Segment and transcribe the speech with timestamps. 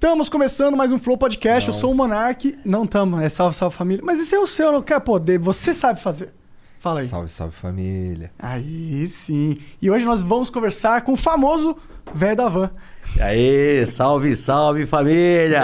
[0.00, 1.66] Estamos começando mais um Flow Podcast.
[1.66, 2.56] Eu sou o Monark.
[2.64, 4.00] Não tamo, é salve, salve família.
[4.04, 5.40] Mas esse é o seu, não quer poder.
[5.40, 6.32] Você sabe fazer.
[6.78, 7.08] Fala aí.
[7.08, 8.30] Salve, salve família.
[8.38, 9.58] Aí sim.
[9.82, 11.76] E hoje nós vamos conversar com o famoso
[12.14, 12.70] velho da van.
[13.16, 15.60] E aí, salve, salve família!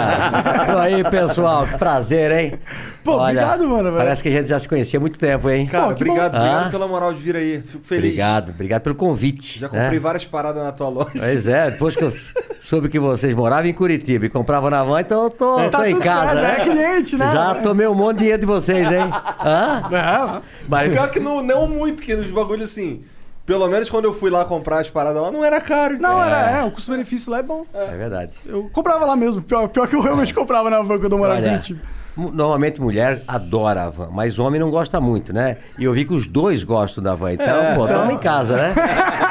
[0.75, 2.59] E aí, pessoal, que prazer, hein?
[3.01, 3.97] Pô, obrigado, mano, velho.
[3.97, 5.65] Parece que a gente já se conhecia há muito tempo, hein?
[5.67, 6.37] Cara, que obrigado, bom.
[6.39, 6.69] obrigado Ah.
[6.69, 7.61] pela moral de vir aí.
[7.65, 8.03] Fico feliz.
[8.09, 9.57] Obrigado, obrigado pelo convite.
[9.59, 9.79] Já né?
[9.83, 11.11] comprei várias paradas na tua loja.
[11.17, 12.13] Pois é, depois que eu
[12.59, 15.83] soube que vocês moravam em Curitiba e compravam na van, então eu tô, Tá tô
[15.85, 16.57] em tudo casa, certo, né?
[16.57, 17.27] é cliente, né?
[17.31, 19.09] Já tomei um monte de dinheiro de vocês, hein?
[19.45, 19.83] Hã?
[19.95, 23.01] É, Mas, Pior que não, não muito, que nos bagulhos assim.
[23.45, 25.97] Pelo menos quando eu fui lá comprar as paradas lá, não era caro.
[25.99, 26.35] não, cara.
[26.35, 27.63] era, é, o custo-benefício lá é bom.
[27.73, 28.37] é verdade.
[28.45, 29.41] Eu comprava lá mesmo.
[29.41, 31.81] Pior, pior que eu realmente comprava na van quando eu morava em Curitiba.
[32.17, 35.57] normalmente mulher adora a van, mas homem não gosta muito, né?
[35.77, 38.73] E eu vi que os dois gostam da van, então, pô, tamo em casa, né?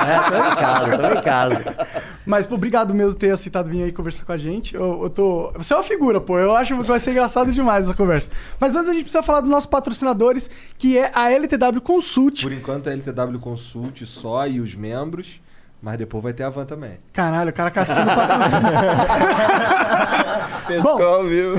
[0.04, 1.64] É, tamo em casa, tamo em casa.
[2.27, 4.75] Mas, pô, obrigado mesmo por ter aceitado vir aí conversar com a gente.
[4.75, 5.53] Eu, eu tô.
[5.53, 6.39] Você é uma figura, pô.
[6.39, 8.31] Eu acho que vai ser engraçado demais essa conversa.
[8.58, 12.42] Mas antes a gente precisa falar dos nossos patrocinadores, que é a LTW Consult.
[12.42, 15.41] Por enquanto é LTW Consult só e os membros.
[15.84, 16.92] Mas depois vai ter a van também.
[17.12, 18.72] Caralho, o cara caçando patrocínio.
[20.82, 21.56] Bom, viu?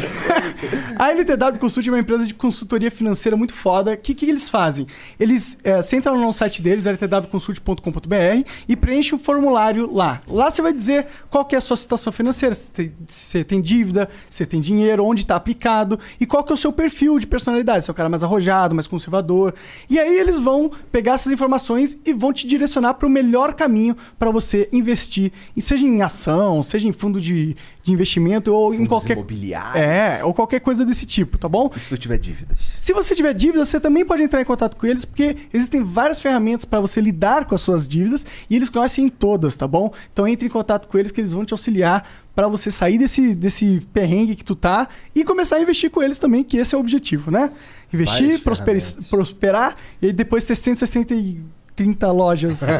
[0.98, 3.94] A LTW Consult é uma empresa de consultoria financeira muito foda.
[3.94, 4.88] O que, que eles fazem?
[5.20, 10.22] Eles é, você entra no site deles, ltwconsult.com.br, e preenche um formulário lá.
[10.28, 13.62] Lá você vai dizer qual que é a sua situação financeira, se tem, se tem
[13.62, 17.20] dívida, se você tem dinheiro, onde está aplicado e qual que é o seu perfil
[17.20, 17.86] de personalidade.
[17.86, 19.54] Se é o cara mais arrojado, mais conservador.
[19.88, 23.96] E aí eles vão pegar essas informações e vão te direcionar para o melhor caminho
[24.18, 28.90] para você investir, seja em ação, seja em fundo de, de investimento ou em Fundos
[28.90, 29.76] qualquer imobiliários.
[29.76, 31.70] é, ou qualquer coisa desse tipo, tá bom?
[31.76, 32.60] E se tu tiver dívidas?
[32.78, 36.20] Se você tiver dívidas, você também pode entrar em contato com eles, porque existem várias
[36.20, 39.92] ferramentas para você lidar com as suas dívidas e eles conhecem todas, tá bom?
[40.12, 43.34] Então entre em contato com eles que eles vão te auxiliar para você sair desse,
[43.34, 46.78] desse perrengue que tu tá e começar a investir com eles também, que esse é
[46.78, 47.50] o objetivo, né?
[47.94, 49.08] Investir, ferramentas.
[49.10, 51.40] prosperar e depois ter 160 e
[51.76, 52.62] 30 lojas.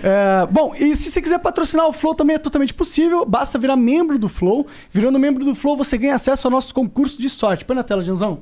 [0.00, 3.24] É, bom, e se você quiser patrocinar o Flow também é totalmente possível.
[3.26, 4.66] Basta virar membro do Flow.
[4.92, 7.64] Virando membro do Flow, você ganha acesso ao nosso concurso de sorte.
[7.64, 8.40] Põe na tela, Janzão.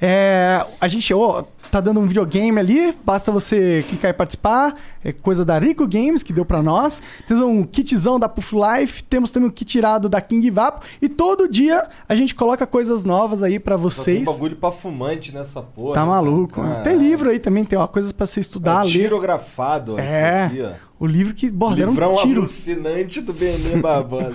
[0.00, 1.42] É, a gente ó,
[1.72, 4.76] tá dando um videogame ali, basta você clicar e participar.
[5.04, 7.02] É coisa da Rico Games que deu pra nós.
[7.26, 11.08] Temos um kitzão da Puff Life, temos também um kit tirado da King Vapo e
[11.08, 14.24] todo dia a gente coloca coisas novas aí pra Só tem vocês.
[14.24, 15.94] bagulho pra fumante nessa porra.
[15.94, 16.62] Tá né, maluco.
[16.62, 16.80] cara?
[16.82, 18.90] Tem livro aí também, tem uma coisa pra você estudar, É ler.
[18.92, 20.04] tirografado, É.
[20.04, 20.14] esse
[20.54, 20.88] aqui, ó.
[21.00, 22.40] O livro que, Livrão um tiro.
[22.40, 24.32] alucinante do Benê Barbora.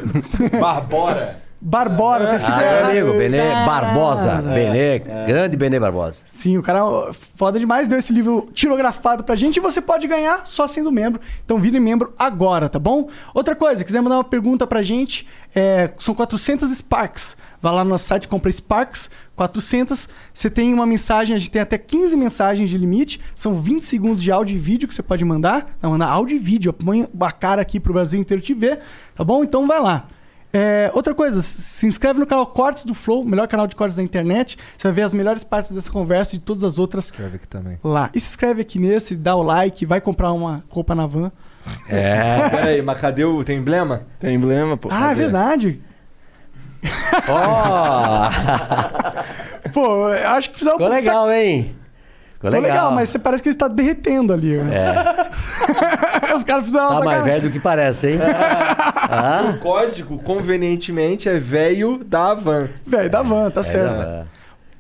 [0.59, 1.42] Barbora.
[1.65, 3.37] Barbora, tá escrito Ah, amigo, Benê.
[3.65, 4.35] Barbosa.
[4.41, 6.19] Benê, grande Benê Barbosa.
[6.25, 10.05] Sim, o cara ó, foda demais, deu esse livro tirografado pra gente e você pode
[10.05, 11.21] ganhar só sendo membro.
[11.45, 13.07] Então vire membro agora, tá bom?
[13.33, 15.25] Outra coisa, quiser mandar uma pergunta pra gente,
[15.55, 17.37] é, são 400 Sparks.
[17.61, 20.09] Vai lá no nosso site, compra Sparks, 400.
[20.33, 23.21] Você tem uma mensagem, a gente tem até 15 mensagens de limite.
[23.33, 25.77] São 20 segundos de áudio e vídeo que você pode mandar.
[25.81, 26.73] Não, mandar áudio e vídeo.
[26.73, 28.79] Põe a cara aqui pro Brasil inteiro te ver,
[29.15, 29.45] tá bom?
[29.45, 30.07] Então vai lá.
[30.55, 34.03] É, outra coisa, se inscreve no canal Cortes do Flow, melhor canal de cortes da
[34.03, 34.55] internet.
[34.77, 37.47] Você vai ver as melhores partes dessa conversa e de todas as outras Escreve aqui
[37.47, 37.79] também.
[37.83, 38.11] lá.
[38.13, 41.31] E se inscreve aqui nesse, dá o like, vai comprar uma roupa na van.
[41.89, 42.49] É.
[42.51, 43.43] Pera aí, mas cadê o...
[43.43, 44.03] Tem emblema?
[44.19, 44.89] Tem emblema, pô.
[44.91, 45.81] Ah, é verdade.
[47.29, 48.29] Ó,
[49.73, 51.75] Pô, eu acho que precisava ficou legal, hein?
[52.51, 52.91] Ficou legal, legal.
[52.91, 54.57] mas você parece que ele está derretendo ali.
[54.57, 54.75] né?
[54.75, 57.25] É, Os caras fizeram tá mais sacanagem.
[57.25, 58.19] velho do que parece, hein?
[59.15, 62.69] Ah, O código, convenientemente, é velho da van.
[62.85, 64.01] Velho, da van, tá certo.
[64.01, 64.23] é,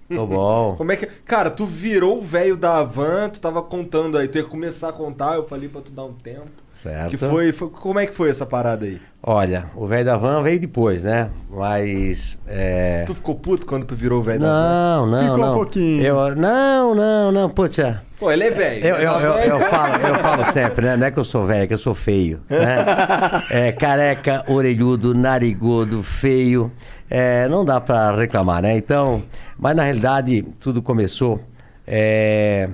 [0.07, 0.75] Ficou bom.
[0.77, 1.05] Como é que...
[1.25, 4.93] Cara, tu virou o velho da van, tu tava contando aí, tu ia começar a
[4.93, 6.62] contar, eu falei pra tu dar um tempo.
[6.83, 7.09] Certo.
[7.11, 8.99] Que foi, foi- Como é que foi essa parada aí?
[9.25, 11.29] Olha, o velho da van veio depois, né?
[11.49, 12.37] Mas.
[12.45, 13.03] É...
[13.05, 14.53] Tu ficou puto quando tu virou o velho da van?
[14.61, 15.53] Não, não, Ficou um não.
[15.53, 16.03] pouquinho.
[16.03, 18.01] Eu, não, não, não, puxa.
[18.19, 18.85] Pô, ele é velho.
[18.85, 19.05] Eu, né?
[19.05, 20.97] eu, eu, eu falo, eu falo sempre, né?
[20.97, 22.41] Não é que eu sou velho, é que eu sou feio.
[22.49, 22.85] Né?
[23.49, 26.69] É, careca, orelhudo, narigudo, feio.
[27.09, 28.75] É, não dá pra reclamar, né?
[28.75, 29.23] Então,
[29.57, 31.39] mas na realidade, tudo começou.
[31.87, 32.67] é,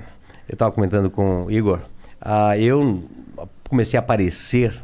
[0.48, 1.78] eu tava comentando com o Igor.
[2.20, 3.00] ah, eu
[3.70, 4.74] comecei a aparecer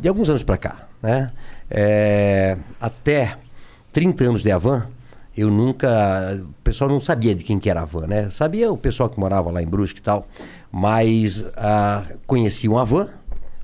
[0.00, 1.30] de alguns anos pra cá, né?
[1.70, 3.36] É, até
[3.92, 4.86] 30 anos de Avan,
[5.36, 6.40] eu nunca.
[6.42, 8.28] O pessoal não sabia de quem que era a van, né?
[8.30, 10.26] Sabia o pessoal que morava lá em Brusque e tal,
[10.72, 13.08] mas ah, conheciam a van,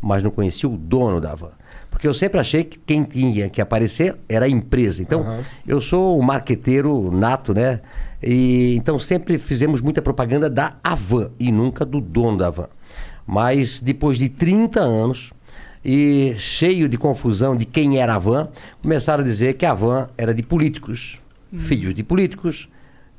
[0.01, 1.51] mas não conhecia o dono da van.
[1.91, 5.01] Porque eu sempre achei que quem tinha que aparecer era a empresa.
[5.01, 5.25] Então,
[5.67, 7.81] eu sou um marqueteiro nato, né?
[8.23, 12.69] E, então, sempre fizemos muita propaganda da Avan e nunca do dono da van.
[13.27, 15.33] Mas depois de 30 anos,
[15.85, 18.49] e cheio de confusão de quem era a van,
[18.83, 21.21] começaram a dizer que a van era de políticos,
[21.57, 22.69] filhos de políticos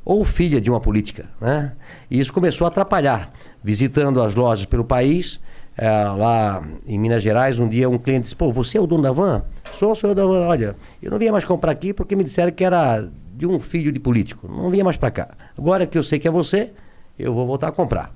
[0.04, 1.26] ou filha de uma política.
[1.40, 1.74] Né?
[2.10, 3.34] E isso começou a atrapalhar.
[3.64, 5.40] Visitando as lojas pelo país,
[5.78, 9.04] eh, lá em Minas Gerais, um dia um cliente disse: Pô, você é o dono
[9.04, 9.44] da van?
[9.74, 10.48] Sou, sou eu da van.
[10.48, 13.92] Olha, eu não vinha mais comprar aqui porque me disseram que era de um filho
[13.92, 14.48] de político.
[14.48, 15.30] Não vinha mais para cá.
[15.58, 16.72] Agora que eu sei que é você,
[17.18, 18.14] eu vou voltar a comprar.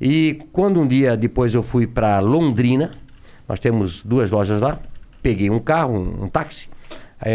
[0.00, 2.90] E quando um dia depois eu fui para Londrina,
[3.48, 4.80] nós temos duas lojas lá,
[5.22, 6.68] peguei um carro, um, um táxi,
[7.18, 7.34] aí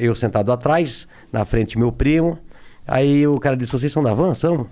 [0.00, 2.38] eu sentado atrás, na frente meu primo,
[2.86, 4.34] aí o cara disse, vocês são da van?
[4.34, 4.66] São?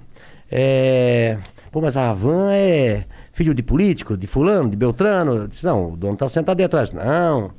[0.50, 1.38] É...
[1.70, 5.32] Pô, mas a van é filho de político, de fulano, de Beltrano?
[5.32, 6.92] Eu disse, não, o dono está sentado aí atrás.
[6.92, 7.52] Não.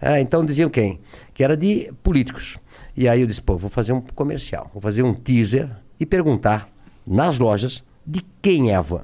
[0.00, 1.00] É, então diziam quem?
[1.32, 2.58] Que era de políticos.
[2.96, 6.68] E aí eu disse, pô, vou fazer um comercial, vou fazer um teaser e perguntar
[7.06, 9.02] nas lojas de quem é a van.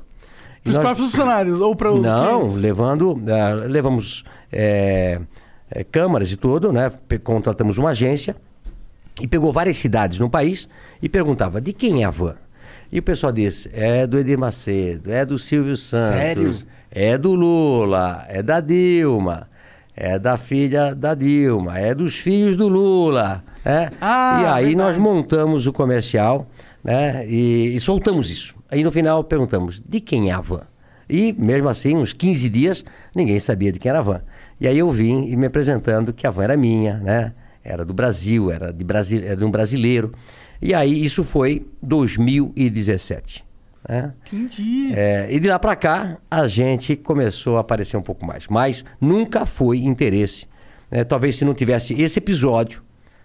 [0.61, 2.61] E Pros nós- próprios funcionários ou para os não, clientes?
[2.61, 5.19] levando, ah, levamos é,
[5.71, 6.91] é, câmaras e tudo, né?
[7.25, 8.37] Contratamos uma agência
[9.21, 10.69] e pegou várias cidades no país
[11.01, 12.35] e perguntava de quem é a van.
[12.93, 16.53] E o pessoal disse, é do Edir Macedo, é do Silvio Santos, Sério?
[16.91, 19.49] é do Lula, é da Dilma,
[19.97, 23.45] é da filha da Dilma, é dos filhos do Lula.
[23.65, 23.91] né?
[24.01, 24.77] Ah, e aí verdade.
[24.77, 26.47] nós montamos o comercial
[26.83, 27.27] né?
[27.29, 28.55] e, e soltamos isso.
[28.71, 30.63] Aí no final perguntamos, de quem é a van?
[31.09, 32.85] E mesmo assim, uns 15 dias,
[33.15, 34.23] ninguém sabia de quem era a van.
[34.61, 37.33] E aí eu vim e me apresentando que a van era minha, né?
[37.65, 40.13] Era do Brasil, era de, Brasi era de um brasileiro.
[40.63, 43.45] E aí isso foi 2017.
[43.89, 44.13] Né?
[44.27, 44.93] Entendi.
[44.95, 48.47] É, e de lá para cá, a gente começou a aparecer um pouco mais.
[48.49, 50.47] Mas nunca foi interesse.
[50.91, 51.03] né?
[51.05, 52.83] Talvez se não tivesse esse episódio,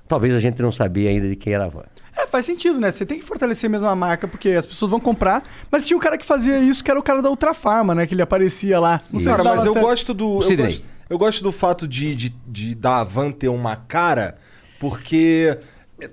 [0.07, 1.84] talvez a gente não sabia ainda de quem era a van.
[2.17, 2.91] É, faz sentido, né?
[2.91, 5.44] Você tem que fortalecer mesmo a marca, porque as pessoas vão comprar.
[5.69, 8.07] Mas tinha um cara que fazia isso, que era o cara da Ultra Farma, né?
[8.07, 9.01] Que ele aparecia lá.
[9.12, 9.85] Não sei Cara, se mas eu certo.
[9.85, 10.39] gosto do.
[10.41, 14.38] Eu gosto, eu gosto do fato de, de, de da Van ter uma cara,
[14.79, 15.57] porque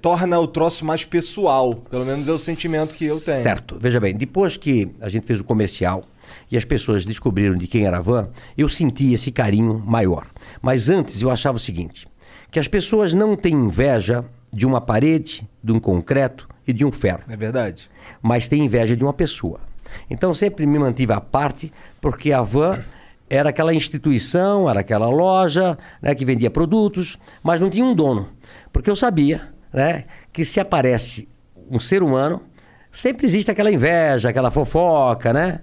[0.00, 1.74] torna o troço mais pessoal.
[1.74, 3.42] Pelo menos é o sentimento que eu tenho.
[3.42, 3.78] Certo.
[3.80, 6.02] Veja bem, depois que a gente fez o comercial
[6.50, 8.28] e as pessoas descobriram de quem era a van,
[8.58, 10.26] eu senti esse carinho maior.
[10.60, 12.08] Mas antes eu achava o seguinte:
[12.50, 16.92] que as pessoas não têm inveja de uma parede, de um concreto e de um
[16.92, 17.22] ferro.
[17.28, 17.90] É verdade.
[18.20, 19.60] mas tem inveja de uma pessoa.
[20.08, 22.84] Então sempre me mantive à parte, porque a van
[23.28, 28.28] era aquela instituição, era aquela loja né, que vendia produtos, mas não tinha um dono.
[28.72, 31.28] Porque eu sabia né, que se aparece
[31.70, 32.42] um ser humano,
[32.90, 35.60] sempre existe aquela inveja, aquela fofoca, né?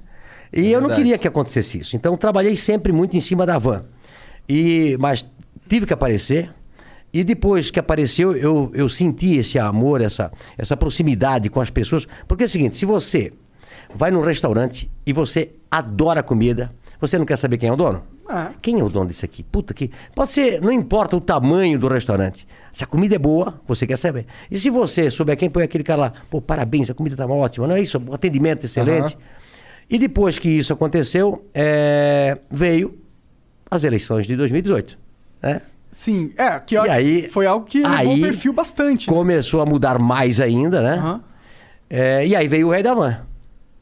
[0.52, 1.96] E eu não queria que acontecesse isso.
[1.96, 3.86] Então trabalhei sempre muito em cima da van.
[4.48, 5.30] E, mas
[5.68, 6.50] tive que aparecer.
[7.12, 12.08] E depois que apareceu, eu, eu senti esse amor, essa, essa proximidade com as pessoas.
[12.28, 13.34] Porque é o seguinte: se você
[13.94, 17.76] vai num restaurante e você adora a comida, você não quer saber quem é o
[17.76, 18.04] dono?
[18.28, 18.52] Ah.
[18.62, 19.42] Quem é o dono disso aqui?
[19.42, 19.90] Puta que.
[20.14, 22.48] Pode ser, não importa o tamanho do restaurante.
[22.72, 24.28] Se a comida é boa, você quer saber.
[24.52, 27.66] E se você souber quem põe aquele cara lá, pô, parabéns, a comida estava ótima,
[27.66, 27.98] não é isso?
[27.98, 29.18] O atendimento excelente.
[29.90, 33.00] E depois que isso aconteceu, é, veio
[33.72, 35.00] as eleições de 2018.
[35.42, 35.62] Né?
[35.92, 39.10] Sim, é, que aí- foi algo que aí o perfil bastante.
[39.10, 39.16] né?
[39.16, 40.94] Começou a mudar mais ainda, né?
[40.96, 41.22] Aham.
[41.90, 43.18] É, e aí veio o rei da van.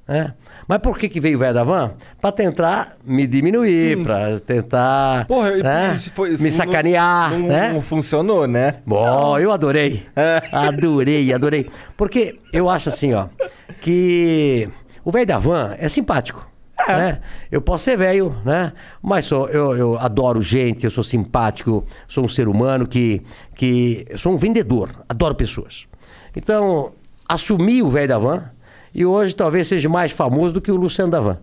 [0.08, 0.34] né?
[0.70, 1.92] Mas por que, que veio o velho da van?
[2.22, 5.98] Pra tentar me diminuir, pra tentar Porra, né?
[5.98, 7.74] se foi- me sacanear, Não, né?
[7.74, 8.76] não funcionou, né?
[8.86, 10.04] Bom, eu adorei.
[10.16, 10.42] É.
[10.52, 11.70] Adorei, adorei.
[11.98, 13.28] Porque eu acho assim, ó,
[13.82, 14.70] que
[15.04, 16.47] o velho da van é simpático.
[16.88, 17.20] Né?
[17.52, 18.72] Eu posso ser velho, né?
[19.02, 23.22] Mas sou, eu, eu adoro gente, eu sou simpático, sou um ser humano que,
[23.56, 24.06] que.
[24.10, 25.88] Eu sou um vendedor, adoro pessoas.
[26.36, 26.94] Então,
[27.28, 28.44] assumi o velho da van
[28.94, 31.38] e hoje talvez seja mais famoso do que o Luciano da van.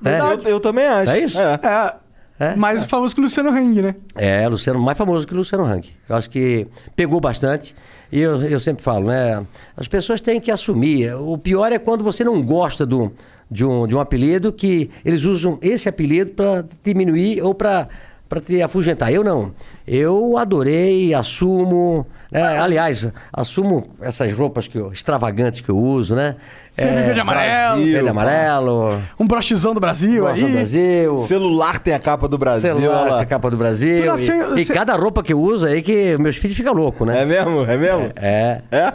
[0.00, 0.18] Né?
[0.20, 1.10] Eu, eu também acho.
[1.10, 1.40] É isso?
[1.40, 1.60] É.
[1.62, 1.94] É,
[2.38, 2.56] É?
[2.56, 3.94] Mais famoso que o Luciano Hang, né?
[4.16, 5.88] É, Luciano, mais famoso que o Luciano Hang.
[6.08, 7.74] Eu acho que pegou bastante.
[8.10, 9.46] E eu, eu sempre falo, né?
[9.76, 11.14] As pessoas têm que assumir.
[11.14, 13.12] O pior é quando você não gosta do,
[13.52, 17.88] de, um, de um apelido que eles usam esse apelido para diminuir ou para
[18.28, 19.12] para te afugentar.
[19.12, 19.52] Eu não.
[19.86, 22.06] Eu adorei, assumo.
[22.30, 22.40] Né?
[22.58, 26.36] Aliás, assumo essas roupas que eu, extravagantes que eu uso, né?
[26.70, 27.74] Sempre verde e amarelo.
[27.74, 27.92] Brasil.
[27.92, 28.98] Verde e amarelo.
[29.20, 30.52] Um brochizão do Brasil Gosto do aí.
[30.52, 31.18] Brasil.
[31.18, 32.74] Celular tem a capa do Brasil.
[32.74, 33.20] celular com lá.
[33.20, 34.06] a capa do Brasil.
[34.06, 37.06] Nasceu- e, e você- cada roupa que eu uso aí que meus filhos ficam loucos,
[37.06, 37.20] né?
[37.20, 37.64] É mesmo?
[37.66, 38.12] É mesmo?
[38.16, 38.62] É.
[38.70, 38.92] É?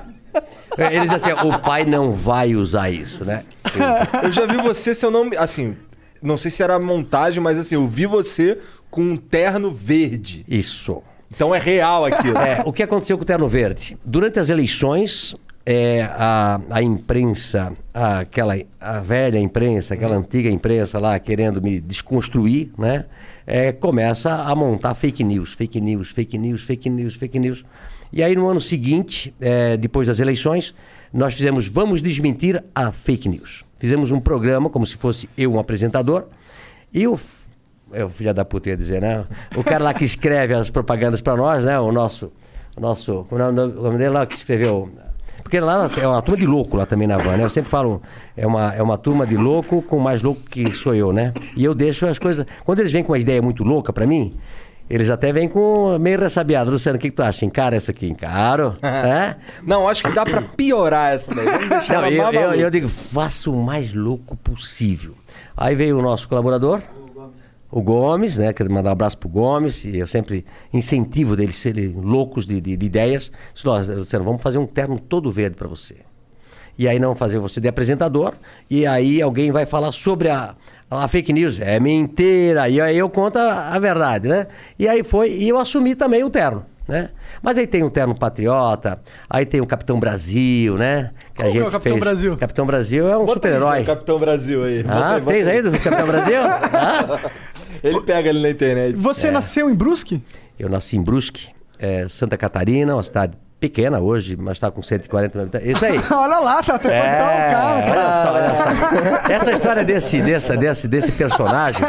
[0.78, 3.44] Eles assim, o pai não vai usar isso, né?
[4.24, 5.36] Eu já vi você, se eu não me.
[5.38, 5.76] Assim,
[6.22, 10.46] não sei se era montagem, mas assim, eu vi você com um terno verde.
[10.48, 11.02] Isso.
[11.34, 12.38] Então é real aquilo.
[12.38, 13.98] É, o que aconteceu com o Terno Verde?
[14.06, 20.98] Durante as eleições, é, a, a imprensa, a- aquela a velha imprensa, aquela antiga imprensa
[21.00, 23.06] lá querendo me desconstruir, né?
[23.46, 27.66] é, começa a montar fake news, fake news, fake news, fake news, fake news.
[28.12, 30.74] E aí no ano seguinte, é, depois das eleições,
[31.14, 33.64] nós fizemos Vamos Desmentir a Fake News.
[33.80, 36.26] Fizemos um programa como se fosse eu um apresentador
[36.94, 37.18] e o
[37.94, 39.26] é o filho da puta ia dizer, né?
[39.56, 41.80] O cara lá que escreve as propagandas para nós, né?
[41.80, 42.30] O nosso,
[42.76, 44.90] o nosso, como é o nome dele lá que escreveu?
[45.42, 47.46] Porque lá é uma turma de louco lá também na van, né?
[47.46, 48.02] Eu sempre falo,
[48.36, 51.34] é uma, é uma turma de louco com mais louco que sou eu, né?
[51.56, 52.46] E eu deixo as coisas...
[52.66, 54.36] Quando eles vêm com uma ideia muito louca para mim,
[54.90, 56.72] eles até vêm com meio ressabiado.
[56.72, 57.46] Luciano, o que, que tu acha?
[57.46, 58.08] Encara essa aqui?
[58.08, 58.78] Encaro.
[58.82, 59.36] é?
[59.64, 61.46] Não, acho que dá pra piorar essa daí.
[61.46, 65.14] Vamos deixar Não, eu, eu, eu digo, faça o mais louco possível.
[65.56, 66.82] Aí veio o nosso colaborador,
[67.70, 68.54] o Gomes, né?
[68.54, 72.78] Quero mandar um abraço pro Gomes, e eu sempre incentivo deles serem loucos de, de,
[72.78, 73.32] de ideias.
[73.54, 75.96] Disse, "Ó, Luciano, vamos fazer um terno todo verde para você.
[76.78, 78.36] E aí não fazer você de apresentador,
[78.70, 80.56] e aí alguém vai falar sobre a,
[80.90, 81.60] a fake news.
[81.60, 82.70] É mentira.
[82.70, 84.48] E aí eu conto a, a verdade, né?
[84.78, 86.66] E aí foi, e eu assumi também o terno.
[86.88, 87.10] Né?
[87.42, 91.12] Mas aí tem o terno patriota, aí tem o Capitão Brasil, né?
[91.36, 92.38] Que Qual que é o Capitão Brasil?
[92.38, 93.84] Capitão Brasil é um super-herói.
[93.84, 94.86] Capitão Brasil aí.
[94.88, 96.38] Ah, aí, tens aí do Capitão Brasil?
[96.72, 97.30] Ah?
[97.84, 98.96] Ele pega ali na internet.
[98.96, 100.24] Você nasceu em Brusque?
[100.58, 105.38] Eu nasci em Brusque, é, Santa Catarina, uma cidade pequena hoje, mas está com 140
[105.38, 105.70] mil habitantes.
[105.70, 106.00] Isso aí.
[106.12, 107.02] Olha lá, tá até É,
[107.52, 107.92] cara.
[107.92, 109.34] olha só, olha só.
[109.34, 111.82] Essa história desse, dessa, desse, desse personagem,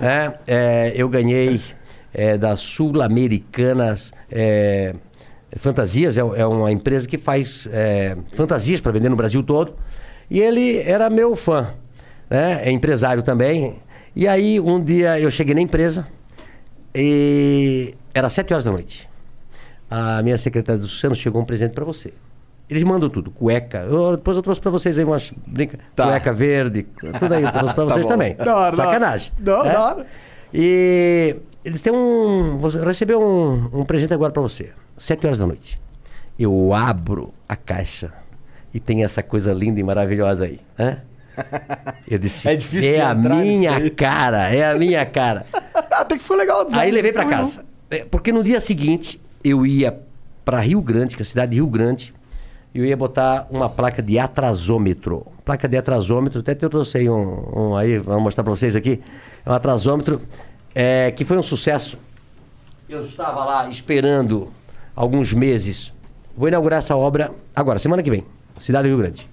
[0.00, 1.60] né, é, eu ganhei
[2.12, 4.94] é, da Sul-Americanas é,
[5.56, 9.74] Fantasias, é, é uma empresa que faz é, fantasias para vender no Brasil todo.
[10.28, 11.68] E ele era meu fã,
[12.28, 12.62] né?
[12.64, 13.78] é empresário também.
[14.14, 16.06] E aí, um dia eu cheguei na empresa
[16.94, 19.08] e era sete horas da noite.
[19.90, 22.12] A minha secretária do Luciano chegou um presente para você.
[22.68, 23.78] Eles mandam tudo, cueca.
[23.78, 26.06] Eu- depois eu trouxe para vocês aí umas brinca, Tá.
[26.08, 26.84] cueca verde,
[27.20, 28.10] tudo aí eu trouxe para vocês bom.
[28.12, 28.36] também.
[28.40, 28.74] Hora.
[28.74, 29.32] Sacanagem.
[29.46, 29.78] Hora, né?
[29.78, 30.06] hora.
[30.52, 32.56] E eles têm um.
[32.58, 34.70] Você recebeu um, um presente agora para você.
[34.96, 35.78] Sete horas da noite.
[36.38, 38.12] Eu abro a caixa
[38.74, 40.58] e tem essa coisa linda e maravilhosa aí.
[40.76, 40.98] Né?
[42.08, 45.46] Eu disse, É difícil é a minha aí." cara, é a minha cara.
[45.92, 46.66] Até que foi legal.
[46.72, 47.64] Aí levei pra Foi casa.
[47.90, 49.98] É, Porque no dia seguinte eu ia
[50.44, 52.14] pra Rio Grande, que é a cidade de Rio Grande,
[52.74, 55.26] eu ia botar uma placa de atrasômetro.
[55.44, 59.00] Placa de atrasômetro, até eu trouxe um, um aí, vou mostrar pra vocês aqui.
[59.44, 60.20] É um atrasômetro
[60.74, 61.98] é, que foi um sucesso.
[62.88, 64.48] Eu estava lá esperando
[64.94, 65.92] alguns meses.
[66.36, 68.24] Vou inaugurar essa obra agora, semana que vem,
[68.58, 69.28] cidade do Rio Grande.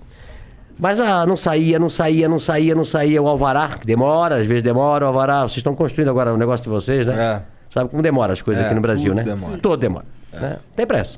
[0.80, 3.22] Mas ah, não saía, não saía, não saía, não saía.
[3.22, 5.42] O alvará, que demora, às vezes demora o alvará.
[5.42, 7.16] Vocês estão construindo agora o negócio de vocês, né?
[7.16, 7.53] É.
[7.74, 9.24] Sabe como demora as coisas É, aqui no Brasil, né?
[9.24, 9.58] demora.
[9.58, 10.06] Todo demora.
[10.32, 10.60] Né?
[10.76, 11.18] Tem pressa.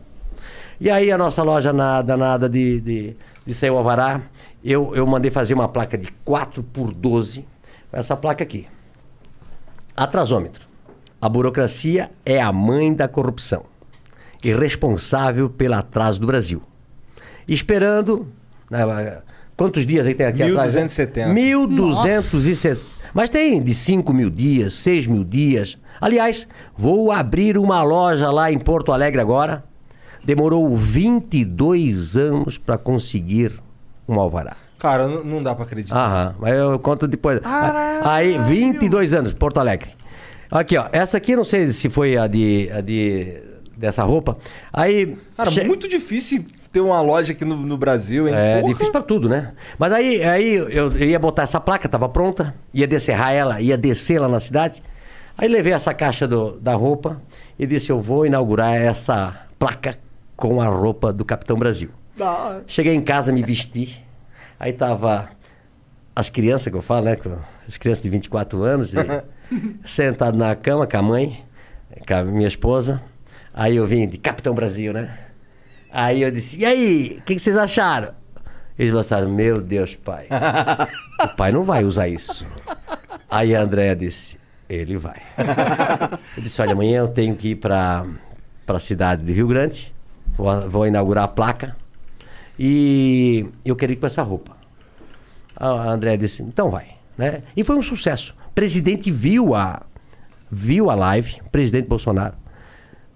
[0.79, 4.21] E aí a nossa loja nada, nada de, de, de o alvará.
[4.63, 7.45] Eu, eu mandei fazer uma placa de 4 por 12
[7.91, 8.67] com essa placa aqui.
[9.97, 10.65] Atrasômetro.
[11.21, 13.65] A burocracia é a mãe da corrupção
[14.41, 16.61] e responsável pelo atraso do Brasil.
[17.45, 18.29] Esperando.
[18.69, 19.17] né,
[19.57, 20.73] quantos dias aí tem aqui atrás?
[20.75, 21.33] né?
[21.33, 22.94] 1270.
[23.15, 23.19] 1270.
[23.19, 25.77] Mas tem de 5 mil dias, 6 mil dias.
[26.01, 29.63] Aliás, vou abrir uma loja lá em Porto Alegre agora.
[30.23, 33.53] Demorou 22 anos para conseguir
[34.07, 34.57] um alvará.
[34.77, 35.95] Cara, não, não dá pra acreditar.
[35.97, 37.39] Aham, mas eu conto depois.
[37.39, 38.07] Caralho!
[38.07, 39.89] Aí, 22 anos, Porto Alegre.
[40.51, 40.87] Aqui, ó.
[40.91, 42.69] Essa aqui, não sei se foi a de.
[42.73, 43.41] A de
[43.77, 44.37] dessa roupa.
[44.71, 45.17] Aí.
[45.35, 46.45] Cara, che- muito difícil
[46.75, 48.35] ter uma loja aqui no, no Brasil, hein?
[48.35, 48.73] É Porra.
[48.73, 49.53] difícil pra tudo, né?
[49.79, 53.77] Mas aí, aí eu, eu ia botar essa placa, tava pronta, ia descerrar ela, ia
[53.77, 54.83] descer lá na cidade.
[55.37, 57.21] Aí levei essa caixa do- da roupa
[57.57, 59.97] e disse: Eu vou inaugurar essa placa
[60.35, 61.89] com a roupa do Capitão Brasil.
[62.67, 64.03] Cheguei em casa, me vesti.
[64.59, 65.29] Aí tava
[66.15, 67.17] as crianças que eu falo, né?
[67.67, 68.93] As crianças de 24 anos.
[68.93, 68.97] E
[69.83, 71.43] Sentado na cama com a mãe,
[72.07, 73.01] com a minha esposa.
[73.53, 75.09] Aí eu vim de Capitão Brasil, né?
[75.95, 78.11] Aí eu disse, e aí, o que, que vocês acharam?
[78.77, 80.27] Eles pensaram, meu Deus, pai.
[81.23, 82.45] o pai não vai usar isso.
[83.31, 84.37] Aí a Andréa disse,
[84.69, 85.21] ele vai.
[86.35, 88.05] Eu disse, olha, amanhã eu tenho que ir para
[88.67, 89.95] a cidade de Rio Grande.
[90.35, 91.77] Vou, vou inaugurar a placa.
[92.59, 94.51] E eu queria ir com essa roupa.
[95.55, 96.97] A André disse, então vai.
[97.17, 97.41] Né?
[97.55, 98.35] E foi um sucesso.
[98.49, 99.83] O presidente viu a,
[100.51, 102.35] viu a live, presidente Bolsonaro.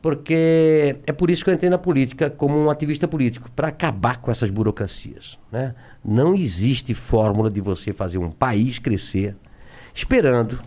[0.01, 4.17] Porque é por isso que eu entrei na política como um ativista político, para acabar
[4.21, 5.37] com essas burocracias.
[5.51, 5.75] Né?
[6.03, 9.35] Não existe fórmula de você fazer um país crescer
[9.93, 10.59] esperando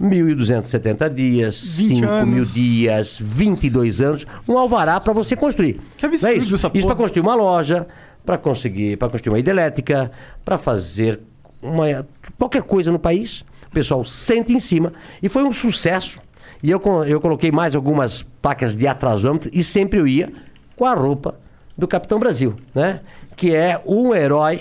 [0.00, 2.34] 1.270 dias, 20 5 anos.
[2.34, 5.80] mil dias, 22 anos, um alvará para você construir.
[5.96, 6.54] Que absurdo é isso?
[6.54, 6.86] essa Isso porra.
[6.86, 7.86] para construir uma loja,
[8.24, 10.10] para conseguir, para construir uma hidrelétrica,
[10.44, 11.20] para fazer
[11.60, 12.06] uma,
[12.38, 13.44] qualquer coisa no país.
[13.66, 16.20] O pessoal senta em cima e foi um sucesso.
[16.62, 20.32] E eu, eu coloquei mais algumas placas de atrasômetro e sempre eu ia
[20.76, 21.34] com a roupa
[21.76, 23.00] do Capitão Brasil, né?
[23.34, 24.60] Que é um herói,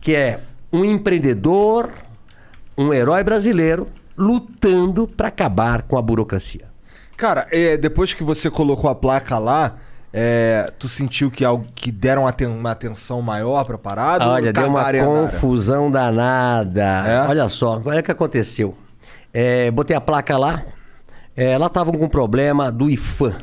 [0.00, 0.40] que é
[0.72, 1.90] um empreendedor,
[2.76, 6.66] um herói brasileiro lutando para acabar com a burocracia.
[7.16, 9.76] Cara, é, depois que você colocou a placa lá,
[10.12, 12.24] é, tu sentiu que, algo, que deram
[12.56, 14.26] uma atenção maior pra parada?
[14.26, 17.04] Olha, deu uma confusão danada.
[17.06, 17.28] É?
[17.28, 18.76] Olha só, olha o que aconteceu.
[19.32, 20.62] É, botei a placa lá,
[21.38, 23.40] é, lá estavam com problema do IFAM,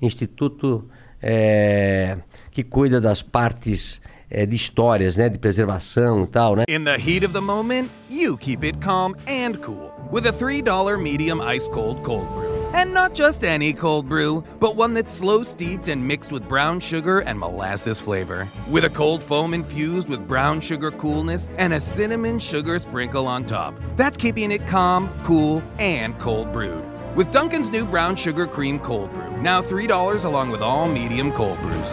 [0.00, 0.88] Instituto
[1.22, 2.16] é,
[2.50, 4.00] que cuida das partes
[4.30, 6.64] é, de histórias, né, de preservação e tal, né?
[6.66, 10.98] In the heat of the moment, you keep it calm and cool with a $3
[10.98, 12.48] medium ice cold cold brew.
[12.72, 16.80] And not just any cold brew, but one that's slow steeped and mixed with brown
[16.80, 18.48] sugar and molasses flavor.
[18.70, 23.44] With a cold foam infused with brown sugar coolness and a cinnamon sugar sprinkle on
[23.44, 23.74] top.
[23.96, 26.89] That's keeping it calm, cool, and cold brewed.
[27.16, 31.60] With Duncan's new brown sugar cream cold brew, now $3 along with all medium cold
[31.60, 31.92] brews.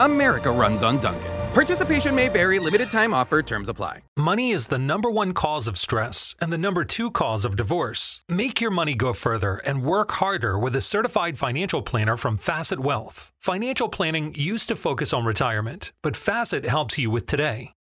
[0.00, 1.30] America runs on Duncan.
[1.52, 4.02] Participation may vary, limited time offer, terms apply.
[4.16, 8.22] Money is the number one cause of stress and the number two cause of divorce.
[8.28, 12.80] Make your money go further and work harder with a certified financial planner from Facet
[12.80, 13.30] Wealth.
[13.40, 17.72] Financial planning used to focus on retirement, but Facet helps you with today.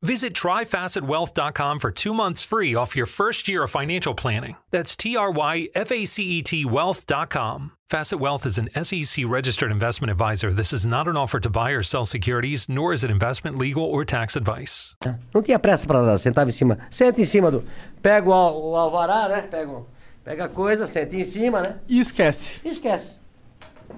[0.00, 4.54] Visit tryfacetwealth.com for two months free off your first year of financial planning.
[4.70, 7.72] That's T R Y F A C E T wealth.com.
[7.90, 10.52] Facet Wealth is an SEC registered investment advisor.
[10.52, 13.82] This is not an offer to buy or sell securities, nor is it investment, legal,
[13.82, 14.94] or tax advice.
[15.34, 16.78] Não tinha pressa para nada, sentava em cima.
[16.90, 17.64] Senta em cima do.
[18.02, 19.40] Pega o, al- o alvará, né?
[19.42, 19.86] Pega, o-
[20.22, 21.76] pega a coisa, senta em cima, né?
[21.88, 22.60] E esquece.
[22.62, 23.18] E esquece.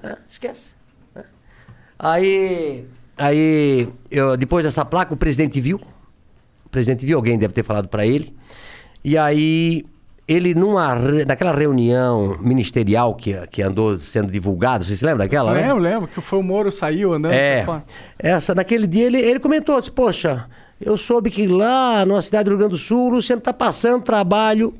[0.04, 0.70] É, esquece.
[1.16, 1.24] É.
[1.98, 2.86] Aí,
[3.18, 5.80] aí eu, depois dessa placa, o presidente viu.
[6.70, 8.32] O presidente viu, alguém deve ter falado para ele.
[9.02, 9.84] E aí,
[10.28, 10.94] ele, numa,
[11.26, 15.62] naquela reunião ministerial que, que andou sendo divulgada, você se lembra daquela, né?
[15.62, 17.66] Lembro, lembro, que foi o Moro saiu andando É,
[18.16, 20.46] essa, naquele dia ele, ele comentou, disse, poxa,
[20.80, 24.04] eu soube que lá na cidade do Rio Grande do Sul o Luciano está passando
[24.04, 24.72] trabalho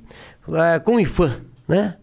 [0.48, 1.96] é, com o IFAM, né?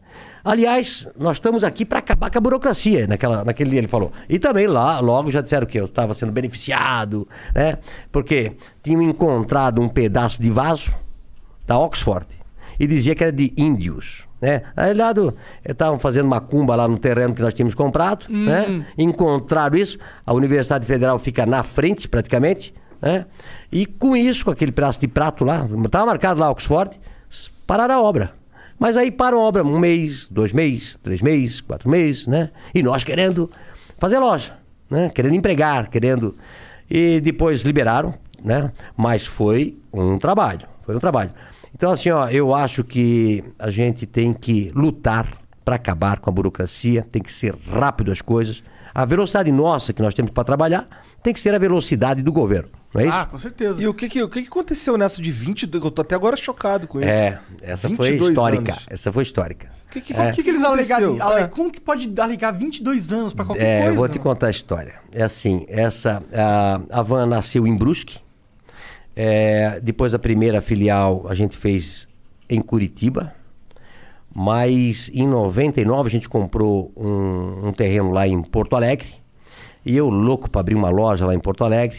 [0.47, 4.13] Aliás, nós estamos aqui para acabar com a burocracia, naquela, naquele dia ele falou.
[4.29, 7.79] E também lá, logo já disseram que eu estava sendo beneficiado, né?
[8.13, 10.95] Porque tinham encontrado um pedaço de vaso
[11.65, 12.25] da Oxford
[12.79, 14.25] e dizia que era de índios.
[14.39, 14.61] Né?
[14.73, 15.13] Aí lá
[15.67, 18.85] estavam fazendo macumba lá no terreno que nós tínhamos comprado, né?
[18.97, 23.25] encontraram isso, a Universidade Federal fica na frente praticamente, né?
[23.69, 26.97] e com isso, com aquele pedaço de prato lá, estava marcado lá Oxford,
[27.65, 28.36] pararam a obra.
[28.79, 32.51] Mas aí param a obra um mês, dois meses, três meses, quatro meses, né?
[32.73, 33.49] E nós querendo
[33.97, 34.53] fazer loja,
[34.89, 35.09] né?
[35.09, 36.35] Querendo empregar, querendo...
[36.89, 38.13] E depois liberaram,
[38.43, 38.71] né?
[38.95, 41.31] Mas foi um trabalho, foi um trabalho.
[41.75, 45.27] Então, assim, ó, eu acho que a gente tem que lutar
[45.65, 48.63] para acabar com a burocracia, tem que ser rápido as coisas.
[48.97, 50.87] A velocidade nossa que nós temos para trabalhar
[51.21, 53.15] tem que ser a velocidade do governo, não é isso?
[53.15, 53.79] Ah, com certeza.
[53.79, 55.83] E o que que, o que que aconteceu nessa de 22?
[55.85, 57.07] Eu tô até agora chocado com isso.
[57.09, 58.71] é, essa foi 22 histórica.
[58.71, 58.85] anos.
[58.89, 59.69] Essa foi histórica.
[59.87, 61.21] O que que, Por que, que eles alegaram?
[61.21, 61.47] ale- É.
[61.47, 63.91] Como que pode alegar 22 anos pra qualquer É, coisa?
[63.91, 64.95] eu vou te contar a história.
[65.11, 68.17] É assim, essa a, a Van nasceu em Brusque.
[69.15, 72.07] É, depois da primeira filial, a gente fez
[72.49, 73.33] em Curitiba,
[74.39, 79.07] mas em 99 a gente comprou um, um terreno lá em Porto Alegre.
[79.83, 81.97] E eu, louco para abrir uma loja lá em Porto Alegre,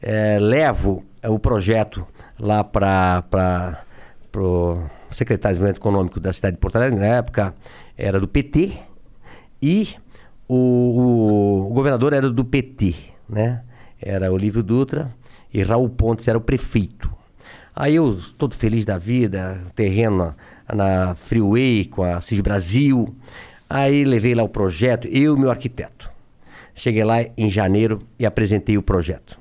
[0.00, 2.06] eh, levo eh, o projeto
[2.40, 3.22] lá para
[4.34, 4.78] o
[5.10, 7.54] secretário de Desenvolvimento Econômico da cidade de Porto Alegre, na época
[7.98, 8.78] era do PT,
[9.60, 9.88] e
[10.48, 12.94] o, o- o governador era do PT,
[13.28, 13.60] né?
[14.00, 15.10] Era Olívio Dutra
[15.52, 17.12] e Raul Pontes era o prefeito.
[17.76, 20.34] Aí eu, todo feliz da vida, terreno
[20.72, 23.14] na, Freeway com a CIS Brasil.
[23.68, 26.10] Aí levei lá o projeto, eu e meu arquiteto.
[26.74, 29.38] Cheguei lá em janeiro e apresentei o projeto.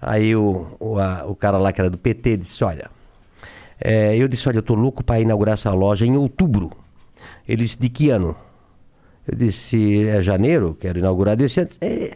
[0.00, 2.90] Aí o, o, a- o cara lá que era do PT disse, olha,
[3.80, 6.70] é, eu disse, olha, eu tô louco para inaugurar essa loja em outubro.
[7.48, 8.36] Ele disse, de que ano?
[9.26, 11.70] Eu disse, é janeiro, quero inaugurar desse ano.
[11.80, 12.12] É,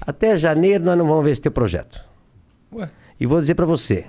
[0.00, 2.00] até janeiro nós não vamos ver esse teu projeto.
[2.72, 2.88] Ué.
[3.18, 4.04] E vou dizer para você,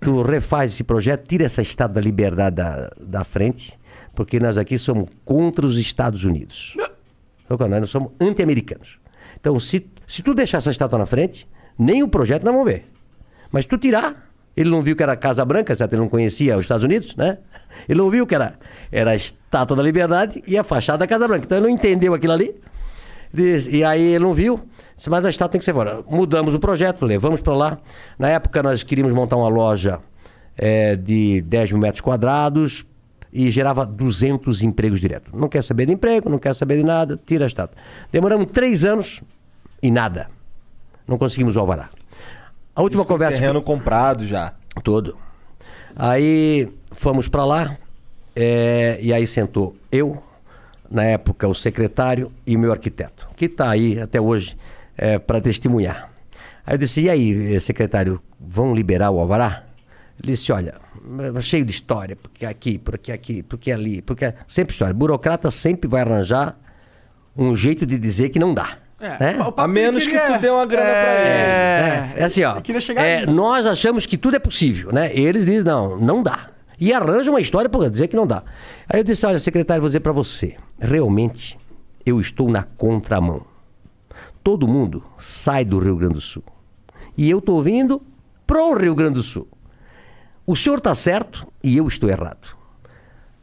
[0.00, 3.78] tu refaz esse projeto, tira essa Estado da Liberdade da, da frente,
[4.14, 6.76] porque nós aqui somos contra os Estados Unidos.
[7.48, 8.98] Nós somos anti-americanos.
[9.40, 12.86] Então, se, se tu deixar essa estátua na frente, nem o projeto nós vamos ver.
[13.50, 15.92] Mas tu tirar, ele não viu que era Casa Branca, certo?
[15.92, 17.38] Ele não conhecia os Estados Unidos, né?
[17.88, 18.58] Ele não viu que era,
[18.90, 21.44] era a Estátua da Liberdade e a fachada da Casa Branca.
[21.46, 22.54] Então ele não entendeu aquilo ali.
[23.70, 24.60] E aí ele não viu,
[25.06, 26.02] mas a estátua tem que ser fora.
[26.08, 27.78] Mudamos o projeto, levamos para lá.
[28.18, 30.00] Na época nós queríamos montar uma loja
[30.56, 32.84] eh, de 10 mil metros quadrados
[33.32, 35.30] e gerava 200 empregos direto.
[35.36, 37.76] Não quer saber de emprego, não quer saber de nada, tira a estátua.
[38.10, 39.22] Demoramos três anos
[39.82, 40.28] e nada.
[41.06, 41.88] Não conseguimos o alvará.
[42.74, 43.36] A última Isso conversa...
[43.36, 44.54] que- terreno comprado já.
[44.82, 45.16] Todo.
[45.94, 47.76] Aí fomos para lá
[48.34, 50.22] é, e aí sentou eu,
[50.90, 54.56] na época o secretário e o meu arquiteto, que está aí até hoje
[55.26, 56.10] para testemunhar.
[56.66, 59.64] Aí eu disse, e aí, eh, secretário, vão liberar o alvará?
[60.22, 60.74] Ele disse, olha,
[61.34, 64.34] é cheio de história, porque aqui, porque aqui, porque ali, porque...
[64.46, 64.92] Sempre história.
[64.92, 66.58] Burocrata sempre vai arranjar
[67.36, 68.76] um jeito de dizer que não dá.
[69.00, 69.36] né?
[69.40, 72.12] o papo A menos ele que tu dê uma grana pra é...
[72.16, 72.54] É, é assim, ó.
[72.54, 75.10] ele queria chegar é, nós achamos que tudo é possível, né?
[75.14, 76.50] Eles dizem, não, não dá.
[76.80, 78.42] E arranjam uma história para dizer que não dá.
[78.88, 80.56] Aí eu disse, olha, secretário, vou dizer para você.
[80.78, 81.58] Realmente,
[82.04, 83.42] eu estou na contramão.
[84.48, 86.42] Todo mundo sai do Rio Grande do Sul.
[87.18, 88.00] E eu estou vindo
[88.46, 89.46] pro Rio Grande do Sul.
[90.46, 92.56] O senhor está certo e eu estou errado.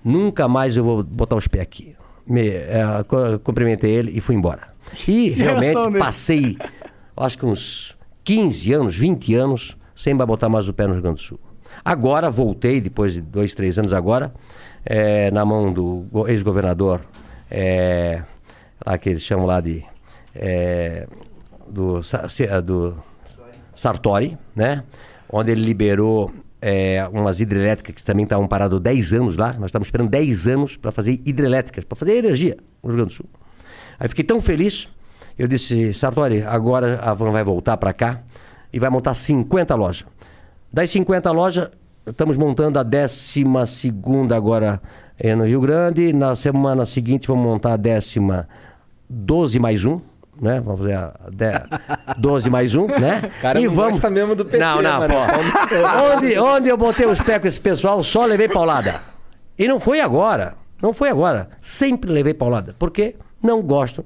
[0.03, 1.95] Nunca mais eu vou botar os pés aqui.
[2.25, 2.49] Me,
[3.07, 4.69] co- cumprimentei ele e fui embora.
[5.07, 5.99] E realmente dele?
[5.99, 6.57] passei,
[7.15, 11.17] acho que uns 15 anos, 20 anos, sem botar mais o pé no Rio Grande
[11.17, 11.39] do Sul.
[11.83, 14.33] Agora voltei, depois de dois, três anos agora,
[14.83, 17.01] eh, na mão do go- ex-governador,
[17.51, 18.23] eh,
[18.83, 19.85] lá que eles chamam lá de.
[20.35, 21.07] Eh,
[21.67, 22.01] do,
[22.39, 22.95] eh, do
[23.75, 24.83] Sartori, né?
[25.29, 29.53] Onde ele liberou é, umas hidrelétricas que também estavam paradas 10 anos lá.
[29.53, 33.13] Nós estávamos esperando 10 anos para fazer hidrelétricas, para fazer energia no Rio Grande do
[33.13, 33.25] Sul.
[33.99, 34.89] Aí fiquei tão feliz,
[35.37, 38.21] eu disse, Sartori, agora a Van vai voltar para cá
[38.73, 40.05] e vai montar 50 lojas.
[40.71, 41.69] Das 50 lojas,
[42.05, 43.43] estamos montando a 12
[44.33, 44.81] agora
[45.17, 46.11] é, no Rio Grande.
[46.13, 48.47] Na semana seguinte vamos montar a décima
[49.09, 50.01] 12 mais um.
[50.41, 50.59] Né?
[50.59, 53.31] Vamos fazer a de- 12 mais um, né?
[53.41, 55.13] cara não gosta mesmo do PT, Não, não, mano.
[55.13, 56.13] pô.
[56.15, 59.01] onde, onde eu botei os pés com esse pessoal, só levei paulada.
[59.57, 60.55] E não foi agora.
[60.81, 61.49] Não foi agora.
[61.61, 62.75] Sempre levei paulada.
[62.77, 64.05] Porque não gosto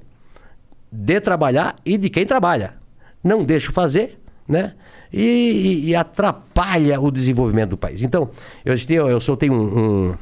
[0.92, 2.74] de trabalhar e de quem trabalha.
[3.22, 4.74] Não deixo fazer, né?
[5.12, 8.02] E, e- e atrapalha o desenvolvimento do país.
[8.02, 8.30] Então,
[8.64, 10.14] eu, eu, eu soltei um,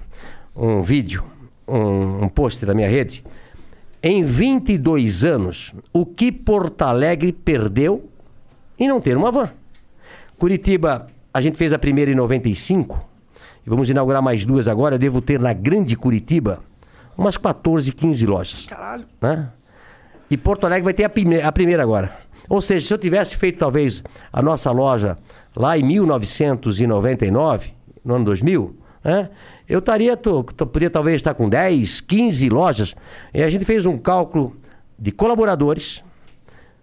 [0.57, 1.23] um, um vídeo,
[1.67, 3.23] um, um post na minha rede.
[4.03, 8.09] Em 22 anos, o que Porto Alegre perdeu
[8.79, 9.49] em não ter uma van?
[10.39, 13.05] Curitiba, a gente fez a primeira em 95
[13.67, 14.95] e vamos inaugurar mais duas agora.
[14.95, 16.61] Eu devo ter na grande Curitiba
[17.17, 18.67] umas 14, 15 lojas.
[18.67, 19.05] Caralho.
[19.21, 19.49] Né?
[20.31, 22.17] E Porto Alegre vai ter a, prime- a primeira agora.
[22.49, 25.19] Ou seja, se eu tivesse feito talvez a nossa loja
[25.57, 27.73] lá em 1999,
[28.05, 29.29] no ano 2000, né?
[29.69, 32.95] Eu estaria, tô, tô- poderia talvez estar com 10, 15 lojas.
[33.35, 34.57] E a gente fez um cálculo
[34.99, 36.03] de colaboradores,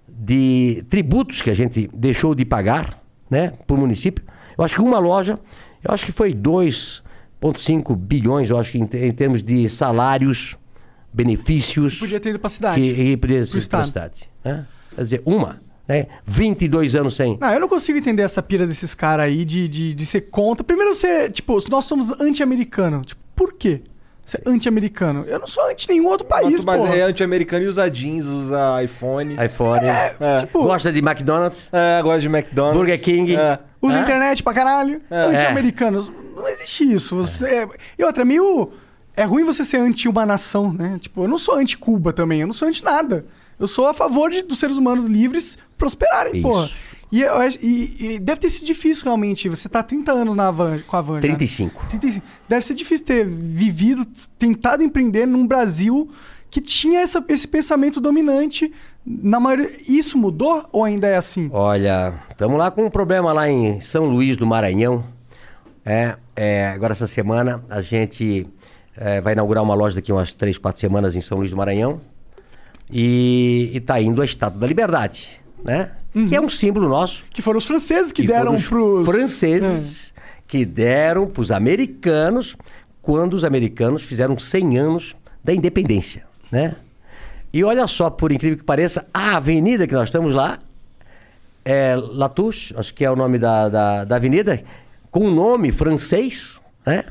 [0.08, 4.24] de tributos que a gente deixou de pagar né, para o município.
[4.58, 5.38] Eu acho que uma loja,
[5.84, 10.56] eu acho que foi 2,5 bilhões, eu acho que em, em termos de salários,
[11.12, 12.00] benefícios.
[12.00, 12.80] Podia ter ido pra cidade.
[12.82, 14.30] Que, que podia Pro ser para a cidade.
[14.44, 14.66] Né?
[14.96, 16.08] Quer dizer, uma, né?
[16.26, 17.38] 22 anos sem.
[17.40, 20.64] Não, eu não consigo entender essa pira desses caras aí de, de, de ser contra.
[20.64, 23.02] Primeiro, você, tipo, nós somos anti-americano.
[23.04, 23.82] Tipo, por quê?
[24.26, 25.24] Você é anti-americano.
[25.28, 26.88] Eu não sou anti nenhum outro país, Mas pô.
[26.88, 29.36] é anti-americano e usa jeans, usa iPhone.
[29.36, 29.82] iPhone.
[30.40, 32.78] tipo- Gosta de McDonald's, É, gosta de McDonald's.
[32.78, 33.36] Burger King.
[33.36, 33.60] É.
[33.80, 34.02] Usa Hã?
[34.02, 35.00] internet pra caralho.
[35.12, 36.12] Anti-americanos.
[36.36, 37.20] não existe isso.
[37.46, 37.68] É-
[38.00, 38.72] e outra, é meio.
[39.16, 40.98] É ruim você ser anti uma nação, né?
[41.00, 43.26] Tipo, eu não sou anti-Cuba também, eu não sou anti nada.
[43.60, 46.42] Eu sou a favor de, dos seres humanos livres prosperarem, Isso.
[46.42, 46.68] porra.
[47.12, 47.24] E,
[47.62, 49.48] e- e deve ter sido difícil, realmente.
[49.48, 51.16] Você tá há 30 anos na Van, com a Van.
[51.16, 51.22] já.
[51.22, 51.86] 35.
[51.88, 52.26] 35.
[52.50, 54.06] Deve ser difícil ter vivido,
[54.38, 56.10] tentado empreender num Brasil
[56.50, 58.74] que tinha essa- esse pensamento dominante.
[59.06, 59.72] Na maioria.
[59.88, 61.50] Isso mudou ou ainda é assim?
[61.54, 65.06] Olha, estamos lá com um problema lá em São Luís do Maranhão.
[65.86, 68.48] É, é, agora essa semana a gente
[68.98, 72.02] é, vai inaugurar uma loja daqui umas três, quatro semanas em São Luís do Maranhão.
[72.92, 75.92] E, está indo a Estátua da Liberdade, né?
[76.28, 77.24] Que é um símbolo nosso.
[77.30, 80.14] Que foram os franceses que, que deram foram os franceses
[80.48, 82.56] que deram para os americanos
[83.02, 86.76] quando os americanos fizeram 100 anos da independência, né?
[87.52, 90.60] E olha só, por incrível que pareça, a avenida que nós estamos lá
[91.64, 94.64] é Latouche, acho que é o nome da, da, da avenida,
[95.10, 97.06] com nome francês, né?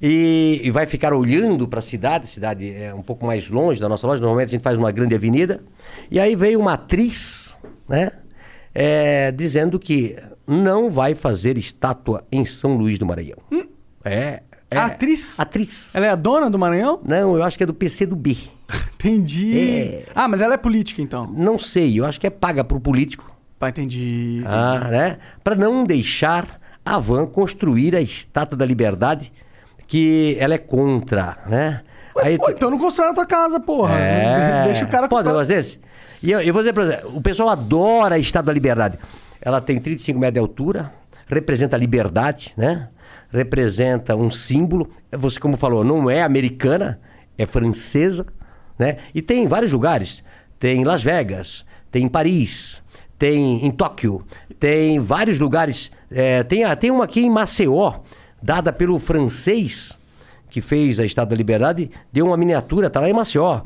[0.00, 3.80] E, e vai ficar olhando para a cidade, a cidade é um pouco mais longe
[3.80, 5.62] da nossa loja, normalmente a gente faz uma grande avenida.
[6.10, 7.56] E aí veio uma atriz,
[7.88, 8.10] né?
[8.74, 13.38] É, dizendo que não vai fazer estátua em São Luís do Maranhão.
[14.04, 14.76] É, é.
[14.76, 15.38] A atriz?
[15.38, 15.94] Atriz.
[15.94, 17.00] Ela é a dona do Maranhão?
[17.04, 18.36] Não, eu acho que é do PC do B.
[18.94, 19.58] Entendi.
[19.58, 20.04] É.
[20.14, 21.26] Ah, mas ela é política, então.
[21.30, 23.30] Não sei, eu acho que é paga pro político.
[23.58, 24.42] Pá, entendi.
[24.46, 25.18] Ah, né?
[25.42, 29.32] Para não deixar a Van construir a Estátua da Liberdade,
[29.86, 31.82] que ela é contra, né?
[32.16, 33.98] Ué, pô, então não constrói na tua casa, porra.
[33.98, 34.64] É.
[34.70, 35.80] Deixa o cara Pode um negócio desse?
[36.22, 38.98] E eu, eu vou dizer pra você, o pessoal adora a Estátua da Liberdade.
[39.40, 40.92] Ela tem 35 metros de altura,
[41.26, 42.88] representa a liberdade, né?
[43.30, 44.88] Representa um símbolo.
[45.12, 47.00] Você, como falou, não é americana,
[47.36, 48.26] é francesa,
[48.78, 48.98] né?
[49.14, 50.22] E tem em vários lugares.
[50.58, 52.80] Tem em Las Vegas, tem em Paris,
[53.18, 54.24] tem em Tóquio,
[54.58, 55.90] tem vários lugares.
[56.10, 57.94] É, tem, a- tem uma aqui em Maceió,
[58.44, 59.98] dada pelo francês
[60.50, 63.62] que fez a Estado da Liberdade, deu uma miniatura, tá lá em Maceió.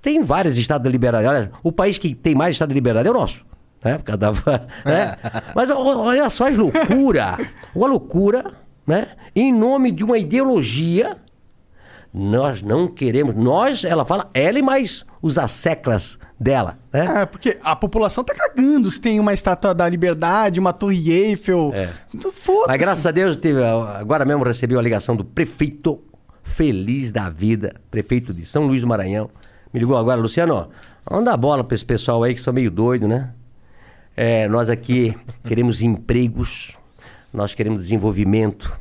[0.00, 1.26] Tem vários Estados da Liberdade.
[1.26, 3.44] Olha, o país que tem mais Estado da Liberdade é o nosso.
[3.84, 3.98] Né?
[3.98, 5.16] Por causa da- né?
[5.54, 7.38] Mas olha só as loucura.
[7.74, 8.52] Uma loucura,
[8.86, 9.08] né?
[9.34, 11.16] Em nome de uma ideologia,
[12.12, 13.34] nós não queremos.
[13.34, 16.78] Nós, ela fala, ela e mais os asseclas dela.
[16.92, 17.22] Né?
[17.22, 21.70] É, porque a população tá cagando se tem uma estátua da liberdade, uma torre Eiffel.
[21.72, 21.88] É.
[22.32, 22.68] Foda-se.
[22.68, 26.02] Mas graças a Deus, teve, agora mesmo recebi uma ligação do prefeito
[26.42, 29.30] feliz da vida, prefeito de São Luís do Maranhão.
[29.72, 30.68] Me ligou agora, Luciano,
[31.08, 33.30] vamos dar bola para esse pessoal aí que são meio doido, né?
[34.16, 36.76] É, nós aqui queremos empregos,
[37.32, 38.79] nós queremos desenvolvimento.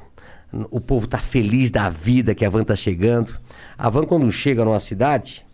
[0.71, 3.37] O povo está feliz da vida que a van está chegando.
[3.77, 5.45] A van, quando chega numa cidade,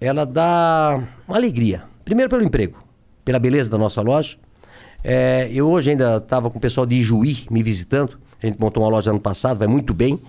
[0.00, 1.84] ela dá uma alegria.
[2.04, 2.84] Primeiro pelo emprego,
[3.24, 4.36] pela beleza da nossa loja.
[5.02, 8.18] É, eu hoje ainda estava com o pessoal de Ijuí me visitando.
[8.42, 10.20] A gente montou uma loja ano passado, vai muito bem.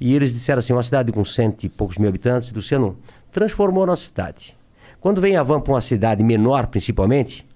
[0.00, 2.96] E eles disseram assim, uma cidade com cento e poucos mil habitantes, Luciano,
[3.30, 4.56] transformou a nossa cidade.
[5.00, 7.46] Quando vem a van para uma cidade menor, principalmente,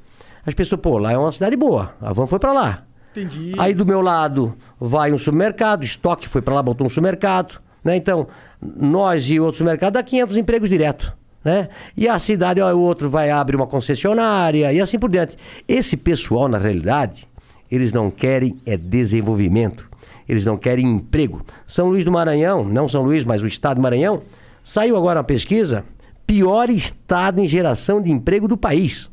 [0.47, 1.95] as pessoas, pô, lá é uma cidade boa.
[2.01, 2.85] A van foi para lá.
[3.15, 3.55] Entendi.
[3.59, 7.97] Aí do meu lado vai um supermercado, estoque foi para lá, botou um supermercado, né?
[7.97, 8.27] Então,
[8.61, 11.13] nós e outros supermercados dá 500 empregos direto,
[11.45, 11.69] né?
[11.97, 15.37] E a cidade, ó, o outro vai abrir uma concessionária e assim por diante.
[15.69, 17.29] Esse pessoal, na realidade,
[17.71, 19.89] eles não querem é desenvolvimento,
[20.29, 21.45] eles não querem emprego.
[21.69, 24.23] São Luís do Maranhão, não São Luís, mas o estado do Maranhão,
[24.65, 25.85] saiu agora uma pesquisa,
[26.27, 29.09] pior estado em geração de emprego do país.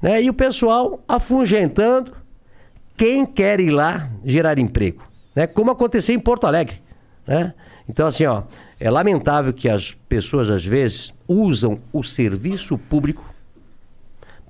[0.00, 0.22] Né?
[0.22, 2.12] E o pessoal afugentando
[2.96, 5.02] quem quer ir lá gerar emprego,
[5.34, 5.46] né?
[5.46, 6.80] Como aconteceu em Porto Alegre,
[7.26, 7.52] né?
[7.88, 8.42] Então assim, ó,
[8.80, 13.24] é lamentável que as pessoas às vezes usam o serviço público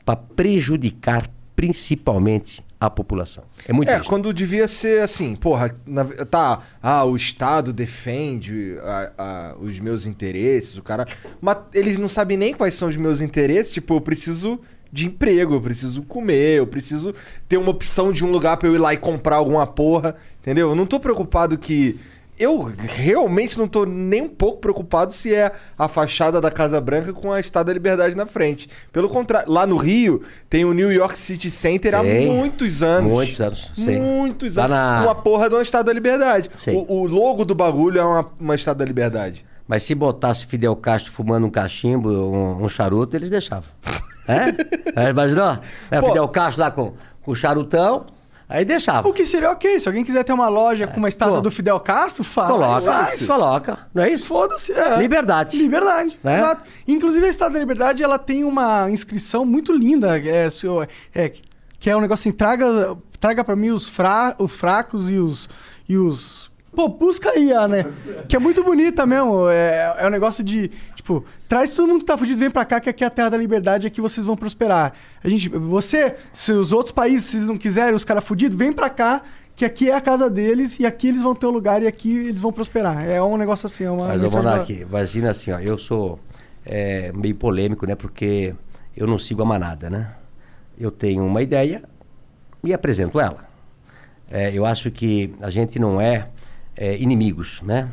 [0.04, 3.42] para prejudicar principalmente a população.
[3.66, 9.12] É muito É, quando devia ser assim, porra, na- tá, ah, o Estado defende a-
[9.16, 11.06] a- os meus interesses, o cara.
[11.40, 14.61] Mas eles não sabem nem quais são os meus interesses, tipo, eu preciso
[14.96, 17.14] de emprego, eu preciso comer, eu preciso
[17.48, 20.70] ter uma opção de um lugar pra eu ir lá e comprar alguma porra, entendeu?
[20.70, 21.98] Eu não tô preocupado que.
[22.38, 27.11] Eu realmente não tô nem um pouco preocupado se é a fachada da Casa Branca
[27.14, 28.68] com a Estátua da Liberdade na frente.
[28.92, 33.11] Pelo contrário, lá no Rio tem o New York City Center há muitos anos.
[33.11, 33.98] Muitos anos, sei.
[33.98, 34.76] Muitos Lá anos.
[34.76, 36.50] na- Uma porra de uma Estátua da Liberdade.
[36.74, 39.42] O, o logo do bagulho é uma, uma Estátua da Liberdade.
[39.66, 43.70] Mas se botasse Fidel Castro fumando um cachimbo, um, um charuto, eles deixavam.
[44.29, 44.47] É?
[45.07, 45.59] é imaginou?
[45.91, 46.09] É, Pô.
[46.09, 48.07] Fidel Castro lá com, com o charutão,
[48.49, 49.09] aí deixava.
[49.09, 49.79] O que seria ok.
[49.81, 51.41] Se alguém quiser ter uma loja com uma estátua Pô.
[51.43, 52.49] do Fidel Castro, fala.
[52.49, 53.27] Coloca, faz.
[53.27, 53.79] coloca.
[53.95, 54.27] Não é isso?
[54.27, 54.73] Foda-se.
[54.73, 54.97] é.
[54.99, 55.57] Liberdade.
[55.59, 56.19] Liberdade.
[56.23, 56.39] Né?
[56.39, 56.62] Exato.
[56.87, 60.19] Inclusive, a Estátua da Liberdade, ela tem uma inscrição muito linda.
[60.19, 61.33] É, seu- é,
[61.79, 65.49] que é um negócio assim, traga, traga pra mim os, fra, os fracos e os,
[65.89, 66.51] e os.
[66.75, 67.87] Pô, busca aí, né?
[68.29, 69.49] Que é muito bonita mesmo.
[69.49, 70.71] É, é um negócio de.
[71.07, 73.29] Tipo, traz todo mundo que tá fudido, vem pra cá, que aqui é a terra
[73.29, 74.92] da liberdade, aqui vocês vão prosperar.
[75.23, 78.90] A gente, você, se os outros países vocês não quiserem, os caras fudidos, vem pra
[78.90, 79.23] cá,
[79.55, 82.16] que aqui é a casa deles, e aqui eles vão ter um lugar e aqui
[82.16, 83.09] eles vão prosperar.
[83.09, 84.09] É um negócio assim, é uma.
[84.09, 86.19] Mas, Monark, imagina assim, ó, eu sou
[86.64, 87.95] é, meio polêmico, né?
[87.95, 88.53] Porque
[88.97, 90.11] eu não sigo a manada, né?
[90.77, 91.85] Eu tenho uma ideia
[92.64, 93.49] e apresento ela.
[94.29, 96.25] É, eu acho que a gente não é,
[96.77, 97.90] é, inimigos, né?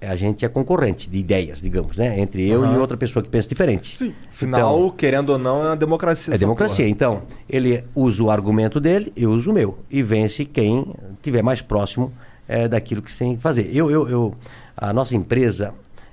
[0.00, 2.20] A gente é concorrente de ideias, digamos, né?
[2.20, 3.96] Entre eu e outra pessoa que pensa diferente.
[3.96, 4.14] Sim.
[4.30, 6.34] Afinal, Então, querendo ou não, é uma democracia.
[6.34, 6.84] é democracia.
[6.84, 6.90] porra.
[6.90, 9.78] Então, ele usa o argumento dele, eu uso o meu.
[9.90, 12.12] E vence quem estiver mais próximo
[12.46, 13.70] eh, daquilo que tem que fazer.
[13.74, 14.34] Eu, eu, eu,
[14.76, 15.72] a nossa empresa,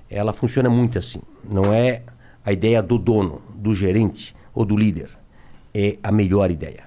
[0.09, 1.19] ela funciona muito assim.
[1.43, 2.03] Não é
[2.45, 5.09] a ideia do dono, do gerente ou do líder.
[5.73, 6.83] É a melhor ideia.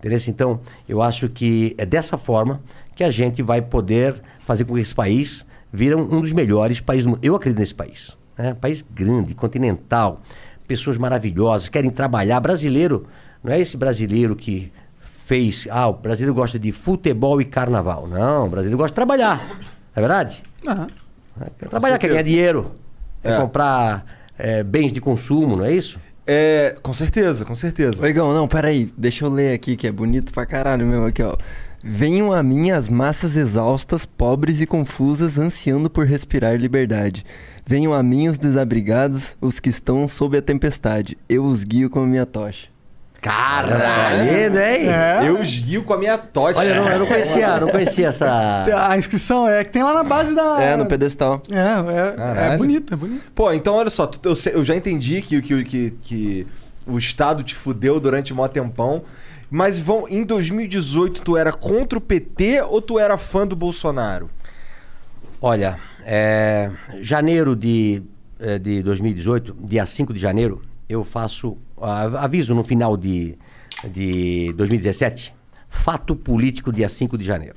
[0.00, 0.18] Entendeu?
[0.26, 2.60] Então, eu acho que é dessa forma
[2.96, 7.04] que a gente vai poder fazer com que esse país vira um dos melhores países
[7.04, 7.20] do mundo.
[7.22, 8.16] Eu acredito nesse país.
[8.36, 8.54] Né?
[8.60, 10.20] País grande, continental,
[10.66, 12.38] pessoas maravilhosas, querem trabalhar.
[12.40, 13.06] Brasileiro,
[13.42, 15.66] não é esse brasileiro que fez.
[15.70, 18.06] Ah, o brasileiro gosta de futebol e carnaval.
[18.08, 19.38] Não, o brasileiro gosta de trabalhar.
[19.48, 19.56] Não
[19.96, 20.42] é verdade?
[20.66, 20.86] Aham.
[21.58, 22.72] Quer trabalhar, quer ganhar dinheiro,
[23.22, 23.40] quer É.
[23.40, 24.04] comprar
[24.38, 25.98] eh, bens de consumo, não é isso?
[26.26, 28.02] É, com certeza, com certeza.
[28.02, 31.36] Oigão, não, peraí, deixa eu ler aqui, que é bonito pra caralho mesmo aqui, ó.
[31.84, 37.26] Venham a mim as massas exaustas, pobres e confusas, ansiando por respirar liberdade.
[37.66, 41.18] Venham a mim os desabrigados, os que estão sob a tempestade.
[41.28, 42.68] Eu os guio com a minha tocha.
[43.20, 43.78] Cara,
[44.24, 44.88] lindo, hein?
[44.88, 45.28] É.
[45.28, 46.58] Eu os guio com a minha tocha.
[46.58, 48.64] Olha, eu não, eu não conhecia, não conhecia essa.
[48.88, 50.62] A inscrição é que tem lá na base da.
[50.62, 51.40] É, no pedestal.
[51.50, 53.24] É, é, é bonito, é bonito.
[53.32, 54.10] Pô, então olha só,
[54.52, 56.46] eu, já entendi que, que, que, que
[56.84, 59.02] o Estado te fudeu durante mó tempão.
[59.54, 64.30] Mas vão, em 2018, tu era contra o PT ou tu era fã do Bolsonaro?
[65.42, 66.70] Olha, é,
[67.02, 68.02] janeiro de,
[68.40, 71.58] eh, de 2018, dia 5 de janeiro, eu faço.
[71.78, 73.36] aviso no final de,
[73.84, 75.34] de 2017,
[75.68, 77.56] fato político, dia 5 de janeiro.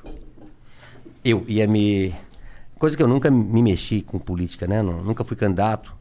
[1.24, 2.14] Eu ia me.
[2.78, 4.82] Coisa que eu nunca me mexi com política, né?
[4.82, 5.94] Nu- Nunca fui candidato.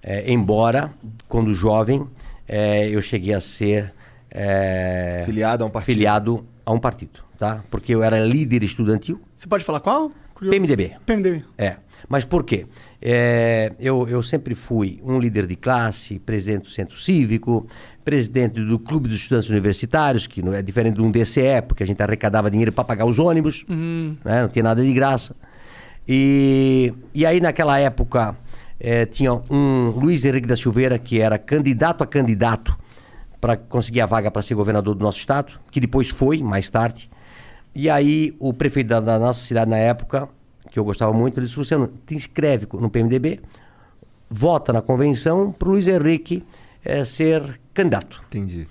[0.00, 0.92] É, embora,
[1.28, 2.06] quando jovem,
[2.46, 3.92] é, eu cheguei a ser.
[4.34, 5.94] É, Filiado a um partido?
[5.94, 7.62] Filiado a um partido, tá?
[7.70, 10.10] Porque eu era líder estudantil, Você pode falar qual?
[10.34, 10.56] Curioso.
[10.56, 10.92] PMDB.
[11.04, 11.44] PMDB.
[11.58, 11.76] É.
[12.08, 12.66] Mas por quê?
[13.00, 17.66] É, eu, eu sempre fui um líder de classe, presidente do centro cívico,
[18.04, 21.86] presidente do clube dos estudantes universitários, que não é diferente de um DCE, porque a
[21.86, 24.42] gente arrecadava dinheiro para pagar os ônibus, né?
[24.42, 25.36] não tinha nada de graça.
[26.08, 28.34] E, e aí, naquela época,
[28.80, 32.76] eh, tinha um Luiz Henrique da Silveira, que era candidato a candidato
[33.42, 37.10] para conseguir a vaga para ser governador do nosso estado, que depois foi, mais tarde.
[37.74, 40.28] E aí, o prefeito da, da nossa cidade na época,
[40.70, 43.40] que eu gostava muito, ele disse: Luciano, te inscreve no PMDB,
[44.30, 46.44] vota na convenção para o Luiz Henrique
[46.84, 48.22] eh, ser candidato.
[48.28, 48.68] Entendi.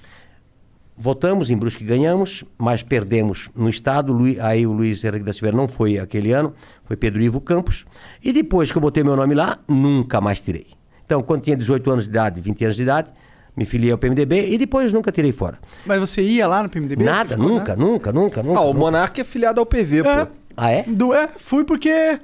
[0.98, 4.14] Votamos em Brusque, ganhamos, mas perdemos no estado.
[4.14, 6.54] Lui- Aí o Luiz Henrique da Silveira não foi aquele ano,
[6.86, 7.86] foi Pedro Ivo Campos.
[8.24, 10.68] E depois que eu botei meu nome lá, nunca mais tirei.
[11.06, 13.10] Então, quando tinha 18 anos de idade, 20 anos de idade,
[13.56, 15.60] me filiei ao PMDB e depois nunca tirei fora.
[15.86, 17.04] Mas você ia lá no PMDB?
[17.04, 17.84] Nada, ficou, nunca, né?
[17.84, 18.60] nunca, nunca, nunca.
[18.60, 18.74] Ah, o.
[18.74, 20.26] Monark é filiado ao PV, É.
[20.26, 20.32] pô.
[20.56, 20.84] Ah, é?
[20.84, 22.20] Do, é, fui porque.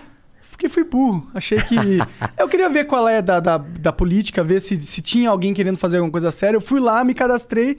[0.49, 1.27] Porque fui burro.
[1.33, 1.75] Achei que.
[2.37, 5.77] eu queria ver qual é da, da, da política, ver se, se tinha alguém querendo
[5.77, 6.57] fazer alguma coisa séria.
[6.57, 7.77] Eu fui lá, me cadastrei.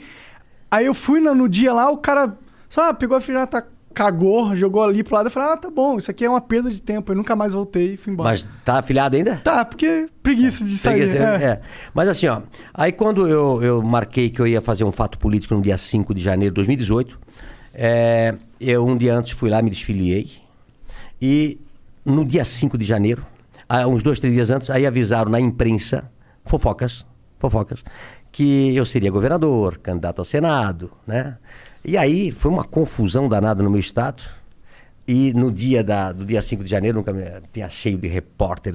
[0.71, 2.37] Aí eu fui no, no dia lá, o cara
[2.69, 3.67] só ah, pegou a filhata,
[3.99, 5.27] cagou, jogou ali pro lado.
[5.27, 7.11] Eu falei, ah, tá bom, isso aqui é uma perda de tempo.
[7.11, 8.31] Eu nunca mais voltei e fui embora.
[8.31, 9.39] Mas tá afiliado ainda?
[9.39, 10.99] Tá, porque preguiça de sair.
[10.99, 11.45] Preguiça, é.
[11.45, 11.61] é.
[11.93, 15.53] Mas assim, ó, aí quando eu, eu marquei que eu ia fazer um fato político
[15.53, 17.19] no dia 5 de janeiro de 2018,
[17.75, 20.31] é, eu um dia antes fui lá, me desfiliei.
[21.21, 21.59] E
[22.05, 23.27] no dia 5 de janeiro,
[23.89, 26.09] uns dois, três dias antes, aí avisaram na imprensa,
[26.45, 27.05] fofocas,
[27.37, 27.83] fofocas,
[28.31, 31.37] que eu seria governador, candidato ao Senado, né?
[31.85, 34.23] E aí foi uma confusão danada no meu estado.
[35.09, 38.75] E no dia da, do dia 5 de janeiro, nunca me, tinha cheio de repórter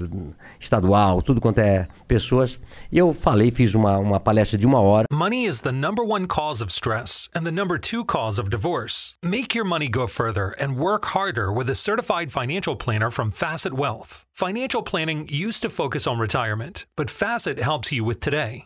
[0.59, 2.59] estadual, tudo quanto é pessoas.
[2.91, 5.05] E eu falei, fiz uma, uma palestra de uma hora.
[5.13, 9.13] Money is the number one cause of stress and the number two cause of divorce.
[9.21, 13.73] Make your money go further and work harder with a certified financial planner from Facet
[13.75, 14.25] Wealth.
[14.33, 18.65] Financial planning used to focus on retirement, but Facet helps you with today.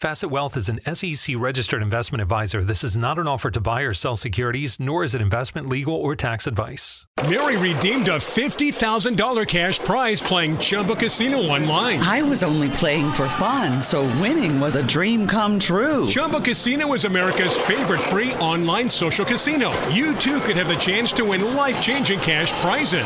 [0.00, 2.62] Facet Wealth is an SEC registered investment advisor.
[2.62, 5.96] This is not an offer to buy or sell securities, nor is it investment, legal,
[5.96, 7.04] or tax advice.
[7.28, 11.98] Mary redeemed a $50,000 cash prize playing Chumba Casino online.
[11.98, 16.06] I was only playing for fun, so winning was a dream come true.
[16.06, 19.72] Chumba Casino is America's favorite free online social casino.
[19.88, 23.04] You too could have the chance to win life changing cash prizes.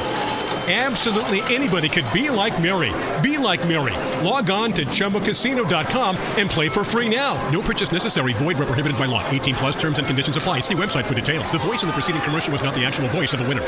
[0.69, 2.93] Absolutely anybody could be like Mary.
[3.21, 3.95] Be like Mary.
[4.25, 7.35] Log on to ChumboCasino.com and play for free now.
[7.51, 8.33] No purchase necessary.
[8.35, 9.23] Void where prohibited by law.
[9.29, 10.61] 18 plus terms and conditions apply.
[10.61, 11.51] See website for details.
[11.51, 13.67] The voice the preceding commercial was not the actual voice of the winner.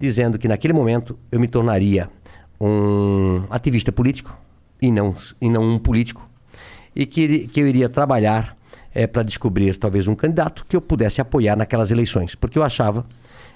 [0.00, 2.08] dizendo que naquele momento eu me tornaria
[2.58, 4.34] um ativista político
[4.80, 6.26] e não, e não um político,
[6.96, 8.56] e que, que eu iria trabalhar
[8.94, 13.04] é, para descobrir talvez um candidato que eu pudesse apoiar naquelas eleições, porque eu achava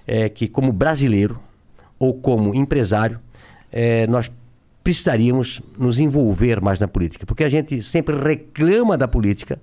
[0.07, 1.41] é, que como brasileiro
[1.99, 3.19] ou como empresário
[3.73, 4.31] é, nós
[4.85, 9.59] precisaríamos nos envolver mais na política, porque a gente sempre reclama da política,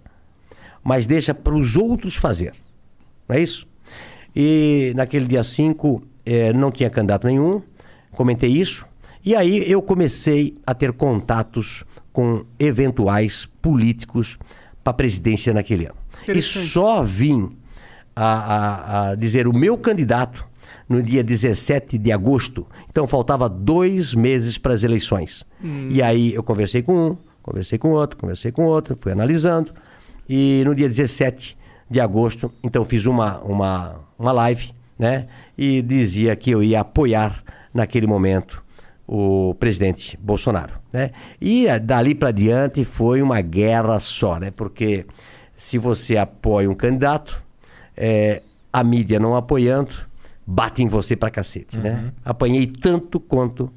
[0.84, 2.53] mas deixa para os outros fazer,
[3.30, 3.67] não é isso?
[4.36, 7.61] E naquele dia 5 eh, não tinha candidato nenhum,
[8.11, 8.86] comentei isso.
[9.24, 14.39] E aí eu comecei a ter contatos com eventuais políticos
[14.84, 15.95] para a presidência naquele ano.
[16.28, 17.55] E só vim
[18.15, 20.47] a, a, a dizer o meu candidato
[20.91, 22.67] no dia 17 de agosto.
[22.89, 25.45] Então faltava dois meses para as eleições.
[25.89, 29.71] E aí eu conversei com um, conversei com outro, conversei com outro, fui analisando.
[30.29, 31.57] E no dia 17
[31.89, 35.27] de agosto, então fiz uma, uma, uma live, né?
[35.57, 38.63] E dizia que eu ia apoiar naquele momento
[39.07, 41.11] o presidente Bolsonaro, né?
[41.39, 44.51] E eh, dali para diante foi uma guerra só, né?
[44.51, 45.05] Porque
[45.53, 47.43] se você apoia um candidato,
[47.97, 49.91] eh, a mídia não apoiando,
[50.52, 52.12] bate em você pra cacete, né?
[52.26, 53.72] Apanhei tanto quanto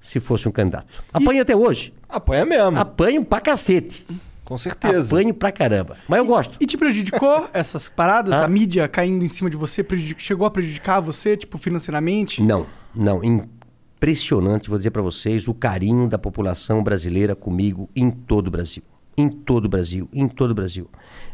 [0.00, 0.86] se fosse um candidato.
[1.12, 1.92] Apanho até hoje.
[2.08, 2.78] Apanha mesmo.
[2.78, 4.06] Apanho pra cacete.
[4.44, 5.08] Com certeza.
[5.14, 5.96] Apanho pra caramba.
[6.08, 6.56] Mas eu gosto.
[6.60, 8.34] E te prejudicou essas paradas?
[8.34, 8.44] Hã?
[8.44, 9.82] A mídia caindo em cima de você?
[9.82, 12.40] prejudic- Chegou a prejudicar você, tipo, financeiramente?
[12.42, 13.20] Não, não.
[13.24, 18.82] Impressionante, vou dizer pra vocês, o carinho da população brasileira comigo em todo o Brasil.
[19.16, 20.88] Em todo o Brasil, em todo o Brasil.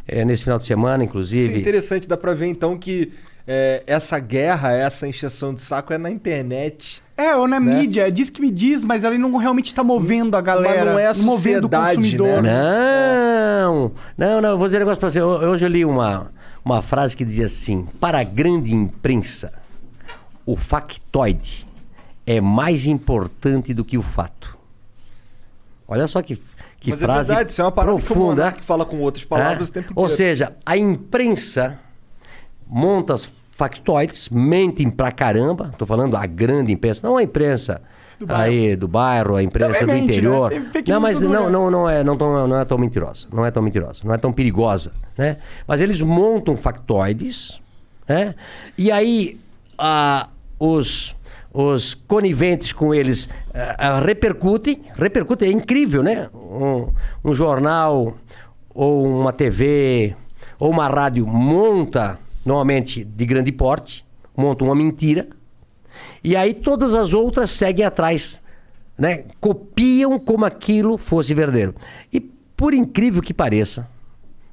[0.07, 1.59] É, nesse final de semana, Isso é inclusive.
[1.59, 3.13] interessante, dá pra ver então que
[3.47, 7.03] é, essa guerra, essa encheção de saco é na internet.
[7.17, 7.75] É, ou na Né?
[7.77, 8.11] mídia.
[8.11, 10.93] Diz que me diz, mas ela não realmente tá movendo a galera.
[10.93, 11.31] não é a movendo o
[11.71, 12.43] sociedade, consumidor.
[12.43, 12.53] né?
[13.63, 15.21] Não, não, não, eu vou dizer um negócio pra você.
[15.21, 16.31] Ho- Hoje eu li uma,
[16.65, 19.53] uma frase que dizia assim: para a grande imprensa,
[20.47, 21.67] o factoide
[22.27, 24.57] é mais importante do que o fato.
[25.87, 26.37] Olha só que,
[26.81, 28.27] que Mas frase é verdade, isso é uma parada que o profunda.
[28.43, 29.71] Monark fala com outras palavras É?
[29.71, 30.01] o tempo inteiro.
[30.01, 31.79] Ou seja, a imprensa
[32.67, 35.73] monta as factoides, mentem pra caramba.
[35.79, 37.81] Tô falando a grande imprensa, não a imprensa
[38.29, 40.51] aí do bairro, a imprensa Também do mente, interior.
[40.51, 40.65] né?
[40.87, 43.27] Não, mas não, não, não é, não, tão, não é tão mentirosa.
[43.33, 45.39] Não é tão mentirosa, não é tão perigosa, né?
[45.67, 47.61] Mas eles montam factoides,
[48.09, 48.35] né?
[48.77, 49.39] E aí
[49.79, 51.15] ah, os
[51.55, 56.29] os coniventes com eles ah, ah, repercutem, repercutem, é incrível, né?
[56.33, 56.89] Um,
[57.25, 58.17] um jornal
[58.75, 60.17] ou uma TV
[60.59, 64.05] ou uma rádio monta, normalmente de grande porte,
[64.37, 65.29] monta uma mentira,
[66.23, 68.41] e aí todas as outras seguem atrás,
[68.97, 69.25] né?
[69.41, 71.75] Copiam como aquilo fosse verdadeiro.
[72.13, 73.89] E por incrível que pareça,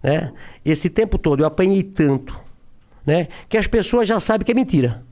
[0.02, 0.32] né?
[0.64, 2.40] Esse tempo todo eu apanhei tanto,
[3.06, 3.28] né?
[3.48, 5.04] Que as pessoas já sabem que é mentira,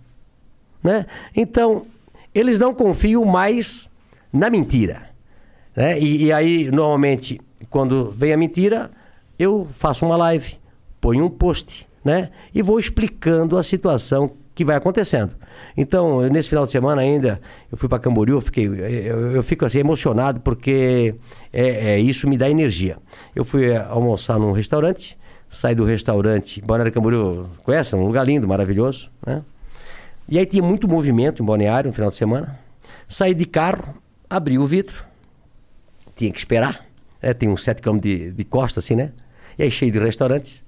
[0.83, 1.05] né?
[1.35, 1.85] Então
[2.33, 3.89] eles não confiam mais
[4.31, 5.09] na mentira,
[5.75, 5.99] né?
[5.99, 8.91] E, e aí normalmente quando vem a mentira
[9.37, 10.57] eu faço uma live,
[10.99, 12.29] ponho um post, né?
[12.55, 15.31] E vou explicando a situação que vai acontecendo.
[15.75, 19.43] Então, eu, nesse final de semana ainda, eu fui para Camboriú, eu, fiquei, eu, eu
[19.43, 21.15] fico assim emocionado porque
[21.51, 22.97] é, é, isso me dá energia.
[23.35, 25.17] Eu fui eh, almoçar num restaurante,
[25.49, 27.93] saí do restaurante, Balneário Camboriú, conhece?
[27.93, 29.43] Um lugar lindo, maravilhoso, né?
[30.29, 32.57] E aí tinha muito movimento em Balneário no final de semana.
[33.07, 33.95] Saí de carro,
[34.29, 35.03] abri o vidro,
[36.15, 36.85] tinha que esperar.
[37.21, 39.11] É, tem uns 7 km de, de costa, assim, né?
[39.59, 40.65] E aí cheio de restaurantes.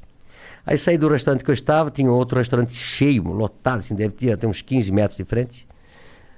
[0.69, 4.31] Aí saí do restaurante que eu estava, tinha outro restaurante cheio, lotado, assim, deve ter
[4.31, 5.67] até uns 15 metros de frente.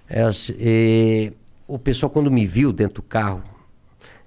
[0.10, 1.34] É, assim, e
[1.68, 3.44] o pessoal, quando me viu dentro do carro,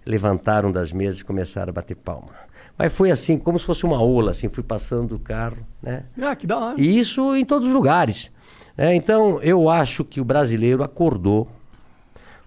[0.04, 2.32] levantaram das mesas e começaram a bater palma.
[2.76, 6.04] Mas foi assim, como se fosse uma ola, assim, fui passando o carro, né?
[6.20, 6.78] Ah, que da hora.
[6.78, 8.30] E isso em todos os lugares.
[8.76, 8.94] né?
[8.94, 11.48] então, eu acho que o brasileiro acordou.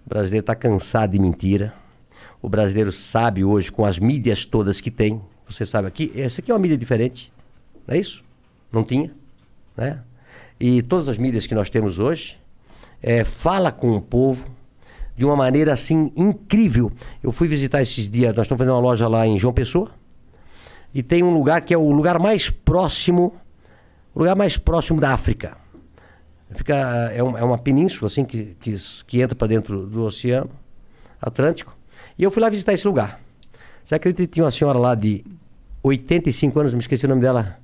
[0.06, 1.74] O brasileiro está cansado de mentira.
[2.40, 6.52] O brasileiro sabe hoje, com as mídias todas que tem, você sabe aqui, essa aqui
[6.52, 7.36] é uma mídia diferente,
[7.88, 8.24] não é isso?
[8.72, 9.12] Não tinha,
[9.76, 10.00] né?
[10.60, 12.38] E todas as mídias que nós temos hoje,
[13.02, 14.48] é, fala com o povo
[15.16, 16.92] de uma maneira assim incrível.
[17.24, 19.92] Eu fui visitar esses dias, nós estamos fazendo uma loja lá em João Pessoa,
[20.94, 23.36] e tem um lugar que é o lugar mais próximo,
[24.16, 25.56] o lugar mais próximo da África.
[26.52, 26.76] Fica,
[27.14, 28.74] é, um- é uma península assim que, que,
[29.06, 30.50] que entra para dentro do Oceano
[31.22, 31.76] Atlântico.
[32.18, 33.20] E eu fui lá visitar esse lugar.
[33.84, 35.24] Você acredita que tinha uma senhora lá de
[35.84, 37.60] 85 anos, me esqueci o nome dela.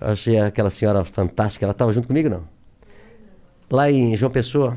[0.00, 1.64] Eu achei aquela senhora fantástica.
[1.64, 2.44] Ela estava junto comigo, não?
[3.70, 4.76] Lá em João Pessoa.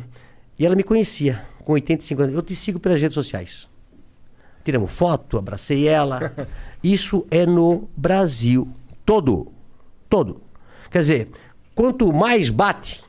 [0.58, 2.36] E ela me conhecia, com 85 anos.
[2.36, 3.70] Eu te sigo pelas redes sociais.
[4.64, 6.34] Tiramos foto, abracei ela.
[6.84, 8.68] Isso é no Brasil
[9.06, 9.52] todo.
[10.10, 10.42] Todo.
[10.90, 11.30] Quer dizer,
[11.74, 13.02] quanto mais bate,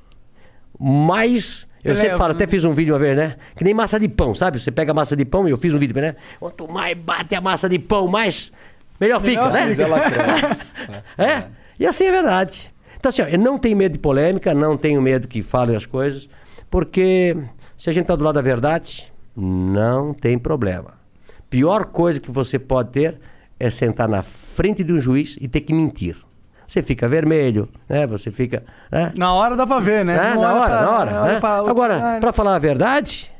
[0.78, 1.66] mais.
[1.82, 2.36] Eu sempre falo, né?
[2.36, 3.36] até fiz um vídeo uma vez, né?
[3.56, 4.60] Que nem massa de pão, sabe?
[4.60, 6.14] Você pega a massa de pão e eu fiz um vídeo, né?
[6.38, 8.52] Quanto mais bate a massa de pão, mais.
[9.00, 9.66] Melhor fica, né?
[9.66, 10.62] Mas ela cresce.
[11.18, 11.44] É,
[11.83, 12.72] e assim é verdade.
[12.97, 15.85] Então, assim, ó, eu não tenho medo de polêmica, não tenho medo que falem as
[15.85, 16.28] coisas,
[16.70, 17.37] porque
[17.76, 20.95] se a gente está do lado da verdade, não tem problema.
[21.51, 23.18] Pior coisa que você pode ter
[23.59, 26.16] é sentar na frente de um juiz e ter que mentir.
[26.66, 28.07] Você fica vermelho, né?
[28.07, 28.62] Você fica.
[28.91, 29.12] Né?
[29.18, 30.16] Na hora dá pra ver, né?
[30.16, 30.35] Né?
[30.37, 31.22] Na hora, pra- na hora.
[31.22, 31.41] olha né?
[31.41, 33.30] pra Agora, para falar a verdade,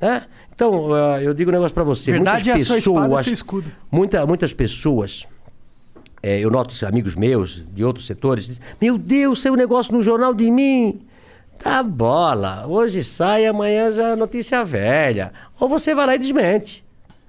[0.00, 0.26] né?
[0.54, 2.12] Então, ah, eu digo um negócio para você.
[2.12, 3.72] Verdade é a muitas sua espada pessoas, seu escudo.
[3.90, 5.26] muita, muitas pessoas,
[6.22, 10.02] é, eu noto amigos meus de outros setores, dizem, meu Deus, saiu um negócio no
[10.02, 11.00] jornal de mim.
[11.58, 15.32] Tá bola, hoje sai, amanhã já é notícia velha.
[15.58, 16.84] Ou você vai lá e desmente.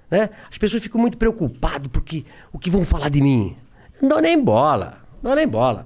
[0.09, 0.29] Né?
[0.49, 3.55] As pessoas ficam muito preocupadas porque o que vão falar de mim.
[4.01, 5.85] Não dou nem bola, não dou nem bola.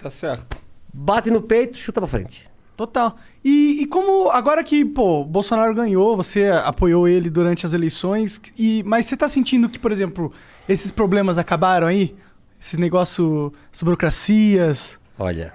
[0.00, 0.62] Tá certo.
[0.92, 2.48] Bate no peito, chuta pra frente.
[2.76, 3.16] Total.
[3.44, 8.84] E, e como agora que, pô, Bolsonaro ganhou, você apoiou ele durante as eleições, e,
[8.86, 10.32] mas você tá sentindo que, por exemplo,
[10.68, 12.14] esses problemas acabaram aí?
[12.60, 14.98] Esses negócios, as burocracias.
[15.18, 15.52] Olha,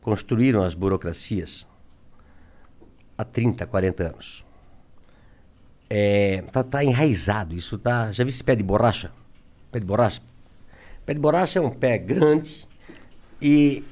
[0.00, 1.66] construíram as burocracias
[3.16, 4.44] há 30, 40 anos.
[5.90, 8.12] É, tá, tá enraizado, isso tá.
[8.12, 9.10] Já viu esse pé de borracha?
[9.72, 10.22] Pé de borracha?
[11.04, 12.68] Pé de borracha é um pé grande
[13.40, 13.82] e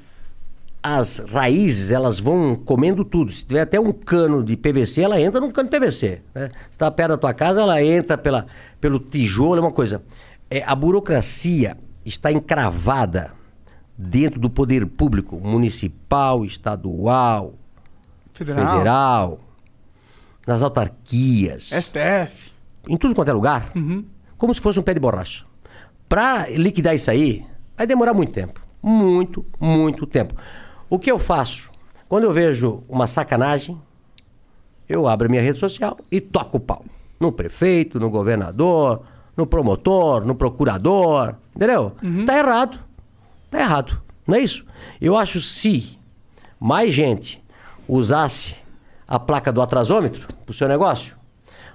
[0.82, 3.32] as raízes elas vão comendo tudo.
[3.32, 6.22] Se tiver até um cano de PVC, ela entra num cano de PVC.
[6.32, 6.48] Né?
[6.48, 8.46] Se está perto da tua casa, ela entra pela,
[8.80, 10.02] pelo tijolo, é uma coisa.
[10.48, 11.76] É, a burocracia
[12.08, 13.32] está encravada
[13.98, 17.54] dentro do poder público, municipal, estadual,
[18.32, 18.72] Federal.
[18.72, 19.40] federal,
[20.46, 22.52] nas autarquias, STF.
[22.88, 23.72] em tudo quanto é lugar,
[24.38, 25.44] como se fosse um pé de borracha.
[26.08, 27.44] Para liquidar isso aí,
[27.76, 28.60] vai demorar muito tempo.
[28.82, 30.34] Muito, muito tempo.
[30.88, 31.70] O que eu faço?
[32.08, 33.80] Quando eu vejo uma sacanagem,
[34.88, 36.84] eu abro a minha rede social e toco o pau.
[37.18, 39.02] No prefeito, no governador,
[39.36, 41.34] no promotor, no procurador.
[41.56, 41.92] Entendeu?
[42.26, 42.78] Tá errado.
[43.50, 44.00] Tá errado.
[44.26, 44.64] Não é isso?
[45.00, 45.98] Eu acho se
[46.60, 47.42] mais gente
[47.88, 48.54] usasse
[49.08, 51.16] a placa do atrasômetro pro seu negócio,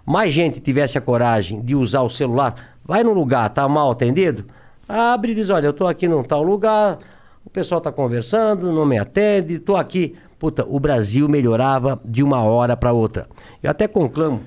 [0.05, 4.45] mais gente tivesse a coragem de usar o celular, vai num lugar, tá mal atendido,
[4.87, 6.99] abre e diz, olha, eu tô aqui num tal lugar,
[7.45, 10.15] o pessoal tá conversando, não me atende, tô aqui.
[10.37, 13.27] Puta, o Brasil melhorava de uma hora para outra.
[13.61, 14.41] Eu até conclamo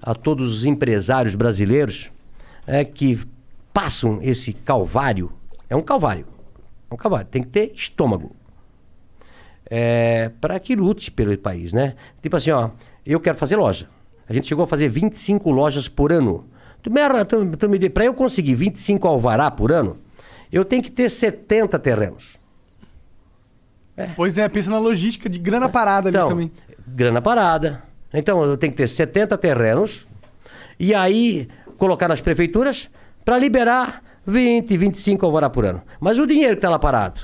[0.00, 2.10] a todos os empresários brasileiros
[2.66, 3.18] é, que
[3.80, 5.32] passam esse calvário.
[5.68, 6.26] É um calvário.
[6.90, 7.26] É um calvário.
[7.30, 8.36] Tem que ter estômago
[9.70, 11.94] é, para que lute pelo país, né?
[12.20, 12.70] Tipo assim, ó,
[13.06, 13.88] eu quero fazer loja.
[14.28, 16.44] A gente chegou a fazer 25 lojas por ano.
[16.82, 19.96] Tu me, arra- tu, tu me para eu conseguir 25 alvará por ano,
[20.52, 22.38] eu tenho que ter 70 terrenos.
[24.16, 26.50] Pois é, pensa na logística de grana parada ali Então, também.
[26.86, 27.82] grana parada.
[28.14, 30.06] Então, eu tenho que ter 70 terrenos
[30.78, 32.88] e aí colocar nas prefeituras
[33.30, 35.80] para liberar 20, 25 alvará por ano.
[36.00, 37.20] Mas o dinheiro que está lá parado.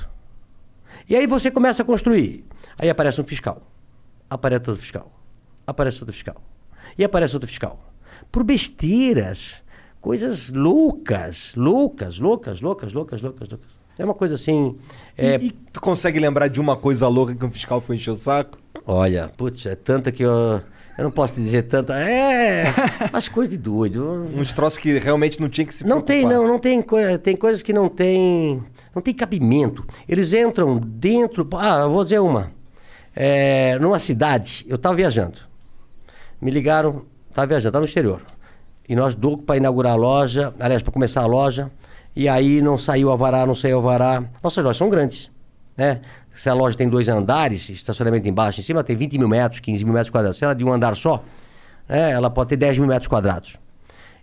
[1.09, 2.45] E aí você começa a construir.
[2.79, 3.61] Aí aparece um fiscal.
[4.29, 5.11] Aparece outro fiscal.
[5.67, 6.41] Aparece outro fiscal.
[6.97, 7.91] E aparece outro fiscal.
[8.31, 9.55] Por besteiras.
[9.99, 11.53] Coisas loucas.
[11.57, 13.69] Loucas, loucas, loucas, loucas, loucas, loucas.
[13.99, 14.77] É uma coisa assim.
[15.17, 18.11] é, E, e tu consegue lembrar de uma coisa louca que um fiscal foi encher
[18.11, 18.57] o saco?
[18.85, 20.61] Olha, putz, é tanta que eu.
[20.97, 21.93] Eu não posso te dizer tanta.
[21.99, 22.63] É.
[23.13, 24.27] As coisas de doido.
[24.35, 26.41] Uns troços que realmente não tinha que se Não tem, preocupar.
[26.43, 27.19] não, não tem coisa.
[27.19, 28.63] Tem coisas que não tem.
[28.95, 29.85] Não tem cabimento.
[30.09, 31.47] Eles entram dentro.
[31.53, 32.51] Ah, eu vou dizer uma.
[33.15, 35.39] É, numa cidade, eu estava viajando.
[36.41, 38.21] Me ligaram, estava viajando, estava no exterior.
[38.89, 41.69] E nós, louco para inaugurar a loja, aliás, para começar a loja,
[42.15, 44.23] E aí não saiu alvará, não saiu alvará.
[44.43, 45.29] Nossas lojas são grandes,
[45.75, 46.01] né?
[46.37, 49.83] Se a loja tem dois andares, estacionamento embaixo, em cima tem 20 mil metros, 15
[49.83, 50.37] mil metros quadrados.
[50.37, 51.23] Se ela é de um andar só,
[51.89, 53.57] né, ela pode ter 10 mil metros quadrados.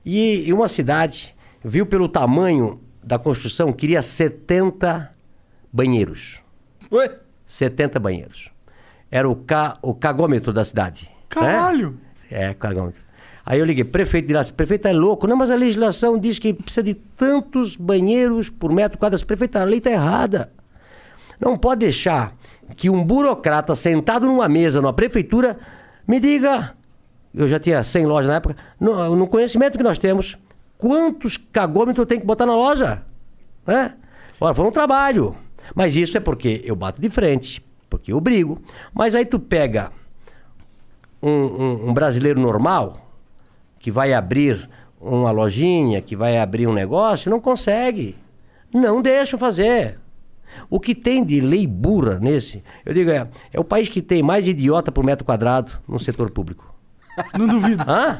[0.07, 5.13] E, e uma cidade, viu pelo tamanho da construção, queria 70
[5.73, 6.41] banheiros.
[6.93, 7.19] Ué?
[7.47, 8.49] 70 banheiros.
[9.11, 11.07] Era o, ca, o cagômetro da cidade.
[11.07, 11.13] né?
[11.29, 11.99] Caralho!
[12.31, 13.03] É, cagômetro.
[13.45, 15.27] Aí eu liguei, prefeito de lá, prefeito é louco.
[15.27, 19.27] Não, mas a legislação diz que precisa de tantos banheiros por metro quadrado.
[19.27, 20.53] Prefeito, a lei está errada.
[21.41, 22.35] Não pode deixar
[22.77, 25.59] que um burocrata sentado numa mesa numa prefeitura
[26.07, 26.75] me diga,
[27.35, 30.37] eu já tinha 100 lojas na época, no, no conhecimento que nós temos,
[30.79, 33.03] quantos cagômetros eu tenho que botar na loja?
[33.67, 33.95] Né?
[34.41, 35.37] Ora, foi um trabalho.
[35.75, 38.61] Mas isso é porque eu bato de frente, porque eu brigo.
[38.93, 39.91] Mas aí tu pega
[41.23, 42.99] um, um- um brasileiro normal,
[43.79, 44.69] que vai abrir
[45.01, 48.17] uma lojinha, que vai abrir um negócio, não consegue.
[48.73, 49.99] Não deixa fazer.
[50.71, 54.23] O que tem de lei burra nesse, eu digo, é, é o país que tem
[54.23, 56.73] mais idiota por metro quadrado no setor público.
[57.39, 57.85] Não duvido.
[57.89, 58.19] Hã?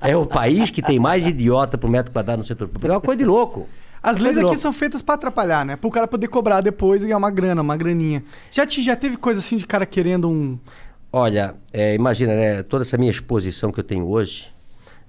[0.00, 2.86] É o país que tem mais idiota por metro quadrado no setor público.
[2.86, 3.66] É uma coisa de louco.
[4.02, 5.74] As leis aqui são feitas pra atrapalhar, né?
[5.74, 8.22] Pro cara poder cobrar depois e ganhar uma grana, uma graninha.
[8.52, 10.56] Já, te, já teve coisa assim de cara querendo um.
[11.12, 12.62] Olha, é, imagina, né?
[12.62, 14.48] Toda essa minha exposição que eu tenho hoje,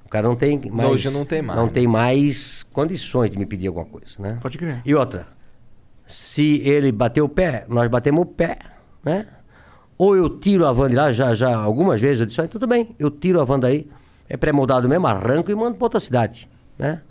[0.03, 0.89] o cara não tem mais.
[0.89, 1.71] Hoje não tem mais, Não né?
[1.71, 4.39] tem mais condições de me pedir alguma coisa, né?
[4.41, 4.82] Pode crer.
[4.84, 5.28] E outra,
[6.08, 8.58] se ele bater o pé, nós batemos o pé,
[9.03, 9.28] né?
[9.97, 12.68] Ou eu tiro a van de lá, já, já algumas vezes eu disse, "Ah, tudo
[12.68, 13.89] bem, eu tiro a van daí,
[14.30, 16.47] é pré-moldado mesmo, arranco e mando para outra cidade,
[16.78, 17.01] né?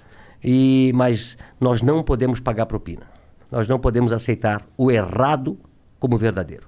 [0.43, 3.03] E, mas nós não podemos pagar propina.
[3.51, 5.59] Nós não podemos aceitar o errado
[5.99, 6.65] como verdadeiro.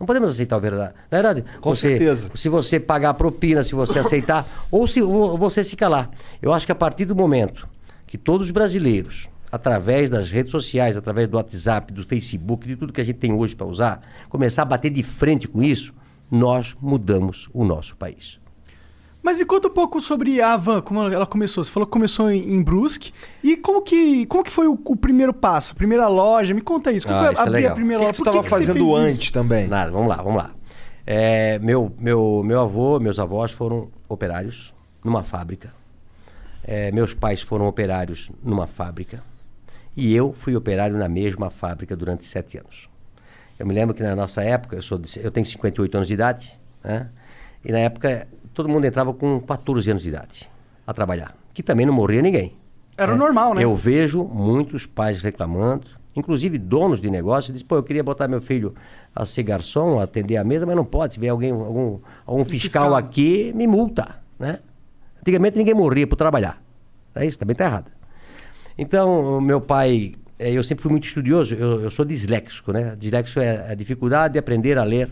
[0.00, 0.94] Não podemos aceitar o verdade.
[1.10, 1.44] Não é verdade?
[1.60, 2.30] Com Você- certeza.
[2.34, 6.10] Se você pagar a propina, se você aceitar, ou se ou você se calar.
[6.42, 7.68] Eu acho que a partir do momento
[8.06, 12.92] que todos os brasileiros, através das redes sociais, através do WhatsApp, do Facebook, de tudo
[12.92, 15.94] que a gente tem hoje para usar, começar a bater de frente com isso,
[16.28, 18.40] nós mudamos o nosso país.
[19.22, 21.62] Mas me conta um pouco sobre a van, como ela começou.
[21.62, 23.12] Você falou que começou em, em Brusque.
[23.44, 25.72] E como que, como que foi o, o primeiro passo?
[25.72, 26.52] A primeira loja?
[26.52, 27.06] Me conta isso.
[27.06, 27.74] Como Ah, foi isso é abrir a legal.
[27.76, 28.18] primeira O que, loja?
[28.18, 29.32] que tava que você fazendo fez antes isso?
[29.32, 29.68] também?
[29.68, 30.50] Nada, vamos lá, vamos lá.
[31.06, 34.74] É, meu, meu, meu avô, meus avós foram operários
[35.04, 35.72] numa fábrica.
[36.64, 39.22] É, meus pais foram operários numa fábrica.
[39.96, 42.88] E eu fui operário na mesma fábrica durante sete anos.
[43.58, 46.14] Eu me lembro que na nossa época, eu, sou de- eu tenho 58 anos de
[46.14, 47.08] idade, né?
[47.64, 50.50] e na época todo mundo entrava com 14 anos de idade
[50.86, 52.56] a trabalhar, que também não morria ninguém.
[52.96, 53.18] Era o É.
[53.18, 53.64] normal, né?
[53.64, 58.40] Eu vejo muitos pais reclamando, inclusive donos de negócio, dizem, pô, eu queria botar meu
[58.40, 58.74] filho
[59.14, 61.14] a ser garçom, a atender a mesa, mas não pode.
[61.14, 62.94] Se vier alguém, algum, algum fiscal, fiscal.
[62.96, 64.58] aqui, me multa, né?
[65.20, 66.60] Antigamente ninguém morria por trabalhar.
[67.14, 67.90] É isso, também tá errado.
[68.76, 72.94] Então, meu pai, eh, eu sempre fui muito estudioso, eu, eu sou disléxico, né?
[72.98, 75.10] Disléxico é a dificuldade de aprender a ler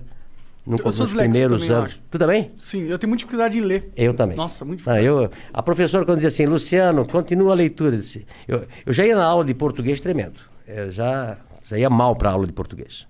[0.67, 1.93] no, nos disléxico primeiros também, anos.
[1.93, 2.03] acho.
[2.11, 2.51] Tu também?
[2.59, 3.91] Sim, eu tenho muita dificuldade em ler.
[3.97, 4.37] Eu também.
[4.37, 7.95] Nossa, muito Ah, eu, a professora, quando dizia assim, Luciano, continua a leitura.
[7.95, 10.41] eu disse- Eu, eu já ia na aula de português tremendo.
[10.67, 13.07] Eu já, já ia mal para a aula de português.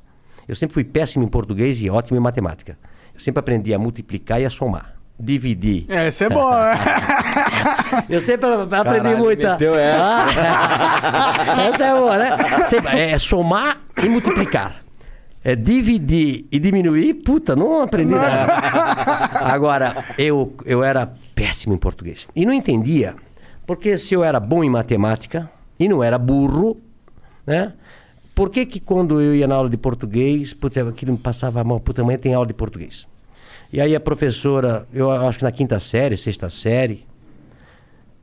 [0.48, 2.78] Eu sempre fui péssimo em português e ótimo em matemática.
[3.14, 4.96] Eu sempre aprendi a multiplicar e a somar.
[5.18, 5.84] Dividir.
[5.88, 6.72] É, essa é boa.
[8.08, 9.46] Eu sempre aprendi Caralho, muito.
[9.46, 10.02] meteu essa.
[10.04, 12.36] Ah, essa é boa, né?
[12.64, 14.82] Sempre- é somar e multiplicar.
[15.44, 18.52] É dividir e diminuir, puta, não aprendi nada.
[19.44, 22.26] Agora, eu, eu era péssimo em português.
[22.34, 23.14] E não entendia,
[23.66, 26.80] porque se eu era bom em matemática e não era burro,
[27.46, 27.72] né?
[28.34, 31.78] Por que que quando eu ia na aula de português, putz, aquilo me passava mal,
[31.80, 33.06] puta, amanhã tem aula de português.
[33.72, 37.06] E aí a professora, eu acho que na quinta série, sexta série,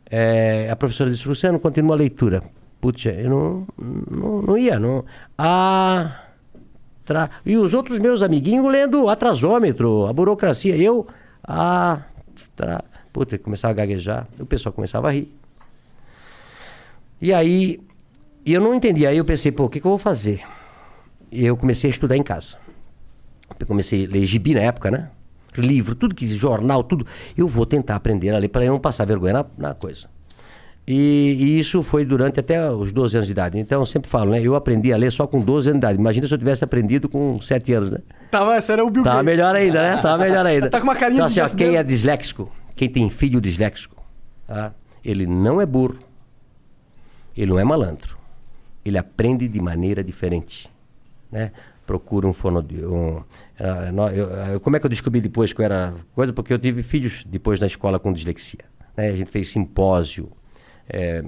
[0.09, 2.43] é, a professora disse, Luciano, continua a leitura.
[2.79, 5.03] Putz, eu não, não, não ia, não.
[5.37, 6.23] Ah,
[7.03, 7.29] tra...
[7.43, 10.77] E os outros meus amiguinhos lendo atrasômetro, a burocracia.
[10.77, 11.07] Eu,
[11.43, 12.03] ah,
[12.55, 12.83] tra...
[13.11, 15.33] Puta, começava a gaguejar, o pessoal começava a rir.
[17.19, 17.81] E aí,
[18.45, 19.09] eu não entendia.
[19.09, 20.43] Aí eu pensei, pô, o que, que eu vou fazer?
[21.31, 22.55] E eu comecei a estudar em casa.
[23.59, 25.09] Eu comecei a ler gibi na época, né?
[25.57, 27.05] Livro, tudo que jornal, tudo.
[27.37, 30.07] Eu vou tentar aprender a ler para eu não passar vergonha na, na coisa.
[30.91, 33.59] E, e isso foi durante até os 12 anos de idade.
[33.59, 34.41] Então eu sempre falo, né?
[34.41, 35.99] Eu aprendi a ler só com 12 anos de idade.
[35.99, 37.99] Imagina se eu tivesse aprendido com 7 anos, né?
[38.31, 39.37] Tava, essa era o Bill Tava Gates.
[39.37, 40.01] melhor ainda, né?
[40.01, 40.69] Tava melhor ainda.
[40.71, 44.03] Tá com uma carinha então, assim, ó, quem é disléxico, quem tem filho disléxico,
[44.47, 44.73] tá?
[45.05, 45.99] ele não é burro,
[47.37, 48.17] ele não é malandro,
[48.83, 50.67] ele aprende de maneira diferente,
[51.31, 51.51] né?
[51.89, 52.59] Procura um fono...
[52.59, 53.23] Um,
[54.61, 56.31] como é que eu descobri depois que eu era coisa?
[56.31, 58.59] Porque eu tive filhos depois na escola com dislexia.
[58.95, 59.09] Né?
[59.09, 60.29] A gente fez simpósio.
[60.87, 61.23] é,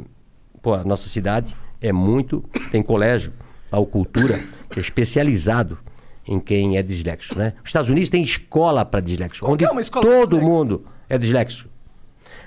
[0.62, 2.44] pô, a nossa cidade é muito.
[2.72, 3.34] Tem colégio,
[3.72, 4.40] a Cultura,
[4.70, 5.80] que é especializado
[6.28, 7.54] em quem é disléxico, né?
[7.64, 11.68] Os Estados Unidos tem escola para disléxico, onde é escola todo mundo é disléxico.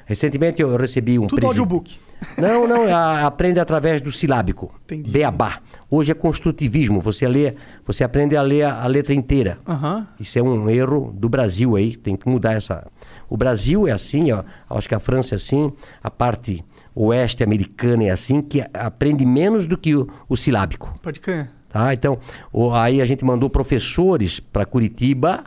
[0.06, 1.98] Recentemente eu recebi um Tudo audiobook.
[2.38, 4.74] Não, não, a- aprende através do silábico.
[4.84, 5.10] Entendi.
[5.10, 5.58] Beabá.
[5.90, 7.54] Hoje é construtivismo, você lê,
[7.84, 9.58] você aprende a ler a, a letra inteira.
[9.68, 10.06] Aham.
[10.18, 12.86] Isso é um erro do Brasil aí, tem que mudar essa.
[13.28, 18.04] O Brasil é assim, ó, acho que a França é assim, a parte oeste americana
[18.04, 20.98] é assim, que aprende menos do que o, o silábico.
[21.02, 21.50] Pode crer.
[21.68, 21.92] Tá?
[21.94, 22.18] Então,
[22.52, 25.44] o- aí a gente mandou professores para Curitiba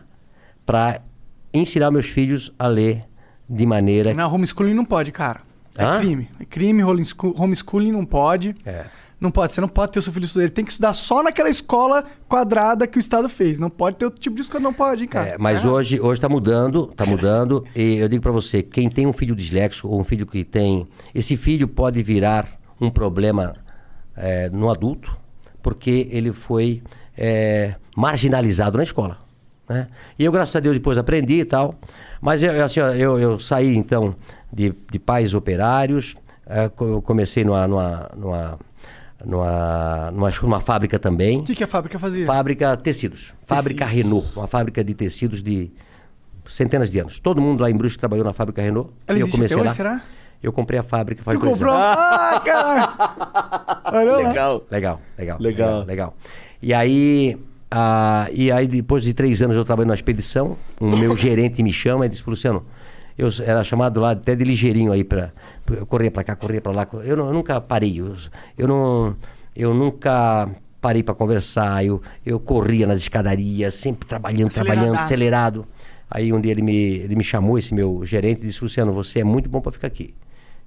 [0.66, 1.02] para
[1.54, 3.04] ensinar meus filhos a ler
[3.50, 4.14] de maneira.
[4.14, 5.40] Não, homeschooling não pode, cara.
[5.78, 6.30] É crime.
[6.40, 8.56] É crime, homeschool- homeschooling não pode.
[8.66, 8.86] É.
[9.20, 10.44] Não pode, você não pode ter o seu filho estudar.
[10.44, 13.58] Ele tem que estudar só naquela escola quadrada que o Estado fez.
[13.58, 15.30] Não pode ter outro tipo de escola, não pode, hein, cara.
[15.30, 17.66] É, mas hoje hoje está mudando, está mudando.
[17.76, 20.88] e eu digo para você, quem tem um filho disléxico ou um filho que tem,
[21.16, 22.48] esse filho pode virar
[22.80, 23.56] um problema
[24.16, 25.18] é, no adulto,
[25.64, 26.84] porque ele foi
[27.18, 29.18] é, marginalizado na escola.
[29.68, 29.88] Né?
[30.18, 31.74] E eu, graças a Deus, depois aprendi e tal.
[32.22, 34.16] Mas eu, assim, ó, eu, eu saí então
[34.52, 38.60] de, de pais operários, é, co- eu comecei numa, numa, numa,
[39.26, 41.40] numa, numa, numa fábrica também.
[41.40, 42.26] O que, que a fábrica fazia?
[42.26, 43.34] Fábrica tecidos.
[43.46, 44.28] Fábrica Renault.
[44.36, 45.70] Uma fábrica de tecidos de
[46.50, 47.20] centenas de anos.
[47.20, 48.90] Todo mundo lá em Brusque trabalhou na fábrica Renault.
[49.08, 49.64] Ela E eu existe comecei lá.
[49.64, 50.02] hoje, será?
[50.42, 51.74] Eu comprei a fábrica faz Tu comprou?
[51.74, 51.86] anos.
[52.00, 52.88] Ah, caralho!
[53.92, 54.28] Olha lá.
[54.30, 54.64] Legal.
[54.70, 55.38] Legal, legal.
[55.40, 55.84] Legal.
[55.84, 56.14] Legal.
[56.62, 57.38] E aí,
[57.72, 61.74] ah, e aí, depois de três anos eu trabalhei numa expedição, o meu gerente me
[61.74, 62.64] chama e disse, Luciano,
[63.18, 65.32] eu era chamado lá até de ligeirinho aí para
[65.72, 66.88] eu corria para cá, corria para lá.
[67.04, 68.00] Eu, não- eu nunca parei.
[68.00, 68.16] Eu,
[68.58, 69.16] eu não,
[69.56, 70.50] eu nunca
[70.80, 71.84] parei para conversar.
[71.84, 75.66] Eu, eu corria nas escadarias, sempre trabalhando, trabalhando, acelerado.
[76.10, 79.20] Aí um dia ele me, ele me chamou, esse meu gerente, e disse, Luciano, você
[79.20, 80.14] é muito bom para ficar aqui.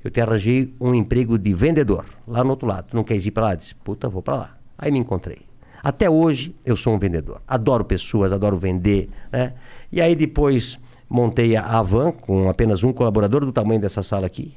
[0.04, 2.88] Eu te arranjei um emprego de vendedor lá no outro lado.
[2.92, 3.52] Não quer ir para lá?
[3.52, 4.56] Eu Disse, puta, vou para lá.
[4.76, 5.42] Aí me encontrei.
[5.82, 7.40] Até hoje eu sou um vendedor.
[7.48, 9.54] Adoro pessoas, adoro vender, né?
[9.90, 10.78] E aí depois
[11.10, 14.54] montei a Avan com apenas um colaborador do tamanho dessa sala aqui.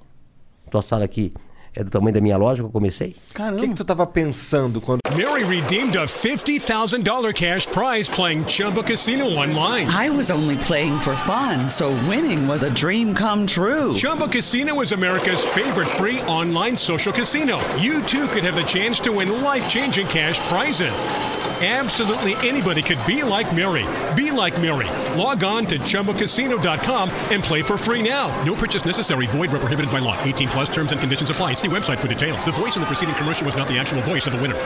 [0.69, 1.33] Tua sala aqui
[1.75, 3.15] é do tamanho da minha loja que eu comecei.
[3.31, 4.99] O que, que tu tava pensando quando.
[5.15, 9.87] Mary redeemed a $50,000 cash prize playing Chumba Casino online.
[9.87, 13.93] I was only playing for fun, so winning was a dream come true.
[13.93, 17.57] Chumba Casino is America's favorite free online social casino.
[17.77, 20.93] You too could have the chance to win life changing cash prizes.
[21.63, 23.85] Absolutely anybody could be like Mary.
[24.17, 24.87] Be like Mary.
[25.17, 28.27] Log on to ChumbaCasino.com and play for free now.
[28.43, 29.27] No purchase necessary.
[29.27, 30.21] Void where prohibited by law.
[30.23, 31.53] 18 plus terms and conditions apply.
[31.63, 32.43] See website for details.
[32.43, 34.57] The voice in the preceding commercial was not the actual voice of the winner.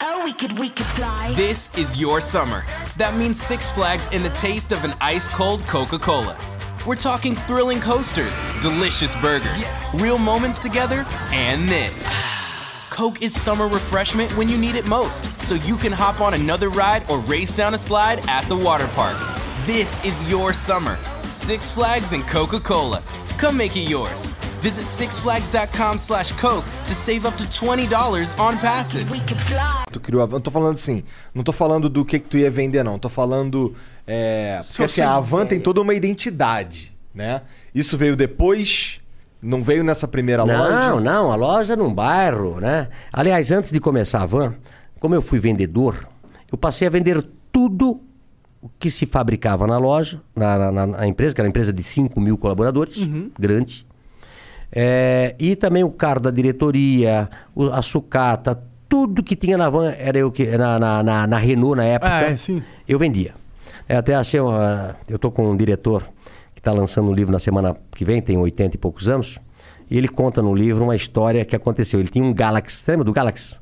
[0.00, 1.34] Oh, we could, we could fly.
[1.34, 2.64] This is your summer.
[2.96, 6.38] That means Six Flags and the taste of an ice cold Coca Cola.
[6.86, 9.68] We're talking thrilling coasters, delicious burgers,
[10.00, 12.08] real moments together, and this.
[12.90, 16.68] Coke is summer refreshment when you need it most, so you can hop on another
[16.68, 19.18] ride or race down a slide at the water park.
[19.66, 21.00] This is your summer.
[21.32, 23.02] Six Flags and Coca Cola.
[23.38, 24.32] Come make it yours.
[24.60, 29.12] Visit sixflags.com slash Coke to save up to $20 on passes.
[29.12, 29.84] We could fly.
[29.92, 30.38] Tu criou a Van.
[30.38, 31.04] Não tô falando assim.
[31.32, 32.98] Não tô falando do que, que tu ia vender, não.
[32.98, 33.76] Tô falando.
[34.04, 34.60] É...
[34.66, 37.42] Porque assim, a Van tem toda uma identidade, né?
[37.72, 39.00] Isso veio depois.
[39.40, 41.00] Não veio nessa primeira Não, loja.
[41.00, 42.88] não, a loja num bairro, né?
[43.12, 44.56] Aliás, antes de começar a van,
[44.98, 46.08] como eu fui vendedor,
[46.50, 48.00] eu passei a vender tudo
[48.60, 51.82] o que se fabricava na loja, na, na- na empresa, que era uma empresa de
[51.82, 52.96] 5 mil colaboradores,
[53.38, 53.86] grande.
[54.70, 59.90] É, e também o carro da diretoria, o- a sucata, tudo que tinha na van,
[59.96, 60.44] era eu que.
[60.56, 62.12] Na, na, na- na Renault na época.
[62.12, 62.62] Ah, é, sim.
[62.86, 63.34] Eu vendia.
[63.88, 64.40] É, até achei.
[64.40, 66.02] Uma, eu tô com um diretor
[66.54, 69.38] que está lançando um livro na semana que vem, tem 80 e poucos anos.
[69.90, 71.98] E ele conta no livro uma história que aconteceu.
[72.00, 72.76] Ele tinha um Galaxy.
[72.82, 73.58] Você lembra do Galaxy?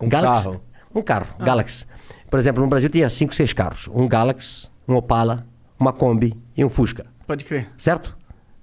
[0.00, 0.44] Um Galaxy?
[0.44, 0.60] carro.
[0.92, 1.84] Um carro, Galaxy.
[2.30, 3.88] Por exemplo, no Brasil tinha cinco, seis carros.
[3.92, 5.46] Um Galaxy, um Opala,
[5.78, 7.06] uma Kombi e um Fusca.
[7.26, 7.68] Pode crer.
[7.76, 8.16] Certo?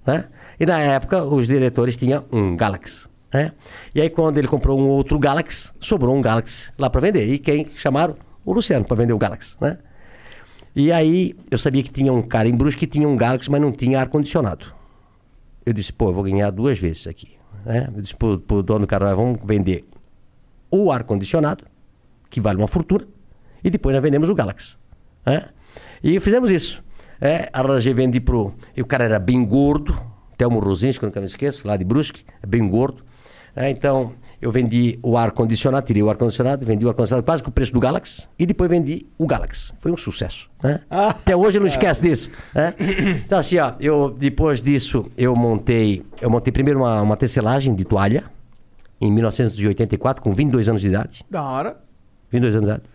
[0.06, 0.24] Né?
[0.58, 3.06] E na época, os diretores tinham um Galaxy.
[3.32, 3.52] Né?
[3.94, 7.28] E aí, quando ele comprou um outro Galaxy, sobrou um Galaxy lá para vender.
[7.28, 8.14] E quem chamaram?
[8.44, 9.54] O Luciano para vender o Galaxy.
[9.60, 9.76] Né?
[10.74, 13.60] E aí, eu sabia que tinha um cara em Brusque que tinha um Galaxy, mas
[13.60, 14.66] não tinha ar-condicionado.
[15.66, 17.36] Eu disse, pô, eu vou ganhar duas vezes aqui.
[17.66, 17.90] Né?
[17.94, 19.84] Eu disse pro, pro dono do cara, "Olha, vamos vender
[20.70, 21.64] o ar-condicionado,
[22.30, 23.06] que vale uma fortuna,
[23.62, 24.76] e depois nós vendemos o Galaxy.
[25.26, 25.48] né?
[26.02, 26.82] E fizemos isso.
[27.20, 28.54] É, arranjei, vendi pro.
[28.76, 29.98] E o cara era bem gordo,
[30.36, 33.02] Telmo Rosinski, que eu nunca me esqueço, lá de Brusque, é bem gordo.
[33.56, 37.52] É, então, eu vendi o ar-condicionado, tirei o ar-condicionado, vendi o ar-condicionado quase que o
[37.52, 39.72] preço do Galaxy, e depois vendi o Galaxy.
[39.80, 40.48] Foi um sucesso.
[40.62, 40.80] Né?
[40.88, 42.30] Até hoje eu não esqueço disso.
[42.54, 42.72] né?
[43.26, 46.04] Então, assim, ó, eu, depois disso, eu montei.
[46.20, 48.24] Eu montei primeiro uma, uma tecelagem de toalha
[49.00, 51.24] em 1984, com 22 anos de idade.
[51.28, 51.80] Da hora.
[52.30, 52.88] 22 anos de idade.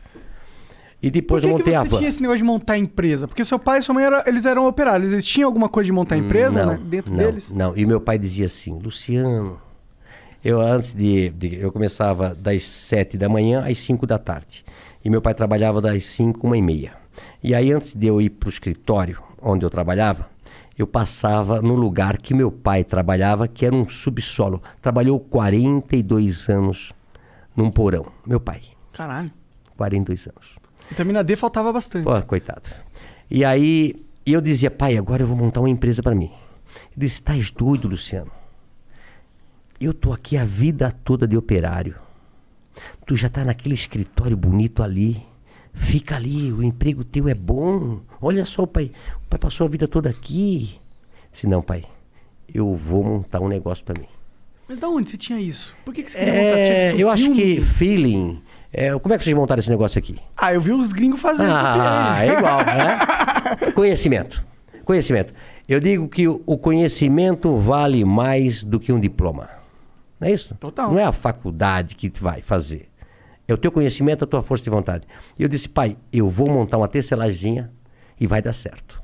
[1.04, 1.98] E Por depois que, eu que montei você a van.
[1.98, 3.28] tinha esse negócio de montar empresa?
[3.28, 5.12] Porque seu pai e sua mãe era, eles eram operários.
[5.12, 7.52] Eles tinham alguma coisa de montar empresa não, né, dentro não, deles?
[7.52, 9.60] Não, e meu pai dizia assim, Luciano,
[10.42, 14.64] eu antes de, de- Eu começava das 7 da manhã às 5 da tarde.
[15.04, 16.94] E meu pai trabalhava das 5, uma e meia.
[17.44, 20.30] E aí, antes de eu ir para o escritório onde eu trabalhava,
[20.78, 24.64] eu passava no lugar que meu pai trabalhava, que era um subsolo.
[24.82, 26.94] Trabalhou 42 anos
[27.56, 28.06] num porão.
[28.26, 28.62] Meu pai,
[28.94, 29.30] Caralho.
[29.76, 30.63] 42 anos.
[30.94, 32.04] Vitamina D faltava bastante.
[32.04, 32.70] Pô, coitado.
[33.30, 36.32] E aí eu dizia, pai, agora eu vou montar uma empresa para mim.
[36.96, 38.32] Ele disse, estás doido, Luciano?
[39.82, 41.96] Eu tô aqui a vida toda de operário.
[43.06, 45.24] Tu já tá naquele escritório bonito ali.
[45.74, 48.00] Fica ali, o emprego teu é bom.
[48.22, 48.92] Olha só, pai,
[49.26, 50.80] o pai passou a vida toda aqui.
[51.32, 51.84] Se não, pai,
[52.54, 54.08] eu vou montar um negócio para mim.
[54.70, 55.76] Mas da onde você tinha isso?
[55.84, 56.58] Por que, que você queria montar?
[56.58, 57.42] Você É, eu acho filme?
[57.42, 58.42] que feeling.
[58.74, 60.18] É, como é que vocês montaram esse negócio aqui?
[60.36, 61.54] Ah, eu vi os gringos fazendo.
[61.54, 63.72] Ah, é igual, né?
[63.74, 64.44] Conhecimento.
[64.84, 65.32] Conhecimento.
[65.70, 69.48] Eu digo que o conhecimento vale mais do que um diploma.
[70.20, 70.56] Não é isso?
[70.56, 70.92] Total.
[70.92, 72.90] Não é a faculdade que vai fazer.
[73.48, 75.06] É o teu conhecimento, a tua força de vontade.
[75.38, 77.72] E eu disse, pai, eu vou montar uma tecelaginha
[78.20, 79.04] e vai dar certo.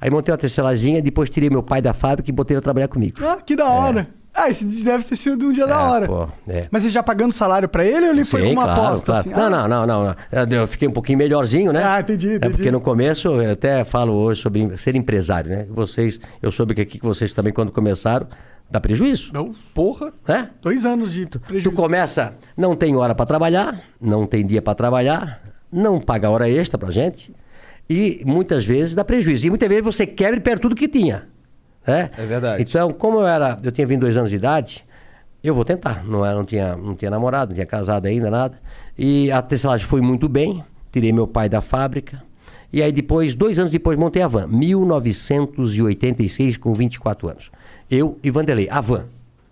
[0.00, 2.88] Aí montei uma tecelaginha, depois tirei meu pai da fábrica e botei ele a trabalhar
[2.88, 3.18] comigo.
[3.24, 4.08] Ah, que da hora.
[4.34, 6.06] Ah, esse deve ter sido um dia da É, hora.
[6.06, 6.60] pô, é.
[6.70, 9.04] Mas você já pagando salário pra ele ou ele foi Sim, uma claro, aposta?
[9.06, 9.20] claro.
[9.20, 9.30] assim?
[9.30, 10.16] Não, Ah, não, não, não.
[10.58, 11.82] Eu fiquei um pouquinho melhorzinho, né?
[11.84, 12.54] Ah, entendi, É entendi.
[12.56, 15.66] porque no começo, eu até falo hoje sobre ser empresário, né?
[15.68, 18.26] Vocês, eu soube que aqui que vocês também, quando começaram,
[18.70, 19.30] dá prejuízo.
[19.34, 20.12] Não, Porra.
[20.26, 20.48] Né?
[20.62, 21.70] dois anos de Tu prejuízo.
[21.72, 26.78] começa, não tem hora para trabalhar, não tem dia para trabalhar, não paga hora extra
[26.78, 27.34] pra gente
[27.88, 29.46] e muitas vezes dá prejuízo.
[29.46, 31.26] E muitas vezes você quebra e perde tudo que tinha.
[31.86, 32.10] Né?
[32.16, 32.62] É verdade.
[32.62, 34.84] Então, como eu era, eu tinha 22 anos de idade,
[35.42, 36.04] eu vou tentar.
[36.04, 38.60] Não, era, não, tinha, não tinha namorado, não tinha casado ainda, nada.
[38.96, 42.22] E a tecelagem foi muito bem, tirei meu pai da fábrica.
[42.72, 44.46] E aí depois, dois anos depois, montei a van.
[44.46, 47.50] 1986, com 24 anos.
[47.90, 48.68] Eu e Vanderlei.
[48.70, 49.04] A van.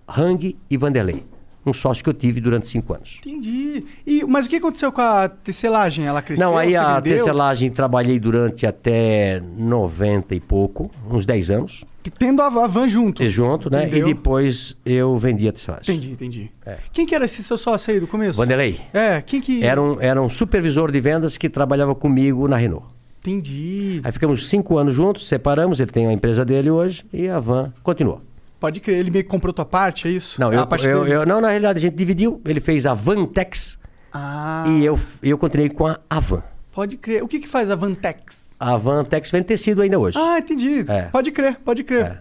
[0.09, 1.25] Hang e Vanderlei.
[1.65, 3.19] Um sócio que eu tive durante cinco anos.
[3.21, 3.85] Entendi.
[4.07, 6.07] E, mas o que aconteceu com a tecelagem?
[6.07, 6.47] Ela cresceu?
[6.47, 7.19] Não, aí Você a vendeu?
[7.19, 11.85] tecelagem trabalhei durante até 90 e pouco, uns 10 anos,
[12.19, 13.23] Tendo a a van junto.
[13.23, 13.87] e junto, né?
[13.87, 14.09] Entendeu?
[14.09, 15.95] E depois eu vendi a tecelagem.
[15.97, 16.51] Entendi, entendi.
[16.65, 16.79] É.
[16.93, 18.39] Quem que era esse seu sócio aí do começo?
[18.39, 18.81] Vanderlei.
[18.93, 19.63] É, quem que...
[19.63, 22.87] Era um, era um supervisor de vendas que trabalhava comigo na Renault.
[23.21, 24.01] Entendi.
[24.03, 27.73] Aí ficamos cinco anos juntos, separamos, ele tem a empresa dele hoje e a van
[27.83, 28.23] continuou.
[28.59, 30.41] Pode crer, ele meio que comprou tua parte, é isso?
[30.41, 32.95] Não, É eu, parte eu- eu- não, na realidade a gente dividiu, ele fez a
[32.95, 33.79] Vantex
[34.13, 36.43] Ah, e eu, eu continuei com a Avan.
[36.73, 37.23] Pode crer.
[37.23, 38.57] O que que faz a Vantex?
[38.61, 40.19] A Vantex vende tecido ainda hoje.
[40.19, 40.85] Ah, entendi.
[40.87, 41.03] É.
[41.05, 42.21] Pode crer, pode crer.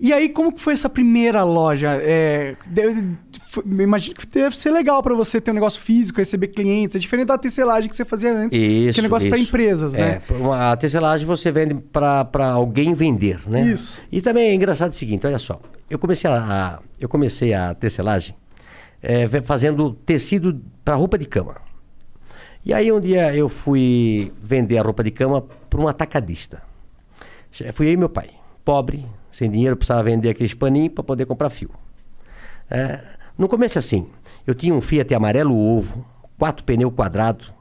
[0.00, 1.90] E aí, como que foi essa primeira loja?
[2.02, 3.14] É, deve-
[3.48, 6.96] foi- imagino que deve ser legal pra você ter um negócio físico, receber clientes.
[6.96, 9.48] É diferente da tecelagem que você fazia antes, Isso, que é negócio pra isso.
[9.48, 10.22] empresas, né?
[10.28, 13.62] É, uma- a tecelagem você vende para alguém vender, né?
[13.70, 14.00] Isso.
[14.10, 15.60] E também é engraçado o seguinte, olha só.
[15.90, 18.34] Eu comecei a, eu comecei a tecelagem
[19.02, 21.56] é, fazendo tecido para roupa de cama.
[22.66, 25.40] E aí um dia eu fui vender a roupa de cama
[25.70, 26.64] para um atacadista.
[27.72, 28.30] Fui eu e meu pai,
[28.64, 31.70] pobre, sem dinheiro, precisava vender aqueles paninhos para poder comprar fio.
[32.68, 33.04] É,
[33.38, 34.08] no começo assim,
[34.44, 36.04] eu tinha um Fiat amarelo ovo,
[36.36, 37.54] quatro pneus quadrados,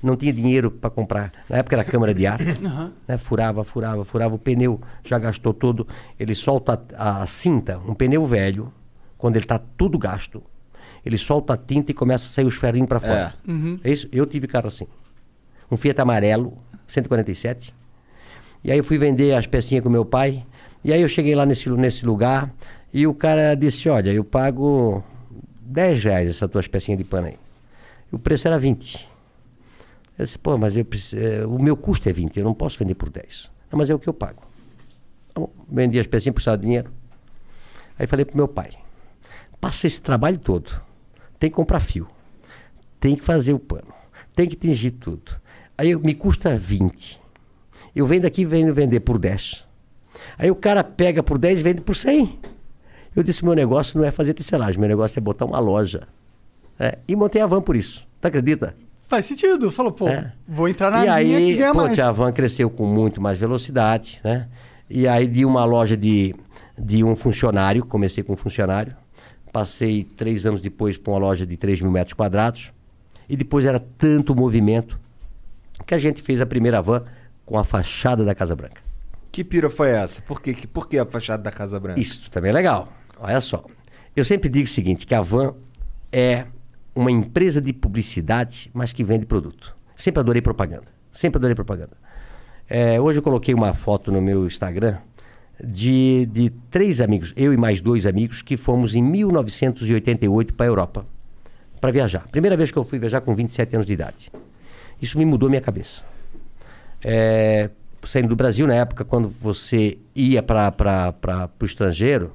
[0.00, 1.32] não tinha dinheiro para comprar.
[1.50, 2.38] Na época era câmara de ar,
[3.08, 3.16] né?
[3.16, 5.84] furava, furava, furava, o pneu já gastou todo.
[6.16, 8.72] Ele solta a, a cinta, um pneu velho,
[9.18, 10.44] quando ele está tudo gasto,
[11.04, 13.34] ele solta a tinta e começa a sair os ferrinhos para fora.
[13.84, 14.08] É isso?
[14.10, 14.86] Eu tive carro assim.
[15.70, 17.74] Um Fiat amarelo, 147.
[18.62, 20.44] E aí eu fui vender as pecinhas com meu pai.
[20.82, 22.52] E aí eu cheguei lá nesse, nesse lugar
[22.92, 25.02] e o cara disse, olha, eu pago
[25.60, 27.38] 10 reais essas tuas pecinhas de pano aí.
[28.10, 29.08] E o preço era 20.
[30.16, 32.78] Eu disse, pô, mas eu preciso, eh, o meu custo é 20, eu não posso
[32.78, 33.50] vender por 10.
[33.70, 34.42] Não, mas é o que eu pago.
[35.34, 36.90] Tá vendi as pecinhas, de dinheiro.
[37.98, 38.70] Aí falei pro meu pai,
[39.60, 40.70] passa esse trabalho todo,
[41.44, 42.08] tem que comprar fio,
[42.98, 43.92] tem que fazer o pano,
[44.34, 45.32] tem que tingir tudo.
[45.76, 47.20] Aí eu- me custa 20.
[47.94, 49.62] Eu venho daqui venho vender por 10.
[50.38, 52.38] Aí o cara pega por 10 e vende por 100.
[53.14, 56.08] Eu disse, meu negócio não é fazer tecelagem, meu negócio é botar uma loja.
[56.80, 58.08] É, e montei a van por isso.
[58.22, 58.74] Tu acredita?
[59.06, 59.70] Faz sentido.
[59.70, 60.32] Falou, pô, É.
[60.48, 61.98] vou entrar na e linha que aí, ganha pô, mais.
[61.98, 64.48] a van cresceu com muito mais velocidade, né?
[64.88, 66.34] E aí de uma loja de,
[66.78, 68.96] de um funcionário, comecei com um funcionário,
[69.54, 72.72] passei três anos depois para uma loja de 3 mil metros quadrados,
[73.28, 74.98] e depois era tanto movimento
[75.86, 77.04] que a gente fez a primeira van
[77.46, 78.82] com a fachada da Casa Branca.
[79.30, 80.20] Que pira foi essa?
[80.22, 82.00] Por, que, por que a fachada da Casa Branca?
[82.00, 82.92] Isso também é legal.
[83.16, 83.64] Olha só.
[84.16, 85.54] Eu sempre digo o seguinte, que a van
[86.10, 86.46] é
[86.92, 89.76] uma empresa de publicidade, mas que vende produto.
[89.94, 90.88] Sempre adorei propaganda.
[91.12, 91.96] Sempre adorei propaganda.
[92.68, 94.98] É, hoje eu coloquei uma foto no meu Instagram
[95.62, 100.68] de, de três amigos, eu e mais dois amigos, que fomos em 1988 para a
[100.68, 101.06] Europa
[101.80, 102.26] para viajar.
[102.30, 104.32] Primeira vez que eu fui viajar com 27 anos de idade.
[105.02, 106.02] Isso me mudou minha cabeça.
[107.02, 107.68] É,
[108.04, 112.32] saindo do Brasil, na época, quando você ia para o estrangeiro,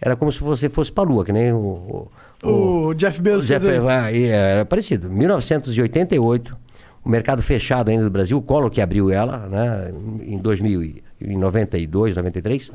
[0.00, 2.08] era como se você fosse para a Lua, que nem o,
[2.42, 2.48] o,
[2.88, 5.10] O Jeff Bezos o Jeff, ah, era parecido.
[5.10, 6.56] 1988,
[7.04, 9.92] o mercado fechado ainda do Brasil, o Collor que abriu ela, né,
[10.24, 12.70] em 2000, e- em 92, 93.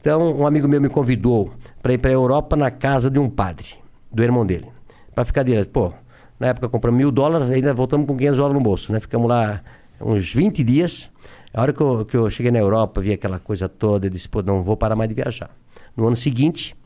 [0.00, 1.52] Então, um amigo meu me convidou
[1.82, 3.66] para ir para a Europa na casa de um padre,
[4.12, 4.66] do irmão dele,
[5.14, 5.70] para ficar direto.
[5.70, 5.92] Pô,
[6.38, 9.00] na época compramos mil dólares, ainda voltamos com 500 dólares no bolso, né?
[9.00, 9.60] Ficamos lá
[10.00, 11.10] uns 20 dias.
[11.52, 14.28] A hora que eu, que eu cheguei na Europa, vi aquela coisa toda, eu disse,
[14.28, 15.50] pô, não vou parar mais de viajar.
[15.96, 16.76] No ano seguinte,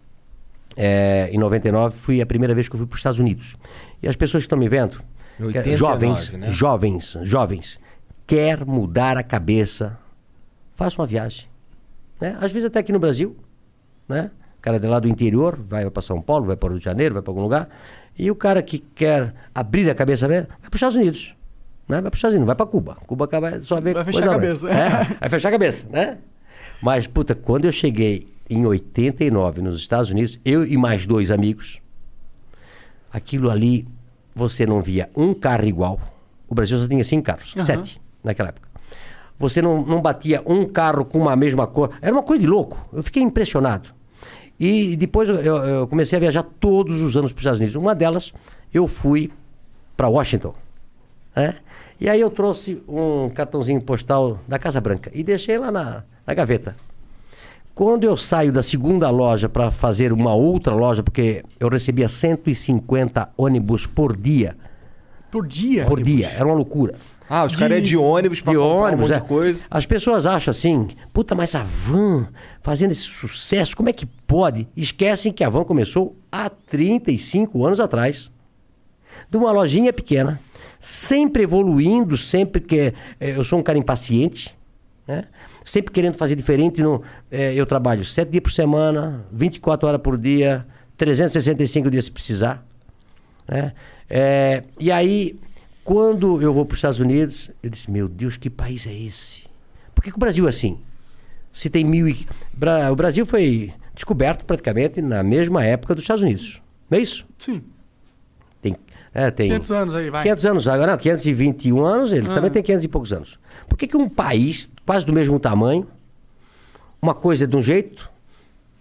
[0.77, 3.57] é, em 99, foi a primeira vez que eu fui para os Estados Unidos.
[4.03, 5.03] E as pessoas que estão me vendo,
[5.41, 6.51] 89, jovens, né?
[6.51, 7.81] jovens, jovens,
[8.27, 9.99] quer mudar a cabeça,
[10.75, 11.49] faça uma viagem.
[12.21, 12.37] Né?
[12.41, 13.37] Às vezes até aqui no Brasil,
[14.09, 14.31] né?
[14.59, 16.85] O cara de lá do interior vai para São Paulo, vai para o Rio de
[16.85, 17.69] Janeiro, vai para algum lugar.
[18.17, 21.35] E o cara que quer abrir a cabeça, vai para os Estados Unidos.
[21.89, 22.01] Né?
[22.01, 22.97] Vai para os Estados Unidos, vai para Cuba.
[23.07, 24.71] Cuba acaba só ver Vai fechar a cabeça.
[24.71, 26.19] É, vai fechar a cabeça, né?
[26.81, 31.81] Mas, puta, quando eu cheguei em 89 nos Estados Unidos, eu e mais dois amigos,
[33.13, 33.87] aquilo ali,
[34.35, 36.01] você não via um carro igual.
[36.49, 37.65] O Brasil só tinha cinco carros, Aham.
[37.65, 38.69] sete naquela época.
[39.39, 41.91] Você não, não batia um carro com uma mesma cor.
[42.01, 42.79] Era uma coisa de louco.
[42.93, 43.89] Eu fiquei impressionado.
[44.61, 47.75] E depois eu, eu- eu comecei a viajar todos os anos para os Estados Unidos.
[47.75, 48.33] Uma delas,
[48.73, 49.33] eu fui
[49.97, 50.55] para Washington.
[51.35, 51.57] né?
[52.01, 56.35] E aí eu trouxe um cartãozinho postal da Casa Branca e deixei lá na, na
[56.35, 56.77] gaveta.
[57.75, 63.31] Quando eu saio da segunda loja para fazer uma outra loja, porque eu recebia 150
[63.37, 64.57] ônibus por dia.
[65.31, 65.87] Por dia?
[65.87, 66.95] Por dia, era uma loucura.
[67.27, 69.21] Ah, os caras é de ônibus De comprar ônibus, um monte é.
[69.21, 69.65] de coisa.
[69.71, 72.29] As pessoas acham assim, puta, mas a van
[72.63, 74.69] fazendo esse sucesso, como é que pode?
[74.77, 78.31] Esquecem que a van começou há 35 anos atrás.
[79.31, 80.39] De uma lojinha pequena,
[80.79, 82.93] sempre evoluindo, sempre que.
[83.19, 84.55] eh, eu sou um cara impaciente,
[85.09, 85.25] né?
[85.65, 86.83] Sempre querendo fazer diferente.
[86.83, 92.11] No, eh, eu trabalho sete dias por semana, 24 horas por dia, 365 dias se
[92.11, 92.65] precisar.
[93.49, 93.73] né?
[94.09, 95.39] É, e aí,
[95.85, 99.43] quando eu vou para os Estados Unidos, eu disse, meu Deus, que país é esse?
[99.95, 100.79] Por que, que o Brasil é assim?
[101.53, 102.27] Se tem mil e...
[102.53, 106.61] Bra- O Brasil foi descoberto praticamente na mesma época dos Estados Unidos.
[106.91, 107.27] Não é isso?
[107.39, 107.63] Sim.
[108.61, 108.77] Tem,
[109.13, 110.23] é, tem 500 anos aí, vai.
[110.23, 112.35] 500 anos agora, não, 521 anos, eles Ah.
[112.35, 113.39] também têm 500 e poucos anos.
[113.69, 115.89] Por que, que um país quase do mesmo tamanho,
[117.01, 118.11] uma coisa é de um jeito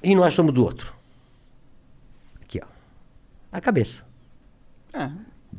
[0.04, 0.94] e nós somos do outro?
[2.42, 2.68] Aqui, ó.
[3.52, 4.06] A cabeça.
[4.94, 5.10] É.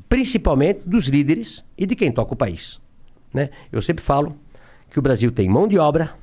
[0.09, 2.81] Principalmente dos líderes e de quem toca o país.
[3.33, 3.51] Né?
[3.71, 4.37] Eu sempre falo
[4.91, 6.15] que o Brasil tem mão de obra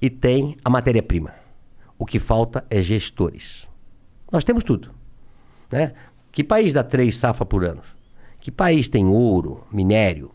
[0.00, 1.34] e tem a matéria-prima.
[1.98, 3.68] O que falta é gestores.
[4.30, 4.94] Nós temos tudo.
[5.70, 5.92] Né?
[6.32, 7.82] Que país dá três safra por ano?
[8.40, 10.30] Que país tem ouro, minério?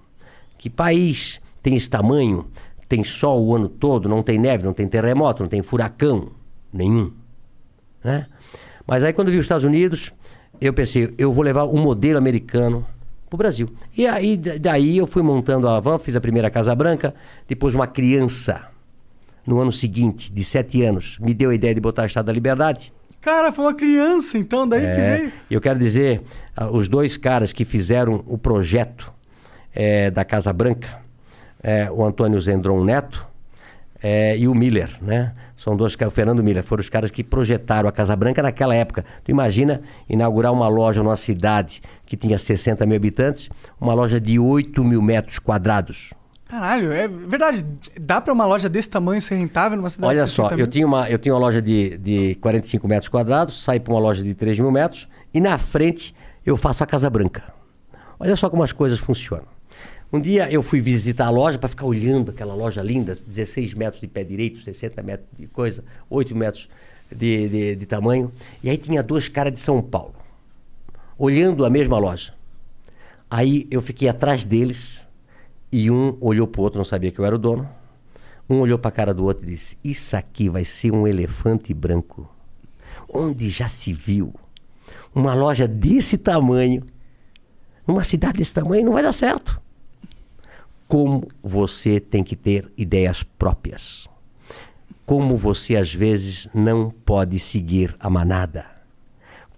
[0.58, 2.46] Que país tem esse tamanho,
[2.94, 6.28] tem sol o ano todo, não tem neve, não tem terremoto, não tem furacão?
[6.72, 7.12] Nenhum.
[8.04, 8.28] Né?
[8.86, 10.12] Mas aí quando vi os Estados Unidos,
[10.62, 12.86] eu pensei, eu vou levar um modelo americano
[13.30, 13.70] para o Brasil.
[13.98, 17.16] E aí da- daí eu fui montando a van, fiz a primeira Casa Branca,
[17.48, 18.62] depois uma criança,
[19.48, 22.32] no ano seguinte, de sete anos, me deu a ideia de botar a Estado da
[22.34, 22.94] Liberdade.
[23.20, 25.32] Cara, foi uma criança, então, daí que É, veio.
[25.50, 26.22] eu quero dizer,
[26.56, 29.12] ah, os dois caras que fizeram o projeto
[29.74, 31.02] eh, da Casa Branca,
[31.64, 33.26] eh, o Antônio Zendron Neto
[34.02, 35.34] eh, e o Miller, né?
[35.56, 38.76] São dois caras, o Fernando Miller, foram os caras que projetaram a Casa Branca naquela
[38.76, 39.06] época.
[39.24, 43.50] Tu imagina inaugurar uma loja numa cidade que tinha 60 mil habitantes,
[43.80, 46.14] uma loja de 8 mil metros quadrados.
[46.50, 47.66] Caralho, é verdade.
[48.00, 50.58] Dá pra uma loja desse tamanho ser rentável numa cidade Olha de só, 60 eu
[50.58, 50.68] mil?
[50.68, 54.22] tinha, uma, eu tinha uma loja de, de 45 metros quadrados, saí para uma loja
[54.22, 56.14] de 3 mil metros e na frente
[56.46, 57.44] eu faço a Casa Branca.
[58.20, 59.53] Olha só como as coisas funcionam.
[60.14, 64.00] Um dia eu fui visitar a loja para ficar olhando aquela loja linda, 16 metros
[64.00, 66.70] de pé direito, 60 metros de coisa, 8 metros
[67.12, 68.32] de, de, de tamanho.
[68.64, 70.14] E aí tinha dois caras de São Paulo,
[71.18, 72.32] olhando a mesma loja.
[73.28, 75.08] Aí eu fiquei atrás deles
[75.72, 77.68] e um olhou pro outro, não sabia que eu era o dono.
[78.48, 81.74] Um olhou para a cara do outro e disse: Isso aqui vai ser um elefante
[81.74, 82.30] branco.
[83.12, 84.32] Onde já se viu
[85.16, 86.84] uma loja desse tamanho,
[87.88, 89.63] numa cidade desse tamanho, não vai dar certo.
[90.94, 94.08] Como você tem que ter ideias próprias.
[95.08, 98.64] Como você às vezes não pode seguir a manada.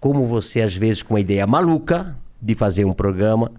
[0.00, 3.52] como você, às vezes, com uma ideia maluca de fazer um programa,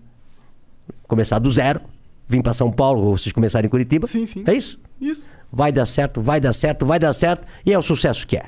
[1.07, 1.82] começar do zero,
[2.28, 4.07] vir para São Paulo, ou vocês começarem em Curitiba.
[4.07, 4.43] Sim, sim.
[4.47, 4.80] É isso?
[4.99, 5.30] Isso.
[5.51, 8.45] Vai dar certo, vai dar certo, vai dar certo, e é o sucesso que é.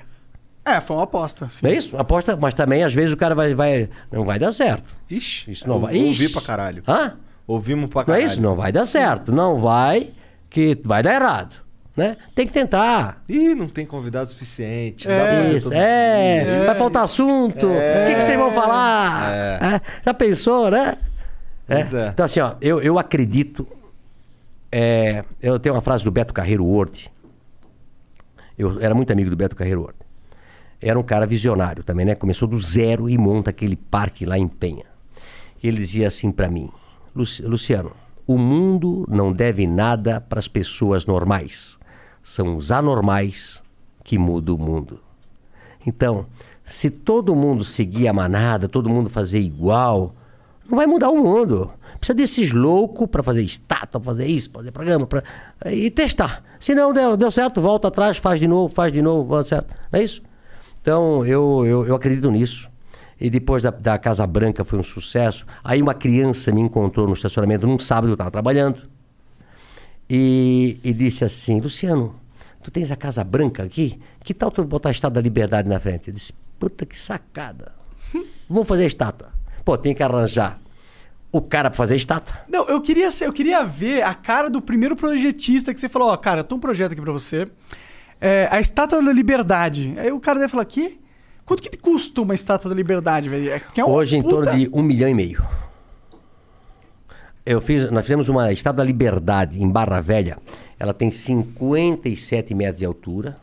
[0.65, 1.47] É, foi uma aposta.
[1.49, 1.67] sim.
[1.67, 1.95] É isso?
[1.97, 3.53] Aposta, mas também às vezes o cara vai.
[3.53, 4.91] vai não vai dar certo.
[5.07, 5.95] Ixi, Isso não eu vai.
[5.97, 6.29] Ouvi Ixi.
[6.29, 6.81] pra caralho.
[6.87, 7.13] Hã?
[7.51, 8.21] Ouvimos pra Não caralho.
[8.21, 8.39] é isso?
[8.41, 9.31] Não vai dar certo.
[9.31, 10.09] Não vai,
[10.49, 11.55] que vai dar errado.
[11.97, 12.15] Né?
[12.35, 13.23] Tem que tentar.
[13.27, 15.07] Ih, não tem convidado suficiente.
[15.07, 16.65] não fazer Isso, é, dia.
[16.67, 17.65] vai faltar assunto.
[17.67, 19.33] O que, que vocês vão falar?
[19.33, 20.95] É, Já pensou, né?
[21.67, 21.79] É.
[21.81, 22.07] É.
[22.13, 23.67] Então, assim, ó, eu, eu acredito.
[24.71, 27.11] é, eu tenho uma frase do Beto Carreiro Ward.
[28.57, 29.97] Eu era muito amigo do Beto Carreiro Ward.
[30.81, 32.15] Era um cara visionário também, né?
[32.15, 34.85] Começou do zero e monta aquele parque lá em Penha.
[35.61, 36.78] Ele dizia assim pra mim: "Luci-
[37.15, 37.91] Luciano,
[38.25, 41.79] o mundo não deve nada para as pessoas normais.
[42.21, 43.63] São os anormais
[44.03, 44.99] que mudam o mundo.
[45.85, 46.25] Então,
[46.63, 50.13] se todo mundo seguir a manada, todo mundo fazer igual,
[50.69, 51.71] não vai mudar o mundo.
[51.97, 55.23] Precisa desses loucos para fazer estátua, fazer isso, fazer programa, pra...
[55.65, 56.43] e testar.
[56.59, 59.73] Se não deu, deu certo, volta atrás, faz de novo, faz de novo, volta certo.
[59.91, 60.21] Não é isso?
[60.81, 62.68] Então, eu, eu, eu acredito nisso.
[63.19, 65.45] E depois da, da Casa Branca foi um sucesso.
[65.63, 68.81] Aí uma criança me encontrou no estacionamento num sábado, eu estava trabalhando.
[70.09, 72.15] E, e disse assim, Luciano,
[72.63, 73.99] tu tens a Casa Branca aqui?
[74.23, 76.07] Que tal tu botar a Estátua da Liberdade na frente?
[76.07, 77.71] Eu disse, puta que sacada.
[78.49, 79.29] Vamos fazer a estátua.
[79.63, 80.59] Pô, tem que arranjar
[81.31, 82.35] o cara para fazer a estátua.
[82.47, 86.09] Não, eu queria, ser- eu queria ver a cara do primeiro projetista que você falou,
[86.09, 87.47] ó, cara, eu tenho um projeto aqui pra você.
[88.19, 89.93] É, a Estátua da Liberdade.
[89.97, 90.99] Aí o cara deve falar, que?
[91.49, 93.49] Quanto que custa uma Estátua da Liberdade, velho?
[93.49, 95.43] É, é Hoje em puta- torno de um milhão e meio.
[97.45, 100.37] Eu fiz, nós fizemos uma Estátua da Liberdade em Barra Velha.
[100.77, 103.35] Ela tem 57 metros de altura,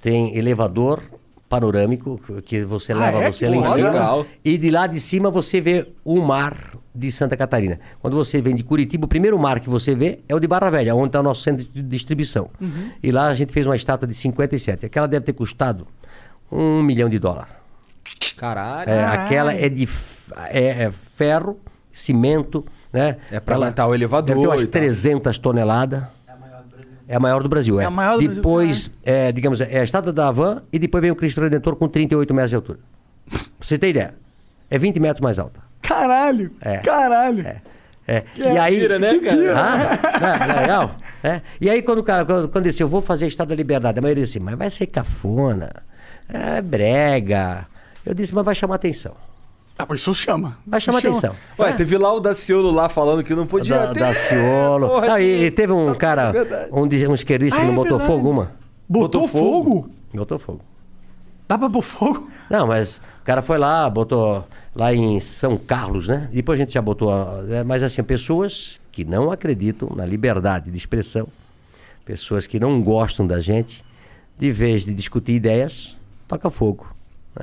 [0.00, 1.02] tem elevador
[1.48, 3.32] panorâmico que você Ah, leva é?
[3.32, 4.26] você Que lá em cima Legal.
[4.44, 6.56] e de lá de cima você vê o mar
[6.94, 7.80] de Santa Catarina.
[8.00, 10.70] Quando você vem de Curitiba, o primeiro mar que você vê é o de Barra
[10.70, 12.48] Velha, onde está o nosso centro de distribuição.
[13.02, 14.86] E lá a gente fez uma estátua de 57.
[14.86, 15.86] Aquela deve ter custado
[16.52, 17.50] um milhão de dólares.
[18.36, 18.90] Caralho.
[18.90, 21.58] É, aquela é de f- é, é ferro,
[21.92, 23.16] cimento, né?
[23.30, 24.80] É pra Ela aguentar o elevador Deve ter umas e tal.
[24.80, 26.02] 300 toneladas.
[27.08, 27.80] É a maior do Brasil.
[27.80, 30.78] É É a maior do Brasil, Depois, é, digamos, é a estátua da Havan e
[30.78, 32.78] depois vem o Cristo Redentor com 38 metros de altura.
[33.28, 34.14] Pra você ter ideia.
[34.70, 35.60] É 20 metros mais alta.
[35.82, 36.50] Caralho!
[36.60, 36.78] É.
[36.78, 37.46] Caralho!
[38.08, 38.24] É.
[38.36, 38.80] E aí.
[38.80, 39.54] pira, né, que cara?
[39.56, 40.96] Ah, é legal?
[41.22, 41.40] É.
[41.60, 43.98] E aí, quando o cara, quando, quando disse, eu vou fazer a Estátua da Liberdade,
[43.98, 45.70] a maioria disse, mas vai ser cafona,
[46.32, 47.66] é brega.
[48.04, 49.12] Eu disse, mas vai chamar atenção.
[49.78, 50.56] Ah, mas isso chama.
[50.66, 51.16] Vai chamar Chama.
[51.16, 51.34] atenção.
[51.58, 54.00] Ué, teve lá o Daciolo lá falando que não podia Da, ter.
[54.00, 54.88] Daciolo.
[54.88, 56.32] Porra, Não, e, que- e teve um tá cara,
[56.70, 58.06] um, um esquerdista que Ah, não é botou verdade.
[58.18, 58.52] fogo uma.
[58.88, 59.64] Botou, Botou fogo?
[59.74, 59.90] fogo?
[60.14, 60.60] Botou fogo.
[61.48, 62.30] Dá pra pôr fogo?
[62.50, 66.28] Não, mas o cara foi lá, botou lá em São Carlos, né?
[66.32, 67.10] Depois a gente já botou.
[67.50, 71.26] é, Mas assim, pessoas que não acreditam na liberdade de expressão,
[72.04, 73.82] pessoas que não gostam da gente,
[74.38, 75.96] de vez de discutir ideias,
[76.36, 76.86] toca fogo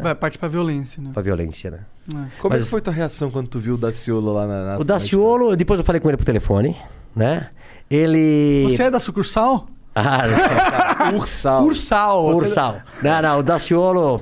[0.02, 1.10] Vai, parte pra violência, né?
[1.14, 1.80] pra violência, né?
[2.40, 4.64] Como é Mas- que foi tua reação quando tu viu o Daciolo lá na.
[4.66, 6.76] na O Daciolo, depois eu falei com ele por telefone,
[7.16, 7.50] né?
[7.90, 8.66] Ele.
[8.70, 9.66] Você é da sucursal?
[9.96, 11.66] Ah, na- Ursal.
[11.66, 12.24] Ursal.
[12.28, 12.82] você- Ursal.
[13.02, 14.22] Não, não, o Daciolo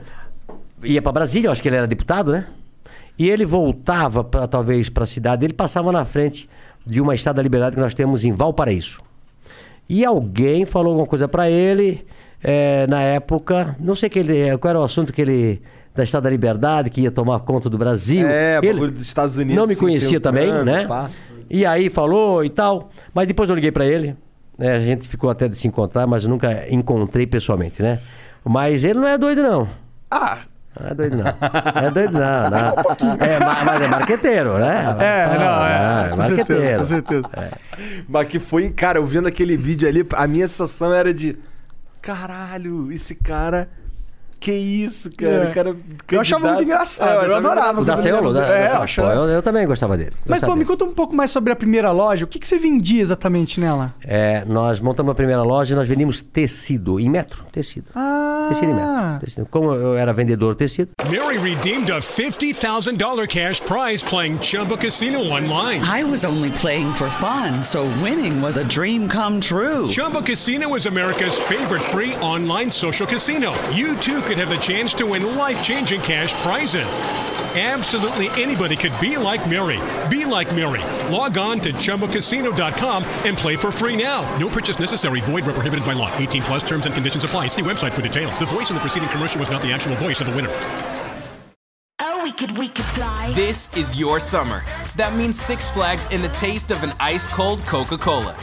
[0.84, 2.48] ia para Brasília, eu acho que ele era deputado, né?
[3.20, 6.50] E ele voltava para talvez para a cidade, ele passava na frente
[6.86, 9.02] de uma estátua da liberdade que nós temos em Valparaíso.
[9.90, 12.06] E alguém falou alguma coisa para ele
[12.44, 15.62] eh, na época, não sei que ele, qual era o assunto que ele
[15.96, 18.28] da Estátua da Liberdade que ia tomar conta do Brasil.
[18.28, 19.56] É, ele dos Estados Unidos.
[19.56, 20.86] não me conhecia também, infiltrando, né?
[20.86, 21.10] pá.
[21.50, 22.92] E aí falou e tal.
[23.14, 24.16] Mas depois eu liguei pra ele.
[24.58, 24.74] né?
[24.76, 28.00] A gente ficou até de se encontrar, mas nunca encontrei pessoalmente, né?
[28.46, 29.68] Mas ele não é doido, não.
[30.12, 30.42] Ah,
[30.80, 31.24] Não é doido, não.
[31.24, 32.20] Não é doido, não.
[32.52, 33.26] não.
[33.26, 34.96] É, ma- mas é marqueteiro, né?
[35.00, 36.06] é, não, é.
[36.06, 36.78] é com certeza, marqueteiro.
[36.80, 37.30] com certeza.
[38.08, 41.36] Mas que foi, cara, eu vendo aquele vídeo ali, a minha sensação era de.
[42.08, 43.70] Caralho, esse cara.
[44.40, 45.32] Que isso, cara?
[45.32, 45.50] É.
[45.50, 45.70] O cara
[46.12, 47.80] Eu achava candidato- muito engraçado, É, eu adorava.
[47.80, 48.04] O engraçado.
[48.06, 48.34] Daciolo?
[48.34, 50.14] Da, É, da- eu pô, achava- eu, eu também gostava dele.
[50.26, 50.66] Mas, pô, me dele.
[50.66, 52.24] conta um pouco mais sobre a primeira loja.
[52.26, 53.94] O que, que você vendia exatamente nela?
[54.04, 57.88] É, nós montamos a primeira loja e nós vendíamos tecido, em metro, tecido.
[57.96, 59.20] Ah, Tecido em metro.
[59.26, 59.48] tecido.
[59.50, 65.20] Como eu era vendedor de tecido, Mary redeemed a $50,000 cash prize playing Chumba Casino
[65.22, 65.82] online.
[65.84, 69.88] I was only playing for fun, so winning was a dream come true.
[69.88, 73.52] Chumba Casino is America's favorite free online social casino.
[73.74, 76.86] You too could have the chance to win life changing cash prizes.
[77.56, 79.80] Absolutely anybody could be like Mary.
[80.10, 80.82] Be like Mary.
[81.10, 84.22] Log on to ChumbaCasino.com and play for free now.
[84.38, 85.22] No purchase necessary.
[85.22, 86.14] Void where prohibited by law.
[86.18, 87.48] 18 plus terms and conditions apply.
[87.48, 88.38] See website for details.
[88.38, 90.52] The voice in the preceding commercial was not the actual voice of the winner.
[92.00, 93.32] Oh, we could, we could fly.
[93.34, 94.66] This is your summer.
[94.98, 98.36] That means Six Flags and the taste of an ice cold Coca Cola.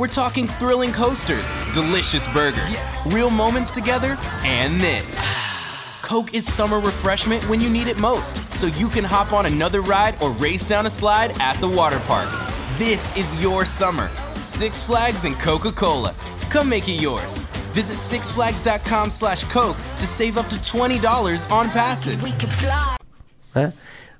[0.00, 5.20] We're talking thrilling coasters, delicious burgers, real moments together, and this.
[6.00, 9.82] Coke is summer refreshment when you need it most, so you can hop on another
[9.82, 12.30] ride or race down a slide at the water park.
[12.78, 14.10] This is your summer.
[14.42, 16.14] Six Flags and Coca Cola.
[16.48, 17.42] Come make it yours.
[17.74, 22.34] Visit sixflags.com slash Coke to save up to $20 on passes.
[22.34, 22.48] We
[23.54, 23.72] né?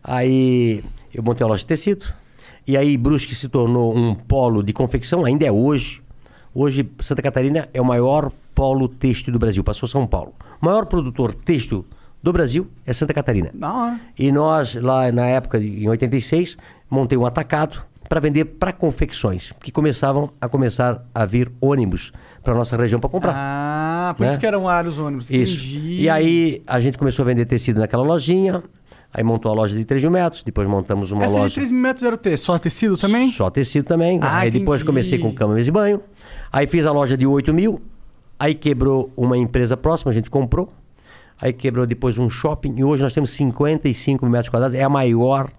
[0.05, 0.85] Aí
[1.15, 2.20] eu montei uma loja de tecido.
[2.71, 6.01] E aí Brusque se tornou um polo de confecção, ainda é hoje.
[6.55, 10.35] Hoje Santa Catarina é o maior polo têxtil do Brasil, passou São Paulo.
[10.63, 11.85] O maior produtor têxtil
[12.23, 13.51] do Brasil é Santa Catarina.
[13.53, 14.01] Da hora.
[14.17, 16.57] E nós, lá na época, em 86,
[16.89, 22.13] montei um atacado para vender para confecções, que começavam a começar a vir ônibus
[22.45, 23.33] para nossa região para comprar.
[23.35, 24.31] Ah, por Né?
[24.31, 25.29] isso que eram vários ônibus.
[25.29, 25.59] Isso.
[25.75, 26.03] Entendi.
[26.03, 28.63] E aí a gente começou a vender tecido naquela lojinha,
[29.12, 31.49] aí montou a loja de 3 mil metros, depois montamos uma Essa loja...
[31.49, 33.31] de 3 mil metros era o T, só tecido também?
[33.31, 34.19] Só tecido também.
[34.23, 34.87] Ah, aí depois entendi.
[34.87, 36.01] comecei com cama, mesa e banho.
[36.53, 37.81] Aí fiz a loja de 8 mil.
[38.39, 40.73] Aí quebrou uma empresa próxima, a gente comprou.
[41.41, 42.74] Aí quebrou depois um shopping.
[42.77, 44.77] E hoje nós temos 55 mil metros quadrados.
[44.77, 45.51] É a maior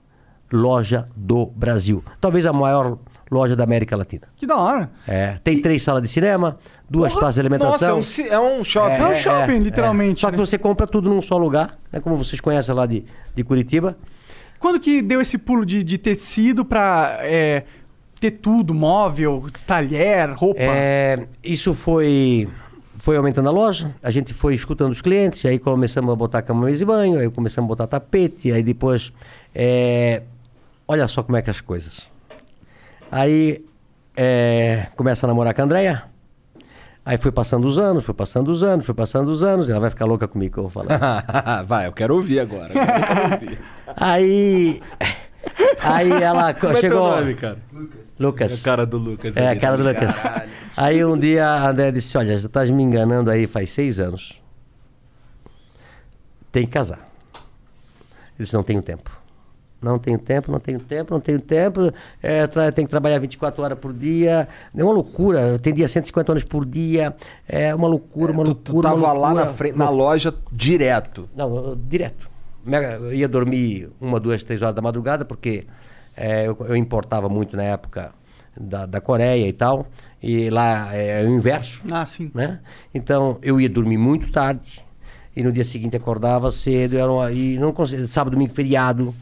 [0.52, 2.04] loja do Brasil.
[2.20, 2.98] Talvez a maior
[3.32, 4.28] loja da América Latina.
[4.36, 4.92] Que da hora.
[5.08, 6.60] É, tem três salas de cinema,
[6.90, 7.96] duas Porra, praças de alimentação.
[7.96, 8.94] Nossa, é um, é um shopping.
[8.94, 10.46] É um shopping, literalmente, Só que né?
[10.46, 12.02] você compra tudo num só lugar, né?
[12.02, 13.98] como vocês conhecem lá de, de Curitiba.
[14.60, 17.64] Quando que deu esse pulo de, de tecido pra é,
[18.20, 20.62] ter tudo, móvel, talher, roupa?
[20.62, 22.48] É, isso foi
[22.98, 26.68] foi aumentando a loja, a gente foi escutando os clientes, aí começamos a botar cama,
[26.68, 29.12] mesa e banho, aí começamos a botar tapete, aí depois...
[29.56, 30.22] é,
[30.88, 32.11] olha só como é que é as coisas.
[33.12, 33.66] Aí
[34.16, 36.04] é, começa a namorar com a Andréia,
[37.06, 39.90] aí foi passando os anos, foi passando os anos, foi passando os anos, ela vai
[39.90, 41.64] ficar louca comigo que eu vou falar.
[41.68, 42.72] Vai, eu quero ouvir agora.
[42.74, 43.60] Eu quero ouvir.
[43.98, 44.82] aí...
[45.82, 47.12] Aí ela Como é teu chegou...
[47.12, 47.58] nome, cara?
[48.20, 48.52] Lucas.
[48.52, 49.36] É a cara do Lucas.
[49.36, 50.16] É, a cara do tá Lucas.
[50.78, 54.40] Aí um dia a André disse: Olha, você estás me enganando aí faz seis anos.
[56.52, 57.00] Tem que casar.
[57.34, 59.21] Eu disse: Não tenho tempo.
[59.82, 61.92] Não tenho tempo, não tenho tempo, não tenho tempo.
[62.22, 64.48] É, tem que trabalhar 24 horas por dia.
[64.76, 65.40] É uma loucura.
[65.42, 67.16] Eu atendia 150 horas por dia.
[67.48, 68.74] É uma loucura, uma Tu, loucura.
[68.74, 69.46] tu tava uma lá loucura.
[69.46, 71.28] na frente, na loja direto.
[71.36, 72.30] Não, eu- direto.
[73.02, 75.66] Eu ia dormir uma, duas, três horas da madrugada, porque
[76.16, 78.12] eh, eu, eu importava muito na época
[78.56, 79.88] da, da Coreia e tal,
[80.22, 82.30] e lá é o inverso, Ah, sim.
[82.36, 82.60] né?
[82.94, 84.86] Então eu ia dormir muito tarde,
[85.36, 89.16] e no dia seguinte acordava cedo, era uma, e não conseguia, sábado, domingo, feriado.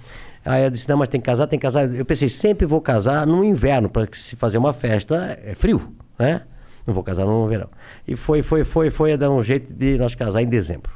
[0.45, 1.93] Aí eu disse, não, mas tem que casar, tem que casar.
[1.93, 6.43] Eu pensei, sempre vou casar no inverno, para se fazer uma festa é frio, né?
[6.87, 7.69] Não vou casar no verão.
[8.07, 10.91] E foi, foi, foi, foi a dar um jeito de nós casar em dezembro.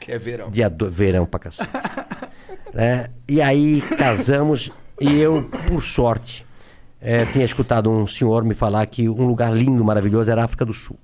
[0.00, 0.50] Que é verão.
[0.50, 1.70] Dia do verão pra cacete.
[2.74, 3.08] né?
[3.28, 4.70] E aí casamos
[5.00, 6.44] e eu, por sorte,
[7.00, 10.64] eh, tinha escutado um senhor me falar que um lugar lindo, maravilhoso era a África
[10.64, 10.98] do Sul.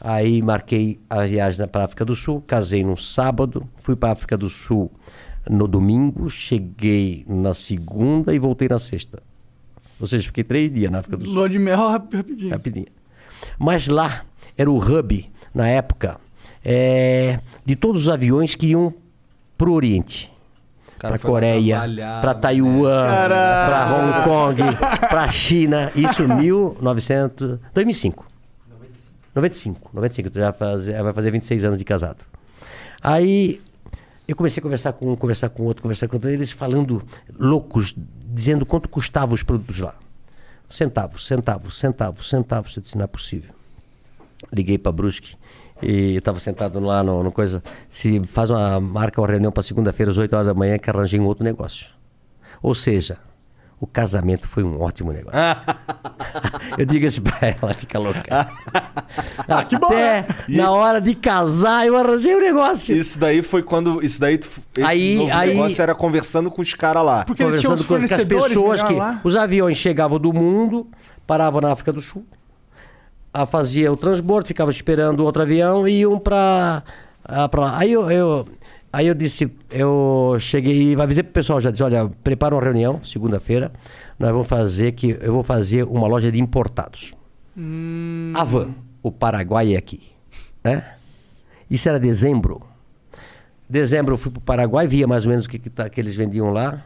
[0.00, 4.12] Aí marquei a viagem para a África do Sul, casei no sábado, fui para a
[4.12, 4.90] África do Sul
[5.50, 9.22] no domingo, cheguei na segunda e voltei na sexta.
[10.00, 11.34] Ou seja, fiquei três dias na África do Sul.
[11.34, 12.50] Lua de mel rap- rapidinho.
[12.50, 12.86] Rapidinho.
[13.58, 14.22] Mas lá
[14.56, 16.18] era o hub, na época,
[16.64, 18.94] é, de todos os aviões que iam
[19.58, 20.30] pro Oriente.
[20.98, 21.80] cara Para Coreia,
[22.20, 24.62] para Taiwan, para Hong Kong,
[25.08, 25.90] para China.
[25.96, 28.26] Isso 1900, 2005.
[29.34, 29.90] 95.
[29.94, 32.24] 95, tu já faz, vai fazer 26 anos de casado.
[33.02, 33.60] Aí
[34.30, 37.02] eu comecei a conversar com um, conversar com outro, conversar com outro, eles falando
[37.36, 39.94] loucos, dizendo quanto custavam os produtos lá.
[40.68, 42.78] Centavos, centavos, centavos, centavos.
[42.80, 43.52] Disse, não é possível.
[44.52, 45.34] Liguei para Brusque
[45.82, 47.62] e estava sentado lá no, no coisa.
[47.88, 51.18] Se faz uma marca uma reunião para segunda-feira às 8 horas da manhã que arranjei
[51.18, 51.88] um outro negócio.
[52.62, 53.18] Ou seja,
[53.80, 55.38] o casamento foi um ótimo negócio.
[56.76, 58.48] Eu digo isso pra ela, ela fica louca.
[59.68, 60.26] que bom, Até né?
[60.48, 62.94] na hora de casar eu arranjei o negócio.
[62.96, 64.04] Isso daí foi quando.
[64.04, 64.34] Isso daí.
[64.34, 67.24] Esse Aí- novo aí- negócio era conversando com os caras lá.
[67.24, 69.20] Porque eles tinham os conversando com, com as pessoas que lá.
[69.24, 70.86] os aviões chegavam do mundo,
[71.26, 72.24] paravam na África do Sul,
[73.32, 76.82] a fazia o transbordo, ficava esperando outro avião e iam para
[77.28, 77.78] lá.
[77.78, 78.46] Aí eu, eu
[78.92, 83.02] aí eu disse, eu cheguei e avisei pro pessoal já disse, olha, prepara uma reunião
[83.04, 83.72] segunda-feira,
[84.18, 87.12] nós vamos fazer que eu vou fazer uma loja de importados.
[88.34, 88.70] A van,
[89.02, 90.00] o Paraguai é aqui,
[90.64, 90.84] né?
[91.70, 92.62] Isso era dezembro.
[93.68, 96.00] Dezembro eu fui para o Paraguai, via mais ou menos o que, que, tá- que
[96.00, 96.84] eles vendiam lá.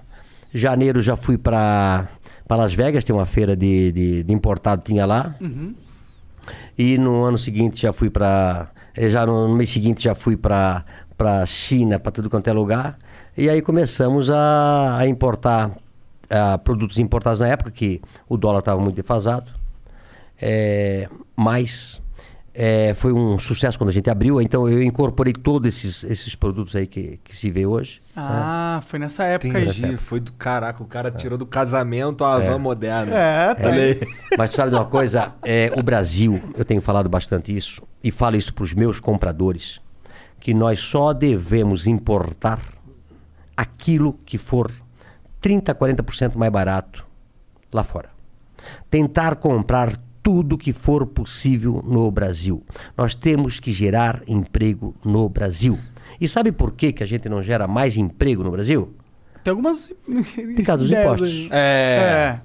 [0.53, 2.09] Janeiro já fui para
[2.49, 5.35] Las Vegas, tem uma feira de, de, de importado, tinha lá.
[6.77, 8.71] E no ano seguinte já fui para.
[8.97, 10.85] Já no, no mês seguinte já fui para
[11.16, 12.99] para China, para tudo quanto é lugar.
[13.36, 15.73] E aí começamos a, a importar
[16.31, 19.51] ah, produtos importados na época, que o dólar estava muito defasado.
[20.41, 22.01] É, mas
[22.53, 26.77] é, foi um sucesso quando a gente abriu, então eu incorporei todos esses, esses produtos
[26.77, 28.01] aí que, que se vê hoje.
[28.16, 29.69] Ah, foi nessa época aí.
[29.69, 29.97] Entendi.
[29.97, 30.82] Foi do caraca.
[30.82, 33.12] O cara tirou do casamento a van moderna.
[33.12, 34.01] É, tá aí.
[34.39, 35.32] Mas tu sabe de uma coisa?
[35.43, 39.81] É, o Brasil, eu tenho falado bastante isso, e falo isso para os meus compradores,
[40.45, 42.61] que nós só devemos importar
[43.57, 44.71] aquilo que for
[45.43, 47.03] 30%, 40% mais barato
[47.73, 48.11] lá fora.
[48.91, 52.62] Tentar comprar tudo que for possível no Brasil.
[52.95, 55.79] Nós temos que gerar emprego no Brasil.
[56.21, 58.93] E sabe por que, que a gente não gera mais emprego no Brasil?
[59.43, 59.95] Tem algumas.
[60.07, 61.49] Por causa dos impostos.
[61.53, 62.41] É.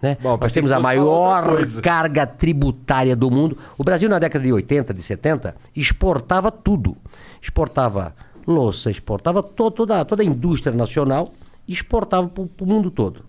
[0.00, 0.08] É.
[0.08, 0.16] né?
[0.22, 3.58] Bom, Nós temos a maior carga tributária do mundo.
[3.76, 6.96] O Brasil, na década de 80, de 70, exportava tudo.
[7.42, 8.14] Exportava
[8.46, 11.28] louça, exportava to- toda, toda a indústria nacional,
[11.66, 13.24] exportava para o mundo todo.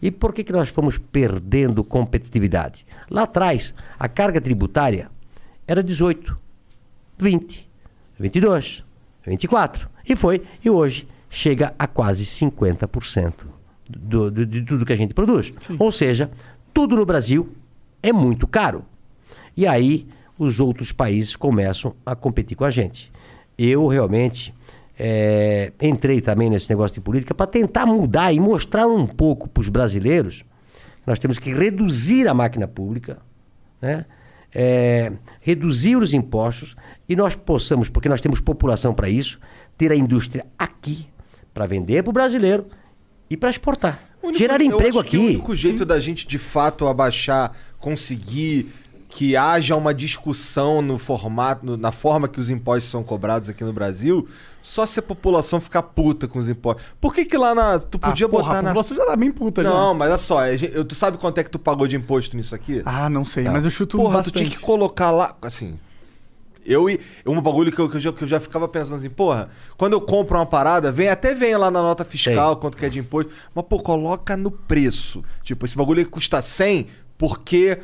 [0.00, 2.86] E por que, que nós fomos perdendo competitividade?
[3.10, 5.10] Lá atrás, a carga tributária
[5.66, 6.36] era 18,
[7.18, 7.68] 20,
[8.18, 8.84] 22,
[9.26, 9.88] 24.
[10.08, 13.46] E foi, e hoje chega a quase 50%
[13.88, 15.52] do, do- de tudo que a gente produz.
[15.78, 16.30] Ou seja,
[16.72, 17.48] tudo no Brasil
[18.02, 18.84] é muito caro.
[19.56, 20.06] E aí
[20.38, 23.10] os outros países começam a competir com a gente.
[23.58, 24.52] Eu realmente
[24.98, 29.60] eh, entrei também nesse negócio de política para tentar mudar e mostrar um pouco para
[29.60, 33.18] os brasileiros que nós temos que reduzir a máquina pública,
[33.80, 34.04] né?
[34.54, 36.76] Eh, reduzir os impostos
[37.08, 39.38] e nós possamos, porque nós temos população para isso,
[39.76, 41.06] ter a indústria aqui
[41.52, 42.66] para vender para o brasileiro
[43.28, 44.00] e para exportar.
[44.22, 45.28] Único- Gerar eu emprego que O aqui.
[45.34, 48.72] único jeito da gente de fato abaixar, conseguir
[49.16, 53.64] que haja uma discussão no formato, no- na forma que os impostos são cobrados aqui
[53.64, 54.28] no Brasil,
[54.60, 56.84] só se a população ficar puta com os impostos.
[57.00, 59.16] Por que que lá na tu Ah, podia porra, botar a na população já tá
[59.16, 59.70] bem puta já.
[59.70, 62.36] Não, mas olha só, gente- eu- tu sabe quanto é que tu pagou de imposto
[62.36, 62.82] nisso aqui?
[62.84, 64.34] Ah, não sei, mas eu chuto Porra, bastante.
[64.34, 65.78] tu tinha que colocar lá, assim.
[66.62, 69.08] Eu e um bagulho que eu, que eu já, que eu já ficava pensando assim,
[69.08, 69.48] porra,
[69.78, 72.90] quando eu compro uma parada, vem até vem lá na nota fiscal quanto que é
[72.90, 75.24] de imposto, mas pô, coloca no preço.
[75.42, 77.78] Tipo, esse bagulho aí custa 100 porque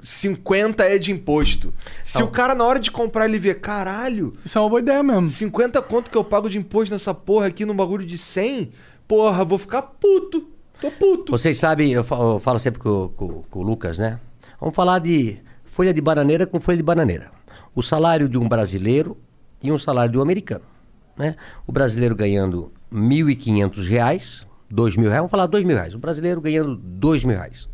[0.00, 1.72] 50 é de imposto.
[2.04, 5.02] Se o cara na hora de comprar ele vê, caralho, Isso é uma boa ideia
[5.02, 5.28] mesmo.
[5.28, 8.70] 50 conto que eu pago de imposto nessa porra aqui num bagulho de 100,
[9.06, 10.48] porra, vou ficar puto.
[10.80, 11.32] Tô puto.
[11.32, 14.20] Vocês sabem, eu fa- eu falo sempre com, com- com o Lucas, né?
[14.60, 17.30] Vamos falar de folha de bananeira com folha de bananeira.
[17.74, 19.16] O salário de um brasileiro
[19.62, 20.64] e um salário de um americano.
[21.16, 21.34] Né?
[21.66, 25.94] O brasileiro ganhando 1.500 reais, dois mil reais, vamos falar dois mil reais.
[25.94, 27.68] O brasileiro ganhando dois mil reais.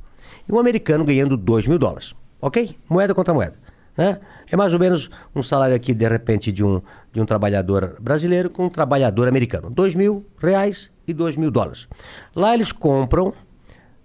[0.48, 2.14] E um americano ganhando dois mil dólares.
[2.40, 2.76] Ok?
[2.88, 3.54] Moeda contra moeda.
[3.96, 4.18] Né?
[4.50, 8.50] É mais ou menos um salário aqui, de repente, de um, de um trabalhador brasileiro
[8.50, 9.70] com um trabalhador americano.
[9.70, 11.86] Dois mil reais e dois mil dólares.
[12.34, 13.32] Lá eles compram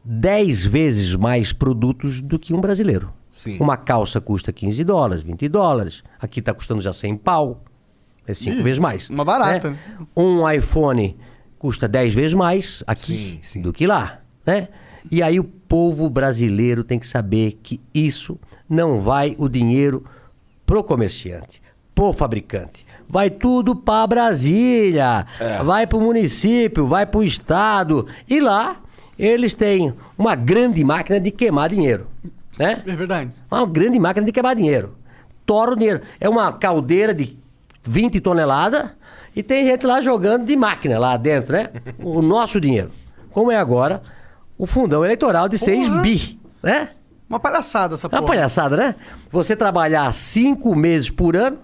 [0.04, 3.12] 10 vezes mais produtos do que um brasileiro.
[3.32, 3.58] Sim.
[3.60, 6.04] Uma calça custa 15 dólares, 20 dólares.
[6.20, 7.64] Aqui está custando já 100 pau.
[8.28, 9.10] É cinco Ih, vezes mais.
[9.10, 9.78] uma barata, né?
[10.16, 11.18] Um iPhone
[11.58, 13.62] custa 10 vezes mais aqui Sim, sim.
[13.62, 14.20] do que lá.
[14.46, 14.68] Né?
[15.12, 20.06] E aí o povo brasileiro tem que saber que isso não vai o dinheiro
[20.66, 21.62] pro comerciante,
[21.96, 22.86] pro fabricante.
[23.08, 25.26] Vai tudo para Brasília,
[25.66, 28.06] vai para o município, vai para o estado.
[28.30, 28.80] E lá
[29.18, 32.08] eles têm uma grande máquina de queimar dinheiro.
[32.58, 32.84] Né?
[32.86, 33.32] É verdade.
[33.50, 34.96] Uma grande máquina de queimar dinheiro.
[35.44, 36.02] Tora o dinheiro.
[36.20, 37.36] É uma caldeira de
[37.84, 38.92] 20 toneladas
[39.36, 41.70] e tem gente lá jogando de máquina lá dentro, né?
[42.04, 42.92] O nosso dinheiro.
[43.32, 44.04] Como é agora
[44.60, 46.02] o fundão eleitoral de 6 Porra.
[46.04, 46.90] bi, né?
[47.28, 48.34] Uma palhaçada essa É uma porra.
[48.34, 48.96] palhaçada, né?
[49.32, 51.58] Você trabalhar cinco meses por ano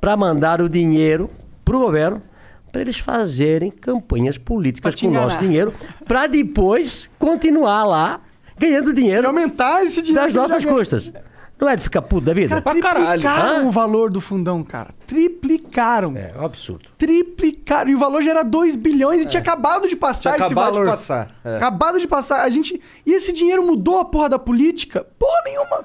[0.00, 1.28] para mandar o dinheiro
[1.64, 2.22] pro governo
[2.70, 5.74] para eles fazerem campanhas políticas com o nosso dinheiro
[6.06, 8.20] para depois continuar lá
[8.58, 10.26] ganhando E dinheiro aumentar esse dinheiro.
[10.26, 11.12] das nossas custas.
[11.60, 12.62] Não é de ficar puto da vida?
[12.62, 13.20] Pra caralho.
[13.20, 13.68] Triplicaram Hã?
[13.68, 14.90] o valor do fundão, cara.
[15.06, 16.16] Triplicaram.
[16.16, 16.88] É, é um absurdo.
[16.96, 17.90] Triplicaram.
[17.90, 20.72] E o valor já era 2 bilhões e tinha acabado de passar Tinha esse acabado
[20.72, 20.90] de valor.
[20.90, 21.56] passar, é.
[21.56, 22.42] Acabado de passar.
[22.42, 22.80] A gente...
[23.04, 25.04] E esse dinheiro mudou a porra da política?
[25.18, 25.84] Porra nenhuma.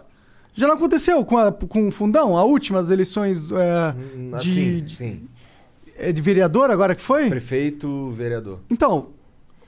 [0.53, 2.37] Já não aconteceu com, a, com o fundão?
[2.37, 5.27] A última, as eleições é, de, Sim, de, sim.
[5.97, 7.27] é, de vereador agora que foi?
[7.27, 8.59] Prefeito, vereador.
[8.69, 9.07] Então,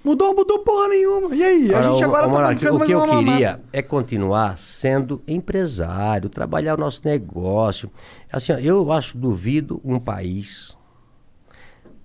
[0.05, 1.35] mudou, mudou porra nenhuma.
[1.35, 1.73] E aí?
[1.73, 3.31] a gente agora o tá Monark, bancando O que eu uma mamata.
[3.31, 7.89] queria é continuar sendo empresário, trabalhar o nosso negócio.
[8.31, 10.77] Assim, ó, eu acho, duvido um país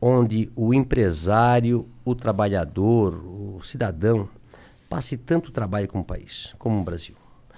[0.00, 4.28] onde o empresário, o trabalhador, o cidadão
[4.88, 7.14] passe tanto trabalho como o país, como o Brasil.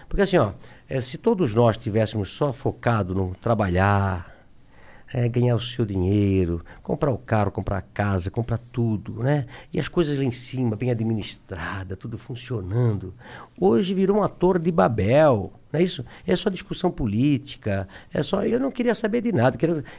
[0.08, 0.52] Porque assim, ó,
[0.88, 4.31] eh, se todos nós tivéssemos só focado no trabalhar,
[5.12, 9.46] é, ganhar o seu dinheiro, comprar o carro, comprar a casa, comprar tudo, né?
[9.72, 13.14] E as coisas lá em cima, bem administrada, tudo funcionando.
[13.60, 16.04] Hoje virou uma torre de Babel, não é isso?
[16.26, 18.42] É só discussão política, é só...
[18.44, 19.58] Eu não queria saber de nada,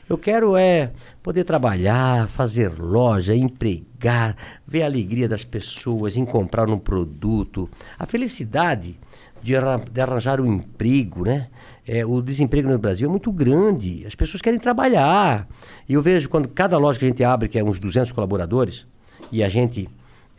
[0.09, 0.91] eu quero é
[1.21, 4.35] poder trabalhar, fazer loja, empregar,
[4.65, 7.69] ver a alegria das pessoas em comprar um produto.
[7.97, 8.99] A felicidade
[9.43, 9.55] de
[10.01, 11.49] arranjar um emprego, né?
[11.87, 14.03] É, o desemprego no Brasil é muito grande.
[14.05, 15.47] As pessoas querem trabalhar.
[15.87, 18.85] E eu vejo quando cada loja que a gente abre, que é uns 200 colaboradores,
[19.31, 19.89] e a gente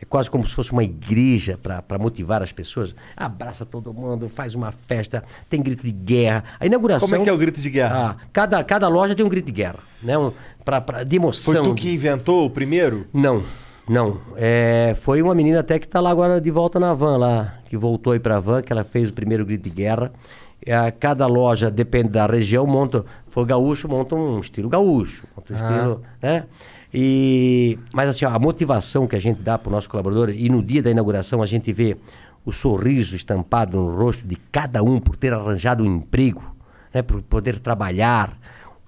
[0.01, 2.93] é quase como se fosse uma igreja para motivar as pessoas.
[3.15, 6.43] Abraça todo mundo, faz uma festa, tem grito de guerra.
[6.59, 7.07] A inauguração.
[7.07, 8.11] Como é que é o grito de guerra?
[8.11, 10.17] Ah, cada, cada loja tem um grito de guerra, né?
[10.17, 10.31] Um,
[10.63, 11.53] pra, pra, de emoção.
[11.53, 13.07] Foi tu que inventou o primeiro?
[13.13, 13.43] Não,
[13.87, 14.19] não.
[14.35, 17.77] É, foi uma menina até que está lá agora de volta na van lá, que
[17.77, 20.11] voltou aí para a van, que ela fez o primeiro grito de guerra.
[20.65, 25.57] É, cada loja, depende da região, monta, for gaúcho, monta um estilo gaúcho, monta um
[25.57, 25.71] Ah.
[25.71, 26.43] estilo, né?
[26.93, 30.49] E, mas assim, ó, a motivação que a gente dá para o nosso colaborador, e
[30.49, 31.97] no dia da inauguração a gente vê
[32.45, 36.41] o sorriso estampado no rosto de cada um por ter arranjado um emprego,
[36.93, 38.37] né, por poder trabalhar.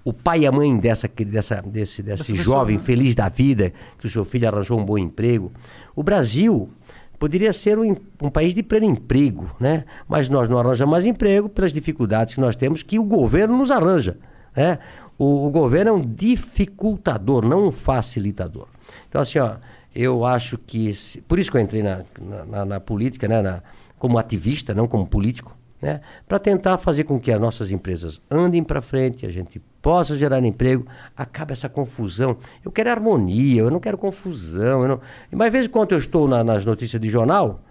[0.04, 2.82] O pai e a mãe dessa, dessa, desse, desse pessoa, jovem né?
[2.82, 5.52] feliz da vida, que o seu filho arranjou um bom emprego.
[5.94, 6.70] O Brasil
[7.18, 9.84] poderia ser um, um país de pleno emprego, né?
[10.08, 13.70] mas nós não arranjamos mais emprego pelas dificuldades que nós temos, que o governo nos
[13.70, 14.16] arranja.
[14.56, 14.78] Né?
[15.18, 18.66] O, o governo é um dificultador, não um facilitador.
[19.08, 19.56] Então, assim, ó,
[19.94, 20.94] eu acho que.
[20.94, 23.42] se- por isso que eu entrei na, na, na- na política, né?
[23.42, 23.62] na-
[23.98, 26.00] como ativista, não como político, né?
[26.26, 30.44] para tentar fazer com que as nossas empresas andem para frente, a gente possa gerar
[30.44, 30.86] emprego,
[31.16, 32.36] acabe essa confusão.
[32.64, 34.82] Eu quero harmonia, eu não quero confusão.
[34.82, 35.00] Eu não...
[35.32, 37.62] Mas, vezes, quando eu estou na- nas notícias de jornal,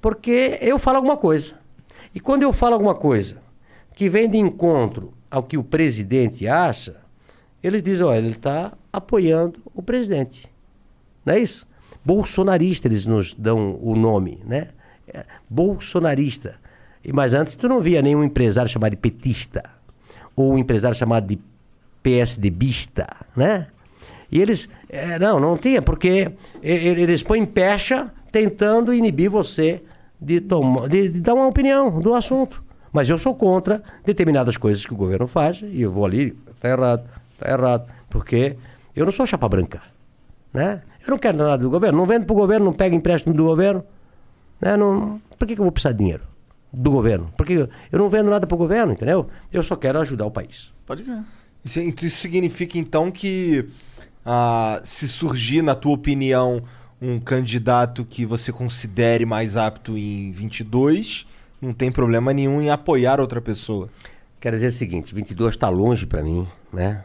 [0.00, 1.54] porque eu falo alguma coisa.
[2.14, 3.38] E quando eu falo alguma coisa
[3.94, 6.96] que vem de encontro ao que o presidente acha,
[7.62, 10.46] eles dizem, olha, ele está apoiando o presidente.
[11.24, 11.66] Não é isso?
[12.04, 14.68] Bolsonarista, eles nos dão o nome, né?
[15.08, 16.56] É, bolsonarista.
[17.12, 19.64] Mas antes tu não via nenhum empresário chamado de petista.
[20.34, 21.38] Ou um empresário chamado de
[22.02, 23.68] PSDBista, né?
[24.30, 29.82] E eles, é, não, não tinha, porque eles põem pecha tentando inibir você
[30.20, 32.62] de, tomar, de, de dar uma opinião do assunto.
[32.92, 36.68] Mas eu sou contra determinadas coisas que o governo faz e eu vou ali, tá
[36.68, 37.08] errado,
[37.38, 38.56] tá errado, porque
[38.94, 39.80] eu não sou chapa branca,
[40.52, 40.82] né?
[41.06, 43.44] Eu não quero nada do governo, não vendo para o governo, não pego empréstimo do
[43.44, 43.84] governo,
[44.60, 44.76] né?
[44.76, 46.35] Não, por que, que eu vou precisar de dinheiro
[46.76, 47.32] do governo?
[47.36, 47.54] Porque
[47.90, 49.28] eu não vendo nada para o governo, entendeu?
[49.50, 50.70] Eu só quero ajudar o país.
[50.84, 51.22] Pode crer.
[51.64, 53.66] Isso, isso significa então que
[54.24, 56.62] ah, se surgir, na tua opinião,
[57.00, 61.26] um candidato que você considere mais apto em 22,
[61.60, 63.88] não tem problema nenhum em apoiar outra pessoa.
[64.38, 67.04] Quero dizer o seguinte, 22 está longe para mim, né?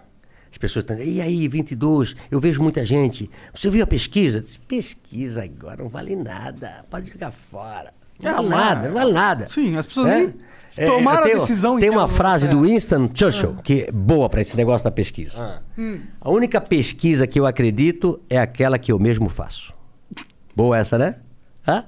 [0.52, 3.31] As pessoas estão e aí, 22, eu vejo muita gente.
[3.56, 4.41] Você viu a pesquisa?
[4.41, 7.93] Disse, Pesquisa agora não vale nada, pode jogar fora.
[8.23, 9.48] Não É, vale nada, não vale nada.
[9.48, 10.18] Sim, as pessoas É?
[10.19, 10.34] nem
[10.77, 12.49] É, tomaram tem- a decisão Tem uma frase é.
[12.49, 15.61] do Winston Churchill que é boa para esse negócio da pesquisa.
[16.19, 19.73] A única pesquisa que eu acredito é aquela que eu mesmo faço.
[20.56, 21.15] Boa essa, né?
[21.68, 21.84] Hã?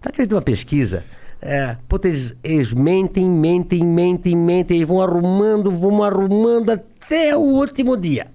[0.00, 1.04] Tu acredita numa pesquisa?
[1.40, 7.40] É, puta, eles, eles mentem, mentem, mentem, mentem, eles vão arrumando, vão arrumando até o
[7.40, 8.28] último dia.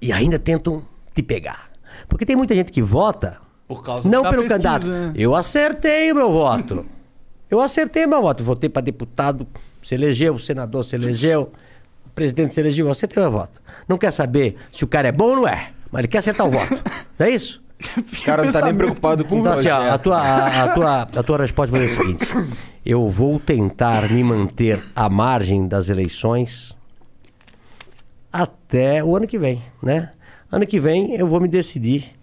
[0.00, 0.82] E ainda tentam
[1.14, 1.70] te pegar.
[2.08, 5.18] Porque tem muita gente que vota Por causa não da pelo pesquisa, candidato.
[5.18, 6.86] Eu acertei o meu voto.
[7.50, 8.44] Eu acertei meu voto.
[8.44, 9.46] Votei para deputado,
[9.82, 11.50] se elegeu, senador se elegeu,
[12.14, 13.60] presidente se elegeu, eu acertei meu voto.
[13.88, 16.46] Não quer saber se o cara é bom ou não é, mas ele quer acertar
[16.46, 16.74] o voto.
[17.18, 17.62] Não é isso?
[17.98, 20.68] O cara não tá nem preocupado com o Então, assim, ó, a, tua, a, a
[20.74, 22.26] tua, a tua resposta foi a seguinte:
[22.84, 26.74] eu vou tentar me manter à margem das eleições
[28.32, 30.10] até o ano que vem, né?
[30.50, 32.15] Ano que vem eu vou me decidir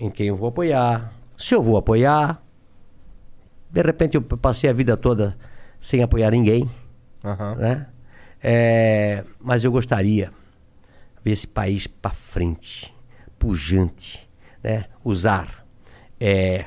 [0.00, 1.12] em quem eu vou apoiar.
[1.36, 2.42] Se eu vou apoiar,
[3.70, 5.36] de repente eu passei a vida toda
[5.80, 6.68] sem apoiar ninguém,
[7.24, 7.54] Aham.
[7.56, 7.86] né?
[8.42, 10.32] É, mas eu gostaria
[11.22, 12.92] ver esse país para frente,
[13.38, 14.28] pujante,
[14.62, 14.86] né?
[15.04, 15.66] Usar
[16.18, 16.64] é,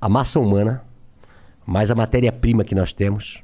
[0.00, 0.82] a massa humana,
[1.66, 3.42] mais a matéria-prima que nós temos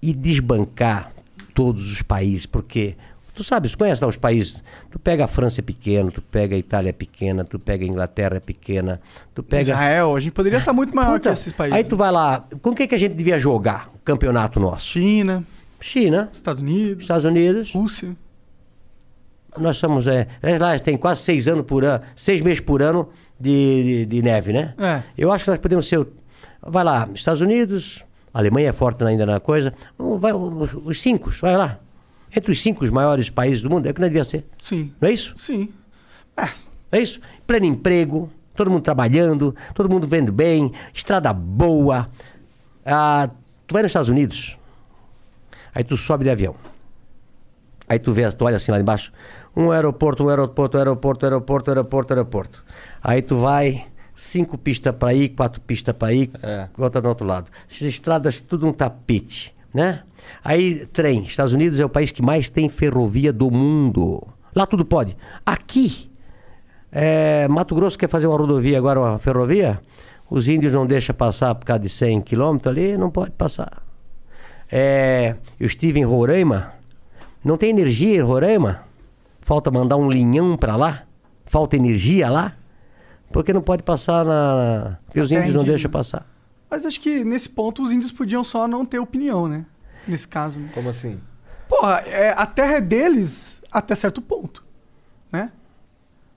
[0.00, 1.12] e desbancar
[1.54, 2.96] todos os países, porque
[3.34, 6.54] tu sabes, tu conhece lá os países, tu pega a França é pequeno, tu pega
[6.54, 9.00] a Itália é pequena, tu pega a Inglaterra é pequena,
[9.34, 11.76] tu pega Israel, a gente poderia estar muito maior Puta, que esses países.
[11.76, 14.86] Aí tu vai lá, com quem que a gente devia jogar o campeonato nosso?
[14.86, 15.44] China,
[15.80, 17.72] China, Estados Unidos, Estados Unidos.
[17.72, 18.14] Rússia.
[19.58, 23.08] Nós somos, é, é lá, tem quase seis anos por ano, seis meses por ano
[23.38, 24.72] de, de, de neve, né?
[24.78, 25.02] É.
[25.18, 26.08] Eu acho que nós podemos ser, o-
[26.62, 28.02] vai lá, Estados Unidos,
[28.32, 31.78] a Alemanha é forte ainda na coisa, o- vai, os cinco, vai lá.
[32.34, 34.46] Entre os cinco maiores países do mundo, é o que nós devia ser.
[34.60, 34.92] Sim.
[35.00, 35.34] Não é isso?
[35.36, 35.72] Sim.
[36.36, 36.46] Não
[36.92, 37.20] é isso?
[37.46, 42.10] Pleno emprego, todo mundo trabalhando, todo mundo vendo bem, estrada boa.
[42.84, 43.30] Ah,
[43.66, 44.58] tu vai nos Estados Unidos,
[45.74, 46.54] aí tu sobe de avião.
[47.88, 49.12] Aí tu vê, tu olha assim lá embaixo,
[49.54, 52.64] um aeroporto, um aeroporto, um aeroporto, um aeroporto, um aeroporto, um aeroporto.
[53.02, 56.30] Aí tu vai, cinco pistas para ir, quatro pistas para ir,
[56.78, 57.50] outra do outro lado.
[57.70, 60.02] As estradas, tudo um tapete, né?
[60.44, 61.22] Aí, trem.
[61.22, 64.22] Estados Unidos é o país que mais tem ferrovia do mundo.
[64.54, 65.16] Lá tudo pode.
[65.44, 66.10] Aqui,
[66.90, 69.80] é, Mato Grosso quer fazer uma rodovia agora, uma ferrovia,
[70.28, 73.82] os índios não deixam passar por causa de 100 quilômetros ali, não pode passar.
[74.70, 76.72] É, eu estive em Roraima,
[77.44, 78.82] não tem energia em Roraima,
[79.40, 81.02] falta mandar um linhão para lá,
[81.46, 82.54] falta energia lá,
[83.30, 84.98] porque não pode passar na...
[85.06, 85.70] porque os índios não Entendi.
[85.70, 86.26] deixam passar.
[86.70, 89.64] Mas acho que nesse ponto os índios podiam só não ter opinião, né?
[90.06, 90.58] Nesse caso.
[90.60, 90.68] Né?
[90.74, 91.20] Como assim?
[91.68, 94.64] Porra, é, a terra é deles até certo ponto,
[95.30, 95.50] né?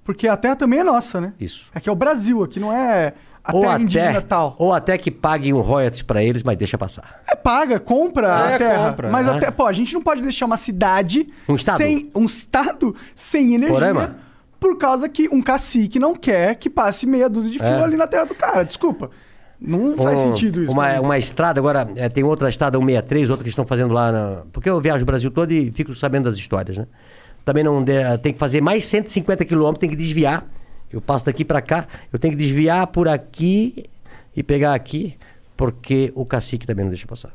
[0.04, 1.34] Porque a terra também é nossa, né?
[1.40, 1.70] Isso.
[1.74, 3.14] Aqui é o Brasil, aqui não é
[3.44, 4.56] a ou terra até, indígena tal.
[4.60, 7.22] ou até que paguem um royalties para eles, mas deixa passar.
[7.28, 8.90] É paga, compra É, a terra.
[8.90, 9.10] compra.
[9.12, 9.32] mas É.
[9.32, 11.78] até, pô, a gente não pode deixar uma cidade Um estado.
[11.78, 13.74] sem um estado sem energia.
[13.74, 14.16] Roraima.
[14.60, 17.84] Por causa que um cacique não quer que passe meia dúzia de fio É.
[17.84, 18.64] ali na terra do cara.
[18.64, 19.10] Desculpa.
[19.60, 20.72] Não faz Um- sentido isso.
[20.72, 21.00] Uma, mim.
[21.00, 24.12] uma estrada, agora é, tem outra estrada 163, outra que estão fazendo lá.
[24.12, 26.86] Na, porque eu viajo o Brasil todo e fico sabendo das histórias, né?
[27.46, 30.46] Também não de- tem que fazer mais 150 quilômetros, tem que desviar.
[30.92, 33.86] Eu passo daqui para cá, eu tenho que desviar por aqui
[34.36, 35.16] e pegar aqui,
[35.56, 37.32] porque o cacique também não deixa passar.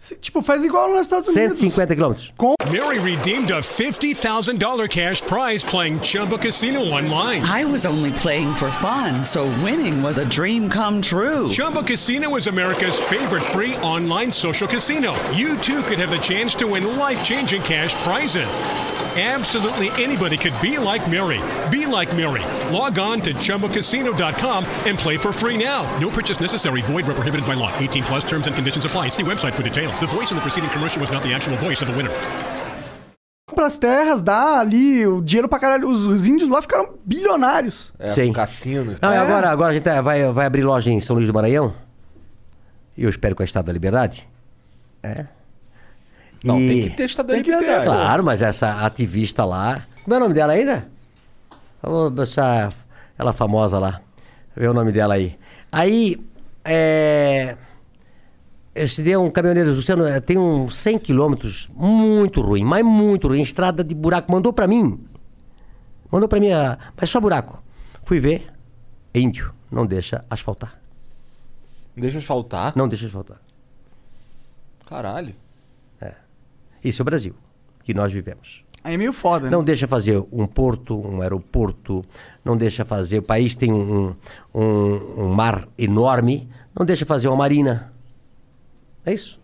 [0.00, 1.58] Se- Tipo, faz igual nos Estados Unidos.
[1.58, 2.30] 150 quilômetros.
[2.70, 7.42] Mary redeemed a $50,000 cash prize playing Chumba Casino online.
[7.42, 11.48] I was only playing for fun, so winning was a dream come true.
[11.48, 15.14] Chumba Casino is America's favorite free online social casino.
[15.34, 18.48] You too could have the chance to win life changing cash prizes.
[19.16, 21.40] Absolutely anybody could be like Mary.
[21.72, 22.42] Be like Mary.
[22.72, 25.82] Log on to ChumbaCasino.com and play for free now.
[25.98, 26.82] No purchase necessary.
[26.82, 27.76] Void where prohibited by law.
[27.78, 29.08] 18 plus terms and conditions apply.
[29.08, 29.87] See website for details.
[30.00, 32.12] The voice in the preceding commercial was not the actual voice of the winner.
[33.80, 35.88] Terras, dá ali o dinheiro pra caralho.
[35.90, 37.92] Os, os índios lá ficaram bilionários.
[37.98, 38.32] É, Sim.
[38.32, 38.96] cassino.
[39.02, 41.34] Não, e agora, agora a gente tá- vai, vai abrir loja em São Luís do
[41.34, 41.74] Maranhão.
[42.96, 44.28] E eu espero com a Estado da Liberdade.
[45.02, 45.26] É.
[46.44, 47.84] Não, E- tem que ter estado da Tem que ter, liberdade.
[47.86, 49.82] Claro, mas essa ativista lá.
[50.04, 50.86] Como é o nome dela ainda?
[51.82, 52.72] Eu vou deixar
[53.18, 54.00] ela famosa lá.
[54.56, 55.36] Ver o nome dela aí.
[55.70, 56.20] Aí,
[56.64, 57.56] é.
[58.82, 63.40] Esse dia um caminhoneiro, Luciano, eh, tem uns 100 quilômetros, muito ruim, mas muito ruim,
[63.40, 64.30] estrada de buraco.
[64.30, 65.00] Mandou pra mim.
[66.10, 67.62] Mandou pra mim, a- mas só buraco.
[68.04, 68.46] Fui ver,
[69.14, 70.78] índio, não deixa asfaltar.
[71.96, 72.72] Deixa eu faltar.
[72.76, 73.38] Não deixa asfaltar.
[74.86, 75.34] Caralho.
[76.84, 77.34] Isso é o Brasil,
[77.82, 78.62] que nós vivemos.
[78.84, 79.50] Aí é meio foda, né?
[79.50, 82.04] Não deixa fazer um porto, um aeroporto,
[82.44, 83.18] não deixa fazer.
[83.18, 84.14] O país tem um,
[84.54, 86.48] um, um mar enorme,
[86.78, 87.92] não deixa fazer uma marina.
[89.08, 89.38] É isso.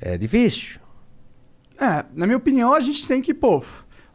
[0.00, 0.80] É difícil.
[1.80, 3.62] É, na minha opinião, a gente tem que, pô,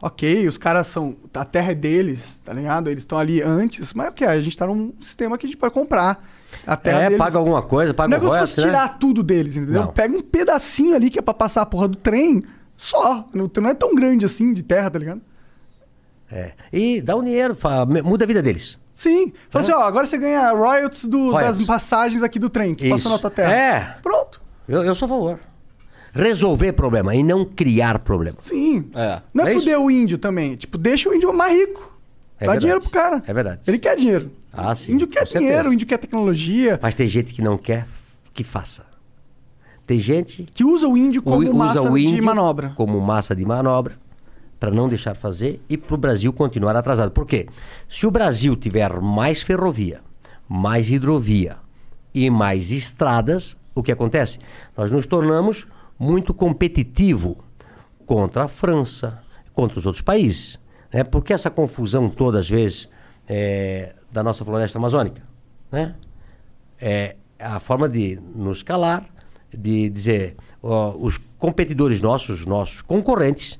[0.00, 1.16] ok, os caras são.
[1.34, 2.88] A terra é deles, tá ligado?
[2.90, 5.74] Eles estão ali antes, mas ok, a gente tá num sistema que a gente pode
[5.74, 6.24] comprar.
[6.66, 7.18] A terra é, deles.
[7.18, 8.70] paga alguma coisa, O paga um negócio é você royalties, né?
[8.70, 9.82] tirar tudo deles, entendeu?
[9.82, 9.92] Não.
[9.92, 12.42] Pega um pedacinho ali que é pra passar a porra do trem,
[12.76, 13.28] só.
[13.34, 15.20] Não, não é tão grande assim de terra, tá ligado?
[16.30, 16.52] É.
[16.72, 18.78] E dá um dinheiro, fa- muda a vida deles.
[18.98, 19.32] Sim.
[19.48, 21.58] Fala assim, ó, agora você ganha royalties, do- Royalties.
[21.58, 23.52] das passagens aqui do trem, que passou na tua terra.
[23.52, 23.96] É.
[24.02, 24.40] Pronto.
[24.66, 25.38] Eu, eu sou a favor.
[26.12, 28.36] Resolver problema e não criar problema.
[28.40, 28.90] Sim.
[28.96, 29.22] É.
[29.32, 29.60] Não é, É isso.
[29.60, 30.56] fuder o índio também.
[30.56, 31.80] Tipo, deixa o índio mais rico.
[32.40, 32.58] É Dá verdade.
[32.60, 33.22] dinheiro pro cara.
[33.24, 33.60] É verdade.
[33.68, 34.32] Ele quer dinheiro.
[34.52, 34.90] Ah, sim.
[34.90, 35.44] O índio quer com certeza.
[35.44, 36.80] dinheiro, o índio quer tecnologia.
[36.82, 37.86] Mas tem gente que não quer
[38.34, 38.84] que faça.
[39.86, 42.72] Tem gente Que usa o índio como usa massa o índio de manobra.
[42.74, 43.96] Como massa de manobra
[44.58, 47.10] para não deixar fazer e para o Brasil continuar atrasado.
[47.10, 47.48] Por quê?
[47.88, 50.00] Se o Brasil tiver mais ferrovia,
[50.48, 51.56] mais hidrovia
[52.14, 54.38] e mais estradas, o que acontece?
[54.76, 55.66] Nós nos tornamos
[55.98, 57.38] muito competitivo
[58.04, 59.22] contra a França,
[59.52, 60.58] contra os outros países.
[60.92, 61.04] Né?
[61.04, 62.88] Por que essa confusão toda, às vezes,
[63.28, 65.22] é, da nossa floresta amazônica?
[65.70, 65.94] Né?
[66.80, 69.06] é a forma de nos calar,
[69.52, 73.58] de dizer, ó, os competidores nossos, nossos concorrentes,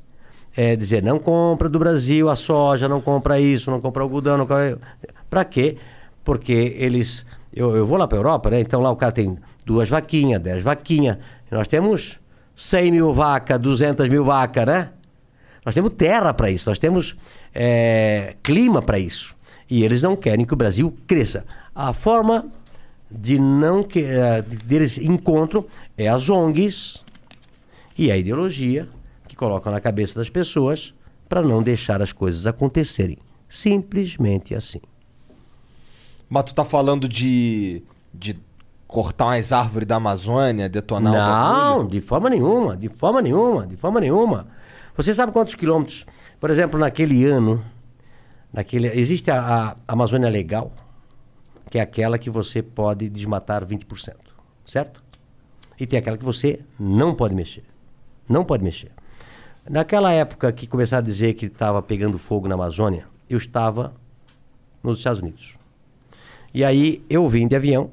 [0.61, 4.45] é dizer, não compra do Brasil a soja, não compra isso, não compra algodão, não
[4.45, 4.77] compra...
[5.31, 5.77] Pra quê?
[6.25, 7.25] Porque eles...
[7.55, 8.59] Eu, eu vou lá para Europa, né?
[8.59, 11.19] Então lá o cara tem duas vaquinhas, dez vaquinhas.
[11.49, 12.19] Nós temos
[12.57, 14.89] 100 mil vacas, 200 mil vacas, né?
[15.65, 17.15] Nós temos terra para isso, nós temos
[17.55, 19.37] é, clima para isso.
[19.71, 21.47] E eles não querem que o Brasil cresça.
[21.73, 22.49] A forma
[23.09, 25.65] de não que eh, deles encontram
[25.97, 27.03] é as ONGs
[27.97, 28.89] E é a ideologia
[29.39, 30.93] colocam na cabeça das pessoas
[31.29, 33.19] para não deixar as coisas acontecerem.
[33.49, 34.81] Simplesmente assim.
[36.29, 37.83] Mas tu tá falando de.
[38.13, 38.39] de
[38.87, 43.77] cortar umas árvores da Amazônia, detonar o Não, de forma nenhuma, de forma nenhuma, de
[43.77, 44.47] forma nenhuma.
[44.97, 46.07] Você sabe quantos quilômetros?
[46.41, 47.63] Por exemplo, naquele ano,
[48.51, 50.73] naquele, existe a, a Amazônia Legal,
[51.71, 54.15] que é aquela que você pode desmatar 20%,
[54.67, 55.03] certo?
[55.79, 57.65] E tem aquela que você não pode mexer.
[58.27, 58.91] Não pode mexer.
[59.69, 63.93] Naquela época que começaram a dizer que estava pegando fogo na Amazônia, eu estava
[64.83, 65.57] nos Estados Unidos.
[66.55, 67.91] E aí eu vim de avião,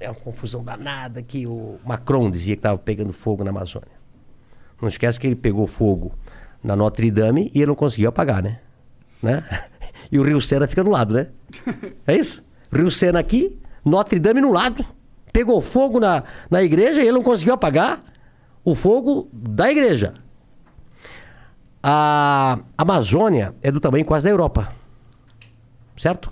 [0.00, 4.00] é uma confusão danada que o Macron dizia que estava pegando fogo na Amazônia.
[4.80, 6.12] Não esquece que ele pegou fogo
[6.64, 8.58] na Notre Dame e ele não conseguiu apagar, né?
[9.22, 9.44] né?
[10.12, 11.28] E o Rio Sena fica do lado, né?
[12.04, 12.44] É isso?
[12.72, 14.84] Rio Sena aqui, Notre Dame no lado.
[15.32, 18.00] Pegou fogo na, na igreja e ele não conseguiu apagar
[18.64, 20.14] o fogo da igreja.
[21.82, 24.72] A Amazônia é do tamanho quase da Europa.
[25.96, 26.30] Certo?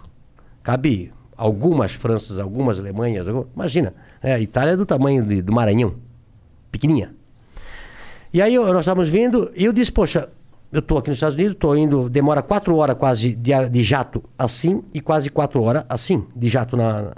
[0.62, 3.26] Cabe algumas Franças, algumas Alemanhas.
[3.28, 5.94] algum- Imagina, é, a Itália é do tamanho de- do Maranhão.
[6.70, 7.14] Pequenininha.
[8.32, 10.28] E aí nós estávamos vindo e eu disse, poxa,
[10.70, 14.22] eu estou aqui nos Estados Unidos, estou indo, demora quatro horas quase de, de jato
[14.38, 17.12] assim e quase quatro horas assim de jato na,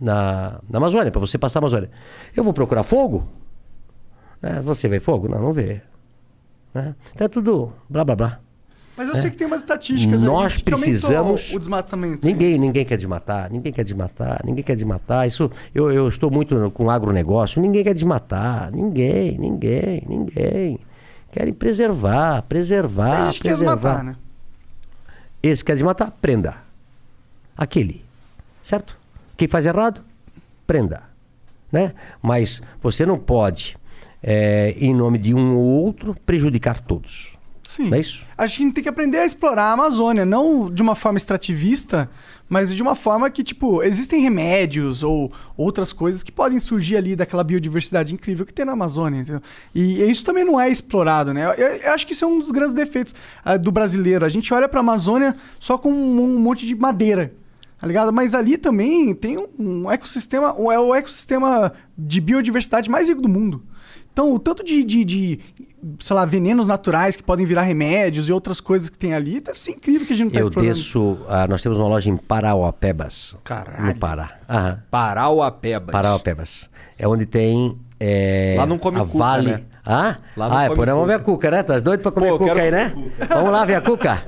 [0.00, 1.90] na, na Amazônia, para você passar a Amazônia.
[2.36, 3.26] Eu vou procurar fogo?
[4.40, 5.26] É, você vê fogo?
[5.28, 5.82] Não, não vê.
[6.74, 6.94] Né?
[7.14, 8.40] Então é tudo blá blá blá.
[8.96, 9.20] Mas eu É.
[9.20, 12.24] sei que tem umas estatísticas Nós precisamos- o desmatamento.
[12.24, 15.26] Ninguém, ninguém quer desmatar, ninguém quer desmatar, ninguém quer desmatar.
[15.26, 20.78] Isso, eu, eu estou muito com agronegócio, ninguém quer desmatar, ninguém, ninguém, ninguém.
[21.32, 23.74] Querem preservar, preservar, Tem gente que quer preservar.
[23.74, 24.16] desmatar, né?
[25.42, 26.54] Esse quer desmatar, prenda.
[27.56, 28.04] Aquele,
[28.62, 28.96] certo?
[29.36, 30.02] Quem faz errado,
[30.66, 31.02] prenda.
[31.72, 31.92] Né?
[32.22, 33.76] Mas você não pode,
[34.26, 37.34] eh, em nome de um ou outro, prejudicar todos.
[37.62, 37.90] Sim.
[37.90, 38.24] Não é isso?
[38.38, 42.08] A gente tem que aprender a explorar a Amazônia, não de uma forma extrativista,
[42.48, 47.14] mas de uma forma que, tipo, existem remédios ou outras coisas que podem surgir ali
[47.14, 49.42] daquela biodiversidade incrível que tem na Amazônia, entendeu?
[49.74, 51.44] E isso também não é explorado, né?
[51.46, 53.14] Eu, eu acho que isso é um dos grandes defeitos
[53.44, 54.24] ah, do brasileiro.
[54.24, 57.34] A gente olha pra Amazônia só com um, um monte de madeira.
[57.80, 58.12] Tá ligado?
[58.12, 63.28] Mas ali também tem um, um ecossistema, é o ecossistema de biodiversidade mais rico do
[63.28, 63.62] mundo.
[64.14, 65.40] Então, o tanto de, de, de,
[65.98, 69.58] sei lá, venenos naturais que podem virar remédios e outras coisas que tem ali, deve
[69.58, 71.18] ser incrível que a gente não tá Eu desço.
[71.28, 73.36] ah, nós temos uma loja em Parauapebas.
[73.42, 73.86] Caralho.
[73.86, 74.38] No Pará.
[74.48, 74.82] Aham.
[74.88, 75.90] Parauapebas.
[75.92, 76.70] Parauapebas.
[76.96, 77.76] É onde tem.
[77.98, 79.50] é, Lá não come a cuca, Vale.
[79.50, 79.62] né?
[79.84, 80.16] Ah?
[80.36, 81.06] Lá não ah, é, come cuca.
[81.06, 81.62] ver a cuca, né?
[81.64, 82.90] Tá doido pra comer Pô, eu cuca quero aí, né?
[82.90, 84.22] comer Vamos lá ver a cuca.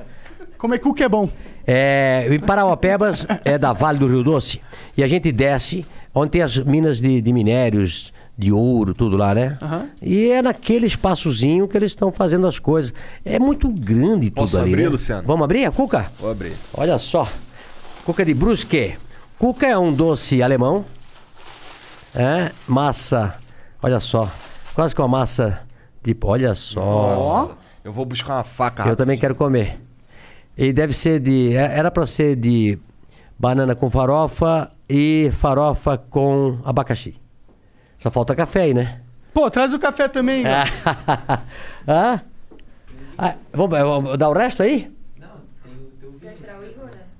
[0.57, 1.29] Comer cuca é bom.
[1.65, 4.59] É, em Parauapebas é da Vale do Rio Doce.
[4.97, 9.33] E a gente desce, onde tem as minas de, de minérios, de ouro, tudo lá,
[9.33, 9.57] né?
[9.61, 9.89] Aham.
[10.01, 12.93] E é naquele espaçozinho que eles estão fazendo as coisas.
[13.25, 14.71] É muito grande tudo Posso ali.
[14.73, 14.89] abrir, né?
[14.89, 15.27] Luciano?
[15.27, 16.05] Vamos abrir a cuca?
[16.19, 16.53] Vou abrir.
[16.73, 17.27] Olha só.
[18.05, 18.95] Cuca de Brusque.
[19.39, 20.85] Cuca é um doce alemão.
[22.15, 23.35] É, massa.
[23.81, 24.31] Olha só.
[24.73, 25.61] Quase com a massa
[26.03, 26.15] de.
[26.23, 26.79] Olha só.
[26.81, 27.57] Nossa.
[27.83, 28.81] Eu vou buscar uma faca.
[28.81, 28.97] Eu rápido.
[28.97, 29.79] também quero comer.
[30.57, 31.55] E deve ser de.
[31.55, 32.77] é- Era pra ser de
[33.37, 37.15] banana com farofa e farofa com abacaxi.
[37.97, 39.01] Só falta café aí, né?
[39.33, 40.45] Pô, traz o café também.
[40.45, 40.63] É.
[41.87, 42.21] Hã?
[43.17, 44.91] Ah, vamos, vamos dar o resto aí?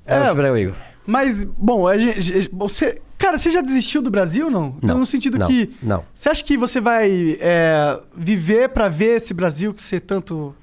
[0.06, 0.16] É.
[0.16, 0.76] É, esperar o Igor.
[1.06, 3.02] Mas, bom, a gente, você.
[3.18, 4.76] Cara, você já desistiu do Brasil ou não?
[4.78, 5.76] Então, Não, no sentido não, que.
[5.82, 6.04] não.
[6.14, 10.56] Você acha que você vai é, viver pra ver esse Brasil que você tanto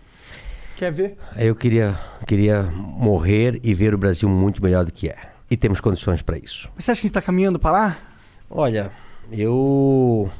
[0.77, 1.17] quer ver?
[1.37, 5.17] Eu queria, queria morrer e ver o Brasil muito melhor do que é.
[5.51, 6.71] E temos condições para isso.
[6.77, 7.97] Mas você acha que a gente tá caminhando pra lá?
[8.49, 8.93] Olha,
[9.31, 10.31] eu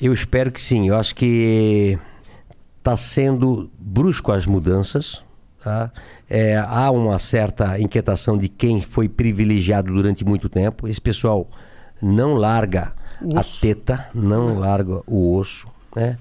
[0.00, 0.88] eu espero que sim.
[0.88, 1.98] Eu acho que
[2.78, 5.22] está sendo brusco as mudanças.
[5.62, 5.90] Tá?
[6.28, 10.86] É, há uma certa inquietação de quem foi privilegiado durante muito tempo.
[10.86, 11.48] Esse pessoal
[12.02, 12.92] não larga
[13.34, 15.66] a teta, não larga o osso.
[15.96, 16.18] Né?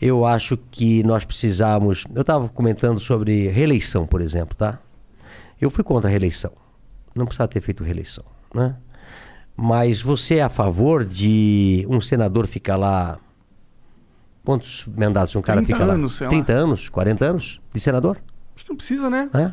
[0.00, 2.06] Eu acho que nós precisamos.
[2.14, 4.78] Eu estava comentando sobre reeleição, por exemplo, tá?
[5.60, 6.52] Eu fui contra a reeleição.
[7.14, 8.76] Não precisava ter feito reeleição, né?
[9.56, 13.18] Mas você é a favor de um senador ficar lá.
[14.44, 16.18] Quantos mandatos um cara 30 fica anos, lá?
[16.18, 16.30] sei lá.
[16.30, 18.18] 30 anos, 40 anos de senador?
[18.54, 19.28] Acho que não precisa, né?
[19.34, 19.52] É?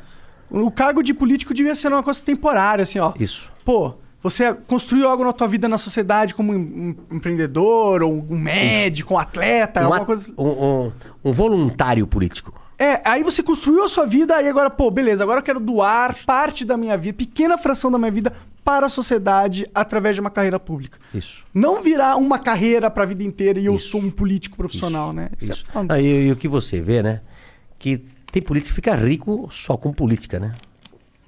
[0.51, 3.11] O cargo de político devia ser uma coisa temporária, assim, ó.
[3.19, 3.51] Isso.
[3.65, 9.15] Pô, você construiu algo na tua vida na sociedade como um empreendedor, ou um médico,
[9.15, 10.31] um atleta, Um, alguma coisa.
[10.37, 10.91] um- um-
[11.25, 12.53] um voluntário político.
[12.77, 16.15] É, aí você construiu a sua vida, aí agora, pô, beleza, agora eu quero doar
[16.25, 18.33] parte da minha vida, pequena fração da minha vida
[18.63, 20.97] para a sociedade através de uma carreira pública.
[21.13, 21.43] Isso.
[21.53, 25.29] Não virar uma carreira para a vida inteira e eu sou um político profissional, né?
[25.39, 25.65] Isso, Isso.
[25.75, 25.85] é.
[25.89, 27.21] Ah, e, e o que você vê, né?
[27.77, 27.97] Que
[28.31, 30.55] tem político que fica rico só com política, né?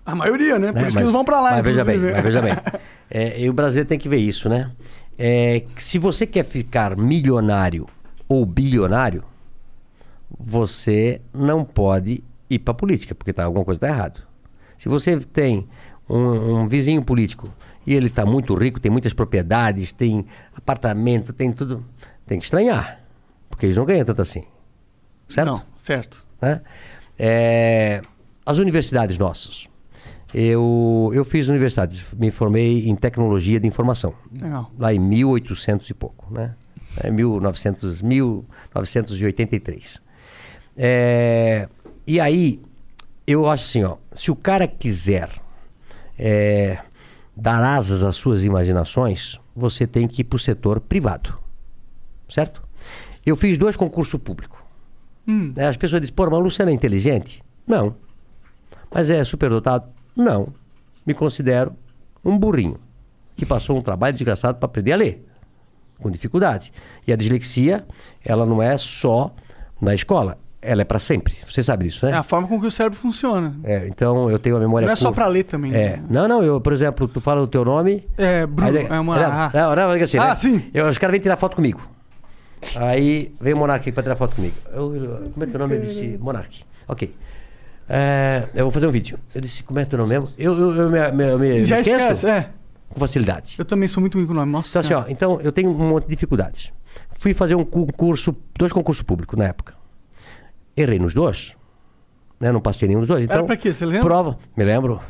[0.05, 0.71] A maioria, né?
[0.71, 0.87] Por né?
[0.87, 2.53] isso que eles vão para lá, Mas veja bem, mas veja bem.
[3.07, 4.71] É, e o brasileiro tem que ver isso, né?
[5.15, 7.87] É, se você quer ficar milionário
[8.27, 9.23] ou bilionário,
[10.39, 14.23] você não pode ir para política, porque tá, alguma coisa está errado.
[14.77, 15.67] Se você tem
[16.09, 17.53] um, um vizinho político
[17.85, 20.25] e ele está muito rico, tem muitas propriedades, tem
[20.55, 21.85] apartamento, tem tudo,
[22.25, 23.01] tem que estranhar,
[23.49, 24.43] porque eles não ganham tanto assim.
[25.29, 25.47] Certo?
[25.47, 26.25] Não, certo.
[26.41, 26.61] né?
[27.17, 28.01] É,
[28.45, 29.67] as universidades nossas.
[30.33, 34.13] Eu, eu fiz universidade, me formei em tecnologia de informação.
[34.39, 34.69] Legal.
[34.77, 36.55] Lá em 1800 e pouco, né?
[36.97, 40.01] É 1900, 1983.
[40.75, 41.69] É,
[42.05, 42.61] e aí,
[43.25, 45.29] eu acho assim, ó, se o cara quiser
[46.17, 46.79] é,
[47.35, 51.37] dar asas às suas imaginações, você tem que ir para o setor privado,
[52.29, 52.61] certo?
[53.25, 54.59] Eu fiz dois concursos públicos.
[55.27, 57.41] Né, As pessoas dizem, pô, mas o Luciano é inteligente?
[57.65, 57.95] Não.
[58.93, 59.89] Mas é superdotado?
[60.15, 60.49] Não.
[61.05, 61.75] Me considero
[62.23, 62.79] um burrinho
[63.35, 65.25] que passou um trabalho desgraçado para aprender a ler,
[65.99, 66.71] com dificuldade.
[67.05, 67.85] E a dislexia,
[68.23, 69.33] ela não é só
[69.81, 71.35] na escola, ela é para sempre.
[71.49, 72.11] Você sabe disso, né?
[72.11, 73.55] É a forma com que o cérebro funciona.
[73.63, 75.21] É, então eu tenho a memória Não é só curta.
[75.21, 75.97] pra ler também, É.
[75.97, 76.03] né?
[76.09, 78.07] Não, não, eu, por exemplo, tu fala o teu nome.
[78.17, 79.51] É, Bruno, aí- é uma- não, ah.
[79.53, 80.35] não, não, é assim, Ah, né?
[80.35, 80.63] sim.
[80.73, 81.81] Eu, os caras vêm tirar foto comigo.
[82.77, 84.55] Aí veio o Monark pra tirar foto comigo.
[84.73, 85.75] Eu, eu- como é teu nome?
[85.75, 86.63] Eu disse, Monark.
[86.87, 87.13] Ok.
[87.87, 89.19] É, eu vou fazer um vídeo.
[89.33, 90.29] Eu disse, como é teu nome mesmo?
[90.37, 92.49] Eu, eu, eu me, me, me Já esqueço esquece, é.
[92.89, 93.55] com facilidade.
[93.59, 94.51] Eu também sou muito ruim com o nome.
[94.51, 94.69] Nossa.
[94.69, 96.73] Então, assim, ó, então eu tenho um monte de dificuldades.
[97.13, 99.74] Fui fazer um concurso, dois concursos públicos na época.
[100.75, 101.55] Errei nos dois.
[102.39, 102.51] Né?
[102.51, 103.25] Não passei nenhum dos dois.
[103.25, 103.73] Era Então, pra quê?
[103.73, 104.01] Você lembra?
[104.03, 105.01] Prova, me lembro.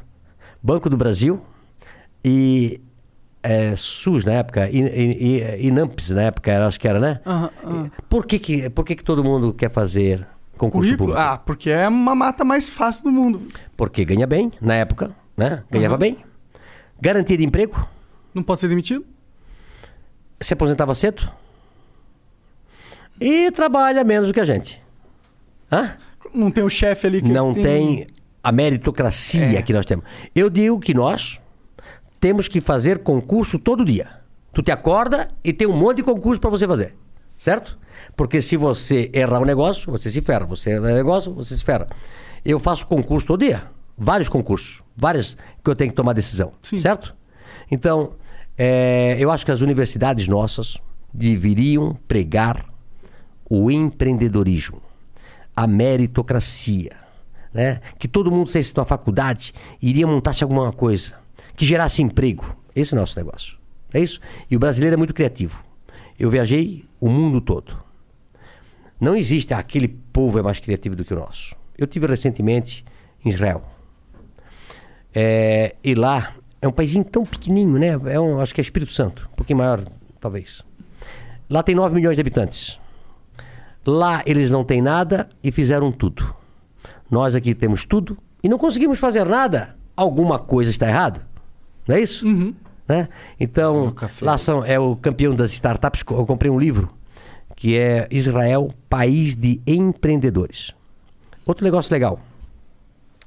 [0.62, 1.42] Banco do Brasil
[2.24, 2.82] e
[3.44, 7.20] é, SUS na época, e, e, e INAMPS na época, era- acho que era, né?
[7.26, 7.92] Aham, aham.
[8.10, 10.26] Por, que, que, por que, que todo mundo quer fazer
[10.58, 11.10] concurso Currículo?
[11.14, 11.30] público?
[11.34, 13.42] Ah, porque é uma mata mais fácil do mundo.
[13.78, 15.64] Porque ganha bem, na época, né?
[15.70, 16.00] Ganhava Aham.
[16.00, 16.18] bem.
[17.00, 17.88] Garantia de emprego,
[18.34, 19.06] Não pode ser demitido?
[20.42, 21.30] se aposentava cedo.
[23.20, 24.82] E trabalha menos do que a gente.
[25.72, 25.96] Hã?
[26.34, 28.06] Não tem o chefe ali que Não tem
[28.44, 29.62] a meritocracia É.
[29.62, 30.06] que nós temos.
[30.36, 31.40] Eu digo que nós
[32.20, 34.08] temos que fazer concurso todo dia.
[34.54, 36.94] Tu te acorda e tem um monte de concurso para você fazer.
[37.38, 37.78] Certo?
[38.16, 40.46] Porque se você errar o negócio, você se ferra.
[40.46, 41.88] Você erra o negócio, você se ferra.
[42.44, 43.64] Eu faço concurso todo dia.
[43.98, 44.82] Vários concursos.
[44.96, 46.54] Várias que eu tenho que tomar decisão.
[46.62, 47.16] Certo?
[47.70, 48.12] Então,
[48.58, 50.78] é, eu acho que as universidades nossas
[51.14, 52.66] deveriam pregar
[53.50, 54.82] o empreendedorismo,
[55.56, 56.96] a meritocracia,
[57.54, 57.80] né?
[57.98, 61.14] Que todo mundo saísse da faculdade iria montar-se alguma coisa
[61.56, 62.56] que gerasse emprego.
[62.76, 63.58] Esse é o nosso negócio.
[63.94, 64.20] É isso?
[64.52, 65.64] E o brasileiro é muito criativo.
[66.20, 67.78] Eu viajei o mundo todo.
[69.00, 71.56] Não existe ah, aquele povo é mais criativo do que o nosso.
[71.78, 72.84] Eu tive recentemente
[73.24, 73.64] em Israel.
[75.14, 78.14] É, e lá é um país tão pequenininho, né?
[78.14, 79.84] É um, acho que é Espírito Santo, um pouquinho maior,
[80.20, 80.64] talvez.
[81.50, 82.80] Lá tem 9 milhões de habitantes.
[83.86, 86.34] Lá eles não têm nada e fizeram tudo.
[87.10, 89.76] Nós aqui temos tudo e não conseguimos fazer nada.
[89.96, 91.22] Alguma coisa está errado.
[91.88, 92.26] Não é isso?
[92.88, 93.08] Né?
[93.40, 96.04] Então, lá são, é o campeão das startups.
[96.10, 96.90] Eu comprei um livro
[97.56, 100.74] que é Israel, País de Empreendedores.
[101.46, 102.20] Outro negócio legal.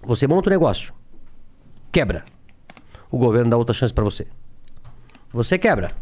[0.03, 0.93] Você monta um negócio,
[1.91, 2.25] quebra.
[3.11, 4.27] O governo dá outra chance para você.
[5.33, 5.93] Você quebra.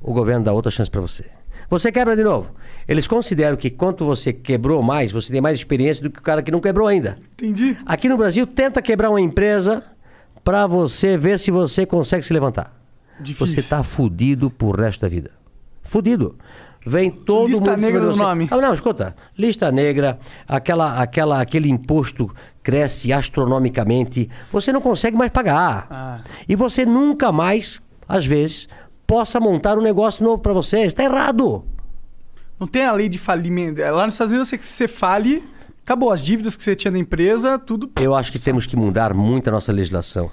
[0.00, 1.26] O governo dá outra chance para você.
[1.68, 2.50] Você quebra de novo.
[2.86, 6.42] Eles consideram que quanto você quebrou mais, você tem mais experiência do que o cara
[6.42, 7.18] que não quebrou ainda.
[7.32, 7.76] Entendi.
[7.86, 9.82] Aqui no Brasil, tenta quebrar uma empresa
[10.42, 12.78] para você ver se você consegue se levantar.
[13.20, 13.46] Difícil.
[13.46, 15.30] Você tá fudido pro resto da vida.
[15.82, 16.36] Fudido.
[16.86, 18.22] Vem todo Lista mundo cima negra você.
[18.22, 18.48] nome.
[18.50, 19.16] Ah, não, escuta.
[19.38, 22.30] Lista negra, aquela, aquela, aquele imposto
[22.62, 24.28] cresce astronomicamente.
[24.52, 25.86] Você não consegue mais pagar.
[25.90, 26.20] Ah.
[26.46, 28.68] E você nunca mais, às vezes,
[29.06, 30.80] possa montar um negócio novo para você.
[30.80, 31.64] Está errado.
[32.64, 33.82] Não tem a lei de falimento.
[33.82, 35.44] É, Lá nos Estados Unidos, você, se você fale,
[35.82, 36.10] acabou.
[36.10, 37.90] As dívidas que você tinha da empresa, tudo.
[38.00, 40.30] Eu acho que temos que mudar muito a nossa legislação.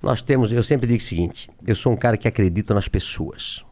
[0.00, 3.64] Nós temos, eu sempre digo o seguinte: eu sou um cara que acredita nas pessoas.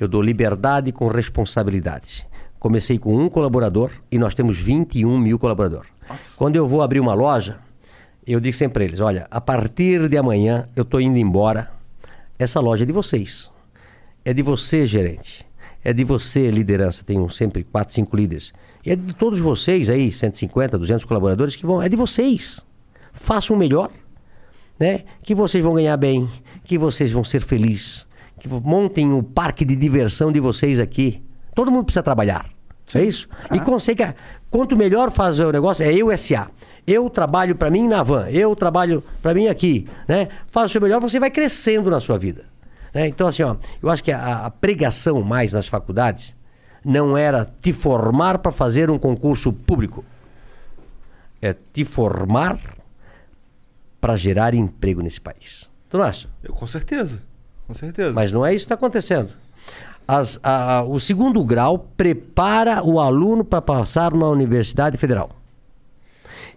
[0.00, 2.26] Eu dou liberdade com responsabilidade.
[2.58, 5.90] Comecei com um colaborador e nós temos 21 mil colaboradores.
[6.34, 7.58] Quando eu vou abrir uma loja,
[8.26, 11.70] eu digo sempre para eles: olha, a partir de amanhã eu estou indo embora.
[12.38, 13.50] Essa loja é de vocês.
[14.24, 15.45] É de você, gerente.
[15.86, 17.04] É de você, liderança.
[17.04, 18.52] Tenho sempre quatro, cinco líderes.
[18.84, 21.80] E é de todos vocês aí, 150, 200 colaboradores que vão.
[21.80, 22.60] É de vocês.
[23.12, 23.90] Façam o melhor
[24.78, 25.02] né?
[25.22, 26.28] Que vocês vão ganhar bem,
[26.64, 28.06] que vocês vão ser felizes,
[28.38, 31.22] que montem o parque de diversão de vocês aqui.
[31.54, 32.46] Todo mundo precisa trabalhar.
[32.94, 33.28] É isso?
[33.52, 34.14] E consegue.
[34.50, 36.48] Quanto melhor fazer o negócio, é eu SA.
[36.86, 40.28] Eu trabalho para mim na van, eu trabalho para mim aqui, né?
[40.46, 42.44] Faz o seu melhor, você vai crescendo na sua vida.
[42.96, 43.06] Né?
[43.06, 46.34] Então, assim, ó, eu acho que a, a pregação mais nas faculdades
[46.84, 50.04] não era te formar para fazer um concurso público.
[51.42, 52.58] É te formar
[54.00, 55.68] para gerar emprego nesse país.
[55.90, 56.28] Tu não acha?
[56.42, 57.22] Eu, com certeza.
[57.66, 58.12] Com certeza.
[58.12, 59.30] Mas não é isso que está acontecendo.
[60.08, 65.30] As- a- a- o segundo grau prepara o aluno para passar numa universidade federal.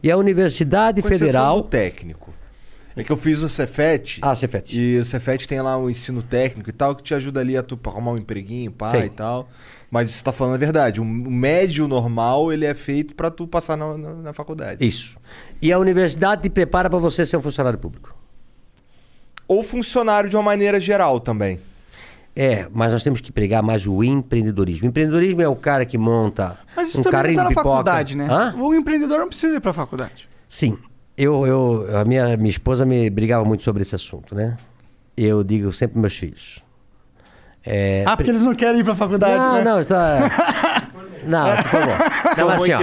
[0.01, 1.61] E a Universidade Com Federal.
[1.61, 2.33] do técnico.
[2.95, 4.19] É que eu fiz o Cefet.
[4.21, 4.77] Ah, Cefet.
[4.79, 7.63] E o Cefet tem lá o ensino técnico e tal, que te ajuda ali a
[7.63, 9.05] tu arrumar um empreguinho, pá, Sei.
[9.05, 9.47] e tal.
[9.91, 10.99] Mas isso tá falando a verdade.
[10.99, 14.85] O médio normal, ele é feito pra tu passar na, na, na faculdade.
[14.85, 15.15] Isso.
[15.61, 18.15] E a universidade te prepara para você ser um funcionário público.
[19.47, 21.59] Ou funcionário de uma maneira geral também.
[22.35, 24.85] É, mas nós temos que pregar mais o empreendedorismo.
[24.85, 27.55] O empreendedorismo é o cara que monta Mas isso um também carrinho não tá de
[27.55, 27.69] na pipoca.
[27.75, 28.27] faculdade, né?
[28.29, 28.55] Hã?
[28.57, 30.29] O empreendedor não precisa ir pra faculdade.
[30.47, 30.77] Sim.
[31.21, 34.55] Eu, eu, a minha, minha esposa me brigava muito sobre esse assunto, né?
[35.17, 36.63] Eu digo sempre aos meus filhos.
[37.61, 39.63] É, Ah, porque eles não querem ir pra faculdade, não, né?
[39.65, 40.89] não, está.
[41.27, 41.95] Não, por favor.
[42.37, 42.79] Não, mas assim, ó.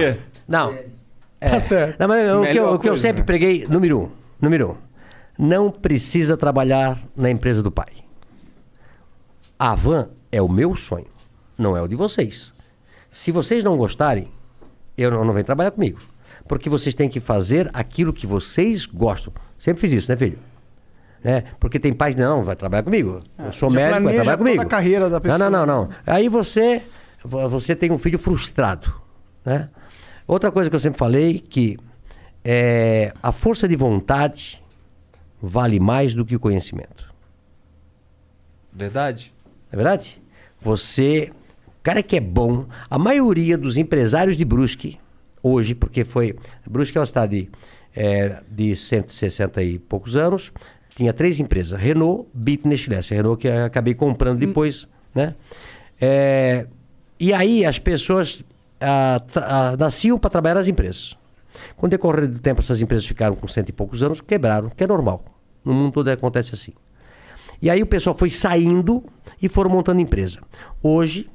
[0.47, 0.77] Não.
[1.41, 1.49] É.
[1.49, 1.99] Tá certo.
[1.99, 3.25] Não, mas o que, eu, o que eu sempre né?
[3.25, 4.09] preguei, número um,
[4.39, 4.75] número um,
[5.43, 7.91] não precisa trabalhar na empresa do pai.
[9.57, 11.07] A van é o meu sonho,
[11.57, 12.53] não é o de vocês.
[13.09, 14.27] Se vocês não gostarem,
[14.95, 15.97] eu não, não venho trabalhar comigo.
[16.47, 19.33] Porque vocês têm que fazer aquilo que vocês gostam.
[19.59, 20.39] Sempre fiz isso, né, filho?
[21.23, 21.43] Né?
[21.59, 23.21] Porque tem pais que não, vai trabalhar comigo.
[23.37, 24.61] Eu sou médico, vai trabalhar toda comigo.
[24.61, 25.37] a carreira da Não, pessoa.
[25.49, 25.89] não, não, não.
[26.05, 26.81] Aí você,
[27.23, 28.93] vo- você tem um filho frustrado,
[29.43, 29.67] né?
[30.27, 31.77] Outra coisa que eu sempre falei que
[32.43, 34.61] é, a força de vontade
[35.41, 37.11] vale mais do que o conhecimento.
[38.73, 39.33] Verdade?
[39.45, 40.21] Não é verdade?
[40.61, 41.31] Você,
[41.67, 44.99] o cara que é bom, a maioria dos empresários de Brusque,
[45.51, 46.35] hoje, porque foi.
[46.69, 47.49] Brusque é uma cidade
[47.95, 50.51] é, de 160 e poucos anos,
[50.95, 52.99] tinha três empresas: Renault, Bit e Nestlé.
[53.09, 55.35] Renault que acabei comprando depois, né?
[55.99, 56.67] É,
[57.19, 58.43] e aí as pessoas
[58.79, 61.15] ah, tra- ah, nasciam para trabalhar nas empresas.
[61.75, 64.83] Com o decorrer do tempo, essas empresas ficaram com cento e poucos anos, quebraram, que
[64.83, 65.25] é normal.
[65.65, 66.73] No mundo todo acontece assim.
[67.59, 69.03] E aí o pessoal foi saindo
[69.41, 70.39] e foram montando empresa.
[70.81, 71.27] Hoje,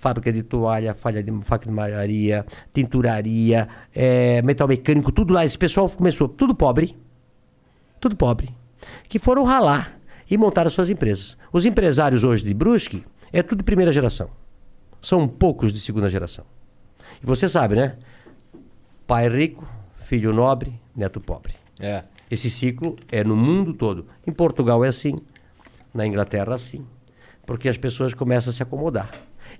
[0.00, 1.30] fábrica de toalha, falha de,
[1.68, 5.44] malharia, tinturaria, eh, metal mecânico, tudo lá.
[5.44, 6.96] Esse pessoal começou, tudo pobre,
[8.00, 8.56] tudo pobre,
[9.08, 9.98] que foram ralar
[10.28, 11.36] e montaram suas empresas.
[11.52, 14.30] Os empresários hoje de Brusque é tudo de primeira geração.
[15.02, 16.46] São poucos de segunda geração.
[17.22, 17.96] E você sabe, né?
[19.06, 19.68] Pai rico,
[20.04, 21.52] filho nobre, neto pobre.
[21.78, 22.04] É.
[22.30, 24.06] Esse ciclo é no mundo todo.
[24.26, 25.20] Em Portugal é assim,
[25.92, 26.86] na Inglaterra assim,
[27.44, 29.10] porque as pessoas começam a se acomodar.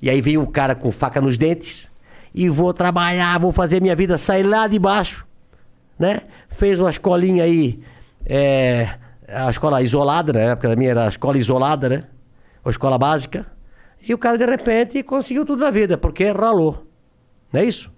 [0.00, 1.90] E aí vem um cara com faca nos dentes
[2.34, 5.26] e vou trabalhar, vou fazer minha vida sair lá de baixo,
[5.98, 6.22] né?
[6.48, 7.80] Fez uma escolinha aí,
[8.24, 8.88] é,
[9.28, 10.54] a escola isolada, né?
[10.54, 12.04] Porque a minha era a escola isolada, né?
[12.64, 13.46] Ou escola básica.
[14.06, 16.86] E o cara de repente conseguiu tudo na vida, porque ralou.
[17.52, 17.90] Não é isso?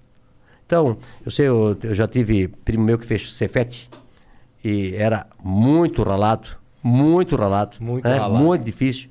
[0.67, 3.89] Então, eu sei, eu, eu já tive primo meu que fez Cefete
[4.65, 6.49] e era muito ralado,
[6.83, 8.17] muito ralado, Muito né?
[8.17, 8.43] ralado.
[8.43, 9.11] muito difícil.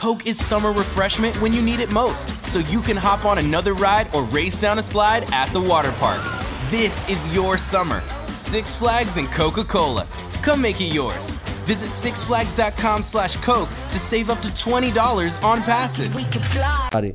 [0.00, 3.74] Coke is summer refreshment when you need it most, so you can hop on another
[3.74, 6.22] ride or race down a slide at the water park.
[6.70, 8.02] This is your summer.
[8.34, 10.08] Six Flags and Coca-Cola.
[10.40, 11.36] Come make it yours.
[11.66, 16.16] Visit sixflags.com slash Coke to save up to $20 on passes.
[16.16, 17.14] We could fly.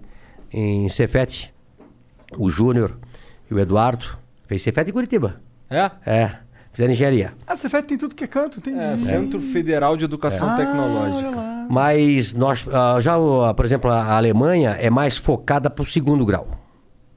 [0.54, 1.52] em Cefete,
[2.38, 3.00] o Júnior
[3.50, 4.06] e o Eduardo
[4.48, 5.42] fez Cefete em Curitiba.
[5.72, 5.90] É?
[6.06, 6.38] É,
[6.76, 7.34] fizeram engenharia.
[7.48, 8.78] Ah, você tem tudo que é canto, tem.
[8.80, 11.30] É, Centro Federal de Educação Olha Tecnológica.
[11.32, 11.68] lá.
[11.70, 16.26] Mas nós, ah, já, o- por exemplo, a Alemanha é mais focada para o segundo
[16.26, 16.48] grau.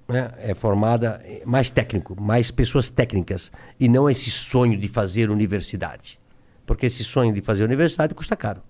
[0.09, 0.31] né?
[0.39, 3.53] É formada eh, mais técnico, mais pessoas técnicas.
[3.79, 6.19] E não esse sonho de fazer universidade.
[6.65, 8.63] Porque esse sonho de fazer universidade custa caro.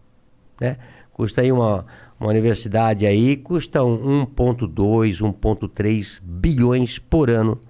[0.60, 0.76] Né?
[1.12, 1.86] Custa aí uma,
[2.18, 7.60] uma universidade aí, custa um 1,2, 1,3 bilhões por ano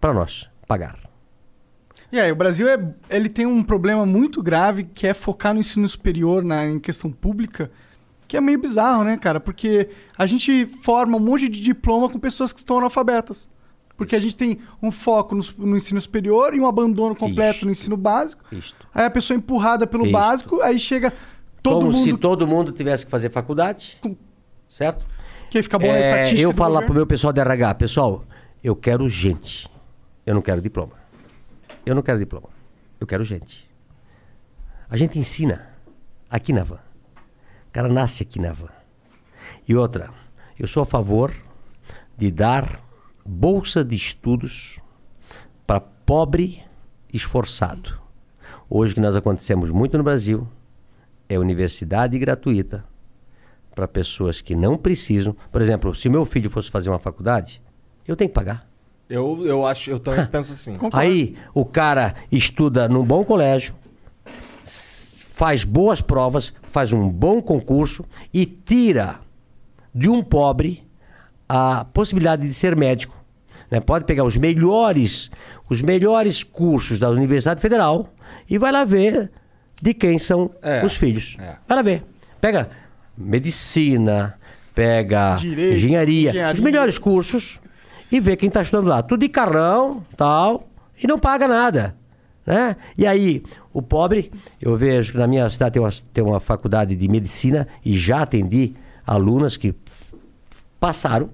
[0.00, 0.96] para nós pagar.
[2.12, 2.78] E aí, o Brasil é,
[3.08, 7.10] ele tem um problema muito grave que é focar no ensino superior na, em questão
[7.10, 7.70] pública,
[8.28, 9.40] que é meio bizarro, né, cara?
[9.40, 13.48] Porque a gente forma um monte de diploma com pessoas que estão analfabetas.
[13.96, 17.64] Porque a gente tem um foco no, no ensino superior e um abandono completo Isto.
[17.66, 18.42] no ensino básico.
[18.52, 18.86] Isto.
[18.94, 20.12] Aí a pessoa é empurrada pelo Isto.
[20.12, 21.12] básico, aí chega
[21.62, 23.98] todo Como mundo se todo mundo tivesse que fazer faculdade,
[24.68, 25.06] certo?
[25.50, 26.40] que fica bom na É, estatística.
[26.42, 28.24] eu falo lá pro meu pessoal de RH, pessoal,
[28.64, 29.68] eu quero gente.
[30.24, 31.01] Eu não quero diploma.
[31.84, 32.48] Eu não quero diploma.
[33.00, 33.68] Eu quero gente.
[34.88, 35.68] A gente ensina
[36.30, 36.78] aqui na van.
[37.68, 38.68] O cara nasce aqui na van.
[39.66, 40.10] E outra,
[40.58, 41.34] eu sou a favor
[42.16, 42.80] de dar
[43.24, 44.78] bolsa de estudos
[45.66, 46.62] para pobre
[47.12, 48.00] esforçado.
[48.68, 50.46] Hoje que nós acontecemos muito no Brasil
[51.28, 52.84] é universidade gratuita
[53.74, 55.34] para pessoas que não precisam.
[55.50, 57.62] Por exemplo, se meu filho fosse fazer uma faculdade,
[58.06, 58.71] eu tenho que pagar.
[59.08, 60.78] Eu, eu acho, eu também penso assim.
[60.92, 63.74] Aí o cara estuda num bom colégio,
[64.64, 69.20] faz boas provas, faz um bom concurso e tira
[69.94, 70.82] de um pobre
[71.48, 73.14] a possibilidade de ser médico.
[73.70, 73.80] né?
[73.80, 75.30] Pode pegar os melhores,
[75.68, 78.08] os melhores cursos da Universidade Federal
[78.48, 79.30] e vai lá ver
[79.82, 81.36] de quem são É, os filhos.
[81.38, 81.56] é.
[81.68, 82.04] Vai lá ver.
[82.40, 82.70] Pega
[83.16, 84.38] medicina,
[84.74, 86.62] pega Direito, engenharia, os engenharia.
[86.62, 87.60] melhores cursos
[88.12, 89.02] e vê quem está estudando lá.
[89.02, 90.68] Tudo de carrão, tal,
[91.02, 91.96] e não paga nada.
[92.44, 92.76] Né?
[92.96, 94.30] E aí, o pobre,
[94.60, 98.22] eu vejo que na minha cidade tem uma, tem uma faculdade de medicina e já
[98.22, 98.74] atendi
[99.06, 99.74] alunas que
[100.78, 101.30] passaram,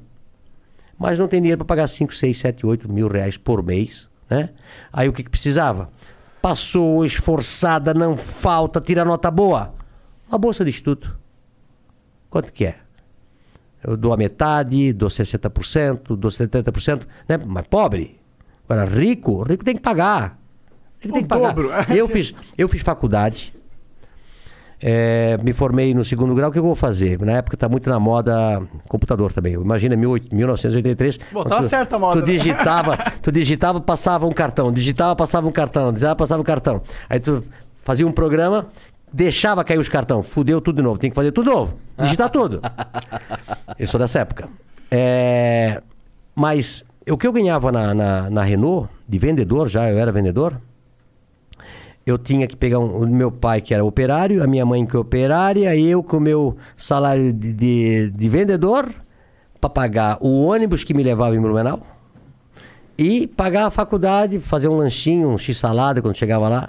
[0.96, 4.08] mas não tem dinheiro para pagar 5, 6, 7, 8 mil reais por mês.
[4.30, 4.50] Né?
[4.92, 5.90] Aí o que, que precisava?
[6.40, 9.74] Passou, esforçada, não falta, tira nota boa.
[10.28, 11.18] Uma bolsa de estudo.
[12.30, 12.76] Quanto que é?
[13.82, 17.38] Eu dou a metade, dou 60%, dou 70%, né?
[17.46, 18.18] Mas pobre.
[18.68, 20.38] Agora, rico, rico tem que pagar.
[21.00, 21.48] Rico tem que pagar.
[21.54, 21.70] dobro.
[21.94, 23.52] Eu fiz, eu fiz faculdade.
[24.80, 27.18] é, me formei no segundo grau, o que eu vou fazer?
[27.20, 29.54] Na época tá muito na moda computador também.
[29.54, 31.16] Imagina 18 1983.
[31.32, 32.32] Bom, quando tava tu- certa a moda, Tu né?
[32.32, 36.82] digitava, tu digitava, passava um cartão, digitava, passava um cartão, digitava, passava um cartão.
[37.08, 37.42] Aí tu
[37.82, 38.66] fazia um programa,
[39.12, 42.30] deixava cair os cartão, fudeu tudo de novo, tem que fazer tudo de novo, digitar
[42.30, 42.60] tudo.
[43.78, 44.48] Eu sou dessa época.
[44.90, 45.80] É,
[46.34, 50.60] mas o que eu ganhava na, na, na Renault, de vendedor já, eu era vendedor,
[52.04, 54.96] eu tinha que pegar um, o meu pai, que era operário, a minha mãe, que
[54.96, 58.92] é operária, eu com o meu salário de, de, de vendedor,
[59.60, 61.86] para pagar o ônibus que me levava em Blumenau
[62.96, 66.68] e pagar a faculdade, fazer um lanchinho, um x-salada quando chegava lá.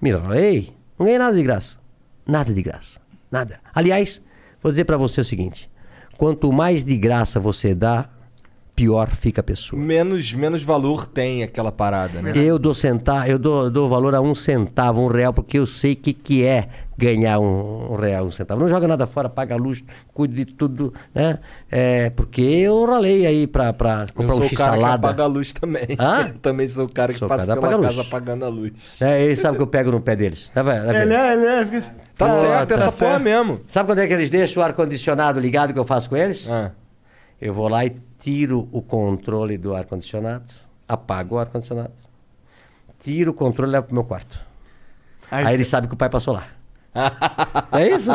[0.00, 1.78] Me ei, não ganhei nada de graça.
[2.26, 3.00] Nada de graça.
[3.30, 3.58] Nada.
[3.74, 4.22] Aliás,
[4.62, 5.70] vou dizer para você o seguinte:
[6.18, 8.10] quanto mais de graça você dá,
[8.76, 9.80] pior fica a pessoa.
[9.80, 12.32] Menos, menos valor tem aquela parada, né?
[12.34, 15.94] Eu dou centavo, eu dou, dou valor a um centavo, um real, porque eu sei
[15.94, 16.68] o que, que é
[17.00, 18.60] ganhar um, um real, um centavo.
[18.60, 19.82] Não joga nada fora, paga a luz,
[20.12, 21.38] cuido de tudo, né?
[21.70, 25.08] É, porque eu ralei aí pra, pra comprar eu um sou o cara que x-salada.
[25.08, 25.86] apaga a luz também.
[25.98, 26.28] Hã?
[26.34, 28.06] Eu também sou o cara que Sou passa cara pela casa luz.
[28.06, 29.00] apagando a luz.
[29.00, 30.50] É, eles sabem que eu pego no pé deles.
[30.54, 30.86] Tá vendo?
[30.86, 31.02] Tá?
[31.02, 31.66] Ele é, ele é.
[31.66, 33.22] fica- Tá Pô, certo, tá essa porra certo.
[33.22, 33.60] mesmo.
[33.66, 36.48] Sabe quando é que eles deixam o ar-condicionado ligado que eu faço com eles?
[36.50, 36.70] Ah.
[37.40, 40.44] Eu vou lá e tiro o controle do ar-condicionado,
[40.86, 41.92] apago o ar-condicionado,
[43.02, 44.38] tiro o controle e levo pro meu quarto.
[45.30, 46.44] Aí- Aí, eles sabem que o pai passou lá.
[47.72, 48.10] É isso?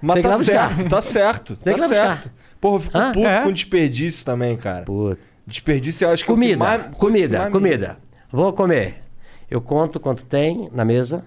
[0.00, 2.32] Mas Tem que ir lá tá certo, tá certo, tá certo.
[2.60, 3.12] Porra, eu fico Hã?
[3.12, 3.42] puto É?
[3.42, 4.84] com desperdício também, cara.
[4.84, 5.18] Puta.
[5.46, 7.98] Desperdício eu acho que é o que Comida, mais- comida, mais comida.
[8.30, 9.02] Vou comer.
[9.50, 11.24] Eu conto quanto tem na mesa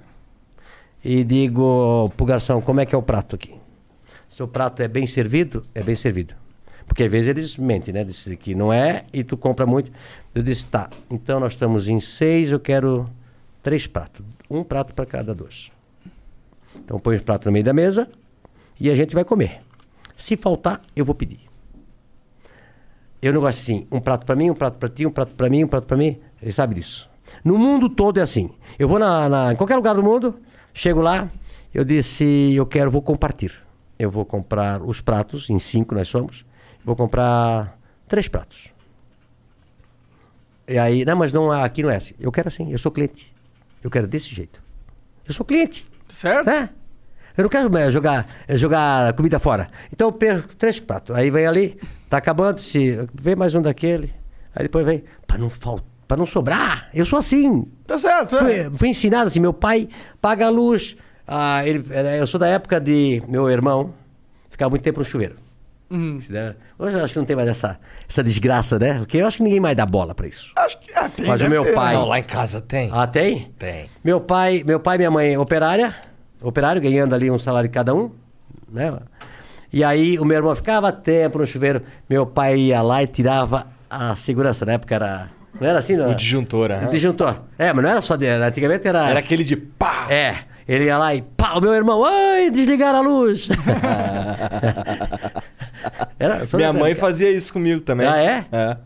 [1.03, 3.53] e digo pro garçom como é que é o prato aqui.
[4.29, 6.33] Se o prato é bem servido, é bem servido.
[6.87, 8.03] Porque às vezes eles mentem, né?
[8.03, 9.91] Dizem que não é e tu compra muito.
[10.33, 13.09] Eu disse, tá, então nós estamos em seis, eu quero
[13.61, 14.25] três pratos.
[14.49, 15.71] Um prato para cada dois.
[16.83, 18.09] Então põe os pratos no meio da mesa
[18.79, 19.61] e a gente vai comer.
[20.15, 21.39] Se faltar, eu vou pedir.
[23.21, 25.49] Eu não gosto assim, um prato para mim, um prato para ti, um prato para
[25.49, 26.19] mim, um prato para mim.
[26.41, 27.09] Ele sabe disso.
[27.43, 28.51] No mundo todo é assim.
[28.77, 30.39] Eu vou na, na- em qualquer lugar do mundo,
[30.73, 31.29] chego lá,
[31.73, 33.63] eu disse, eu quero, vou compartilhar.
[33.97, 36.45] Eu vou comprar os pratos, em cinco nós somos,
[36.83, 38.73] vou comprar três pratos.
[40.67, 42.13] E aí, não, mas não, aqui não é assim.
[42.19, 43.33] Eu quero assim, eu sou cliente.
[43.81, 44.61] Eu quero desse jeito.
[45.25, 45.85] Eu sou cliente.
[46.13, 46.45] Certo?
[46.45, 46.69] né?
[47.35, 49.67] Eu não quero eh, jogar, eh, jogar comida fora.
[49.91, 51.15] Então eu perco três pratos.
[51.15, 51.79] Aí vem ali,
[52.09, 54.13] tá acabando, se vem mais um daquele.
[54.55, 56.89] Aí depois vem, para não faltar Pra não sobrar.
[56.93, 57.65] Eu sou assim.
[57.87, 58.65] Tá certo, é.
[58.65, 59.87] Fui, fui ensinado assim, meu pai
[60.21, 60.97] paga a luz.
[61.25, 61.83] Ah, ele,
[62.19, 63.93] eu sou da época de meu irmão
[64.49, 65.37] ficar muito tempo no chuveiro.
[65.93, 66.17] Hum.
[66.79, 67.79] Hoje eu acho que não tem mais essa,
[68.09, 68.97] essa desgraça, né?
[68.97, 70.51] Porque eu acho que ninguém mais dá bola pra isso.
[70.57, 71.93] Acho que ah, tem, Mas o meu ter, pai.
[71.93, 71.99] né?
[71.99, 72.89] Não, lá em casa tem.
[72.91, 73.51] Ah, tem?
[73.59, 73.89] Tem.
[74.03, 75.93] Meu pai, meu pai e minha mãe operária,
[76.41, 78.09] operário, ganhando ali um salário cada um,
[78.71, 78.91] né?
[79.71, 83.67] E aí o meu irmão ficava tempo no chuveiro, meu pai ia lá e tirava
[83.89, 85.29] a segurança, na época era...
[85.61, 86.09] Não era assim, não?
[86.09, 86.87] O disjuntor, aham.
[86.87, 87.41] O disjuntor.
[87.57, 89.09] É, mas não era só dele, antigamente era...
[89.09, 90.07] Era aquele de pá!
[90.09, 90.37] É,
[90.67, 93.49] ele ia lá e pá, o meu irmão, ai, desligaram a luz.
[96.19, 98.07] Era só Minha mãe fazia isso comigo também.
[98.07, 98.45] Ah, é?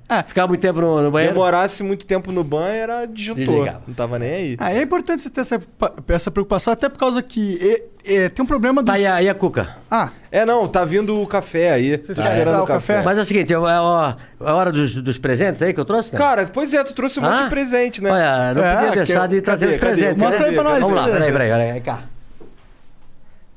[0.09, 0.23] É.
[0.23, 1.33] Ficava muito tempo no, no banheiro?
[1.33, 3.45] Demorasse muito tempo no banho, era disjuntor.
[3.45, 3.81] Desligava.
[3.87, 4.57] Não tava nem aí.
[4.59, 5.61] Ah, é importante você ter essa,
[6.07, 8.91] essa preocupação, até por causa que e- e, tem um problema dos...
[8.93, 9.75] Tá, e a, e a Cuca?
[9.91, 11.97] Ah, É, não, tá vindo o café aí.
[11.97, 12.93] Tá quer esperando o café?
[12.95, 13.05] café.
[13.05, 15.83] Mas é o seguinte, é, ó, é a hora dos, dos presentes aí que eu
[15.85, 16.17] trouxe, né?
[16.17, 17.43] Cara, pois é, tu trouxe um monte Ah?
[17.43, 18.09] de presente, né?
[18.11, 19.91] Olha, não É, podia deixar de trazer cadê, os cadê?
[19.95, 20.23] presentes.
[20.23, 20.45] Mostra né?
[20.47, 21.13] aí pra nós, Vamos lá, cadê?
[21.13, 21.99] peraí, peraí, peraí, vem cá.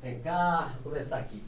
[0.02, 1.42] Vem cá, vou começar aqui.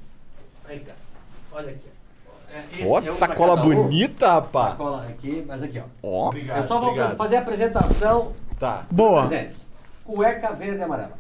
[1.62, 1.86] Olha aqui.
[2.26, 2.52] ó.
[2.54, 3.74] É, Ó, é que um sacola cada um.
[3.74, 4.70] bonita, rapaz.
[4.72, 5.84] Sacola aqui, mas aqui, ó.
[6.02, 8.84] Ó, eu só vou fazer a apresentação Tá.
[8.90, 9.26] boa.
[9.26, 9.56] presentes.
[10.04, 11.12] Cueca verde e amarela.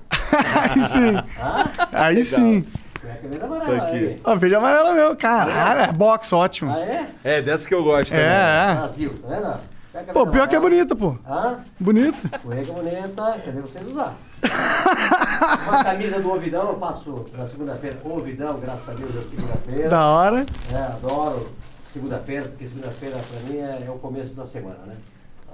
[0.70, 1.16] Aí sim.
[1.16, 1.72] Hã?
[1.92, 2.66] Aí sim.
[3.00, 3.78] Cueca verde e amarela.
[3.78, 4.20] Tá aqui.
[4.24, 5.16] Ó, verde e amarela mesmo.
[5.16, 6.72] Caralho, é box, ótimo.
[6.72, 7.08] Ah, é?
[7.24, 8.24] É, dessa que eu gosto também.
[8.24, 8.74] É, é.
[8.74, 9.60] Brasil, tá vendo?
[9.92, 10.84] Cueca Pô, pior que é amarela.
[10.84, 11.16] bonita, pô.
[11.26, 11.58] Hã?
[11.78, 12.38] Bonita.
[12.40, 14.16] Cueca bonita, cadê vocês usar?
[15.68, 17.98] Uma camisa do Ouvidão, eu faço na segunda-feira.
[18.04, 19.88] Ouvidão, graças a Deus, é segunda-feira.
[19.88, 20.46] Da hora.
[20.72, 21.48] É, adoro
[21.92, 24.96] segunda-feira, porque segunda-feira pra mim é, é o começo da semana, né?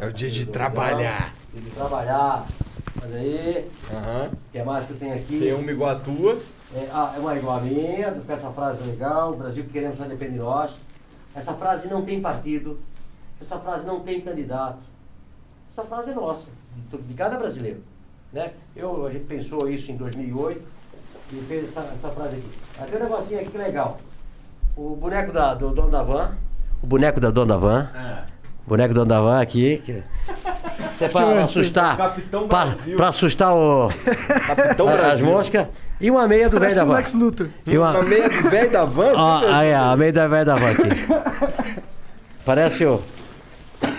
[0.01, 1.35] É o dia de trabalhar.
[1.53, 2.47] Dia de trabalhar.
[3.01, 4.31] Mas aí, Aham.
[4.33, 5.39] o que mais que eu tenho aqui?
[5.41, 6.39] Tem uma igual a tua.
[6.75, 9.99] É, ah, é uma igual a minha, com essa frase legal, o Brasil que queremos
[9.99, 10.73] só depende de nós.
[11.35, 12.79] Essa frase não tem partido,
[13.41, 14.79] essa frase não tem candidato.
[15.71, 16.51] Essa frase é nossa,
[16.91, 17.83] de, de cada brasileiro.
[18.33, 18.51] Né?
[18.77, 20.61] Eu, a gente pensou isso em 2008
[21.33, 22.91] e fez essa, essa frase aqui.
[22.91, 23.99] Tem um negocinho aqui que é legal.
[24.77, 26.37] O boneco da, do dono da van,
[26.83, 27.89] o boneco da dona da van,
[28.65, 29.93] o boneco do dono da van aqui, que,
[30.95, 32.97] isso é pra assustar, Capitão pra, Brasil.
[32.97, 33.89] pra assustar o,
[34.47, 35.27] Capitão as Brasil.
[35.27, 35.67] moscas,
[36.01, 36.95] e uma meia do velho da o van.
[36.97, 37.49] Lex Luthor.
[37.67, 39.13] E uma, Uma meia do velho da van?
[39.17, 41.83] Ó, aí, a meia da velha da van aqui.
[42.45, 43.03] Parece o,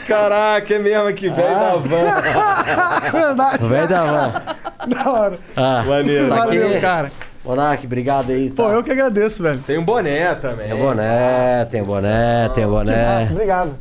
[0.10, 1.60] Caraca, é mesmo que velho Ah.
[1.72, 3.11] da van.
[3.11, 3.68] Verdade.
[3.68, 4.41] velho da van.
[4.88, 5.40] Da hora.
[5.57, 6.30] Ah, Maneiro.
[6.30, 6.57] tá aqui.
[6.57, 7.11] Valeu, cara.
[7.44, 8.49] Monark, obrigado aí.
[8.49, 8.64] Tá.
[8.64, 9.60] Pô, eu que agradeço, velho.
[9.60, 10.69] Tem um boné também.
[10.69, 13.19] Tem boné, tem boné, tem boné.
[13.19, 13.72] Nossa, obrigado.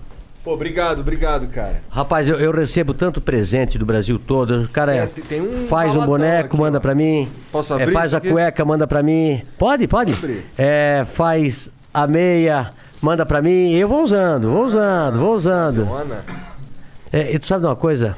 [0.43, 1.77] Pô, obrigado, obrigado, cara.
[1.89, 4.63] Rapaz, eu, eu recebo tanto presente do Brasil todo.
[4.63, 7.29] O cara É, é, tem- um faz um boneco, aqui, manda pra mim.
[7.53, 8.31] Posso É, abrir faz isso a aqui?
[8.31, 9.43] cueca, manda pra mim.
[9.57, 10.13] Pode, pode.
[10.13, 10.45] abrir.
[10.59, 12.71] É, faz a meia,
[13.01, 13.73] manda pra mim.
[13.73, 15.89] Eu vou usando, vou usando, vou usando.
[17.13, 18.17] É, e tu sabe de uma coisa?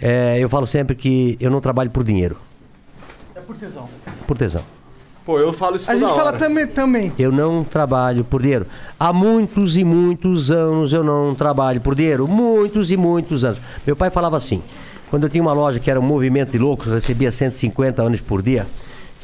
[0.00, 2.36] É, eu falo sempre que eu não trabalho por dinheiro,
[3.34, 3.88] É por tesão.
[4.26, 4.62] por tesão.
[5.24, 6.38] Pô, eu falo isso A toda gente fala hora.
[6.38, 7.12] também, também.
[7.16, 8.66] Eu não trabalho por dinheiro.
[8.98, 12.26] Há muitos e muitos anos eu não trabalho por dinheiro.
[12.26, 13.60] Muitos e muitos anos.
[13.86, 14.60] Meu pai falava assim:
[15.08, 18.42] quando eu tinha uma loja que era um movimento de loucos, recebia 150 anos por
[18.42, 18.66] dia.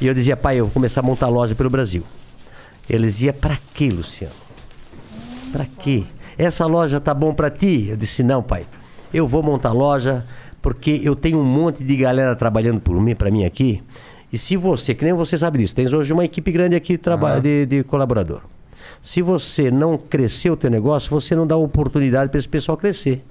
[0.01, 2.05] E eu dizia, pai, eu vou começar a montar loja pelo Brasil.
[2.89, 4.33] Ele dizia, pra quê, Luciano?
[5.53, 6.05] Pra quê?
[6.37, 7.87] Essa loja tá bom pra ti?
[7.89, 8.67] Eu disse, não, pai.
[9.13, 10.25] Eu vou montar loja
[10.61, 13.83] porque eu tenho um monte de galera trabalhando por mim, para mim aqui.
[14.33, 17.41] E se você, que nem você sabe disso, tens hoje uma equipe grande aqui traba-
[17.41, 18.43] de, de colaborador.
[19.01, 23.25] Se você não crescer o teu negócio, você não dá oportunidade para esse pessoal crescer.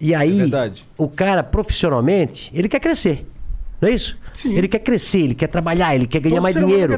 [0.00, 0.86] E aí, verdade.
[0.96, 3.26] o cara profissionalmente, ele quer crescer.
[3.80, 4.16] Não é isso?
[4.34, 4.56] Sim.
[4.56, 6.92] Ele quer crescer, ele quer trabalhar, ele quer ganhar Todo mais dinheiro.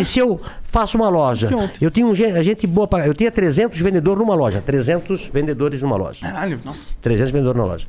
[0.00, 1.48] E se eu faço uma loja,
[1.80, 5.80] eu tinha um, gen- gente boa pra, eu tinha 300 vendedores numa loja, 300 vendedores
[5.82, 6.18] numa loja.
[6.20, 6.90] Caralho, nossa.
[7.00, 7.86] 300 vendedores na loja.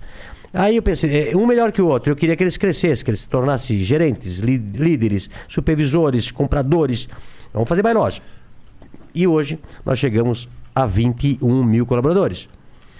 [0.53, 2.11] Aí eu pensei, eh, um melhor que o outro.
[2.11, 7.09] Eu queria que eles crescessem, que eles se tornassem gerentes, lí- líderes, supervisores, compradores.
[7.53, 8.21] Vamos fazer mais loja.
[9.13, 12.47] E hoje nós chegamos a 21 mil colaboradores.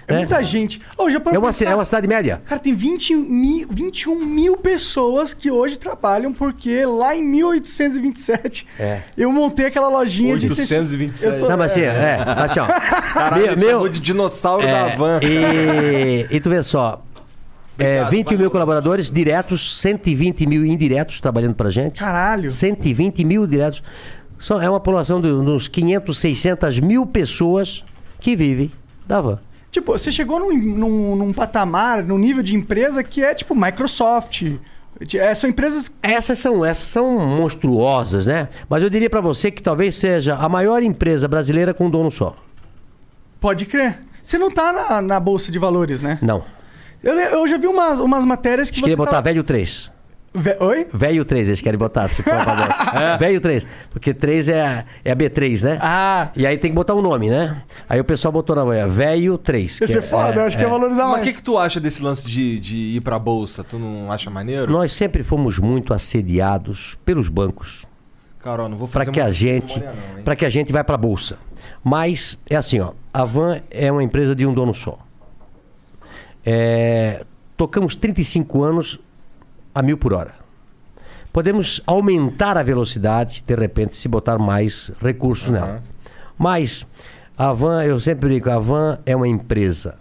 [0.08, 0.18] É né?
[0.20, 0.80] muita gente.
[0.96, 2.40] Ô, já É uma, é uma cidade média.
[2.46, 9.00] Cara, tem 20 mil, 21 mil pessoas que hoje trabalham, porque lá em 1827 É.
[9.16, 10.46] eu montei aquela lojinha de.
[10.48, 11.24] 827.
[11.24, 12.66] Eu tô- Não, mas assim, é, mas assim, ó.
[12.66, 15.20] Caralho, meu, chamou de dinossauro da é, van.
[15.22, 17.02] E, e tu vê só.
[17.78, 21.98] É, Obrigado, 21 mil colaboradores diretos, 120 mil indiretos trabalhando pra gente.
[22.00, 22.50] Caralho.
[22.50, 23.82] 120 mil diretos.
[24.38, 27.84] Só é uma população de uns 500, 600 mil pessoas
[28.20, 28.70] que vivem
[29.06, 29.38] da van.
[29.76, 34.42] Tipo, você chegou num, num, num patamar, num nível de empresa que é tipo Microsoft.
[35.14, 35.94] É, são empresas.
[36.02, 38.48] Essas são, essas são monstruosas, né?
[38.70, 42.10] Mas eu diria pra você que talvez seja a maior empresa brasileira com um dono
[42.10, 42.34] só.
[43.38, 43.98] Pode crer.
[44.22, 46.18] Você não tá na, na Bolsa de Valores, né?
[46.22, 46.42] Não.
[47.04, 49.92] Eu, eu já vi umas, umas matérias que você botar tava- velho 3.
[50.36, 50.86] Ve- Oi?
[50.92, 53.18] Velho 3, eles querem botar, se for fazer.
[53.18, 53.66] Velho 3.
[53.90, 55.78] Porque 3 é a, é a B3, né?
[55.80, 57.62] Ah, E aí tem que botar um nome, né?
[57.88, 59.80] Aí o pessoal botou na manhã, velho 3.
[59.80, 61.24] ia ser foda, eu acho que ia valorizar Mas o mais.
[61.26, 63.64] que, que tu acha desse lance de, de ir pra bolsa?
[63.64, 64.70] Tu não acha maneiro?
[64.70, 67.84] Nós sempre fomos muito assediados pelos bancos
[68.38, 69.82] Carol, não vou para fazer que a gente
[70.24, 71.36] para que a gente vai para a bolsa.
[71.82, 74.98] Mas é assim, ó, a Van é uma empresa de um dono só.
[76.44, 77.24] É,
[77.56, 79.00] tocamos 35 anos
[79.76, 80.34] a mil por hora.
[81.30, 85.82] Podemos aumentar a velocidade, de repente, se botar mais recursos nela.
[86.38, 86.86] Mas
[87.36, 89.96] a Van, eu sempre digo, a Van é uma empresa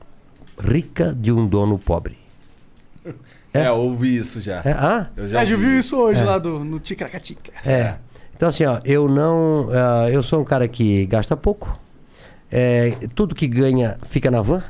[0.58, 2.18] rica de um dono pobre.
[3.54, 4.62] É, ouvi isso já.
[4.66, 5.08] É, ah?
[5.16, 7.54] Eu Já, viu isso hoje lá do, no Ticaracatica.
[7.66, 7.96] É.
[8.36, 9.70] Então, assim, ó, eu não.
[9.72, 11.80] ah, eu sou um cara que gasta pouco.
[12.52, 14.62] É, tudo que ganha fica na van.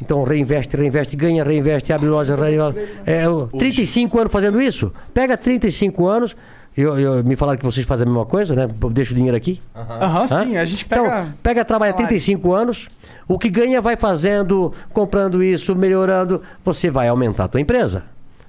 [0.00, 2.36] Então, reinveste, reinveste, ganha, reinveste, abre loja.
[2.36, 2.88] reinveste.
[3.04, 4.92] É, eu, 35 anos fazendo isso.
[5.12, 6.36] Pega 35 anos.
[6.76, 8.68] Eu, eu- me falaram que vocês fazem a mesma coisa, né?
[8.92, 9.60] Deixa o dinheiro aqui.
[9.74, 10.44] Aham, Hã?
[10.44, 11.02] sim, a gente pega.
[11.02, 12.08] Então, pega, trabalha salário.
[12.08, 12.88] 35 anos,
[13.26, 18.04] o que ganha vai fazendo, comprando isso, melhorando, você vai aumentar a tua empresa.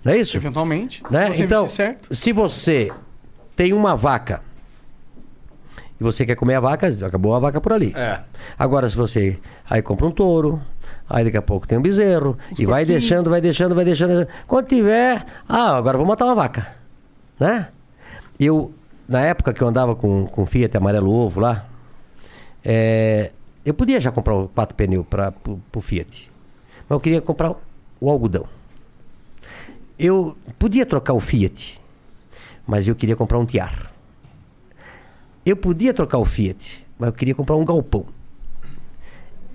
[0.06, 0.38] Não é isso?
[0.38, 1.02] Eventualmente.
[1.10, 1.34] Né?
[1.34, 1.68] Se você Então,
[2.12, 2.92] se você
[3.56, 4.42] tem uma vaca
[6.00, 7.92] e você quer comer a vaca, acabou a vaca por ali.
[7.96, 8.20] É.
[8.58, 9.38] Agora, se você
[9.70, 10.62] aí compra um touro,
[11.10, 14.28] aí daqui a pouco tem um bezerro, e vai deixando, vai deixando, vai deixando.
[14.48, 16.68] Quando tiver, ah, agora vou matar uma vaca.
[17.40, 17.68] Né?
[18.40, 18.72] Eu,
[19.08, 21.66] na época que eu andava com, com Fiat amarelo ovo lá,
[22.64, 23.32] é,
[23.66, 25.34] eu podia já comprar o quatro pneu para
[25.76, 26.32] o Fiat.
[26.88, 27.56] Mas eu queria comprar
[28.00, 28.46] o algodão.
[29.98, 31.80] Eu podia trocar o Fiat,
[32.66, 33.92] mas eu queria comprar um Tiar.
[35.46, 38.06] Eu podia trocar o Fiat, mas eu queria comprar um galpão.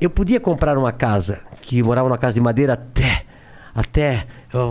[0.00, 3.24] Eu podia comprar uma casa que morava numa casa de madeira até
[3.74, 4.26] até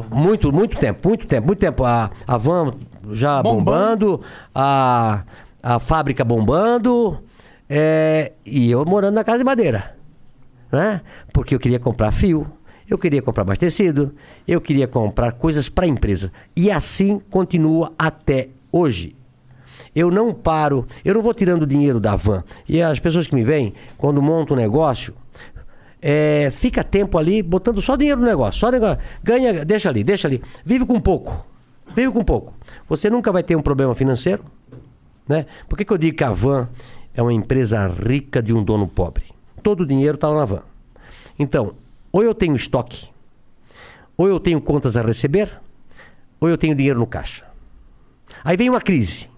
[0.09, 1.83] muito muito tempo, muito tempo, muito tempo.
[1.83, 2.73] A, a van
[3.11, 4.21] já bombando,
[4.55, 5.23] a,
[5.61, 7.19] a fábrica bombando,
[7.69, 9.95] é, e eu morando na casa de madeira,
[10.71, 11.01] né?
[11.33, 12.47] Porque eu queria comprar fio,
[12.89, 14.13] eu queria comprar mais tecido,
[14.47, 16.31] eu queria comprar coisas para a empresa.
[16.55, 19.15] E assim continua até hoje.
[19.95, 22.43] Eu não paro, eu não vou tirando dinheiro da van.
[22.67, 25.13] E as pessoas que me vêm, quando montam um negócio,
[26.01, 28.99] é, fica tempo ali botando só dinheiro no negócio, só negócio.
[29.23, 30.41] Ganha, deixa ali, deixa ali.
[30.65, 31.45] Vive com pouco.
[31.95, 32.53] Vive com pouco.
[32.89, 34.43] Você nunca vai ter um problema financeiro.
[35.27, 35.45] Né?
[35.69, 36.67] Por que, que eu digo que a van
[37.13, 39.25] é uma empresa rica de um dono pobre?
[39.61, 40.63] Todo o dinheiro está lá na van.
[41.39, 41.73] Então,
[42.11, 43.07] ou eu tenho estoque,
[44.17, 45.59] ou eu tenho contas a receber,
[46.39, 47.45] ou eu tenho dinheiro no caixa.
[48.43, 49.29] Aí vem uma crise,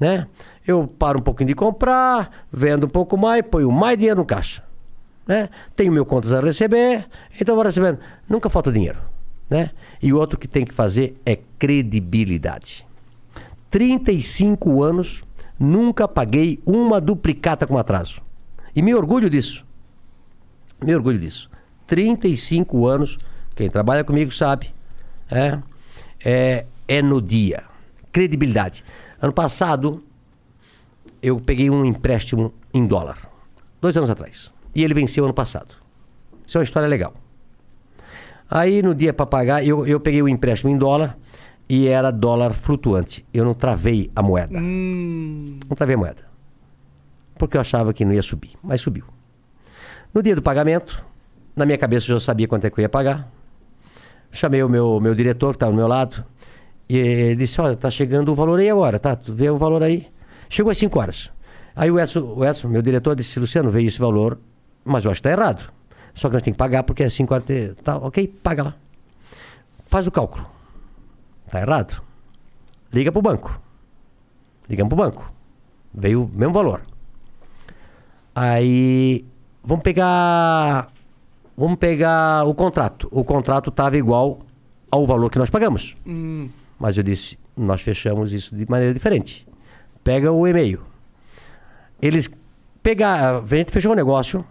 [0.00, 0.26] né?
[0.66, 4.64] Eu paro um pouquinho de comprar, vendo um pouco mais, ponho mais dinheiro no caixa,
[5.26, 5.50] né?
[5.76, 7.06] Tenho meu contas a receber,
[7.38, 7.98] então vou recebendo.
[8.26, 8.98] Nunca falta dinheiro,
[9.48, 9.70] né?
[10.02, 12.86] E outro que tem que fazer é credibilidade.
[13.68, 15.22] 35 anos,
[15.58, 18.22] nunca paguei uma duplicata com atraso.
[18.74, 19.64] E me orgulho disso.
[20.82, 21.50] Me orgulho disso.
[21.86, 23.18] 35 anos,
[23.54, 24.72] quem trabalha comigo sabe,
[25.30, 25.58] é,
[26.24, 27.64] é, é no dia.
[28.12, 28.82] Credibilidade.
[29.20, 30.02] Ano passado,
[31.22, 33.30] eu peguei um empréstimo em dólar,
[33.80, 34.52] dois anos atrás.
[34.74, 35.74] E ele venceu ano passado.
[36.46, 37.14] Isso é uma história legal.
[38.48, 41.16] Aí no dia para pagar, eu, eu peguei o empréstimo em dólar
[41.68, 43.24] e era dólar flutuante.
[43.32, 44.58] Eu não travei a moeda.
[44.60, 46.24] Não travei a moeda.
[47.38, 49.04] Porque eu achava que não ia subir, mas subiu.
[50.12, 51.04] No dia do pagamento,
[51.54, 53.30] na minha cabeça eu já sabia quanto é que eu ia pagar.
[54.32, 56.24] Chamei o meu, meu diretor, que estava do meu lado,
[56.90, 59.14] e ele disse: Olha, tá chegando o valor aí agora, tá?
[59.14, 60.08] Tu vê o valor aí.
[60.48, 61.30] Chegou às 5 horas.
[61.76, 64.40] Aí o Edson, o Edson, meu diretor, disse: Luciano, veio esse valor,
[64.84, 65.72] mas eu acho que está errado.
[66.12, 67.46] Só que nós temos que pagar porque é 5 horas.
[67.84, 68.74] Tá, ok, paga lá.
[69.86, 70.44] Faz o cálculo.
[71.48, 72.02] Tá errado.
[72.92, 73.60] Liga pro banco.
[74.68, 75.32] Ligamos pro banco.
[75.94, 76.82] Veio o mesmo valor.
[78.34, 79.24] Aí
[79.62, 80.88] vamos pegar
[81.56, 83.06] vamos pegar o contrato.
[83.12, 84.40] O contrato estava igual
[84.90, 85.94] ao valor que nós pagamos.
[86.80, 89.46] Mas eu disse, nós fechamos isso de maneira diferente.
[90.02, 90.82] Pega o e-mail.
[92.00, 92.28] Eles
[92.82, 94.44] pegaram, a gente fechou o negócio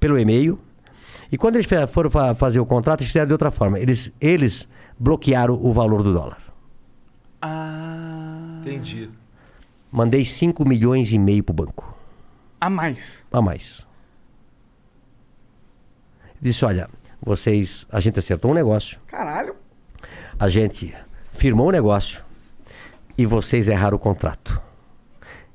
[0.00, 0.58] pelo e-mail.
[1.30, 3.78] E quando eles foram fa- fazer o contrato, eles fizeram de outra forma.
[3.78, 4.66] Eles, eles
[4.98, 6.38] bloquearam o valor do dólar.
[7.42, 8.58] Ah.
[8.60, 9.10] Entendi.
[9.92, 11.94] Mandei 5 milhões e meio pro banco.
[12.60, 13.24] A mais.
[13.30, 13.86] a mais.
[16.40, 16.88] Disse, olha,
[17.22, 19.54] vocês, a gente acertou um negócio, Caralho.
[20.38, 20.94] a gente
[21.40, 22.22] firmou um negócio
[23.16, 24.60] e vocês erraram o contrato.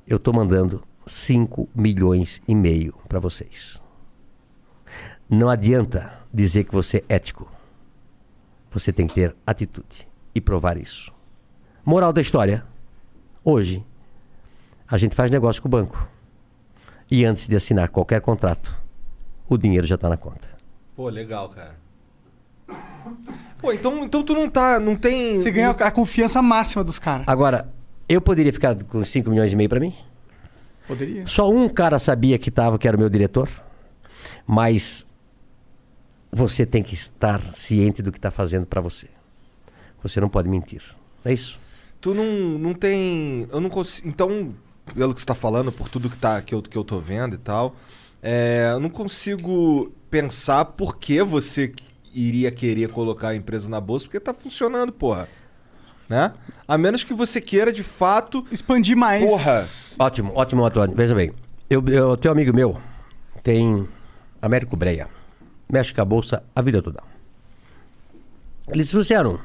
[0.04, 3.80] Eu estou mandando 5 milhões e meio para vocês.
[5.30, 7.48] Não adianta dizer que você é ético.
[8.72, 11.12] Você tem que ter atitude e provar isso.
[11.84, 12.66] Moral da história.
[13.44, 13.86] Hoje,
[14.88, 16.08] a gente faz negócio com o banco.
[17.08, 18.76] E antes de assinar qualquer contrato,
[19.48, 20.48] o dinheiro já está na conta.
[20.96, 21.76] Pô, legal, cara.
[23.58, 24.78] Pô, então, então tu não tá.
[24.78, 25.38] Não tem.
[25.38, 27.26] Você ganha a confiança máxima dos caras.
[27.26, 27.72] Agora,
[28.08, 29.94] eu poderia ficar com 5 milhões e meio para mim?
[30.86, 31.26] Poderia.
[31.26, 33.48] Só um cara sabia que tava, que era o meu diretor.
[34.46, 35.06] Mas
[36.30, 39.08] você tem que estar ciente do que está fazendo para você.
[40.02, 40.82] Você não pode mentir.
[41.24, 41.58] É isso.
[42.00, 42.24] Tu não,
[42.58, 43.48] não tem.
[43.50, 44.06] Eu não consigo.
[44.08, 44.54] Então,
[44.94, 47.34] pelo que você tá falando, por tudo que, tá, que, eu, que eu tô vendo
[47.34, 47.74] e tal,
[48.22, 51.72] é, eu não consigo pensar por que você
[52.16, 55.28] iria querer colocar a empresa na bolsa, porque tá funcionando, porra.
[56.08, 56.32] Né?
[56.66, 58.46] A menos que você queira, de fato.
[58.50, 59.28] Expandir mais.
[59.28, 59.66] Porra!
[59.98, 60.96] Ótimo, ótimo, Antônio.
[60.96, 61.32] Veja bem.
[61.68, 62.80] Eu, eu tenho um amigo meu,
[63.42, 63.88] tem
[64.40, 65.08] Américo Breia.
[65.70, 67.02] Mexe com a bolsa a vida toda.
[68.68, 69.40] Eles disseram: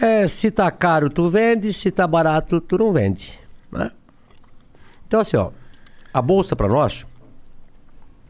[0.00, 3.38] é, se tá caro, tu vende, se tá barato, tu não vende.
[3.70, 3.90] né?
[5.06, 5.50] Então, assim, ó,
[6.12, 7.04] a bolsa para nós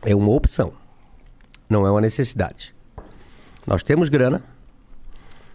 [0.02, 0.72] é uma opção,
[1.68, 2.71] não é uma necessidade.
[3.66, 4.42] Nós temos grana,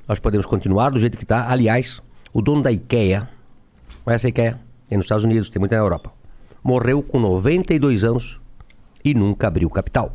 [0.07, 1.49] nós podemos continuar do jeito que está.
[1.51, 2.01] Aliás,
[2.33, 3.29] o dono da IKEA,
[4.03, 4.59] conhece a IKEA?
[4.87, 6.13] Tem nos Estados Unidos, tem muita na Europa.
[6.63, 8.39] Morreu com 92 anos
[9.03, 10.13] e nunca abriu capital.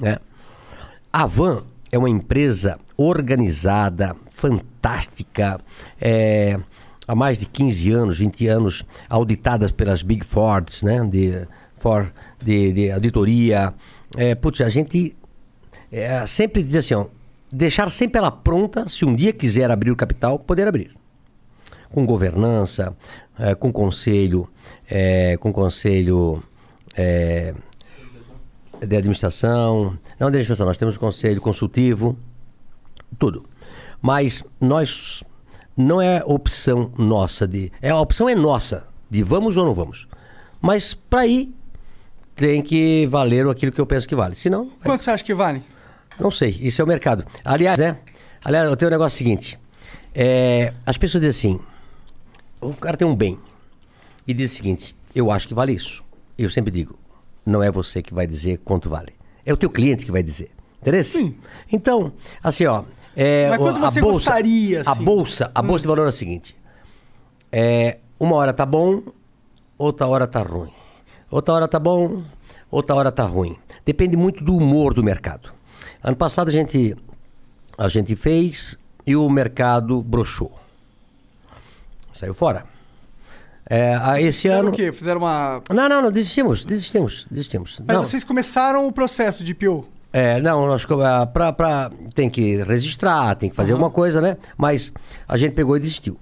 [0.00, 0.18] né?
[1.12, 5.58] A Van é uma empresa organizada, fantástica,
[6.00, 6.58] é,
[7.08, 11.02] há mais de 15 anos, 20 anos, auditadas pelas Big Fords, né?
[11.06, 13.74] De, for, de, de auditoria.
[14.16, 15.16] É, putz, a gente
[15.90, 17.06] é, sempre diz assim, ó,
[17.50, 20.94] deixar sempre ela pronta, se um dia quiser abrir o capital, poder abrir.
[21.90, 22.96] Com governança,
[23.38, 24.48] é, com conselho,
[24.88, 26.42] é, com conselho
[26.96, 27.54] é,
[28.80, 32.16] de administração, não de administração, nós temos conselho consultivo,
[33.18, 33.44] tudo.
[34.00, 35.24] Mas nós
[35.76, 40.06] não é opção nossa de, é a opção é nossa de vamos ou não vamos.
[40.60, 41.52] Mas para ir
[42.36, 44.34] tem que valer aquilo que eu penso que vale.
[44.34, 45.62] Senão, Quanto você acha que vale?
[46.20, 47.24] Não sei, isso é o mercado.
[47.44, 47.98] Aliás, né?
[48.44, 49.58] Aliás, eu tenho um negócio seguinte.
[50.14, 51.60] É, as pessoas dizem assim:
[52.60, 53.38] o cara tem um bem
[54.26, 56.02] e diz o seguinte: eu acho que vale isso.
[56.38, 56.98] Eu sempre digo:
[57.44, 59.12] não é você que vai dizer quanto vale.
[59.44, 60.50] É o teu cliente que vai dizer.
[60.80, 61.04] Entendeu?
[61.04, 61.36] Sim.
[61.70, 62.84] Então, assim, ó.
[63.14, 65.04] é, Mas quanto a você bolsa, gostaria, A assim?
[65.04, 66.56] bolsa, a bolsa de valor é o seguinte:
[67.52, 69.02] é, uma hora tá bom,
[69.78, 70.70] outra hora tá ruim.
[71.30, 72.22] Outra hora tá bom,
[72.70, 73.56] outra hora tá ruim.
[73.84, 75.52] Depende muito do humor do mercado.
[76.02, 76.96] Ano passado a gente,
[77.76, 80.58] a gente fez e o mercado broxou.
[82.12, 82.64] Saiu fora.
[83.68, 84.70] É, a- esse Fizeram ano.
[84.70, 84.90] o quê?
[84.92, 85.62] Fizeram uma.
[85.70, 87.80] Não, não, não, desistimos, desistimos, desistimos.
[87.86, 88.04] Mas não.
[88.04, 89.86] vocês começaram o processo de IPO.
[90.12, 94.36] É, não, nós ah, pra, pra, tem que registrar, tem que fazer alguma coisa, né?
[94.56, 94.92] Mas
[95.28, 96.16] a gente pegou e desistiu.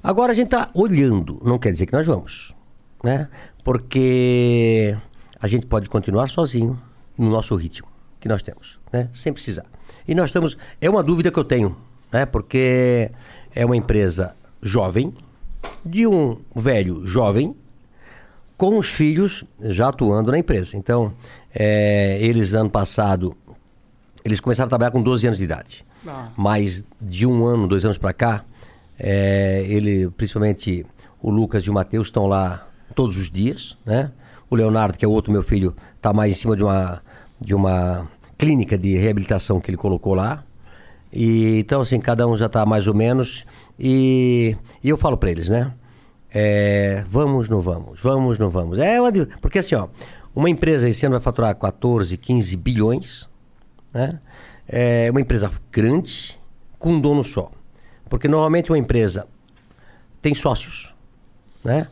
[0.00, 2.54] Agora a gente tá olhando, não quer dizer que nós vamos,
[3.02, 3.28] né?
[3.64, 4.96] Porque
[5.40, 6.80] a gente pode continuar sozinho
[7.18, 7.88] no nosso ritmo
[8.20, 9.08] que nós temos, né?
[9.12, 9.64] Sem precisar.
[10.06, 11.76] E nós estamos, é uma dúvida que eu tenho,
[12.12, 12.26] né?
[12.26, 13.10] Porque
[13.54, 15.12] é uma empresa jovem,
[15.84, 17.54] de um velho jovem,
[18.56, 20.76] com os filhos já atuando na empresa.
[20.76, 21.12] Então,
[21.54, 23.36] é, eles, ano passado,
[24.24, 25.84] eles começaram a trabalhar com 12 anos de idade.
[26.06, 26.30] Ah.
[26.36, 28.44] Mas de um ano, dois anos para cá,
[28.98, 30.86] é, ele, principalmente
[31.20, 34.10] o Lucas e o Matheus estão lá todos os dias, né?
[34.50, 37.02] O Leonardo, que é o outro meu filho, está mais em cima de uma,
[37.40, 38.08] de uma
[38.42, 40.42] clínica de reabilitação que ele colocou lá.
[41.12, 43.46] E, então, assim, cada um já está mais ou menos.
[43.78, 45.72] E, e eu falo para eles, né?
[46.28, 48.80] É, vamos, não vamos, vamos, não vamos.
[48.80, 49.86] É uma, porque assim, ó,
[50.34, 53.28] uma empresa esse ano vai faturar 14, 15 bilhões,
[53.94, 54.18] né?
[54.66, 56.36] É uma empresa grande
[56.80, 57.48] com um dono só.
[58.10, 59.28] Porque normalmente uma empresa
[60.20, 60.92] tem sócios,
[61.62, 61.86] né?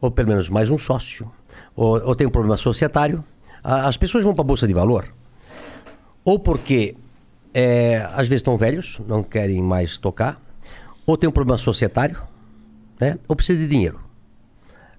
[0.00, 1.30] Ou pelo menos mais um sócio,
[1.76, 3.22] ou, ou tem um problema societário.
[3.62, 5.19] As pessoas vão para a bolsa de valor
[6.24, 6.94] ou porque
[7.52, 10.40] é, às vezes estão velhos, não querem mais tocar,
[11.06, 12.20] ou tem um problema societário,
[13.00, 13.18] né?
[13.26, 14.00] ou precisa de dinheiro.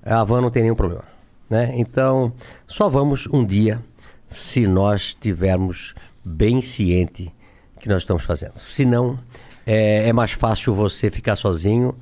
[0.03, 1.03] A van não tem nenhum problema.
[1.49, 1.73] Né?
[1.75, 2.33] Então,
[2.67, 3.79] só vamos um dia
[4.27, 5.93] se nós tivermos
[6.23, 7.31] bem ciente
[7.79, 8.53] que nós estamos fazendo.
[8.57, 9.19] Senão,
[9.65, 11.95] é, é mais fácil você ficar sozinho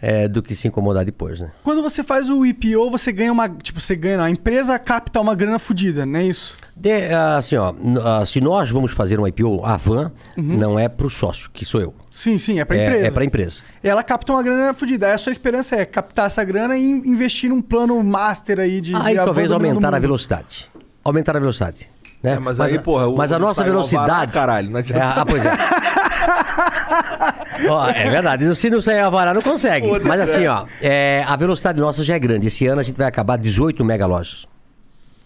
[0.00, 1.40] é, do que se incomodar depois.
[1.40, 1.50] Né?
[1.62, 3.48] Quando você faz o IPO, você ganha uma.
[3.48, 4.22] Tipo, você ganha.
[4.22, 6.56] A empresa capta uma grana fodida, não é isso?
[6.76, 7.72] De- assim, ó,
[8.04, 11.64] ah, se nós vamos fazer um IPO, a van não é para o sócio, que
[11.64, 11.94] sou eu.
[12.10, 13.06] Sim, sim, é pra é, empresa.
[13.06, 13.62] É para a empresa.
[13.82, 15.06] Ela capta uma grana fodida.
[15.06, 18.80] Aí a sua esperança é captar essa grana e in- investir num plano master aí
[18.80, 18.94] de.
[18.94, 20.68] Aí de talvez aumentar a velocidade.
[21.04, 21.88] Aumentar a velocidade.
[22.22, 22.32] Né?
[22.32, 24.32] É, mas aí, porra, o mas a nossa mó velocidade.
[24.32, 25.04] caralho, não adianta.
[25.04, 25.50] É, ah, pois é.
[27.68, 28.54] Ó, é verdade.
[28.54, 29.86] Se não sair alvará, não consegue.
[30.00, 32.46] Mas assim, ó, é, a velocidade nossa já é grande.
[32.46, 34.46] Esse ano a gente vai acabar 18 mega lojas.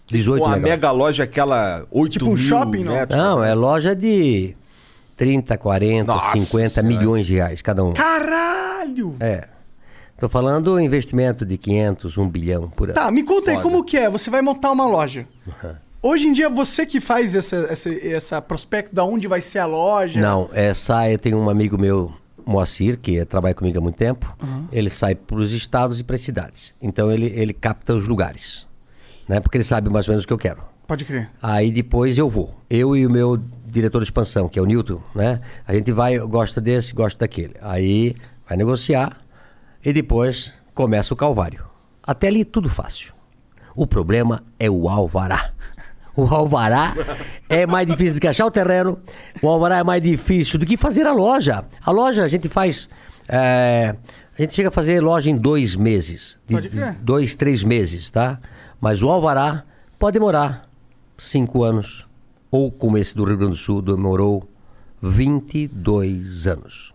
[0.09, 2.93] 18 Pô, a mega mega loja aquela 8 Tipo um mil shopping, não?
[2.93, 3.17] metros.
[3.19, 4.55] Não, é loja de
[5.15, 6.87] 30, 40, Nossa 50 Senhora.
[6.87, 7.93] milhões de reais cada um.
[7.93, 9.15] Caralho!
[9.19, 9.47] É.
[10.19, 12.95] Tô falando investimento de 500, 1 bilhão por ano.
[12.95, 13.69] Tá, me conta aí Foda.
[13.69, 14.09] como que é.
[14.09, 15.25] Você vai montar uma loja.
[16.01, 19.65] Hoje em dia, você que faz essa, essa, essa prospecto da onde vai ser a
[19.65, 20.19] loja.
[20.19, 22.11] Não, é, sai, eu tenho um amigo meu,
[22.45, 24.33] Moacir, que trabalha comigo há muito tempo.
[24.71, 26.73] Ele sai para os estados e para as cidades.
[26.81, 28.67] Então ele, ele capta os lugares.
[29.29, 29.39] Né?
[29.39, 30.61] Porque ele sabe mais ou menos o que eu quero.
[30.87, 31.29] Pode crer.
[31.41, 32.59] Aí depois eu vou.
[32.69, 33.37] Eu e o meu
[33.67, 35.39] diretor de expansão, que é o Newton, né?
[35.67, 37.53] A gente vai, gosta desse, gosta daquele.
[37.61, 38.15] Aí
[38.47, 39.17] vai negociar
[39.85, 41.63] e depois começa o calvário.
[42.01, 43.13] Até ali tudo fácil.
[43.75, 45.51] O problema é o alvará.
[46.15, 46.95] O alvará
[47.47, 48.97] é mais difícil do que achar o terreno.
[49.43, 51.63] O alvará é mais difícil do que fazer a loja.
[51.85, 52.89] A loja a gente faz.
[53.27, 53.95] é,
[54.37, 56.39] a gente chega a fazer loja em dois meses.
[56.47, 56.95] De- Pode crer.
[56.95, 58.39] dois, três meses, tá?
[58.79, 59.63] Mas o alvará
[59.97, 60.63] pode demorar
[61.17, 62.07] cinco anos.
[62.51, 64.49] Ou como esse do Rio Grande do Sul demorou
[65.01, 66.93] 22 anos.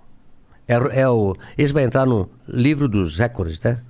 [0.66, 3.81] É, é o, esse vai entrar no livro dos recordes, né?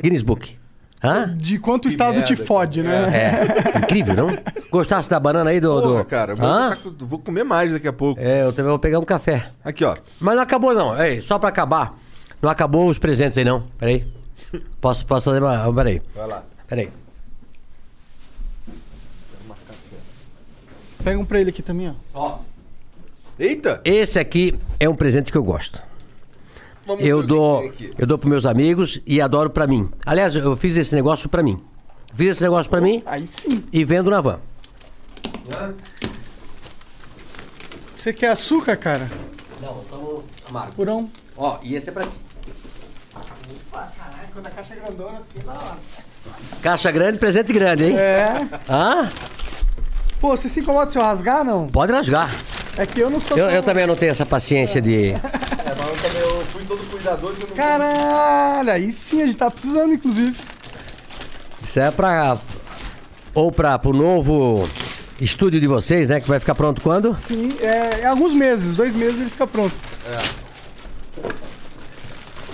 [0.00, 0.58] Guinness Book.
[1.02, 1.34] Hã?
[1.36, 3.02] De quanto o estado te fode, né?
[3.12, 4.28] É, incrível, não?
[4.70, 5.68] Gostasse da banana aí do...
[5.82, 6.04] Porra, do...
[6.04, 6.70] cara, mas Hã?
[6.70, 8.20] tá vou comer mais daqui a pouco.
[8.20, 9.50] É, eu também vou pegar um café.
[9.64, 9.96] Aqui, ó.
[10.20, 10.96] Mas não acabou não.
[11.02, 11.98] Ei, só pra acabar.
[12.40, 13.64] Não acabou os presentes aí não.
[13.78, 14.06] Peraí.
[14.80, 15.72] Posso, posso fazer uma...
[15.72, 16.02] Peraí.
[16.14, 16.42] Vai lá.
[16.68, 17.01] Peraí.
[21.04, 21.94] Pega um pra ele aqui também, ó.
[22.14, 22.38] Ó.
[23.38, 23.80] Eita!
[23.84, 25.82] Esse aqui é um presente que eu gosto.
[26.86, 27.94] Vamos ver Eu o que dou, tem aqui.
[27.98, 29.88] eu dou pros meus amigos e adoro pra mim.
[30.04, 31.62] Aliás, eu fiz esse negócio pra mim.
[32.14, 33.64] Fiz esse negócio pra mim Aí sim.
[33.72, 34.38] e vendo na van.
[37.94, 39.08] Você quer açúcar, cara?
[39.60, 40.72] Não, estamos amargo.
[40.74, 41.10] Purão.
[41.36, 42.18] Ó, e esse é pra ti.
[43.70, 45.78] Caralho, quando a caixa é grandona assim, da hora.
[46.62, 47.96] Caixa grande, presente grande, hein?
[47.96, 48.48] É.
[48.68, 49.08] Hã?
[50.22, 51.66] Pô, você se incomoda se eu rasgar, não?
[51.66, 52.30] Pode rasgar.
[52.76, 55.08] É que eu não sou Eu, tão- eu também não tenho essa paciência de.
[55.10, 59.26] É, mas eu também eu fui todo cuidadoso e eu não Caralho, aí sim a
[59.26, 60.36] gente tá precisando, inclusive.
[61.64, 62.38] Isso é pra.
[63.34, 64.68] Ou pra, pro novo
[65.20, 66.20] estúdio de vocês, né?
[66.20, 67.16] Que vai ficar pronto quando?
[67.26, 69.74] Sim, é, em alguns meses, dois meses ele fica pronto.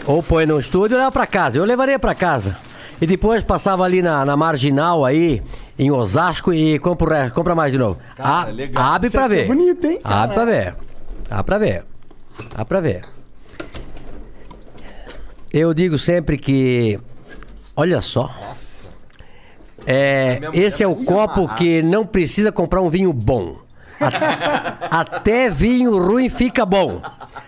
[0.07, 1.59] Ou põe no estúdio ou leva pra casa.
[1.59, 2.57] Eu levaria pra casa.
[3.01, 5.43] E depois passava ali na, na marginal aí,
[5.79, 7.99] em Osasco, e compra, compra mais de novo.
[8.17, 8.85] Cara, A- legal.
[8.95, 9.47] Abre Isso pra aqui é ver.
[9.47, 10.01] bonito, hein?
[10.03, 10.75] Abre pra ver.
[11.31, 11.85] Abre pra ver.
[12.55, 13.03] Abre pra ver.
[15.53, 16.99] Eu digo sempre que.
[17.77, 18.31] Olha só.
[19.87, 21.57] É, minha mulher esse é o vai se copo amarrar.
[21.57, 23.57] que não precisa comprar um vinho bom.
[24.01, 27.01] A- Até vinho ruim fica bom.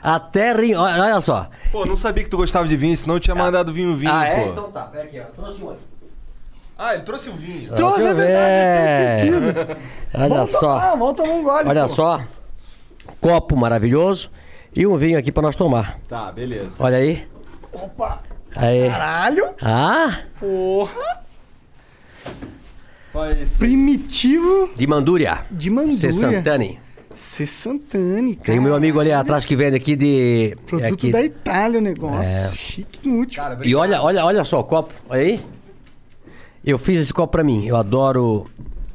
[0.03, 1.49] Até ri- olha só.
[1.73, 4.25] Pô, não sabia que tu gostava de vinho, senão eu tinha mandado vinho vinho, ah,
[4.25, 4.45] é?
[4.45, 4.51] pô.
[4.53, 5.25] Então tá, pera aqui, ó.
[5.43, 5.81] Trouxe um aqui.
[6.77, 7.75] Ah, ele trouxe o vinho.
[7.75, 9.77] Trouxe, é eu verdade, eu tinha esquecido.
[10.15, 10.61] Olha Vamos só.
[10.61, 11.89] tomar, vamos tomar um gole, Olha pô.
[11.89, 12.21] só.
[13.21, 14.31] Copo maravilhoso.
[14.75, 15.99] E um vinho aqui pra nós tomar.
[16.09, 16.71] Tá, beleza.
[16.79, 17.29] Olha aí.
[17.73, 18.21] Opa,
[18.57, 18.89] Aí.
[18.89, 21.21] caralho, Ah, porra.
[23.13, 23.57] Qual é esse?
[23.59, 25.41] Primitivo de Mandúria.
[25.51, 25.97] de Mandúria.
[25.97, 26.13] C.
[26.13, 26.79] Santani.
[27.15, 27.47] C.
[27.47, 28.47] Santani, cara.
[28.47, 30.57] Tem o meu amigo ali atrás que vende aqui de.
[30.67, 31.11] Produto aqui.
[31.11, 32.31] da Itália o negócio.
[32.31, 32.51] É.
[32.55, 33.43] Chique e útil.
[33.43, 34.95] Cara, E olha, olha, olha só o copo.
[35.09, 35.41] Olha aí.
[36.65, 37.67] Eu fiz esse copo pra mim.
[37.67, 38.47] Eu adoro,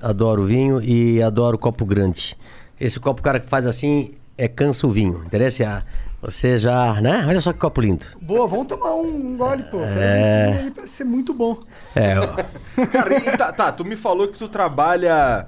[0.02, 2.38] adoro vinho e adoro copo grande.
[2.80, 5.24] Esse copo, o cara que faz assim, é cansa o vinho.
[5.26, 5.68] Interessa?
[5.68, 5.84] Ah,
[6.26, 7.24] Você já, né?
[7.28, 8.06] Olha só que copo lindo.
[8.20, 9.80] Boa, vamos tomar um, um gole, pô.
[9.82, 10.60] É.
[10.62, 11.62] Esse parece ser muito bom.
[11.96, 12.36] É, ó.
[12.88, 15.48] Cara, e tá, tá, tu me falou que tu trabalha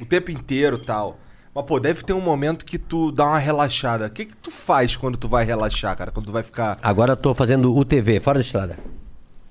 [0.00, 1.18] o tempo inteiro e tal.
[1.54, 4.06] Mas, pô, deve ter um momento que tu dá uma relaxada.
[4.06, 6.10] O que que tu faz quando tu vai relaxar, cara?
[6.10, 6.78] Quando tu vai ficar...
[6.82, 8.78] Agora eu tô fazendo UTV, fora da estrada.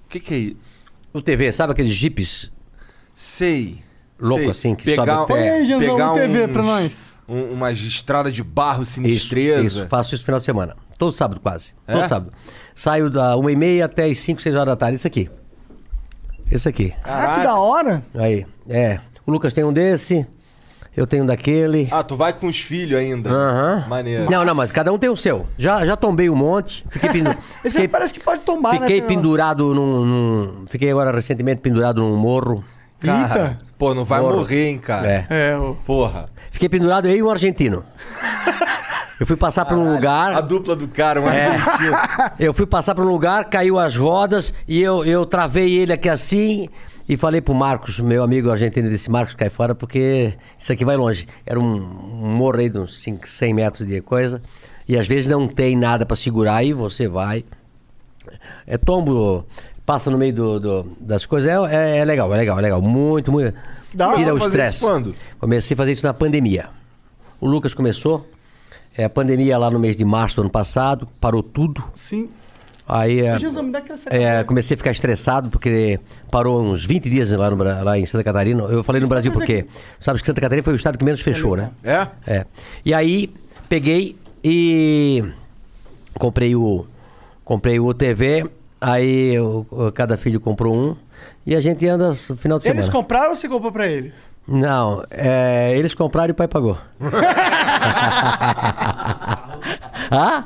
[0.05, 0.57] O que que é isso?
[1.13, 2.51] UTV, sabe aqueles jipes?
[3.13, 3.79] Sei.
[4.19, 4.51] Louco sei.
[4.51, 7.13] assim, que pegar, sobe até- Olha aí, Janzão, pegar um TV pra uns- nós.
[7.33, 9.61] Um- umas estradas de barro Isso, sinistreza.
[9.63, 10.75] isso, faço isso no final de semana.
[10.97, 11.73] Todo sábado quase.
[11.87, 11.93] É?
[11.93, 12.31] Todo sábado.
[12.75, 14.97] Saio da 1h30 até as 5, 6 horas da tarde.
[14.97, 15.29] Isso aqui.
[16.51, 16.93] Esse aqui.
[17.03, 18.03] Ah, que da hora.
[18.13, 18.45] Aí.
[18.69, 18.99] É.
[19.25, 20.25] O Lucas tem um desse.
[20.95, 21.87] Eu tenho um daquele.
[21.89, 23.29] Ah, tu vai com os filhos ainda.
[23.29, 23.85] Aham.
[23.87, 24.29] Maneiro.
[24.29, 25.47] Não, não, mas cada um tem o seu.
[25.57, 26.85] Já, já tombei um monte.
[26.89, 27.29] Fiquei, pendu...
[27.63, 28.81] Esse aí fiquei, parece que pode tombar, né?
[28.81, 32.61] fiquei umas- pendurado num, num- Fiquei agora recentemente pendurado num morro.
[32.99, 33.57] Cara, Eita.
[33.77, 34.37] pô, não vai Morro.
[34.39, 35.07] morrer, hein, cara.
[35.29, 35.51] É.
[35.51, 35.75] É, o...
[35.85, 36.29] Porra.
[36.51, 37.83] Fiquei pendurado eu e um argentino.
[39.19, 40.33] Eu fui passar por um lugar.
[40.33, 41.51] A dupla do cara, uma É.
[42.39, 46.09] Eu fui passar por um lugar, caiu as rodas e eu, eu travei ele aqui
[46.09, 46.67] assim
[47.07, 50.97] e falei pro Marcos, meu amigo argentino, disse: Marcos, cai fora porque isso aqui vai
[50.97, 51.25] longe.
[51.45, 54.41] Era um, um morro aí de uns 5, 100 metros de coisa.
[54.87, 57.45] E às vezes não tem nada pra segurar e você vai.
[58.65, 59.45] É tombo,
[59.85, 61.49] passa no meio do, do- das coisas.
[61.49, 62.81] É, é- é legal, é legal, é legal.
[62.81, 63.53] Muito, muito.
[63.93, 65.15] Dá Tira o fazer estresse.
[65.39, 66.69] Comecei a fazer isso na pandemia.
[67.39, 68.27] O Lucas começou.
[68.97, 71.83] É, a pandemia lá no mês de março do ano passado, parou tudo.
[71.95, 72.29] Sim.
[72.87, 75.97] Aí é, Jesus, me dá é, comecei a ficar estressado porque
[76.29, 78.63] parou uns 20 dias lá, no lá em Santa Catarina.
[78.63, 79.65] Eu falei no Brasil porque
[79.97, 81.69] sabe que Santa Catarina foi o estado que menos fechou, né?
[81.83, 82.07] É?
[82.27, 82.45] É.
[82.83, 83.33] E aí
[83.69, 85.23] peguei e
[86.15, 86.85] comprei o
[87.45, 88.45] comprei o TV,
[88.79, 90.95] aí o- o- cada filho comprou um
[91.45, 92.91] e a gente anda no final de Eles semana.
[92.91, 94.13] compraram ou você comprou pra eles?
[94.47, 96.77] Não, é, eles compraram e o pai pagou.
[100.11, 100.43] ah?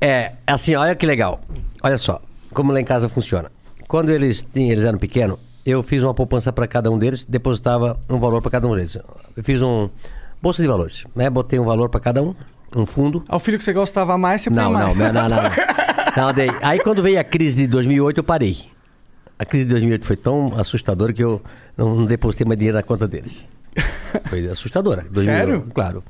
[0.00, 1.40] É, assim, olha que legal.
[1.82, 2.20] Olha só,
[2.52, 3.50] como lá em casa funciona.
[3.88, 7.98] Quando eles, tinham, eles eram pequenos, eu fiz uma poupança para cada um deles, depositava
[8.08, 8.96] um valor para cada um deles.
[9.36, 9.88] Eu fiz um
[10.40, 11.28] bolsa de valores, né?
[11.28, 12.34] Botei um valor para cada um,
[12.74, 13.22] um fundo.
[13.28, 14.96] Ao filho que você gostava mais, você põe Não, mais.
[14.96, 15.50] não, não, não, não.
[16.16, 16.50] Não, dei.
[16.60, 18.56] Aí quando veio a crise de 2008, eu parei.
[19.40, 21.40] A crise de 2008 foi tão assustadora que eu
[21.74, 23.48] não depositei mais dinheiro na conta deles.
[24.28, 25.06] Foi assustadora.
[25.10, 25.66] 2008, Sério?
[25.72, 26.04] Claro.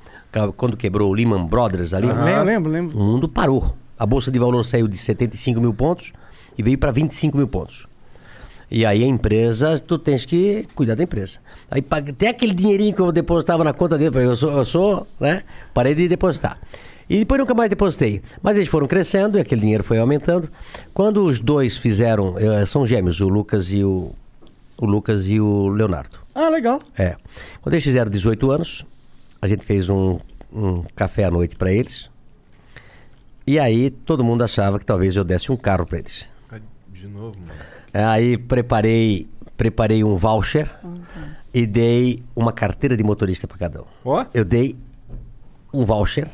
[0.56, 2.98] Quando quebrou o Lehman Brothers ali, Lembro, lembro, lembro.
[2.98, 3.76] o mundo parou.
[3.96, 6.12] A bolsa de valor saiu de 75 mil pontos
[6.58, 7.86] e veio para 25 mil pontos.
[8.68, 11.38] E aí a empresa, tu tens que cuidar da empresa.
[11.70, 15.44] Aí até aquele dinheirinho que eu depositava na conta dele, eu sou, eu sou, né?
[15.72, 16.58] Parei de depositar.
[17.10, 18.22] E depois nunca mais depositei.
[18.40, 20.48] Mas eles foram crescendo e aquele dinheiro foi aumentando.
[20.94, 24.12] Quando os dois fizeram, eh, são gêmeos, o Lucas e o,
[24.78, 26.20] o Lucas e o Leonardo.
[26.32, 26.80] Ah, legal.
[26.96, 27.16] É.
[27.60, 28.86] Quando eles fizeram 18 anos,
[29.42, 30.18] a gente fez um,
[30.52, 32.08] um café à noite para eles.
[33.44, 36.28] E aí todo mundo achava que talvez eu desse um carro para eles.
[36.92, 37.58] De novo, mano.
[37.92, 39.26] Aí preparei,
[39.56, 40.70] preparei um voucher
[41.52, 43.86] e dei uma carteira de motorista para cada um.
[44.04, 44.76] Ó, Eu dei
[45.74, 46.28] um voucher,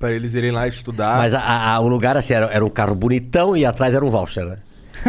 [0.00, 1.18] pra eles irem lá estudar.
[1.18, 4.10] mas a- a- o lugar assim, era, era um carro bonitão e atrás era um
[4.10, 4.58] voucher, né?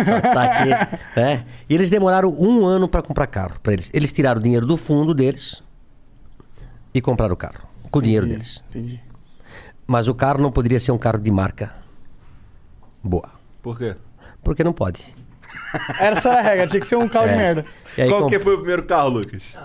[0.06, 0.70] Só tá aqui,
[1.20, 1.46] né?
[1.68, 3.90] E eles demoraram um ano para comprar carro para eles.
[3.94, 5.64] Eles tiraram o dinheiro do fundo deles
[6.94, 8.62] e compraram o carro com o dinheiro deles.
[8.70, 9.02] Entendi.
[9.88, 11.74] Mas o carro não poderia ser um carro de marca
[13.04, 13.30] boa,
[13.62, 13.96] Por quê?
[14.44, 15.04] porque não pode.
[16.00, 17.38] Essa era a regra, tinha que ser um carro de É.
[17.38, 17.66] merda.
[17.98, 19.58] E aí Qual com- que foi o primeiro carro, Lucas?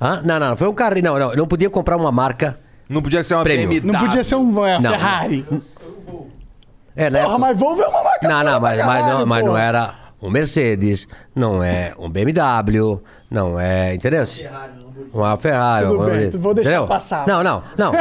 [0.00, 0.20] Hã?
[0.24, 0.96] Não, não, foi um carro.
[1.02, 2.58] Não, não, eu não podia comprar uma marca.
[2.92, 3.68] Não podia ser uma Prêmio.
[3.68, 3.92] BMW.
[3.92, 4.90] Não podia ser um é, Não.
[4.90, 5.46] Ferrari.
[6.94, 7.22] É, né?
[7.22, 10.28] Porra, mas Volvo é uma marca Não, não, mas, mas, não, mas não era um
[10.30, 13.00] Mercedes, não é um BMW,
[13.30, 13.94] não é.
[13.94, 14.22] Entendeu?
[15.12, 15.86] Uma Ferrari.
[15.86, 16.86] Tudo uma- bem, vou deixar entendeu?
[16.86, 17.26] passar.
[17.26, 17.92] Não, não, não.
[17.92, 18.00] não.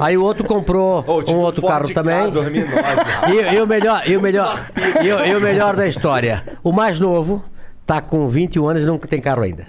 [0.00, 2.30] Aí o outro comprou Ô, tipo, um outro Ford carro Ka também.
[2.30, 3.32] 2009, rapaz.
[3.32, 4.66] E, e o melhor, e o melhor,
[5.02, 7.44] e, o- e o melhor da história, o mais novo
[7.86, 9.66] tá com 21 anos e não tem carro ainda.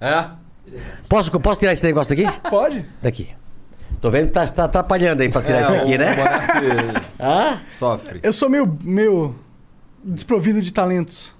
[0.00, 0.24] É?
[1.08, 2.24] Posso, posso tirar esse negócio aqui?
[2.48, 2.84] Pode?
[3.02, 3.28] Daqui.
[4.00, 6.14] Tô vendo que tá, tá atrapalhando aí pra tirar É, isso aqui, né?
[7.20, 7.60] Hã?
[7.72, 8.20] Sofre.
[8.22, 9.34] Eu sou meio, meio
[10.02, 11.32] desprovido de talentos.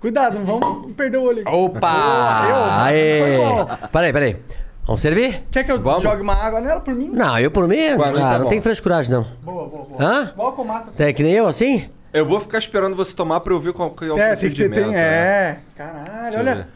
[0.00, 1.42] Cuidado, não vamos perder o olho.
[1.42, 1.50] aqui.
[1.54, 2.46] Opa!
[2.48, 3.88] eu- Aê!
[3.92, 4.36] Peraí, peraí.
[4.84, 5.44] Vamos servir?
[5.50, 6.02] Quer que eu Vamos?
[6.02, 7.08] jogue uma água nela por mim?
[7.12, 8.50] Não, eu por mim, Pra mim tá ah, não bom.
[8.50, 9.24] tem frescuragem não.
[9.42, 10.02] Boa, boa, boa.
[10.02, 10.30] Hã?
[10.32, 10.90] Igual com mata.
[10.96, 11.88] Tem que nem eu assim?
[12.12, 14.50] Eu vou ficar esperando você tomar pra eu ver qual que é o É, tem
[14.50, 14.68] que ter.
[14.70, 14.84] procedimento.
[14.86, 15.00] Tem, né?
[15.00, 15.58] é.
[15.76, 16.54] Caralho, Deixa eu olha.
[16.56, 16.66] ver.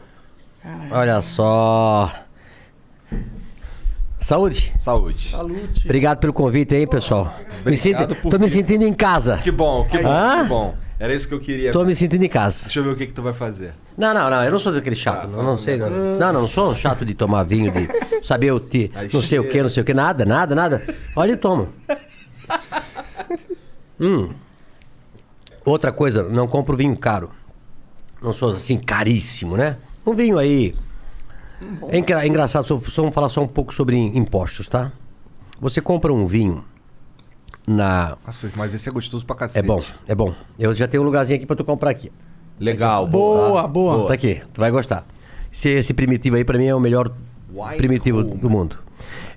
[0.91, 2.11] Olha só.
[4.19, 4.73] Saúde.
[4.79, 5.29] Saúde.
[5.29, 5.85] Salute.
[5.85, 7.33] Obrigado pelo convite aí, pessoal.
[7.65, 9.37] Me sinto, por tô me sentindo em casa.
[9.37, 10.41] Que bom, que bom, Hã?
[10.43, 10.75] que bom.
[10.99, 11.71] Era isso que eu queria.
[11.71, 12.63] Tô me sentindo em casa.
[12.63, 13.75] Deixa eu ver o que, que tu vai fazer.
[13.95, 15.25] Não, não, não, eu não sou daquele chato.
[15.31, 15.77] Ah, não, não sei.
[15.77, 17.87] Não, não, não, sou chato de tomar vinho, de
[18.25, 18.61] saber o
[18.95, 20.95] Aí não sei o que, não sei o que, nada, nada, nada.
[21.15, 21.69] Olha e tomo.
[23.99, 24.29] Hum.
[25.63, 27.29] Outra coisa, não compro vinho caro.
[28.21, 29.77] Não sou assim caríssimo, né?
[30.07, 30.73] Um vinho aí.
[31.89, 34.91] É engra- é engraçado, só, só vamos falar só um pouco sobre impostos, tá?
[35.59, 36.63] Você compra um vinho
[37.67, 38.15] na.
[38.25, 39.63] Nossa, mas esse é gostoso pra cacete.
[39.65, 40.33] É bom, é bom.
[40.57, 42.11] Eu já tenho um lugarzinho aqui pra tu comprar aqui.
[42.59, 43.05] Legal.
[43.07, 44.07] Boa, boa.
[44.07, 45.05] Tá aqui, tu vai gostar.
[45.51, 47.11] Esse, esse primitivo aí, pra mim, é o melhor
[47.51, 48.37] Wine primitivo Coleman.
[48.39, 48.77] do mundo.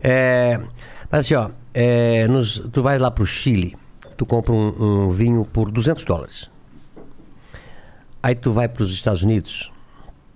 [0.02, 0.60] É,
[1.10, 3.76] mas assim, ó, é, nos- tu vai lá pro Chile,
[4.16, 6.50] tu compra um, um vinho por 200 dólares.
[8.22, 9.72] Aí tu vai pros Estados Unidos,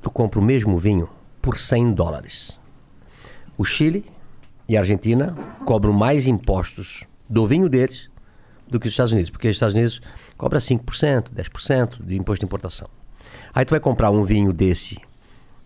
[0.04, 1.08] tu compra o mesmo vinho
[1.40, 2.60] por 100 dólares.
[3.56, 4.04] O Chile
[4.68, 8.10] e a Argentina cobram mais impostos do vinho deles
[8.68, 10.02] do que os Estados Unidos, porque os Estados Unidos
[10.36, 12.88] cobra 5%, 10% de imposto de importação.
[13.54, 14.98] Aí tu vai comprar um vinho desse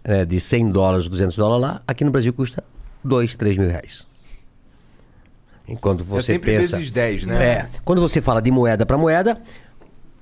[0.04, 2.62] é, de 100 dólares, 200 dólares lá, aqui no Brasil custa
[3.02, 4.06] 2, 3 mil reais.
[5.66, 6.76] Enquanto você é sempre pensa...
[6.76, 7.44] vezes 10, né?
[7.44, 9.40] É, quando você fala de moeda para moeda,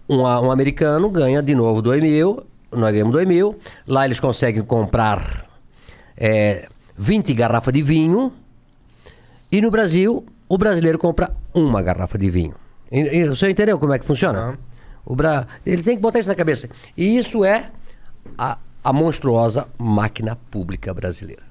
[0.09, 2.47] um, um americano ganha de novo 2 mil,
[2.81, 5.47] nós ganhamos 2 mil, lá eles conseguem comprar
[6.16, 8.32] é, 20 garrafas de vinho.
[9.51, 12.55] E no Brasil, o brasileiro compra uma garrafa de vinho.
[12.90, 14.59] E- e- Você entendeu como é que funciona?
[15.05, 15.47] O Bra...
[15.65, 16.69] Ele tem que botar isso na cabeça.
[16.97, 17.70] E isso é
[18.36, 21.43] a, a monstruosa máquina pública brasileira.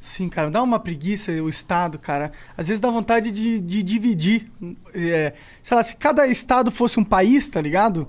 [0.00, 2.32] Sim, cara, dá uma preguiça o Estado, cara.
[2.56, 4.50] Às vezes dá vontade de, de dividir.
[4.94, 8.08] É, sei lá, se cada Estado fosse um país, tá ligado?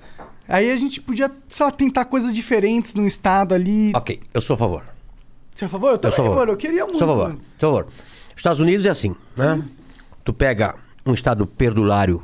[0.51, 3.91] Aí a gente podia, sei lá, tentar coisas diferentes num Estado ali.
[3.95, 4.83] Ok, eu sou a favor.
[5.49, 5.87] Você é a favor?
[5.87, 6.39] Eu Eu também, sou a favor.
[6.41, 6.51] mano.
[6.53, 6.97] Eu queria muito.
[6.97, 7.27] Sou a favor.
[7.29, 7.41] mano.
[7.59, 7.93] Sou a favor.
[8.35, 9.63] Estados Unidos é assim, né?
[10.23, 10.75] Tu pega
[11.05, 12.21] um estado perdulário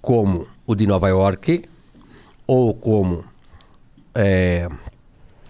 [0.00, 1.64] como o de Nova York
[2.46, 3.24] ou como
[4.14, 4.68] é,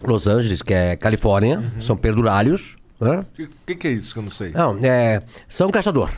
[0.03, 1.81] Los Angeles, que é Califórnia, Uhum.
[1.83, 2.77] são perdulários.
[3.01, 3.19] Né?
[3.21, 4.51] O que, que que é isso que eu não sei?
[4.53, 6.11] Não, é, são caçador.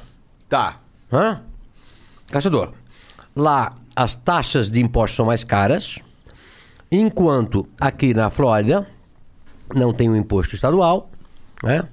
[0.49, 0.81] Tá.
[1.13, 1.43] Hã?
[2.31, 2.73] Caçador.
[3.35, 5.99] Lá as taxas de impostos são mais caras,
[6.93, 8.87] enquanto aqui na Flórida
[9.75, 11.11] não tem um imposto estadual,
[11.63, 11.89] né?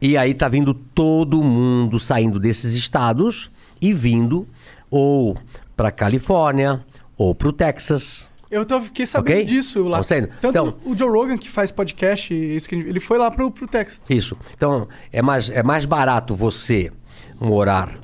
[0.00, 3.50] E aí tá vindo todo mundo saindo desses estados
[3.80, 4.46] e vindo
[4.90, 5.36] ou
[5.76, 6.84] para Califórnia
[7.16, 8.28] ou para o Texas.
[8.50, 9.44] Eu tô, fiquei sabendo Ok?
[9.44, 9.98] disso lá.
[10.02, 10.04] Tá.
[10.40, 14.02] Tanto Então- o Joe Rogan, que faz podcast, ele foi lá pro, pro Texas.
[14.10, 14.36] Isso.
[14.54, 16.92] Então, é mais, é mais barato você
[17.40, 17.98] morar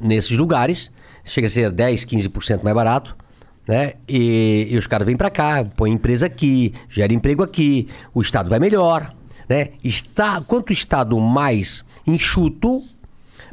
[0.00, 0.90] nesses lugares.
[1.30, 3.16] Chega a ser 10, 15% mais barato.
[3.68, 3.92] Né?
[4.08, 8.50] E, e os caras vêm para cá, põem empresa aqui, gera emprego aqui, o Estado
[8.50, 9.14] vai melhor.
[9.48, 9.68] Né?
[9.84, 12.82] Está, quanto o Estado mais enxuto,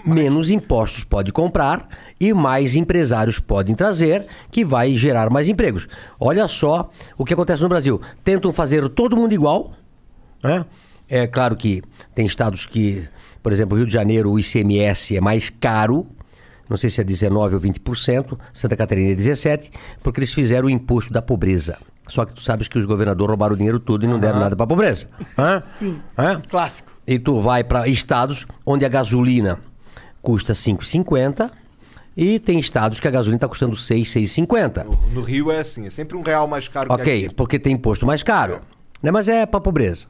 [0.04, 1.88] menos impostos pode comprar
[2.20, 5.88] e mais empresários podem trazer, que vai gerar mais empregos.
[6.20, 8.02] Olha só o que acontece no Brasil.
[8.24, 9.74] Tentam fazer todo mundo igual,
[10.44, 10.66] né?
[11.08, 11.84] É claro que
[12.16, 13.08] tem estados que,
[13.44, 16.08] por exemplo, Rio de Janeiro, o ICMS é mais caro,
[16.70, 19.70] não sei se é 19% ou 20%, Santa Catarina é 17%,
[20.02, 21.78] porque eles fizeram o imposto da pobreza.
[22.08, 24.56] Só que tu sabes que os governadores roubaram o dinheiro todo e não deram nada
[24.56, 25.08] para a pobreza.
[25.38, 25.62] Hã?
[25.78, 26.00] Sim.
[26.18, 26.42] Hã?
[26.50, 26.92] Clássico.
[27.06, 29.60] E tu vai para estados onde a gasolina
[30.22, 31.50] custa 5,50
[32.16, 34.86] e tem estados que a gasolina está custando 6, 6,50.
[35.14, 38.06] No Rio é assim, é sempre um real mais caro que Ok, porque tem imposto
[38.06, 38.62] mais caro.
[39.04, 39.12] Né?
[39.12, 40.08] Mas é para pobreza.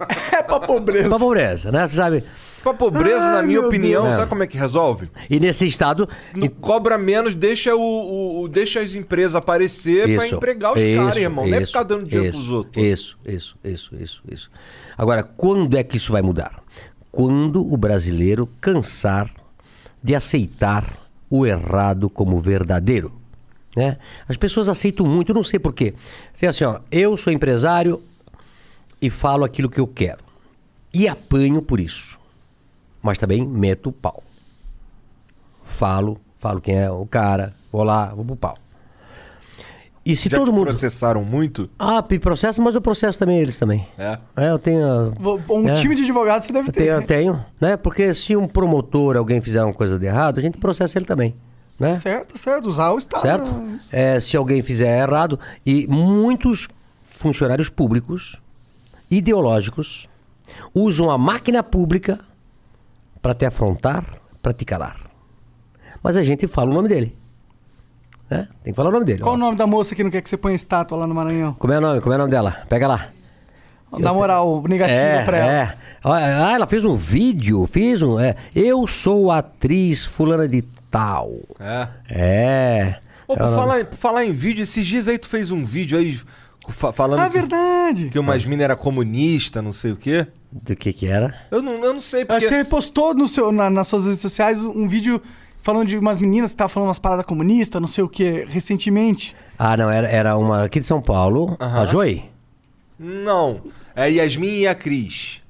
[0.32, 1.08] É pra pobreza.
[1.10, 1.86] Para pobreza, né?
[1.86, 2.24] Você sabe?
[2.62, 4.16] Pra pobreza, Ai, na minha opinião, Deus.
[4.16, 5.08] sabe como é que resolve?
[5.30, 6.06] E nesse estado.
[6.34, 11.16] Não cobra menos, deixa, o, o- o- deixa as empresas aparecer pra empregar os caras,
[11.16, 11.46] irmão.
[11.46, 12.84] Não é ficar dando dinheiro isso, pros outros.
[12.84, 14.50] Isso, isso, isso, isso, isso.
[14.98, 16.62] Agora, quando é que isso vai mudar?
[17.10, 19.30] Quando o brasileiro cansar
[20.02, 20.98] de aceitar
[21.30, 23.12] o errado como verdadeiro.
[23.74, 23.96] Né?
[24.28, 25.94] As pessoas aceitam muito, eu não sei porquê.
[26.34, 28.02] Assim, assim, ó, eu sou empresário
[29.00, 30.18] e falo aquilo que eu quero.
[30.92, 32.18] E apanho por isso.
[33.02, 34.22] Mas também meto o pau.
[35.64, 38.56] Falo, falo quem é o cara, vou lá, vou pro pau.
[40.04, 40.66] E se Já todo mundo.
[40.66, 41.68] processaram muito?
[41.78, 43.86] Ah, processo, mas eu processo também eles também.
[43.98, 44.18] É.
[44.36, 45.12] É, eu tenho.
[45.48, 45.74] Um É.
[45.74, 46.80] time de advogados você deve Eu ter.
[46.80, 47.06] tenho, eu né?
[47.06, 47.76] tenho, né?
[47.76, 51.34] Porque se um promotor, alguém fizer uma coisa de errado, a gente processa ele também,
[51.78, 51.94] né?
[51.96, 52.68] Certo, certo.
[52.68, 53.22] Usar o Estado.
[53.22, 53.52] Certo?
[53.92, 56.66] É, se alguém fizer errado, e muitos
[57.04, 58.40] funcionários públicos,
[59.10, 60.08] ideológicos,
[60.74, 62.18] usam a máquina pública
[63.20, 64.04] para te afrontar,
[64.42, 64.96] para te calar.
[66.02, 67.16] Mas a gente fala o nome dele.
[68.28, 68.48] Né?
[68.62, 69.20] Tem que falar o nome dele.
[69.20, 69.36] Qual ó.
[69.36, 71.52] o nome da moça que não quer que você ponha estátua lá no Maranhão?
[71.54, 72.00] Como é o nome?
[72.00, 72.62] Como é o nome dela?
[72.68, 73.08] Pega lá.
[73.98, 75.50] Dá moral negativa é, pra ela.
[75.50, 75.76] É.
[76.04, 78.20] Ah, ela fez um vídeo, fiz um.
[78.20, 81.32] É, eu sou atriz fulana de tal.
[81.58, 81.88] É.
[82.08, 82.94] É.
[83.26, 85.98] Pô, por Ela- falar, por falar em vídeo, esses dias aí tu fez um vídeo
[85.98, 86.20] aí
[86.68, 88.08] falando Ah, que, verdade.
[88.10, 90.26] que umas minas era comunista, não sei o quê.
[90.52, 91.34] Do que que era?
[91.50, 92.46] Eu não, eu não sei porque...
[92.46, 95.22] Você postou no seu, na- nas suas redes sociais um vídeo
[95.62, 99.36] falando de umas meninas que estavam falando umas paradas comunistas, não sei o que, recentemente.
[99.58, 102.24] Ah, não, era, era uma aqui de São Paulo, a Joy.
[102.98, 103.60] Não.
[103.94, 105.42] É a Yasmin e a Cris.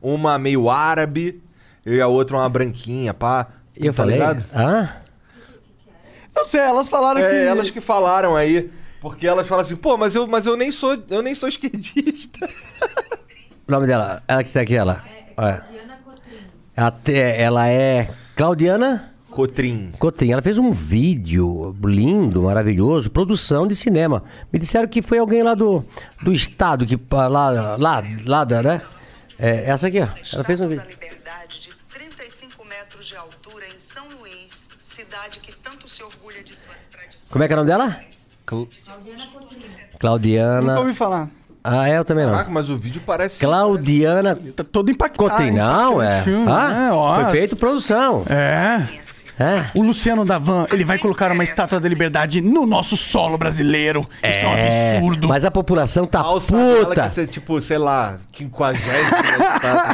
[0.00, 1.42] Uma meio árabe
[1.84, 3.48] e a outra uma branquinha, pá.
[3.76, 4.16] E eu Tá falei.
[4.16, 4.44] ligado?
[4.54, 4.96] Ah?
[6.36, 7.26] Não sei, elas falaram que.
[7.26, 8.70] É, elas que falaram aí.
[9.04, 12.48] Porque elas falam assim, pô, mas eu, mas eu nem sou, eu nem sou esquerdista.
[13.66, 15.02] O nome dela, ela que tá aqui, ela.
[15.38, 15.62] É.
[16.76, 19.90] Até, ela é Claudiana Cotrim.
[19.98, 20.32] Cotrim.
[20.32, 24.22] Ela fez um vídeo lindo, maravilhoso, produção de cinema.
[24.52, 25.82] Me disseram que foi alguém lá do,
[26.22, 28.82] do estado, que lá, lá, lá da, né?
[29.38, 30.08] É, essa aqui, ó.
[30.34, 30.86] Ela fez um vídeo.
[30.86, 36.54] Liberdade de 35 metros de altura em São Luís, cidade que tanto se orgulha de
[36.54, 37.30] suas tradições.
[37.30, 37.98] Como é que é o nome dela?
[38.48, 38.68] Cl-
[39.98, 40.60] Claudiana.
[40.60, 41.30] Nunca ouvi falar.
[41.66, 42.32] Ah, é, eu também não.
[42.32, 43.40] Caraca, mas o vídeo parece.
[43.40, 45.30] Claudiana Tá todo impactado.
[45.30, 46.20] Cotei, não, é.
[46.20, 46.92] Filme, Ah, né?
[46.92, 48.16] Ó, foi feito produção.
[48.30, 48.82] É.
[49.42, 49.64] É.
[49.74, 54.04] O Luciano Davan, ele vai colocar uma estátua da liberdade no nosso solo brasileiro.
[54.22, 55.26] Isso é um É, absurdo.
[55.26, 57.02] Mas a população tá dela puta.
[57.04, 58.78] que ser, tipo, sei lá, 50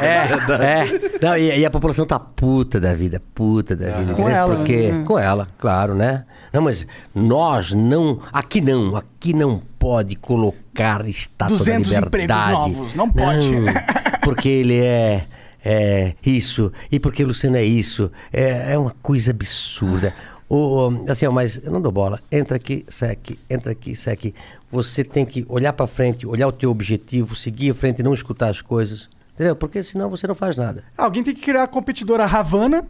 [0.01, 0.29] É,
[0.63, 1.19] é.
[1.25, 4.13] Não, e, e a população tá puta da vida, puta da vida.
[4.13, 4.35] Com entendeu?
[4.43, 5.03] ela, Porque, né?
[5.05, 6.25] com ela, claro, né?
[6.53, 6.85] Não, mas
[7.15, 12.51] nós não, aqui não, aqui não pode colocar estátua 200 da liberdade.
[12.51, 13.51] novos, não pode.
[13.51, 13.73] Não,
[14.23, 15.25] porque ele é,
[15.63, 18.11] é isso, e porque o Luciano é isso.
[18.33, 20.13] É, é uma coisa absurda.
[20.49, 22.19] O, assim, ó, mas eu não dou bola.
[22.29, 24.33] Entra aqui, aqui, entra aqui, aqui.
[24.69, 28.13] Você tem que olhar pra frente, olhar o teu objetivo, seguir à frente e não
[28.13, 29.07] escutar as coisas.
[29.33, 29.55] Entendeu?
[29.55, 30.83] Porque senão você não faz nada.
[30.97, 32.85] Alguém tem que criar a competidora Havana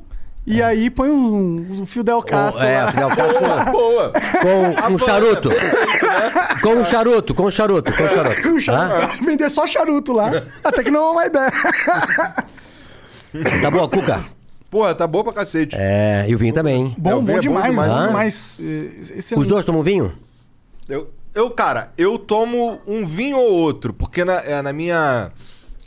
[0.46, 2.64] e aí põe um, um fio Del Castro.
[2.66, 2.92] É, lá.
[2.92, 4.12] Fidel Castro Boa!
[4.84, 5.50] com um charuto.
[6.62, 8.42] Com um charuto, com um charuto, com um charuto.
[8.44, 9.24] Com charuto.
[9.26, 10.32] Vender só charuto lá.
[10.64, 11.52] Até que não é uma ideia.
[13.62, 14.24] Tá boa, Cuca?
[14.70, 15.76] Porra, tá boa pra cacete.
[15.78, 16.76] É, e o vinho também.
[16.78, 16.96] hein?
[16.98, 18.08] É, Bom, o bom vinho é bom demais, demais, bom né?
[18.08, 18.58] demais.
[18.60, 20.14] Eh, Esse Os dois tomam vinho?
[20.88, 25.30] Eu, eu, cara, eu tomo um vinho ou outro, porque na, é, na minha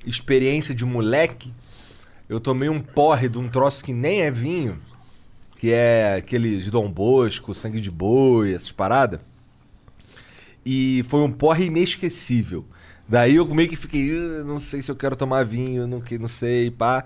[0.06, 1.52] experiência de moleque,
[2.34, 4.78] eu tomei um porre de um troço que nem é vinho,
[5.56, 9.20] que é aqueles Dom Bosco, sangue de boi, essas paradas.
[10.64, 12.64] E foi um porre inesquecível.
[13.08, 16.18] Daí eu meio que fiquei, "Ah, não sei se eu quero tomar vinho, não, que-
[16.18, 17.04] não sei, pá.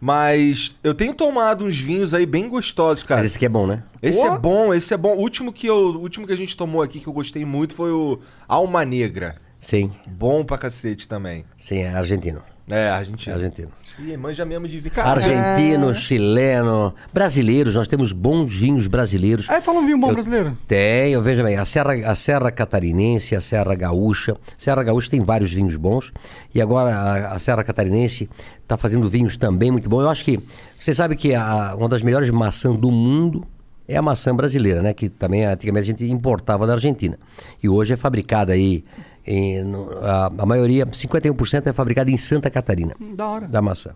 [0.00, 3.20] Mas eu tenho tomado uns vinhos aí bem gostosos, cara.
[3.20, 3.82] Mas esse aqui é bom, né?
[4.00, 4.26] Esse Pô.
[4.34, 5.14] é bom, esse é bom.
[5.14, 7.74] O último que, eu, o último que a gente tomou aqui, que eu gostei muito,
[7.74, 8.18] foi o
[8.48, 9.36] Alma Negra.
[9.58, 11.44] Sim, Bom pra cacete também.
[11.58, 12.40] sim, é argentino.
[12.70, 13.36] É, É argentino.
[13.36, 13.68] argentino.
[13.98, 14.92] Ih, manja mesmo de vinho.
[14.96, 19.48] Argentino, chileno, brasileiros, nós temos bons vinhos brasileiros.
[19.50, 20.56] Aí fala um vinho bom Eu brasileiro.
[20.66, 24.36] Tenho, veja bem, a Serra, a Serra Catarinense, a Serra Gaúcha.
[24.56, 26.12] Serra Gaúcha tem vários vinhos bons.
[26.54, 28.28] E agora a, a Serra Catarinense
[28.62, 30.02] está fazendo vinhos também muito bons.
[30.02, 30.38] Eu acho que,
[30.78, 33.44] você sabe que a- uma das melhores maçãs do mundo
[33.86, 34.94] é a maçã brasileira, né?
[34.94, 37.18] Que também antigamente a gente importava da Argentina.
[37.62, 38.84] E hoje é fabricada aí,
[39.30, 43.46] em, no- a, a maioria, 51% é fabricada em Santa Catarina Da hora.
[43.48, 43.90] da maçã.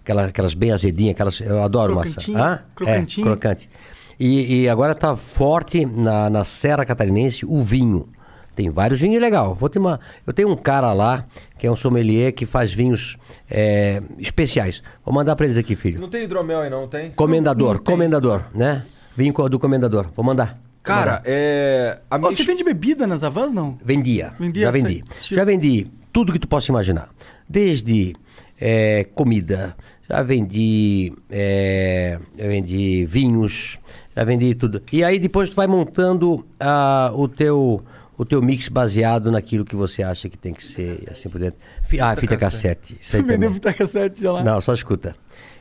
[0.00, 2.52] Aquela- aquelas bem azedinhas, aquelas, eu adoro Crocantinho, maçã.
[2.54, 2.60] Hã?
[2.74, 3.26] crocantinho.
[3.26, 3.70] É, crocante.
[4.18, 8.08] E, e agora tá forte na, na Serra Catarinense o vinho.
[8.54, 9.54] Tem vários vinhos legal.
[9.54, 11.24] Vou ter uma, eu tenho um cara lá,
[11.56, 13.16] que é um sommelier, que faz vinhos
[13.50, 14.82] é, especiais.
[15.04, 16.00] Vou mandar para eles aqui, filho.
[16.00, 17.10] Não tem hidromel aí não, tem?
[17.12, 18.84] Comendador, comendador, né?
[19.16, 20.06] Vinho do comendador.
[20.14, 20.58] Vou mandar.
[20.82, 22.00] Cara, é...
[22.10, 23.78] A minha você vende bebida nas Havans, não?
[23.84, 24.32] Vendia.
[24.38, 25.04] Vendia, já vendi.
[25.20, 25.36] sei.
[25.36, 27.10] Já vendi tudo que tu possa imaginar.
[27.48, 28.14] Desde
[28.60, 29.76] eh, comida,
[30.08, 33.78] já vendi, eh, já vendi vinhos,
[34.16, 34.82] já vendi tudo.
[34.92, 37.82] E aí depois tu vai montando ah, o teu
[38.16, 41.40] o teu mix baseado naquilo que você acha que tem que ser, e assim por
[41.40, 41.58] dentro.
[41.82, 42.96] Fi- Ah, fita cassete.
[43.00, 43.54] Isso aí Vendeu também.
[43.54, 44.44] fita cassete já lá.
[44.44, 45.16] Não, só escuta.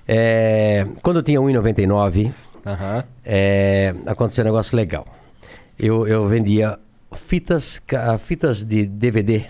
[0.08, 2.34] É, quando eu tinha 1,99,
[2.72, 3.04] Aham.
[3.26, 5.06] é, aconteceu um negócio legal.
[5.78, 6.78] Eu, eu vendia
[7.14, 7.82] fitas,
[8.20, 9.46] fitas de DVD.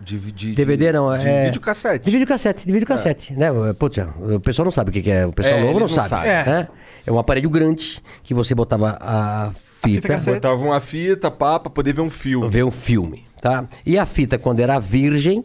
[0.00, 1.44] De, de, DVD não, de é.
[1.46, 2.04] videocassete.
[2.04, 3.32] De videocassete, de videocassete.
[3.34, 3.46] Né?
[3.78, 3.98] Putz,
[4.34, 5.24] o pessoal não sabe o que que é.
[5.24, 6.08] O pessoal É, novo não não sabe.
[6.08, 6.30] sabem.
[6.30, 6.68] né?
[7.06, 10.34] É um aparelho grande que você botava a fita, cassete.
[10.36, 12.48] Botava uma fita, pá, pra poder ver um filme.
[12.50, 13.64] ver um filme, tá?
[13.86, 15.44] E a fita, quando era virgem,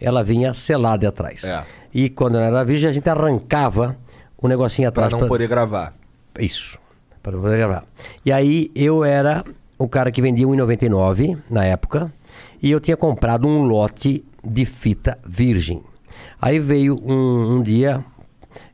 [0.00, 1.44] ela vinha selada atrás.
[1.44, 1.62] É.
[1.92, 3.96] E quando ela era virgem, a gente arrancava
[4.38, 5.20] o negocinho Pra atrás.
[5.22, 5.94] não poder gravar.
[6.38, 6.78] Isso,
[7.22, 7.84] para poder gravar.
[8.24, 9.44] E aí eu era
[9.78, 12.12] o cara que vendia 1,99 na época
[12.62, 15.82] e eu tinha comprado um lote de fita virgem.
[16.40, 18.04] Aí veio um, um dia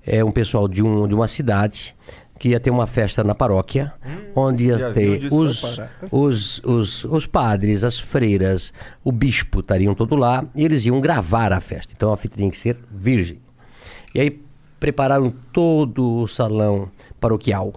[0.05, 1.95] é, um pessoal de, um, de uma cidade
[2.39, 3.93] que ia ter uma festa na paróquia,
[4.35, 9.95] onde já ia ter onde os, os, os, os padres, as freiras, o bispo estariam
[9.95, 11.93] todos lá e eles iam gravar a festa.
[11.97, 13.41] Então a fita tinha que ser virgem.
[14.15, 14.46] E aí
[14.79, 16.91] prepararam todo o salão
[17.21, 17.73] paroquial,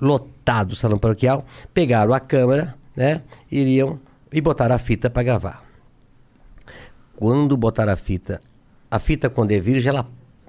[0.00, 3.98] lotado o salão paroquial, pegaram a câmera, né, iriam
[4.32, 5.62] e botaram a fita para gravar.
[7.16, 8.40] Quando botaram a fita,
[8.90, 10.06] a fita quando é virgem, ela,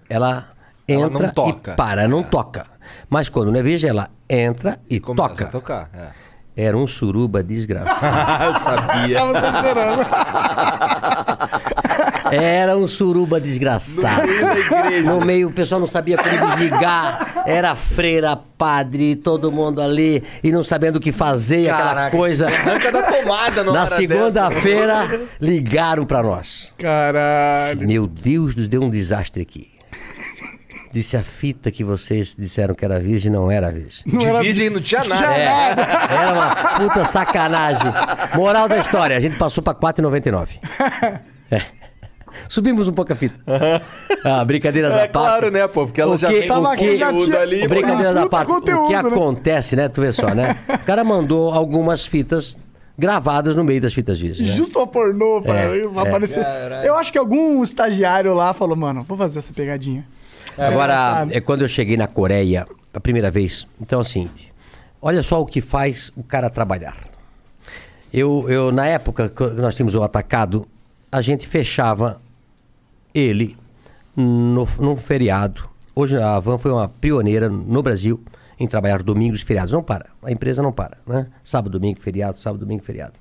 [0.09, 0.49] ela
[0.87, 1.71] Ela entra não toca.
[1.73, 2.65] e para, não toca.
[3.09, 5.45] Mas quando não é virgem, ela entra e Começa toca.
[5.45, 5.89] a tocar.
[5.93, 6.09] É.
[6.57, 8.15] Era um suruba desgraçado.
[8.15, 9.17] Ah, eu sabia.
[9.17, 10.05] Tava esperando.
[12.31, 14.27] Era um suruba desgraçado.
[15.03, 17.43] No meio, o pessoal não sabia como desligar.
[17.45, 22.47] Era freira, padre, todo mundo ali e não sabendo o que fazer, aquela Caraca, coisa.
[22.47, 26.69] Arranca da tomada, não Na segunda-feira, ligaram pra nós.
[26.77, 27.87] Caralho.
[27.87, 29.75] Meu Deus, nos deu um desastre aqui.
[30.95, 34.01] Disse a fita que vocês disseram que era virgem não era virgem.
[34.05, 35.35] De virgem não tinha nada.
[35.35, 35.75] É,
[36.21, 37.91] era uma puta sacanagem.
[38.33, 40.51] Moral da história, a gente passou pra 4,99.
[41.51, 41.61] É.
[42.49, 43.39] Subimos um pouco a fita.
[44.23, 45.11] Ah, brincadeiras É à parte.
[45.11, 45.85] claro, né, pô?
[45.85, 47.63] Porque ela O já que- tem o que- ali.
[47.65, 48.49] o brincadeiras à parte.
[48.51, 48.99] o conteúdo, que né?
[48.99, 49.87] acontece, né?
[49.87, 50.57] Tu vê só, né?
[50.81, 52.57] O cara mandou algumas fitas
[52.97, 54.49] gravadas no meio das fitas virgens.
[54.49, 54.55] Né?
[54.55, 56.07] Justo uma pornô pra É, vai é.
[56.09, 56.43] aparecer.
[56.83, 60.03] Eu acho que algum estagiário lá falou, mano, vou fazer essa pegadinha.
[60.57, 63.67] É Agora, é quando eu cheguei na Coreia a primeira vez.
[63.79, 64.51] Então é o seguinte:
[65.01, 66.95] olha só o que faz o cara trabalhar.
[68.13, 70.65] Eu, eu na época que nós tínhamos o atacado,
[71.11, 72.21] a gente fechava
[73.15, 73.57] ele
[74.15, 75.67] no, num feriado.
[75.95, 78.21] Hoje a Van foi uma pioneira no Brasil
[78.59, 79.71] em trabalhar domingos e feriados.
[79.71, 81.27] Não para, a empresa não para, né?
[81.43, 83.13] Sábado, domingo, feriado, sábado, domingo, feriado.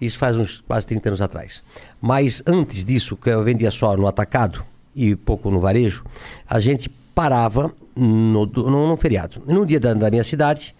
[0.00, 1.62] Isso faz uns quase 30 anos atrás.
[2.00, 6.04] Mas antes disso, que eu vendia só no atacado e pouco no varejo,
[6.48, 9.42] a gente parava no, no, no feriado.
[9.46, 10.74] No dia da, da minha cidade,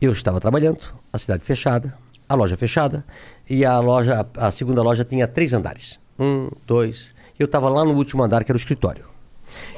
[0.00, 0.80] eu estava trabalhando,
[1.12, 1.96] a cidade fechada,
[2.28, 3.04] a loja fechada,
[3.48, 5.98] e a loja, a segunda loja tinha três andares.
[6.18, 7.14] Um, dois.
[7.38, 9.04] Eu estava lá no último andar, que era o escritório.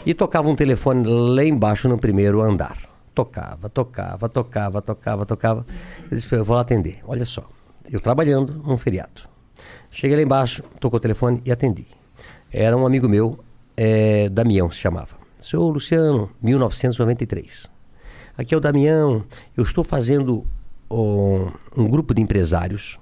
[0.04, 2.76] E tocava um telefone lá embaixo no primeiro andar.
[3.14, 5.66] Tocava, tocava, tocava, tocava, tocava.
[6.10, 7.00] Eu disse, eu vou lá atender.
[7.06, 7.48] Olha só,
[7.90, 9.28] eu trabalhando num feriado.
[9.90, 11.86] Cheguei lá embaixo, tocou o telefone e atendi.
[12.52, 13.38] Era um amigo meu,
[13.76, 15.16] eh, Damião se chamava.
[15.38, 17.70] Seu Luciano, 1993.
[18.36, 19.24] Aqui é o Damião,
[19.56, 20.46] eu estou fazendo
[20.88, 22.98] ó, um grupo de empresários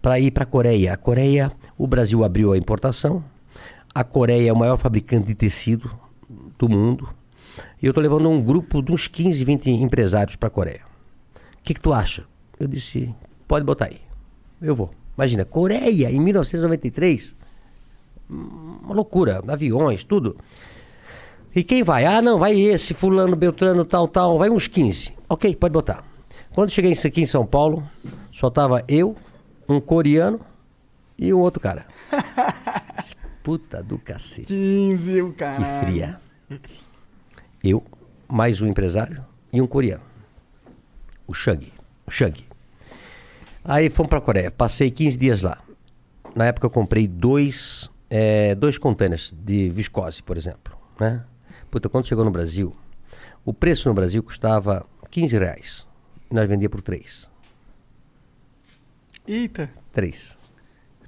[0.00, 0.94] para ir para a Coreia.
[0.94, 3.24] A Coreia, o Brasil abriu a importação.
[3.94, 5.90] A Coreia é o maior fabricante de tecido
[6.58, 7.08] do mundo.
[7.80, 10.80] E eu estou levando um grupo de uns 15, 20 empresários para a Coreia.
[11.36, 12.24] O que, que tu acha?
[12.58, 13.14] Eu disse,
[13.46, 14.00] pode botar aí.
[14.60, 14.90] Eu vou.
[15.16, 17.36] Imagina, Coreia em 1993.
[18.28, 20.36] Hum, Uma loucura, aviões, tudo.
[21.54, 22.04] E quem vai?
[22.04, 24.38] Ah, não, vai esse, fulano, beltrano, tal, tal.
[24.38, 25.12] Vai uns 15.
[25.28, 26.04] Ok, pode botar.
[26.52, 27.88] Quando cheguei aqui em São Paulo,
[28.32, 29.16] só tava eu,
[29.68, 30.40] um coreano
[31.16, 31.86] e um outro cara.
[33.44, 34.46] Puta do cacete.
[34.48, 35.84] 15, o Que caralho.
[35.86, 36.20] fria.
[37.62, 37.84] Eu,
[38.26, 40.02] mais um empresário e um coreano.
[41.26, 41.70] O Shang.
[42.06, 42.42] O Shang.
[43.62, 44.50] Aí fomos pra Coreia.
[44.50, 45.62] Passei 15 dias lá.
[46.34, 50.74] Na época eu comprei dois, eh, dois containers de viscose, por exemplo.
[50.98, 51.22] Né?
[51.70, 52.74] Puta, quando chegou no Brasil,
[53.44, 55.86] o preço no Brasil custava 15 reais.
[56.30, 57.30] E nós vendíamos por 3.
[59.28, 60.38] Eita, 3.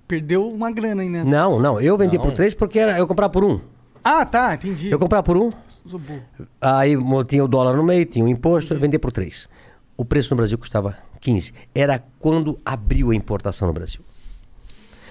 [0.06, 1.28] Perdeu uma grana aí nessa.
[1.30, 1.80] Não, não.
[1.80, 3.60] Eu vendia por 3 porque era, eu comprava por um.
[4.02, 4.90] Ah, tá, entendi.
[4.90, 5.50] Eu comprava por um,
[5.84, 6.22] Sou burro.
[6.60, 9.48] Aí mo- tinha o dólar no meio, tinha o imposto, eu vendia por 3.
[9.96, 11.52] O preço no Brasil custava 15.
[11.74, 14.00] Era quando abriu a importação no Brasil.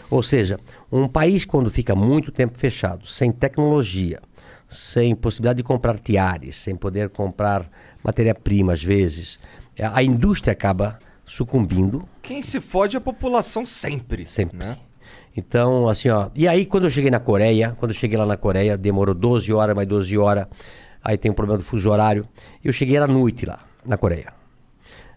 [0.09, 0.59] Ou seja,
[0.91, 4.21] um país quando fica muito tempo fechado, sem tecnologia,
[4.69, 7.69] sem possibilidade de comprar tiares, sem poder comprar
[8.03, 9.39] matéria-prima às vezes,
[9.81, 14.27] a a indústria acaba sucumbindo Quem se fode é a população sempre.
[14.27, 14.57] Sempre.
[14.57, 14.77] Né?
[15.35, 16.29] Então, assim, ó.
[16.33, 19.51] E aí, quando eu cheguei na Coreia, quando eu cheguei lá na Coreia, demorou 12
[19.51, 20.47] horas, mais 12 horas.
[21.03, 22.27] Aí tem um problema do fuso horário.
[22.63, 24.33] Eu cheguei era noite lá, na Coreia.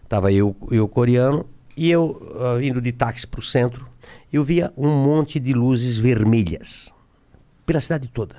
[0.07, 1.45] Tava eu e o coreano,
[1.77, 3.87] e eu ah, indo de táxi pro centro,
[4.33, 6.93] eu via um monte de luzes vermelhas
[7.65, 8.35] pela cidade toda.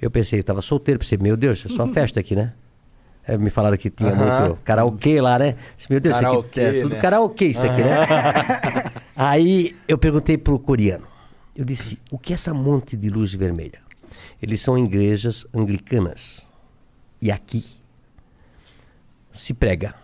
[0.00, 2.52] Eu pensei, tava solteiro, pensei, meu Deus, é só festa aqui, né?
[3.26, 5.56] É, me falaram que tinha muito karaokê lá, né?
[5.90, 7.00] Meu Deus, isso aqui Karaokê, é tudo né?
[7.00, 7.96] karaokê isso aqui, né?
[9.16, 11.06] Aí eu perguntei pro coreano.
[11.54, 13.80] Eu disse, o que é essa monte de luz vermelha?
[14.40, 16.48] Eles são igrejas anglicanas.
[17.20, 17.64] E aqui
[19.32, 19.94] se prega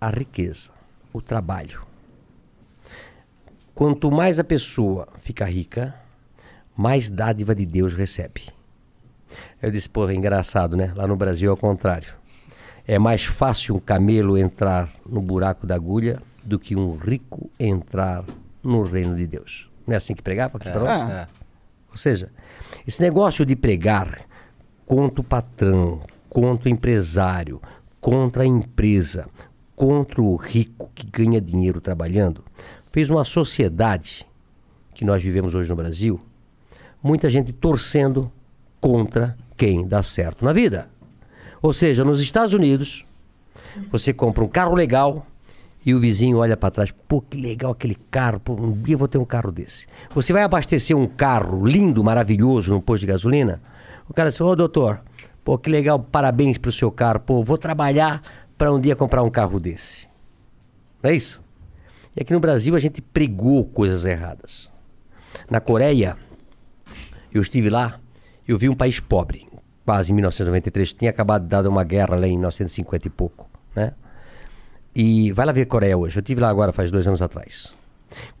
[0.00, 0.70] a riqueza,
[1.12, 1.80] o trabalho.
[3.74, 5.94] Quanto mais a pessoa fica rica,
[6.76, 8.48] mais dádiva de Deus recebe.
[9.62, 10.92] Eu disse, porra, engraçado, né?
[10.94, 12.21] Lá no Brasil é o contrário.
[12.86, 18.24] É mais fácil um camelo entrar no buraco da agulha do que um rico entrar
[18.62, 19.68] no reino de Deus.
[19.86, 21.10] Não é assim que pregava aqui para nós?
[21.10, 21.28] É.
[21.90, 22.30] Ou seja,
[22.86, 24.20] esse negócio de pregar
[24.86, 27.60] contra o patrão, contra o empresário,
[28.00, 29.28] contra a empresa,
[29.76, 32.44] contra o rico que ganha dinheiro trabalhando,
[32.90, 34.26] fez uma sociedade
[34.94, 36.20] que nós vivemos hoje no Brasil,
[37.02, 38.30] muita gente torcendo
[38.80, 40.91] contra quem dá certo na vida.
[41.62, 43.04] Ou seja, nos Estados Unidos,
[43.90, 45.24] você compra um carro legal
[45.86, 48.98] e o vizinho olha para trás, pô, que legal aquele carro, pô, um dia eu
[48.98, 49.86] vou ter um carro desse.
[50.12, 53.62] Você vai abastecer um carro lindo, maravilhoso no posto de gasolina,
[54.08, 55.00] o cara diz, ô doutor,
[55.44, 58.22] pô, que legal, parabéns pro seu carro, pô, vou trabalhar
[58.58, 60.08] para um dia comprar um carro desse.
[61.02, 61.40] Não é isso?
[62.16, 64.68] E aqui no Brasil a gente pregou coisas erradas.
[65.48, 66.16] Na Coreia,
[67.32, 68.00] eu estive lá,
[68.46, 69.48] eu vi um país pobre,
[69.84, 73.92] quase em 1993, tinha acabado de dar uma guerra lá em 1950 e pouco, né?
[74.94, 76.18] E vai lá ver a Coreia hoje.
[76.18, 77.74] Eu tive lá agora faz dois anos atrás.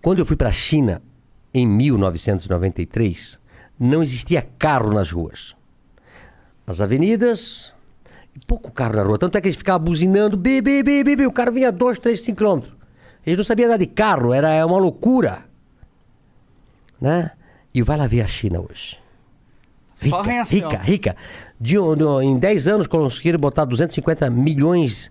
[0.02, 1.00] Quando eu fui para a China
[1.52, 3.38] em 1993,
[3.78, 5.56] não existia carro nas ruas.
[6.66, 7.72] As avenidas,
[8.46, 9.18] pouco carro na rua.
[9.18, 11.26] Tanto é que eles ficavam buzinando, bi, bi.
[11.26, 12.74] O cara vinha a dois, três, cinco quilômetros.
[13.24, 15.44] Eles não sabiam andar de carro, era uma loucura.
[17.00, 17.30] Né?
[17.72, 19.01] E vai lá ver a China hoje.
[20.00, 20.70] Rica, arranha-céu.
[20.70, 21.16] rica, rica.
[21.60, 25.10] De, de em 10 anos conseguiram botar 250 milhões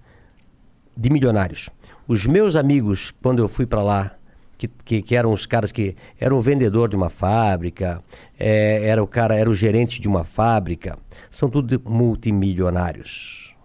[0.96, 1.70] de milionários.
[2.08, 4.16] Os meus amigos, quando eu fui para lá,
[4.58, 8.04] que, que, que eram os caras que eram o vendedor de uma fábrica,
[8.38, 13.56] é, era o cara, era o gerente de uma fábrica, são tudo multimilionários.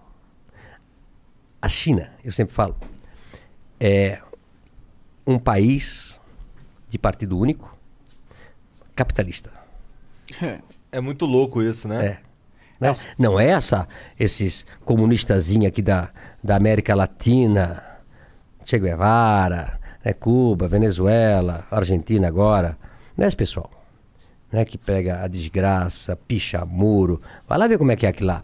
[1.60, 2.76] A China, eu sempre falo,
[3.80, 4.20] é
[5.26, 6.18] um país
[6.88, 7.76] de partido único,
[8.94, 9.50] capitalista.
[10.40, 10.60] É
[11.00, 12.06] muito louco isso, né?
[12.06, 12.18] É.
[12.80, 12.94] Né?
[13.18, 16.10] Não é essa, esses comunistazinhos aqui da,
[16.42, 17.82] da América Latina,
[18.64, 20.12] Che Guevara, né?
[20.12, 22.76] Cuba, Venezuela, Argentina agora.
[23.16, 23.70] Não é esse pessoal.
[24.52, 24.64] Né?
[24.64, 27.20] Que pega a desgraça, picha muro.
[27.48, 28.42] Vai lá ver como é que é aquilo lá.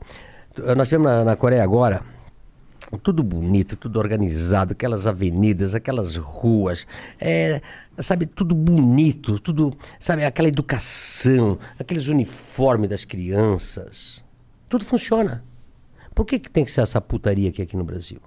[0.77, 2.03] Nós temos na, na Coreia agora
[2.99, 6.87] tudo bonito, tudo organizado, aquelas avenidas, aquelas ruas,
[7.21, 7.61] é,
[7.99, 14.23] sabe, tudo bonito, tudo, sabe, aquela educação, aqueles uniformes das crianças,
[14.69, 15.43] tudo funciona.
[16.15, 18.19] Por que, que tem que ser essa putaria aqui, aqui no Brasil?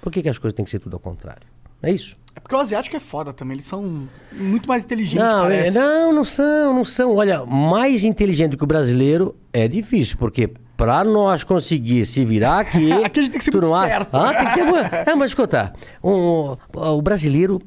[0.00, 1.46] Por que, que as coisas têm que ser tudo ao contrário?
[1.80, 2.16] Não é isso?
[2.34, 3.56] É porque o asiático é foda também.
[3.56, 7.14] Eles são muito mais inteligentes, Não, é- não, não são, não são.
[7.16, 10.50] Olha, mais inteligente que o brasileiro é difícil, porque
[10.82, 12.90] pra nós conseguir se virar aqui.
[13.04, 14.16] Aqui a gente tem que ser muito esperto.
[14.16, 14.62] Ah, tem que ser.
[15.08, 17.62] É, mas escuta, um- o brasileiro.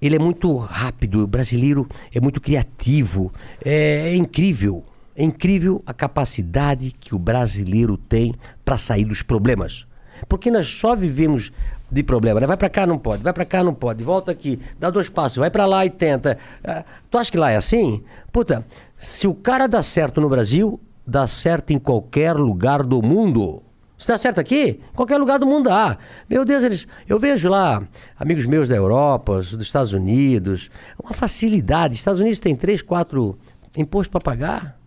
[0.00, 4.82] Ele é muito rápido, o brasileiro é muito criativo, é, é incrível.
[5.16, 8.34] É incrível a capacidade que o brasileiro tem
[8.64, 9.84] para sair dos problemas.
[10.28, 11.52] Porque nós só vivemos
[11.90, 12.46] de problema, né?
[12.46, 15.36] Vai pra cá, não pode, vai pra cá, não pode, volta aqui, dá dois passos,
[15.38, 16.38] vai pra lá e tenta.
[16.64, 18.02] Ah, tu acha que lá é assim?
[18.32, 18.64] Puta,
[18.96, 23.62] se o cara dá certo no Brasil, dá certo em qualquer lugar do mundo.
[23.98, 25.98] Se dá certo aqui, qualquer lugar do mundo dá.
[26.28, 27.82] Meu Deus, eles, eu vejo lá
[28.18, 30.70] amigos meus da Europa, dos Estados Unidos,
[31.02, 31.94] uma facilidade.
[31.94, 33.38] Estados Unidos tem três, quatro
[33.76, 34.78] impostos para pagar,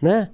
[0.00, 0.30] né?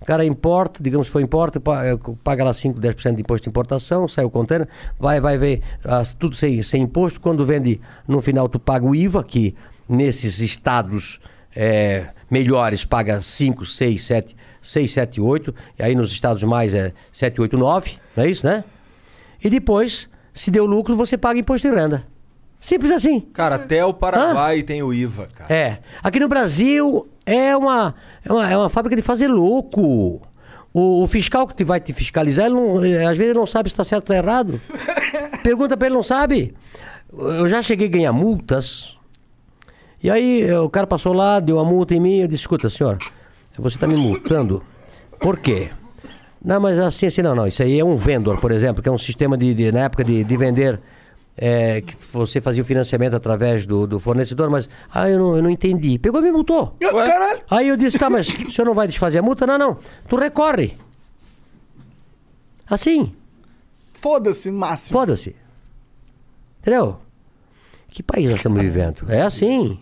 [0.00, 4.08] O cara importa, digamos foi importa, eh, paga lá 5, 10% de imposto de importação,
[4.08, 4.68] sai o container,
[4.98, 7.20] vai, vai ver ah, tudo sem, sem imposto.
[7.20, 9.54] Quando vende, no final tu paga o IVA, que
[9.88, 11.20] nesses estados
[11.54, 16.92] eh, melhores paga 5, 6, 7, 6, 7, 8, e aí nos estados mais é
[17.12, 18.64] 7, 8, 9, não é isso, né?
[19.44, 22.06] E depois, se deu lucro, você paga imposto de renda.
[22.58, 23.20] Simples assim.
[23.20, 25.52] Cara, até o Paraguai tem o IVA, cara.
[25.54, 25.78] É.
[26.02, 27.94] Aqui no Brasil é uma,
[28.24, 30.22] é uma, é uma fábrica de fazer louco.
[30.72, 33.46] O, o fiscal que te vai te fiscalizar, ele não- eh, às vezes ele não
[33.46, 34.58] sabe se está certo ou tá errado.
[35.42, 36.54] Pergunta para ele, não sabe.
[37.12, 38.96] Eu já cheguei a ganhar multas.
[40.02, 42.16] E aí eh, o cara passou lá, deu a multa em mim.
[42.18, 42.98] Eu disse: escuta, senhor,
[43.56, 44.62] você está me multando.
[45.20, 45.70] Por quê?
[46.44, 47.46] Não, mas assim, assim, não, não.
[47.46, 50.02] Isso aí é um vendor, por exemplo, que é um sistema de, de- na época
[50.02, 50.80] de, de vender.
[51.36, 55.42] é, que você fazia o financiamento através do, do fornecedor, mas ah, eu não, eu
[55.42, 55.98] não entendi.
[55.98, 56.76] Pegou e me multou.
[56.80, 57.40] Caralho.
[57.48, 59.46] Aí eu disse, tá, mas o senhor não vai desfazer a multa?
[59.46, 59.78] Não, não.
[60.08, 60.74] Tu recorre.
[62.68, 63.12] Assim,
[63.92, 64.98] Foda-se, máximo.
[64.98, 65.36] foda-se.
[66.60, 66.98] Entendeu?
[67.88, 69.04] Que país nós estamos vivendo?
[69.08, 69.78] É assim.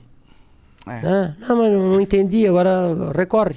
[0.87, 3.57] É, Não, mas não, não entendi, agora recorre.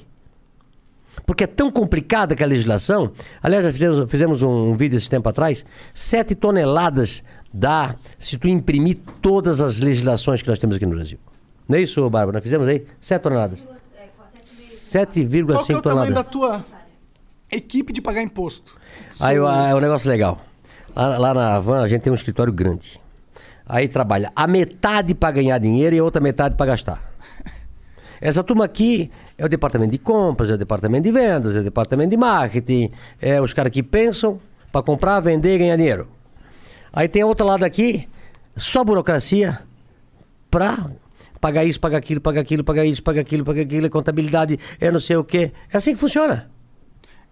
[1.26, 3.12] Porque é tão complicada que a legislação.
[3.42, 5.66] Aliás, nós fizemos, fizemos um vídeo esse tempo atrás.
[5.94, 11.18] Sete toneladas dá se tu imprimir todas as legislações que nós temos aqui no Brasil.
[11.70, 12.38] Não é isso, Bárbara?
[12.38, 12.86] Nós fizemos aí?
[13.00, 13.62] Sete toneladas.
[13.62, 13.76] Qual
[14.34, 14.44] que é
[15.06, 16.14] 7,5 o tamanho toneladas.
[16.14, 16.66] da tua
[17.52, 18.76] equipe de pagar imposto?
[19.20, 20.42] Aí o- é um negócio legal.
[20.96, 23.00] Lá, lá na Havan a gente tem um escritório grande.
[23.66, 27.13] Aí trabalha a metade para ganhar dinheiro e a outra metade para gastar.
[28.26, 31.64] Essa turma aqui é o departamento de compras, é o departamento de vendas, é o
[31.64, 32.90] departamento de marketing,
[33.22, 34.40] é os caras que pensam
[34.72, 36.08] para comprar, vender e ganhar dinheiro.
[36.94, 38.08] Aí tem a outra lado aqui,
[38.56, 39.60] só burocracia
[40.50, 40.90] para
[41.42, 45.02] pagar isso, pagar aquilo, pagar aquilo, pagar isso, pagar aquilo, pagar aquilo, contabilidade, é não
[45.02, 45.52] sei o quê.
[45.70, 46.50] É assim que funciona.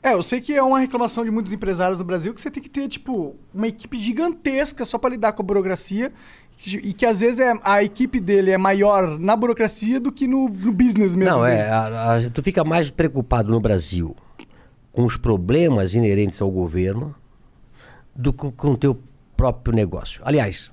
[0.03, 2.61] É, eu sei que é uma reclamação de muitos empresários no Brasil que você tem
[2.61, 6.11] que ter, tipo, uma equipe gigantesca só pra lidar com a burocracia
[6.65, 10.47] e que às vezes é, a equipe dele é maior na burocracia do que no,
[10.47, 11.35] no business mesmo.
[11.37, 11.55] Não, dele.
[11.61, 11.69] é.
[11.69, 14.15] a- a- tu fica mais preocupado no Brasil
[14.91, 17.15] com os problemas inerentes ao governo
[18.15, 18.99] do que com o teu
[19.35, 20.21] próprio negócio.
[20.23, 20.71] Aliás,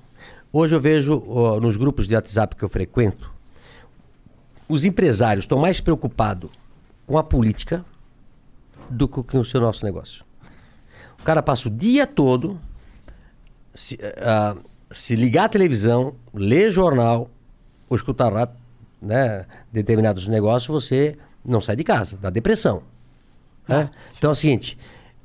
[0.53, 3.31] hoje eu vejo ó, nos grupos de WhatsApp que eu frequento,
[4.67, 6.51] os empresários estão mais preocupados
[7.07, 7.83] com a política
[8.89, 10.23] do que o seu nosso negócio.
[11.19, 12.59] O cara passa o dia todo
[13.73, 14.55] se, ah,
[14.91, 17.29] se ligar à televisão, ler jornal
[17.89, 18.55] ou escutar rádio,
[19.01, 22.83] né, determinados negócios, você não sai de casa, dá depressão.
[23.67, 23.89] né?
[24.17, 24.77] Então é o seguinte,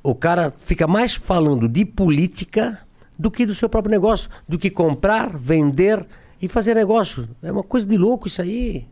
[0.03, 2.79] o cara fica mais falando de política
[3.19, 6.07] do que do seu próprio negócio, do que comprar, vender
[6.41, 7.29] e fazer negócio.
[7.43, 8.87] É uma coisa de louco isso aí.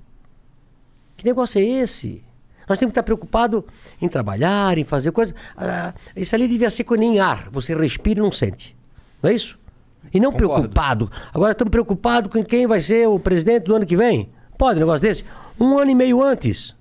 [1.16, 2.22] Que negócio é esse?
[2.68, 3.62] Nós temos que estar preocupados
[4.00, 5.34] em trabalhar, em fazer coisas.
[5.56, 7.48] Ah, isso ali devia ser com nem ar.
[7.50, 8.74] Você respira e não sente.
[9.22, 9.58] Não é isso?
[10.12, 10.54] E não Concordo.
[10.54, 11.10] preocupado.
[11.32, 14.30] Agora estamos preocupados com quem vai ser o presidente do ano que vem.
[14.58, 15.24] Pode um negócio desse?
[15.58, 16.74] Um ano e meio antes.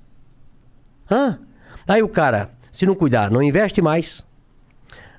[1.09, 1.39] Hã?
[1.87, 4.23] Aí o cara, se não cuidar, não investe mais,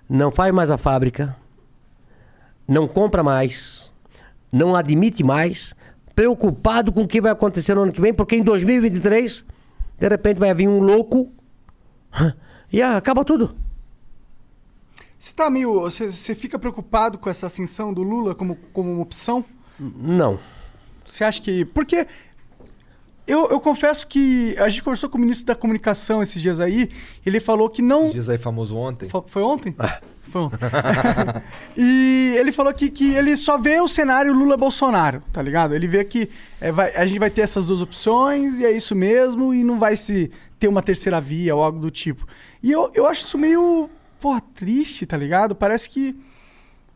[0.08, 1.34] não faz mais a fábrica,
[2.68, 3.91] não compra mais,
[4.50, 5.74] não admite mais,
[6.15, 9.44] preocupado com o que vai acontecer no ano que vem, porque em 2023,
[9.99, 11.31] de repente vai vir um louco
[12.73, 13.55] e acaba tudo.
[15.23, 15.83] Você tá meio.
[15.83, 19.44] Você, você fica preocupado com essa ascensão do Lula como, como uma opção?
[19.78, 20.36] Não.
[21.05, 21.65] Você acha que.
[21.65, 22.09] Porque.
[23.25, 26.91] Eu, eu confesso que a gente conversou com o ministro da comunicação esses dias aí.
[27.25, 28.10] Ele falou que não.
[28.10, 29.09] Diz aí famoso ontem.
[29.09, 29.76] Fo- Foi ontem?
[30.23, 30.59] Foi ontem.
[31.78, 35.73] e ele falou que, que ele só vê o cenário Lula-Bolsonaro, tá ligado?
[35.73, 36.28] Ele vê que
[36.60, 39.78] é, vai- a gente vai ter essas duas opções e é isso mesmo, e não
[39.78, 42.26] vai se ter uma terceira via ou algo do tipo.
[42.60, 43.89] E eu, eu acho isso meio,
[44.23, 45.55] porra, triste, tá ligado?
[45.55, 46.17] Parece que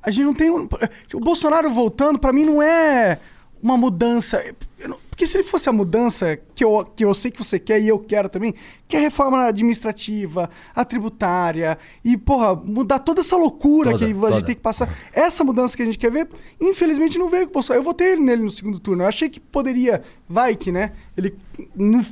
[0.03, 0.49] a gente não tem.
[0.51, 0.69] um-
[1.15, 3.19] O Bolsonaro voltando, pra mim, não é
[3.63, 4.43] uma mudança.
[4.87, 7.81] não- Porque se ele fosse a mudança que eu, que eu sei que você quer
[7.81, 8.55] e eu quero também,
[8.87, 14.05] que é a reforma administrativa, a tributária, e, porra, mudar toda essa loucura Toda, que
[14.05, 14.43] a gente toda.
[14.45, 14.95] tem que passar.
[15.15, 16.29] Essa mudança que a gente quer ver,
[16.61, 17.81] infelizmente não veio com o Bolsonaro.
[17.81, 19.03] Eu votei ele nele no segundo turno.
[19.05, 20.93] Eu achei que poderia, vai que, né?
[21.17, 21.35] Ele,
[21.75, 22.05] no-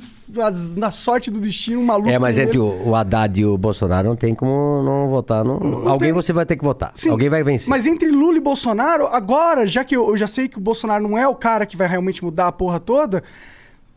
[0.75, 2.09] na sorte do destino, um maluco.
[2.09, 5.43] É, mas entre o, o Haddad e o Bolsonaro não tem como não votar.
[5.43, 5.87] Não...
[5.87, 6.91] Alguém você vai ter que votar.
[6.95, 7.69] Sim, Alguém vai vencer.
[7.69, 11.07] Mas entre Lula e Bolsonaro, agora, já que eu, eu já sei que o Bolsonaro
[11.07, 13.23] não é o cara que vai realmente mudar a porra toda,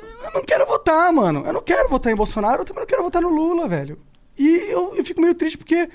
[0.00, 1.44] eu não quero votar, mano.
[1.46, 3.98] Eu não quero votar em Bolsonaro, eu também não quero votar no Lula, velho.
[4.38, 5.88] E eu, eu fico meio triste porque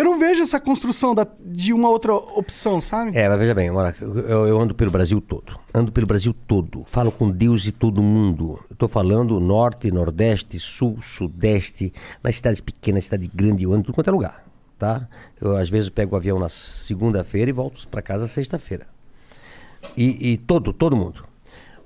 [0.00, 3.16] eu não vejo essa construção da- de uma outra opção, sabe?
[3.16, 5.58] É, mas veja bem, eu, eu- ando pelo Brasil todo.
[5.74, 6.84] Ando pelo Brasil todo.
[6.86, 8.58] Falo com Deus e todo mundo.
[8.78, 14.08] Tô falando norte, nordeste, sul, sudeste, nas cidades pequenas, cidade grande, eu ando tudo quanto
[14.08, 14.44] é lugar,
[14.78, 15.06] tá?
[15.40, 18.86] Eu às vezes pego o avião na segunda-feira e volto para casa sexta-feira.
[19.96, 21.24] E, e todo, todo mundo.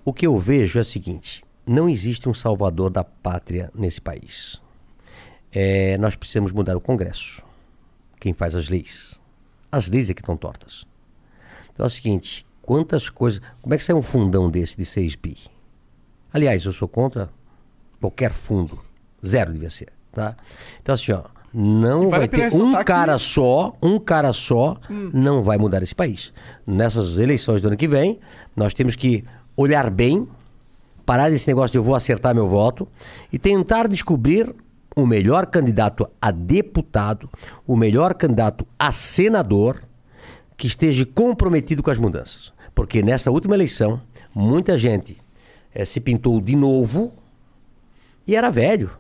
[0.05, 4.61] O que eu vejo é o seguinte: não existe um salvador da pátria nesse país.
[5.53, 7.43] É, nós precisamos mudar o Congresso.
[8.25, 9.21] Quem faz as leis.
[9.71, 10.87] As leis é que estão tortas.
[11.75, 13.39] Então é o seguinte: quantas coisas.
[13.61, 15.37] Como é que sai um fundão desse de 6 bi?
[16.33, 17.29] Aliás, eu sou contra
[18.01, 18.79] qualquer fundo.
[19.27, 19.93] Zero devia ser.
[20.11, 20.35] Tá?
[20.81, 24.79] Então, assim, ó, não vale vai ter um que- cara só, um cara só
[25.13, 26.33] não vai mudar esse país.
[26.67, 28.21] Nessas eleições do ano que vem,
[28.57, 29.23] nós temos que
[29.55, 30.27] olhar bem,
[31.05, 32.89] parar desse negócio de eu vou acertar meu voto
[33.31, 34.55] e tentar descobrir
[34.95, 37.29] o melhor candidato a deputado,
[37.67, 39.83] o melhor candidato a senador
[40.57, 42.53] que esteja comprometido com as mudanças.
[42.75, 44.01] Porque nessa última eleição,
[44.35, 45.17] muita gente
[45.75, 47.13] eh, se pintou de novo
[48.27, 48.91] e era velho.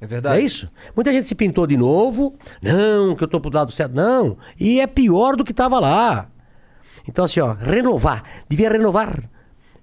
[0.00, 0.40] É verdade.
[0.40, 0.68] É isso?
[0.94, 2.34] Muita gente se pintou de novo.
[2.60, 3.94] Não, que eu tô pro lado certo.
[3.94, 4.36] Não.
[4.58, 6.28] E é pior do que estava lá.
[7.08, 8.24] Então, assim, ó, renovar.
[8.48, 9.28] Devia renovar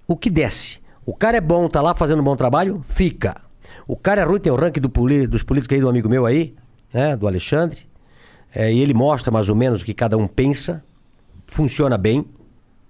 [0.06, 0.80] o que desce.
[1.04, 3.40] O cara é bom, tá lá fazendo um bom trabalho, fica.
[3.92, 6.24] O cara é ruim, tem o ranking do poli- dos políticos aí, do amigo meu
[6.24, 6.54] aí,
[6.94, 7.14] né?
[7.14, 7.80] Do Alexandre.
[8.54, 10.82] É, e ele mostra mais ou menos o que cada um pensa.
[11.46, 12.24] Funciona bem,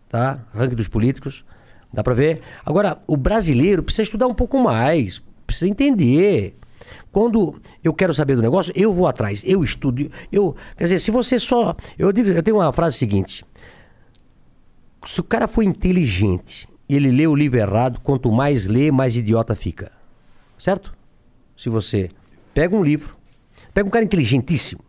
[0.09, 0.39] tá?
[0.55, 1.45] Ranking dos políticos.
[1.93, 2.41] Dá pra ver.
[2.65, 5.21] Agora, o brasileiro precisa estudar um pouco mais.
[5.45, 6.57] Precisa entender.
[7.11, 10.09] Quando eu quero saber do negócio, eu vou atrás, eu estudo.
[10.31, 11.75] Eu, quer dizer, se você só.
[11.99, 13.45] Eu, digo, eu tenho uma frase seguinte:
[15.05, 19.57] se o cara for inteligente ele lê o livro errado, quanto mais lê, mais idiota
[19.57, 19.91] fica.
[20.63, 20.95] Certo?
[21.57, 22.09] Se você
[22.55, 23.17] pega um livro,
[23.75, 24.81] pega um cara inteligentíssimo.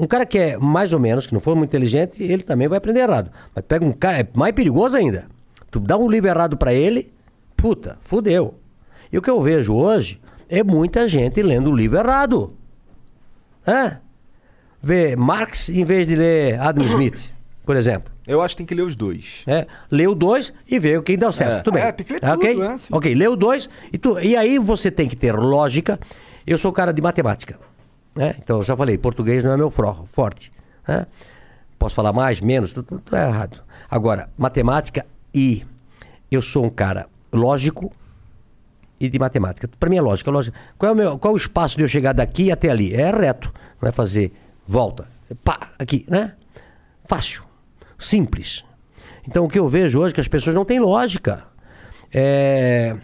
[0.00, 2.78] Um cara que é mais ou menos, que não for muito inteligente, ele também vai
[2.78, 3.30] aprender errado.
[3.54, 5.26] Mas pega um cara, é mais perigoso ainda.
[5.70, 7.12] Tu dá um livro errado pra ele,
[7.54, 8.58] puta, fudeu.
[9.12, 10.18] E o que eu vejo hoje
[10.48, 12.56] é muita gente lendo o livro errado.
[13.68, 14.00] Hã?
[14.82, 17.30] Vê Marx em vez de ler Adam Smith,
[17.62, 18.13] por exemplo.
[18.26, 19.42] Eu acho que tem que ler os dois.
[19.46, 21.52] É, lê o dois e vê quem deu certo.
[21.58, 21.62] É.
[21.62, 21.82] Tudo bem.
[21.82, 22.52] É, tem que ler ok?
[22.54, 22.78] tudo, né?
[22.78, 22.88] Sim.
[22.92, 25.98] Ok, lê o dois e, tu, e aí você tem que ter lógica.
[26.46, 27.58] Eu sou cara de matemática.
[28.16, 28.34] Né?
[28.38, 30.50] Então, eu já falei, português não é meu fro- forte.
[30.88, 31.06] né?
[31.78, 33.60] Posso falar mais, menos, tudo, tudo é errado.
[33.90, 35.04] Agora, matemática
[35.34, 35.64] e
[36.30, 37.92] eu sou um cara lógico
[38.98, 39.68] e de matemática.
[39.78, 40.30] Para mim é lógica.
[40.30, 40.56] lógica.
[40.78, 42.94] Qual, é o meu, qual é o espaço de eu chegar daqui até ali?
[42.94, 43.52] É reto.
[43.82, 44.32] Não é fazer
[44.66, 45.06] volta.
[45.42, 46.32] Pá, aqui, né?
[47.04, 47.42] Fácil.
[47.98, 48.64] Simples.
[49.26, 51.44] Então o que eu vejo hoje é que as pessoas não têm lógica.
[52.12, 52.96] É,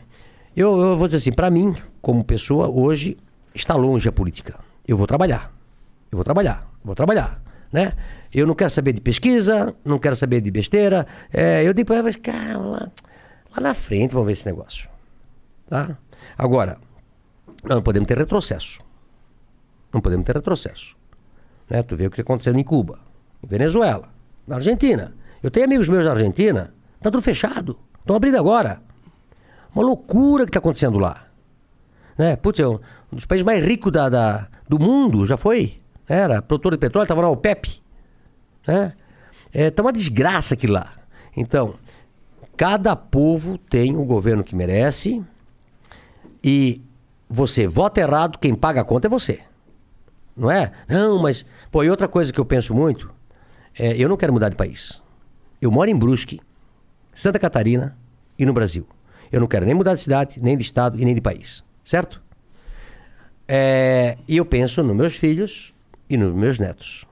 [0.56, 3.16] eu, eu vou dizer assim, para mim, como pessoa, hoje
[3.54, 4.58] está longe a política.
[4.86, 5.52] Eu vou trabalhar.
[6.10, 6.70] Eu vou trabalhar.
[6.84, 7.42] Vou trabalhar.
[7.72, 7.92] Né?
[8.32, 11.06] Eu não quero saber de pesquisa, não quero saber de besteira.
[11.32, 12.90] É, eu digo, mas cara, lá,
[13.54, 14.88] lá na frente vamos ver esse negócio.
[15.68, 15.96] Tá?
[16.36, 16.78] Agora,
[17.64, 18.80] não podemos ter retrocesso.
[19.92, 20.96] Não podemos ter retrocesso.
[21.68, 21.82] Né?
[21.82, 22.98] Tu vê o que aconteceu em Cuba,
[23.42, 24.08] em Venezuela,
[24.46, 25.14] na Argentina.
[25.42, 27.78] Eu tenho amigos meus na Argentina, tá tudo fechado.
[28.00, 28.80] Estão abrindo agora.
[29.74, 31.26] Uma loucura que está acontecendo lá.
[32.18, 32.36] Né?
[32.36, 32.80] Putz, é um
[33.12, 35.80] dos países mais ricos da, da, do mundo, já foi.
[36.08, 37.80] Era produtor de petróleo, estava na OPEP.
[38.66, 38.92] Né?
[39.52, 40.92] É, tá uma desgraça aqui lá.
[41.36, 41.74] Então,
[42.56, 45.22] cada povo tem o governo que merece
[46.42, 46.82] e
[47.28, 49.40] você vota errado, quem paga a conta é você.
[50.36, 50.72] Não é?
[50.88, 51.44] Não, mas.
[51.70, 53.10] Pô, e outra coisa que eu penso muito
[53.78, 55.02] é: eu não quero mudar de país.
[55.60, 56.40] Eu moro em Brusque,
[57.14, 57.96] Santa Catarina
[58.38, 58.86] e no Brasil.
[59.30, 61.62] Eu não quero nem mudar de cidade, nem de estado e nem de país.
[61.84, 62.20] Certo?
[63.46, 65.74] É, e eu penso nos meus filhos
[66.08, 67.06] e nos meus netos.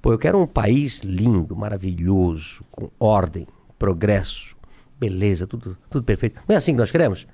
[0.00, 3.46] Pô, eu quero um país lindo, maravilhoso, com ordem,
[3.78, 4.56] progresso,
[4.98, 6.40] beleza, tudo, tudo perfeito.
[6.48, 7.26] Não é assim que nós queremos?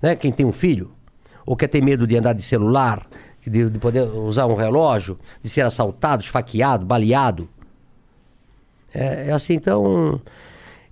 [0.00, 0.14] Né?
[0.14, 0.92] Quem tem um filho,
[1.44, 3.06] ou quer ter medo de andar de celular,
[3.44, 7.48] de, de poder usar um relógio, de ser assaltado, esfaqueado, baleado.
[8.94, 10.20] É, é assim, então.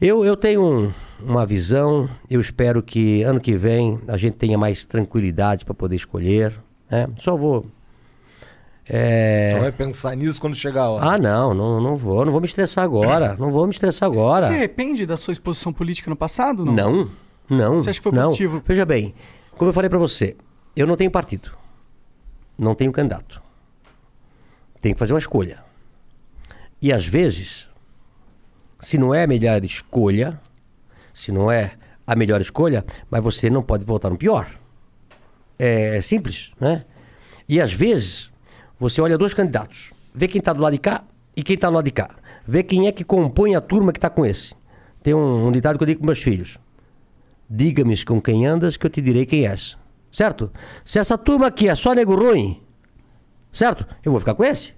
[0.01, 4.57] Eu, eu tenho um, uma visão, eu espero que ano que vem a gente tenha
[4.57, 6.59] mais tranquilidade para poder escolher.
[6.91, 7.07] Né?
[7.19, 7.67] Só vou.
[8.89, 9.51] É...
[9.53, 11.07] Só vai pensar nisso quando chegar a hora.
[11.07, 13.37] Ah, não, não, não vou, não vou me estressar agora.
[13.39, 14.47] não vou me estressar agora.
[14.47, 16.65] Você se arrepende da sua exposição política no passado?
[16.65, 16.73] Não.
[16.75, 17.11] Não,
[17.49, 17.75] não.
[17.83, 18.29] Você acha que foi não.
[18.29, 18.63] positivo?
[18.65, 19.15] Veja bem,
[19.57, 20.37] como eu falei para você,
[20.75, 21.53] eu não tenho partido.
[22.59, 23.41] Não tenho candidato.
[24.81, 25.63] Tenho que fazer uma escolha.
[26.83, 27.69] E às vezes,
[28.81, 30.41] se não é a melhor escolha,
[31.13, 31.73] se não é
[32.07, 34.51] a melhor escolha, mas você não pode votar no pior.
[35.59, 36.85] É simples, né?
[37.49, 38.31] E às vezes,
[38.79, 41.05] você olha dois candidatos, vê quem está do lado de cá
[41.37, 42.11] e quem está do lado de cá.
[42.47, 44.55] Vê quem é que compõe a turma que está com esse.
[45.03, 46.59] Tem um, um ditado que eu digo com meus filhos.
[47.49, 49.77] Diga-me com quem andas que eu te direi quem és.
[50.11, 50.51] Certo?
[50.85, 52.63] Se essa turma aqui é só nego ruim,
[53.53, 53.87] certo?
[54.03, 54.75] Eu vou ficar com esse.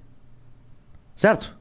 [1.15, 1.57] Certo?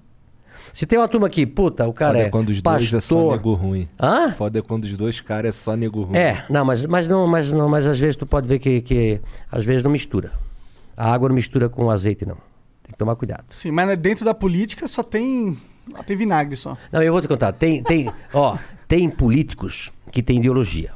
[0.74, 2.80] Se tem uma turma aqui, puta, o cara Foda é quando os pastor...
[2.80, 3.90] dois é só nego ruim.
[4.00, 4.32] Hã?
[4.32, 6.18] Foda é quando os dois caras é só nego ruim.
[6.18, 9.20] É, não, mas, mas não, mas não, mas às vezes tu pode ver que, que
[9.52, 10.32] às vezes não mistura.
[10.96, 12.36] A água não mistura com o azeite, não.
[12.84, 13.46] Tem que tomar cuidado.
[13.50, 15.58] Sim, mas dentro da política só tem.
[16.06, 16.78] Tem vinagre só.
[16.92, 17.52] Não, eu vou te contar.
[17.52, 20.92] Tem, tem, ó, tem políticos que têm ideologia.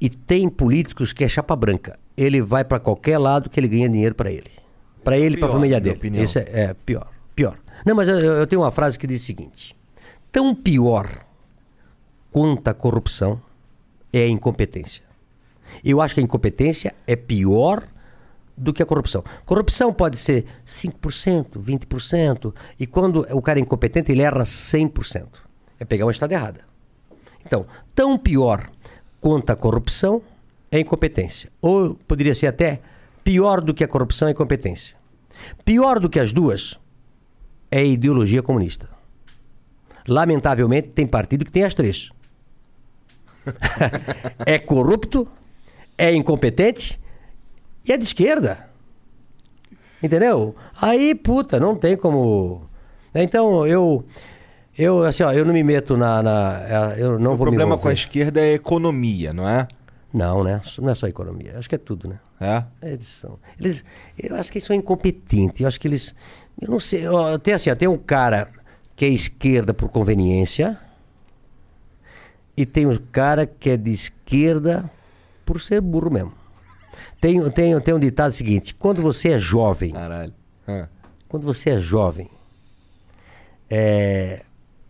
[0.00, 1.98] E tem políticos que é chapa branca.
[2.16, 4.50] Ele vai para qualquer lado que ele ganha dinheiro para ele.
[5.02, 5.96] Para ele e para a família dele.
[5.96, 6.22] opinião.
[6.22, 7.13] Esse é, é pior.
[7.84, 9.76] Não, mas eu, eu tenho uma frase que diz o seguinte:
[10.32, 11.24] tão pior
[12.30, 13.40] quanto a corrupção
[14.12, 15.04] é a incompetência.
[15.84, 17.84] Eu acho que a incompetência é pior
[18.56, 19.24] do que a corrupção.
[19.44, 25.26] Corrupção pode ser 5%, 20%, e quando o cara é incompetente, ele erra 100%.
[25.78, 26.60] É pegar uma estrada errada.
[27.44, 28.70] Então, tão pior
[29.20, 30.22] quanto a corrupção
[30.70, 31.50] é a incompetência.
[31.60, 32.80] Ou poderia ser até
[33.22, 34.96] pior do que a corrupção é a incompetência.
[35.64, 36.78] Pior do que as duas
[37.74, 38.88] é a ideologia comunista.
[40.06, 42.08] Lamentavelmente, tem partido que tem as três.
[44.46, 45.26] é corrupto,
[45.98, 47.00] é incompetente
[47.84, 48.70] e é de esquerda.
[50.00, 50.54] Entendeu?
[50.80, 52.62] Aí, puta, não tem como.
[53.12, 54.04] Então, eu.
[54.78, 56.22] Eu, assim, ó, eu não me meto na.
[56.22, 59.66] na eu não o vou problema com a esquerda é economia, não é?
[60.12, 60.62] Não, né?
[60.78, 61.58] Não é só economia.
[61.58, 62.20] Acho que é tudo, né?
[62.40, 62.64] É?
[62.82, 63.38] Eles são.
[63.58, 63.84] Eles,
[64.16, 65.60] eu acho que eles são incompetentes.
[65.60, 66.14] Eu acho que eles.
[66.60, 67.06] Eu não sei.
[67.06, 68.50] ó, Tem assim, ó, tem um cara
[68.96, 70.78] que é esquerda por conveniência.
[72.56, 74.88] E tem um cara que é de esquerda
[75.44, 76.32] por ser burro mesmo.
[77.20, 79.92] Tem, tem, tem um ditado seguinte: quando você é jovem.
[79.92, 80.32] Caralho.
[80.66, 80.88] Ah.
[81.28, 82.30] Quando você é jovem
[83.68, 84.42] é,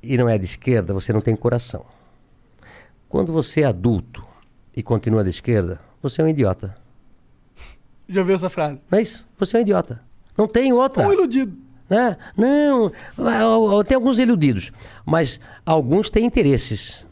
[0.03, 1.87] e não é de esquerda, você não tem coração.
[3.09, 4.23] Quando você é adulto
[4.77, 6.75] e continua de esquerda, você é um idiota.
[8.09, 8.79] Já viu essa frase?
[8.91, 9.27] Não é isso?
[9.39, 10.03] Você é um idiota.
[10.37, 11.07] Não tem outra.
[11.07, 11.57] Um iludido.
[11.89, 12.17] Né?
[12.37, 14.73] Não, ó, tem alguns iludidos,
[15.05, 17.07] mas alguns têm interesses.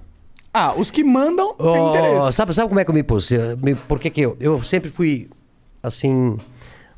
[0.53, 2.33] Ah, os que mandam têm interesse.
[2.33, 3.31] sabe, sabe como é que eu me pus?
[3.89, 4.37] Por que que eu?
[4.41, 5.31] Eu sempre fui,
[5.83, 6.37] assim,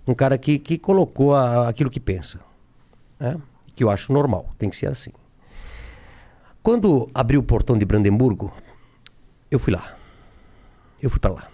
[0.07, 2.41] um cara que, que colocou a- aquilo que pensa.
[3.19, 3.36] né?
[3.77, 5.11] Que eu acho normal, tem que ser assim.
[6.62, 8.53] Quando abriu o portão de Brandemburgo,
[9.51, 9.94] eu fui lá.
[11.03, 11.49] eu fui para lá.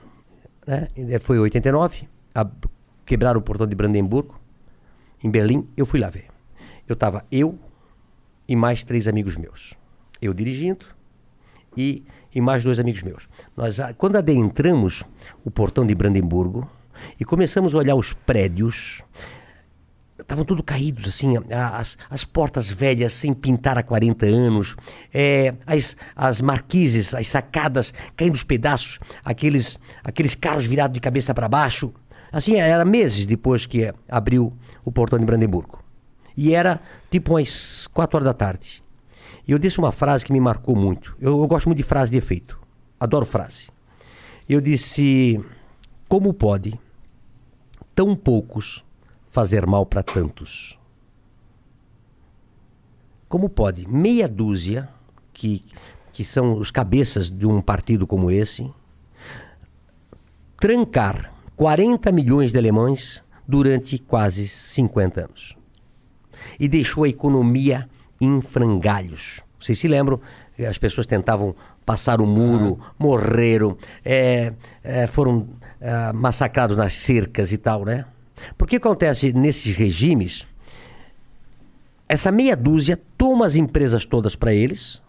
[0.66, 0.88] Né?
[1.20, 2.46] Foi em 89, a,
[3.04, 4.39] quebraram o portão de Brandemburgo,
[5.22, 6.26] em Berlim, eu fui lá ver.
[6.88, 7.58] Eu estava eu
[8.48, 9.74] e mais três amigos meus.
[10.20, 10.84] Eu dirigindo
[11.76, 12.02] e,
[12.34, 13.28] e mais dois amigos meus.
[13.56, 15.04] Nós, quando adentramos
[15.44, 16.68] o portão de Brandemburgo
[17.18, 19.02] e começamos a olhar os prédios,
[20.18, 24.76] estavam tudo caídos, assim, as, as portas velhas sem pintar há 40 anos,
[25.12, 31.34] é, as, as marquises, as sacadas caindo os pedaços, aqueles, aqueles carros virados de cabeça
[31.34, 31.92] para baixo.
[32.32, 34.52] Assim, era meses depois que abriu
[34.84, 35.82] o portão de Brandemburgo.
[36.36, 38.82] E era tipo umas 4 horas da tarde.
[39.46, 41.16] E eu disse uma frase que me marcou muito.
[41.20, 42.58] Eu, eu gosto muito de frase de efeito.
[42.98, 43.70] Adoro frase.
[44.48, 45.42] Eu disse:
[46.08, 46.78] Como pode
[47.94, 48.84] tão poucos
[49.28, 50.78] fazer mal para tantos?
[53.28, 54.88] Como pode meia dúzia,
[55.32, 55.62] que,
[56.12, 58.72] que são os cabeças de um partido como esse,
[60.58, 65.56] trancar 40 milhões de alemães durante quase 50 anos?
[66.58, 67.88] E deixou a economia
[68.20, 69.40] em frangalhos.
[69.58, 70.20] Vocês se lembram?
[70.68, 71.54] As pessoas tentavam
[71.84, 74.52] passar o muro, morreram, eh,
[74.84, 75.48] eh, foram
[75.80, 78.04] ah, massacrados nas cercas e tal, né?
[78.56, 80.46] Porque acontece nesses regimes?
[82.08, 85.00] Essa meia dúzia toma as empresas todas para eles.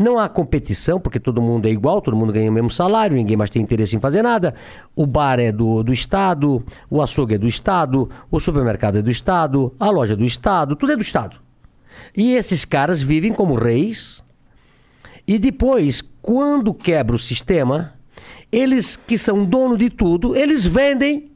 [0.00, 3.36] Não há competição, porque todo mundo é igual, todo mundo ganha o mesmo salário, ninguém
[3.36, 4.54] mais tem interesse em fazer nada.
[4.96, 9.10] O bar é do, do Estado, o açougue é do Estado, o supermercado é do
[9.10, 11.36] Estado, a loja é do Estado, tudo é do Estado.
[12.16, 14.24] E esses caras vivem como reis.
[15.26, 17.92] E depois, quando quebra o sistema,
[18.50, 21.30] eles que são dono de tudo, eles vendem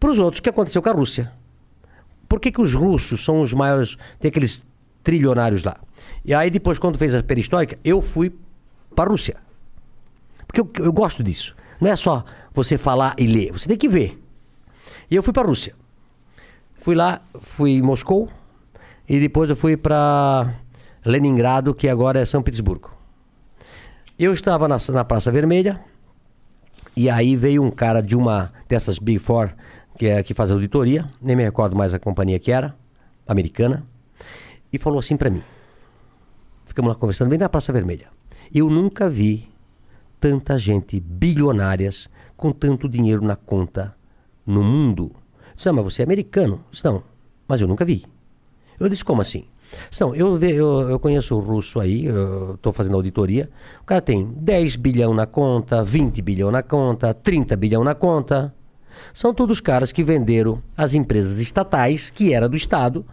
[0.00, 1.30] para os outros, que aconteceu com a Rússia.
[2.28, 4.64] Por que, que os russos são os maiores, tem aqueles
[5.02, 5.76] trilionários lá?
[6.24, 8.34] E aí depois, quando fez a perestroika, eu fui
[8.94, 9.36] para a Rússia.
[10.46, 11.54] Porque eu, eu gosto disso.
[11.80, 14.20] Não é só você falar e ler, você tem que ver.
[15.10, 15.74] E eu fui para a Rússia.
[16.80, 18.28] Fui lá, fui em Moscou,
[19.08, 20.54] e depois eu fui para
[21.04, 22.90] Leningrado, que agora é São Petersburgo.
[24.18, 25.80] Eu estava na, na Praça Vermelha,
[26.96, 29.50] e aí veio um cara de uma dessas Big Four,
[29.98, 32.74] que, é, que faz auditoria, nem me recordo mais a companhia que era,
[33.26, 33.84] americana,
[34.72, 35.42] e falou assim para mim.
[36.64, 38.08] Ficamos lá conversando bem na Praça Vermelha.
[38.54, 39.48] Eu nunca vi
[40.20, 43.94] tanta gente bilionárias com tanto dinheiro na conta
[44.46, 45.12] no mundo.
[45.56, 46.64] Disse, ah, mas você é americano?
[46.84, 47.02] Não,
[47.46, 48.04] mas eu nunca vi.
[48.78, 49.44] Eu disse, como assim?
[50.00, 52.06] Não, eu, eu, eu conheço o russo aí,
[52.54, 53.48] estou fazendo auditoria.
[53.80, 58.54] O cara tem 10 bilhão na conta, 20 bilhão na conta, 30 bilhão na conta.
[59.14, 63.04] São todos caras que venderam as empresas estatais, que era do Estado,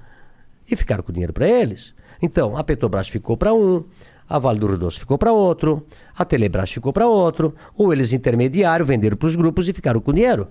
[0.69, 1.93] e ficaram com dinheiro para eles.
[2.21, 3.83] Então, a Petrobras ficou para um,
[4.27, 8.11] a Vale do Rio Doce ficou para outro, a Telebrás ficou para outro, ou eles
[8.11, 10.47] intermediário venderam para os grupos e ficaram com dinheiro.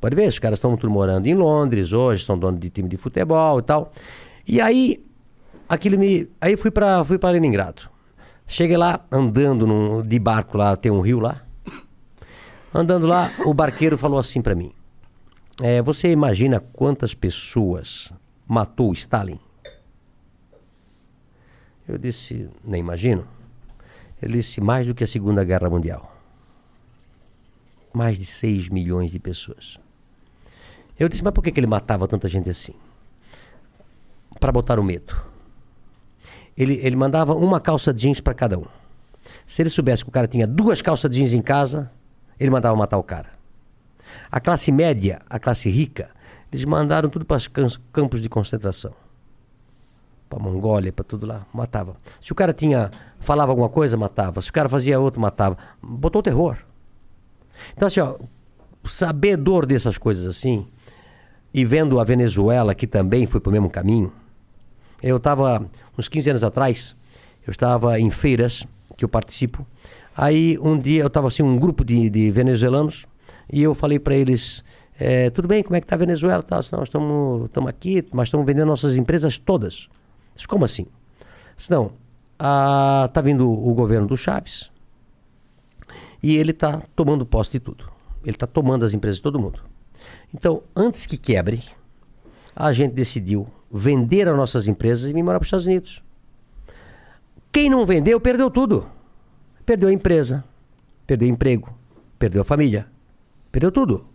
[0.00, 3.58] Pode ver, os caras estão morando em Londres hoje, são donos de time de futebol
[3.60, 3.92] e tal.
[4.46, 5.02] E aí,
[5.66, 6.28] aquilo me.
[6.40, 7.82] Aí fui para fui Leningrado.
[8.46, 11.40] Cheguei lá, andando num- de barco lá, tem um rio lá.
[12.74, 14.72] Andando lá, o barqueiro falou assim para mim:
[15.62, 18.12] é, Você imagina quantas pessoas
[18.46, 19.38] matou Stalin?
[21.86, 23.26] Eu disse: Nem imagino.
[24.22, 26.14] Ele disse: Mais do que a Segunda Guerra Mundial.
[27.92, 29.78] Mais de 6 milhões de pessoas.
[30.98, 32.74] Eu disse: Mas por que, que ele matava tanta gente assim?
[34.40, 35.14] Para botar o medo.
[36.56, 38.66] Ele, ele mandava uma calça jeans para cada um.
[39.46, 41.90] Se ele soubesse que o cara tinha duas calças jeans em casa,
[42.38, 43.30] ele mandava matar o cara.
[44.30, 46.10] A classe média, a classe rica,
[46.52, 48.94] eles mandaram tudo para os campos de concentração.
[50.28, 51.96] Para Mongólia, para tudo lá, matava.
[52.20, 54.40] Se o cara tinha falava alguma coisa, matava.
[54.40, 55.56] Se o cara fazia outro, matava.
[55.82, 56.58] Botou terror.
[57.74, 58.16] Então assim, ó,
[58.84, 60.66] sabedor dessas coisas assim,
[61.52, 64.12] e vendo a Venezuela, que também foi para o mesmo caminho,
[65.02, 65.64] eu estava,
[65.98, 66.96] uns 15 anos atrás,
[67.46, 69.66] eu estava em feiras, que eu participo.
[70.16, 73.06] Aí um dia eu estava assim, um grupo de, de venezuelanos,
[73.52, 74.64] e eu falei para eles,
[74.98, 76.42] eh, tudo bem, como é que está a Venezuela?
[76.42, 79.88] Tá, nós estamos estamos aqui, mas estamos vendendo nossas empresas todas.
[80.34, 80.86] Disse, como assim?
[81.56, 81.92] Disse, não,
[82.32, 84.70] está vindo o governo do Chaves,
[86.22, 87.90] e ele está tomando posse de tudo.
[88.22, 89.60] Ele está tomando as empresas de todo mundo.
[90.32, 91.62] Então, antes que quebre,
[92.56, 96.02] a gente decidiu vender as nossas empresas e vir morar para os Estados Unidos.
[97.52, 98.88] Quem não vendeu, perdeu tudo.
[99.66, 100.44] Perdeu a empresa,
[101.06, 101.74] perdeu o emprego,
[102.18, 102.86] perdeu a família,
[103.50, 104.06] perdeu tudo.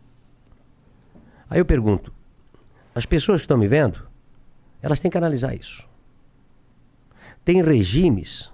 [1.49, 2.14] Aí eu pergunto,
[2.93, 4.07] as pessoas que estão me vendo,
[4.80, 5.89] elas têm que analisar isso.
[7.49, 8.47] Tem regimes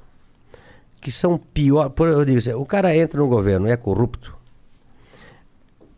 [1.02, 1.90] que são pior.
[1.90, 4.34] Por, eu digo assim, o cara entra no governo e é corrupto.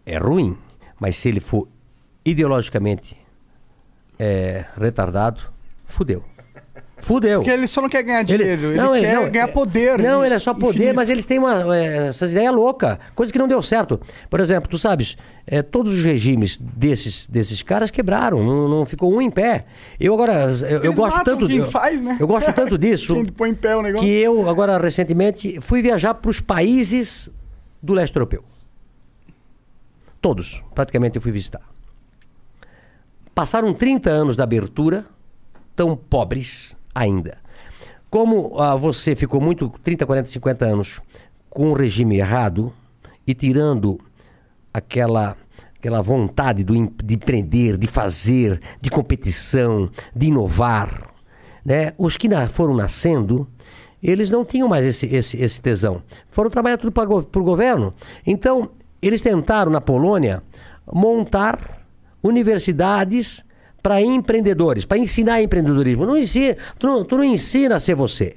[0.03, 0.57] É ruim,
[0.99, 1.67] mas se ele for
[2.25, 3.15] ideologicamente
[4.17, 5.43] é, retardado,
[5.85, 6.23] fudeu.
[6.99, 7.39] Fudeu.
[7.39, 9.99] Porque ele só não quer ganhar dinheiro, ele, não, quer não, ganhar poder.
[9.99, 10.95] Não, ele é só poder, infinito.
[10.95, 14.01] mas eles têm uma, é, essas ideias loucas, coisa que não deu certo.
[14.29, 19.13] Por exemplo, tu sabes, é, todos os regimes desses, desses caras quebraram, não, não ficou
[19.13, 19.65] um em pé.
[19.99, 22.17] Eu agora, eu, eu gosto tanto quem eu, faz, né?
[22.19, 24.05] eu gosto tanto disso Quem põe em pé o negócio.
[24.05, 27.29] que eu agora recentemente fui viajar para os países
[27.81, 28.43] do leste europeu.
[30.19, 31.61] Todos, praticamente eu fui visitar.
[33.35, 35.05] Passaram 30 anos da abertura,
[35.75, 37.37] tão pobres ainda.
[38.09, 40.99] Como ah, você ficou muito 30, 40, 50 anos
[41.49, 42.73] com o regime errado
[43.25, 43.99] e tirando
[44.73, 45.35] aquela
[45.77, 51.13] aquela vontade do, de empreender, de fazer, de competição, de inovar,
[51.63, 51.93] né?
[51.99, 53.47] Os que na- foram nascendo,
[54.01, 56.01] eles não tinham mais esse, esse, esse tesão.
[56.31, 57.05] Foram trabalhar tudo para
[57.41, 57.93] o governo.
[58.25, 60.41] Então, eles tentaram na Polônia
[60.91, 61.85] montar
[62.23, 63.45] universidades
[63.87, 66.05] para empreendedores, para ensinar empreendedorismo.
[66.05, 68.35] Não ensina, tu, não, tu não ensina a ser você.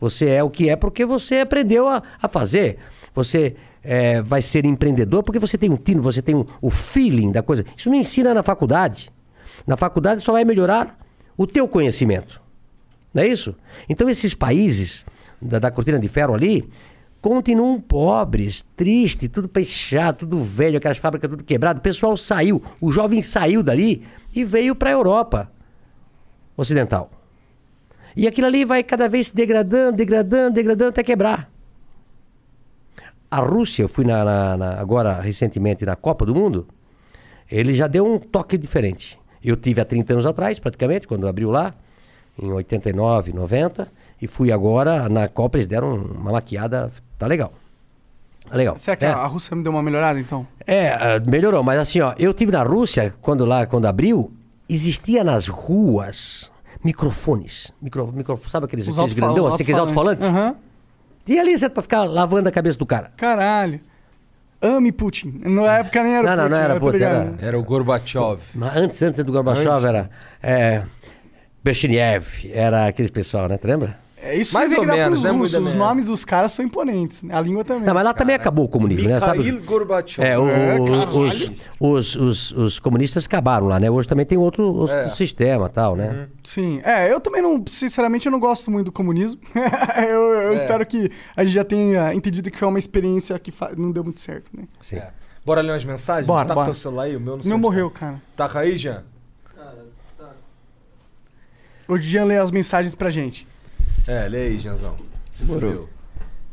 [0.00, 2.78] Você é o que é porque você aprendeu a, a fazer.
[3.12, 7.30] Você é, vai ser empreendedor porque você tem um tino, você tem um- o feeling
[7.30, 7.62] da coisa.
[7.76, 9.10] Isso não ensina na faculdade.
[9.66, 10.98] Na faculdade só vai melhorar
[11.36, 12.40] o teu conhecimento.
[13.12, 13.54] Não é isso?
[13.90, 15.04] Então esses países
[15.42, 16.64] da, da cortina de ferro ali
[17.20, 21.80] continuam pobres, tristes, tudo fechado, tudo velho, aquelas fábricas tudo quebrado.
[21.80, 24.02] O pessoal saiu, o jovem saiu dali
[24.36, 25.50] e veio para a Europa
[26.56, 27.10] ocidental.
[28.14, 31.50] E aquilo ali vai cada vez se degradando, degradando, degradando até quebrar.
[33.30, 36.66] A Rússia, eu fui na, na- na- agora recentemente na Copa do Mundo,
[37.50, 39.18] ele já deu um toque diferente.
[39.42, 41.74] Eu tive há 30 anos atrás, praticamente, quando abriu lá,
[42.40, 43.88] em 89, 90,
[44.20, 47.52] e fui agora na Copa, eles deram uma maquiada, tá legal.
[48.48, 48.78] Tá legal.
[48.78, 49.08] Será que É.
[49.08, 50.46] a Rússia me deu uma melhorada, então?
[50.66, 54.32] É, ah, melhorou, mas assim, ó, eu tive na Rússia, quando lá, quando abriu,
[54.68, 56.50] existia nas ruas
[56.84, 57.72] microfones.
[57.82, 60.26] Micro, micro, sabe aqueles, aqueles grandão, assim, aqueles alto-falantes.
[60.26, 60.54] Aham.
[61.28, 63.10] E ali você pra ficar lavando a cabeça do cara.
[63.16, 63.80] Caralho.
[64.62, 65.40] Ame Putin.
[65.44, 66.50] Na época nem era Não, não, Putin.
[66.54, 66.80] não era né?
[66.80, 68.40] Tá Putin, era- Era o Gorbachev.
[68.54, 69.84] Mas antes, antes do Gorbachev Antes.
[69.84, 70.10] era
[70.42, 70.82] é,
[71.62, 73.58] Brezhnev, era aqueles pessoal, né?
[73.58, 73.98] Tu lembra?
[74.26, 75.30] É isso Mais ou menos, né?
[75.30, 75.54] russos.
[75.66, 77.22] Os nomes dos caras são imponentes.
[77.22, 77.34] né?
[77.34, 77.84] A língua também.
[77.84, 79.20] Não, mas lá também acabou o comunismo, né?
[79.20, 79.50] Sabe?
[79.60, 80.26] Gorbachev.
[80.26, 83.90] É, o- É, os, os, os, os comunistas acabaram lá, né?
[83.90, 85.08] Hoje também tem outro, outro É.
[85.10, 86.28] sistema tal, né?
[86.44, 86.80] Sim.
[86.84, 87.62] É, eu também não...
[87.68, 89.40] Sinceramente, eu não gosto muito do comunismo.
[90.08, 90.54] eu eu É.
[90.54, 94.02] espero que a gente já tenha entendido que foi uma experiência que fa- não deu
[94.04, 94.64] muito certo, né?
[94.80, 94.96] Sim.
[94.96, 95.10] É.
[95.44, 96.26] Bora ler umas mensagens?
[96.26, 96.66] Bora, tá bora.
[96.66, 97.16] com teu celular aí?
[97.16, 97.98] O meu não sei Meu onde morreu, tá.
[98.00, 98.22] cara.
[98.34, 99.04] Taca aí, Jean.
[101.88, 103.46] O Jean lê as mensagens pra gente.
[104.06, 104.94] É, lê aí, Jeanzão.
[105.32, 105.70] Se Demorou.
[105.70, 105.88] fudeu.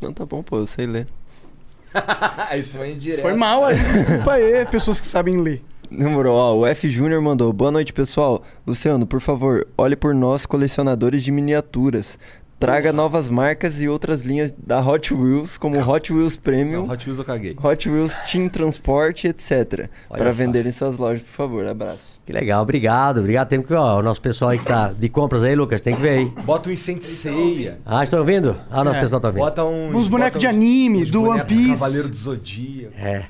[0.01, 1.07] Não, tá bom, pô, eu sei ler.
[2.57, 3.21] Isso foi indireto.
[3.21, 3.77] Foi mal aí.
[3.79, 5.63] Desculpa aí, pessoas que sabem ler.
[5.91, 7.53] Demorou, ó, o F Júnior mandou.
[7.53, 8.43] Boa noite, pessoal.
[8.65, 12.17] Luciano, por favor, olhe por nós, colecionadores de miniaturas.
[12.59, 17.05] Traga novas marcas e outras linhas da Hot Wheels, como Hot Wheels Premium, Não, Hot
[17.05, 17.55] Wheels eu caguei.
[17.61, 19.89] Hot Wheels Team Transport, etc.
[20.09, 20.37] Olha Para só.
[20.37, 21.67] vender em suas lojas, por favor.
[21.67, 22.21] Abraço.
[22.25, 23.49] Que legal, obrigado, obrigado.
[23.49, 26.01] Tem que, ó, o nosso pessoal aí que tá de compras aí, Lucas, tem que
[26.01, 26.25] ver aí.
[26.45, 27.79] Bota um incêndio ceia.
[27.85, 28.55] Ah, estão ouvindo?
[28.71, 29.43] Ah, o nosso pessoal tá ouvindo.
[29.43, 29.93] Bota um.
[29.93, 31.71] Uns bonecos de anime, do One Piece.
[31.73, 32.93] Cavaleiro do Zodíaco.
[32.97, 33.23] É.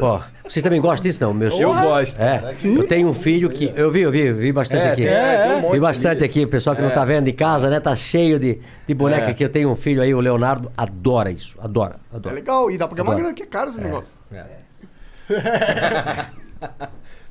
[0.00, 1.32] Pô, vocês também gostam disso, não?
[1.32, 2.18] Meus Eu gosto.
[2.20, 2.38] É.
[2.40, 2.54] cara.
[2.64, 3.72] Eu tenho um filho que.
[3.76, 5.02] Eu vi, eu vi, eu vi bastante É, aqui.
[5.02, 6.24] tem- é, tem um monte vi bastante ali.
[6.24, 6.44] aqui.
[6.44, 7.78] O pessoal que não tá vendo em casa, né?
[7.78, 9.30] Tá cheio de, de boneca É.
[9.30, 9.44] aqui.
[9.44, 11.56] Eu tenho um filho aí, o Leonardo, adora isso.
[11.62, 12.34] Adora, É adora.
[12.34, 12.68] legal.
[12.68, 14.10] E dá pra ganhar uma grana que é caro esse negócio.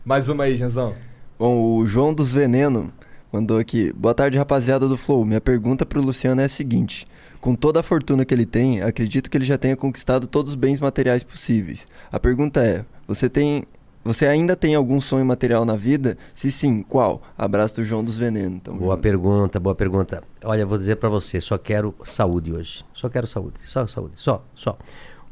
[0.06, 0.94] Mais uma aí, Jeanzão.
[1.40, 2.92] Bom, o João dos Veneno
[3.32, 3.94] mandou aqui.
[3.94, 5.24] Boa tarde, rapaziada do Flow.
[5.24, 7.08] Minha pergunta pro Luciano é a seguinte:
[7.40, 10.56] Com toda a fortuna que ele tem, acredito que ele já tenha conquistado todos os
[10.58, 11.88] bens materiais possíveis.
[12.12, 13.64] A pergunta é: você tem.
[14.04, 16.18] Você ainda tem algum sonho material na vida?
[16.34, 17.22] Se sim, qual?
[17.38, 18.60] Abraço do João dos Veneno.
[18.60, 19.02] Tamo Boa junto.
[19.04, 20.24] pergunta, boa pergunta.
[20.44, 22.84] Olha, vou dizer pra você, só quero saúde hoje.
[22.94, 24.78] Só quero saúde, só saúde, só, só.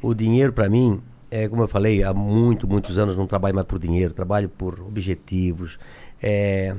[0.02, 3.66] O dinheiro pra mim, é como eu falei, há muito, muitos anos não trabalho mais
[3.66, 5.78] por dinheiro, trabalho por objetivos.
[6.22, 6.74] É,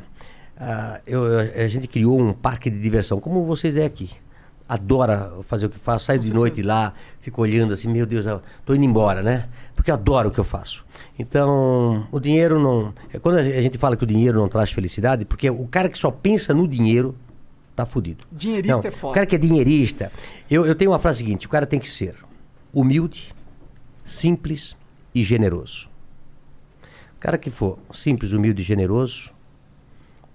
[0.57, 4.11] ah, eu- a gente criou um parque de diversão, como vocês é aqui.
[4.69, 8.43] Adora fazer o que faz, saio de noite lá, fico olhando assim, meu Deus, eu
[8.67, 9.49] tô indo embora, né?
[9.75, 10.85] Porque adoro o que eu faço.
[11.19, 12.93] Então, o dinheiro não.
[13.13, 15.99] é Quando a gente fala que o dinheiro não traz felicidade, porque o cara que
[15.99, 17.15] só pensa no dinheiro
[17.75, 18.25] tá fudido.
[18.31, 19.13] Dinheirista Não, é foda.
[19.13, 20.13] O cara que é dinheirista.
[20.51, 22.17] Eu, eu tenho uma frase seguinte: o cara tem que ser
[22.73, 23.35] humilde,
[24.09, 24.77] simples
[25.15, 25.89] e generoso.
[27.17, 29.33] O cara que for simples, humilde e generoso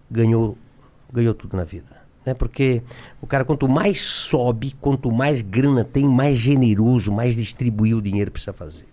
[0.09, 0.57] ganhou,
[1.11, 2.03] ganhou tudo na vida.
[2.25, 2.33] Né?
[2.33, 2.81] Porque
[3.21, 8.31] o cara, quanto mais sobe, quanto mais grana tem, mais generoso, mais distribuir o dinheiro
[8.31, 8.85] precisa fazer.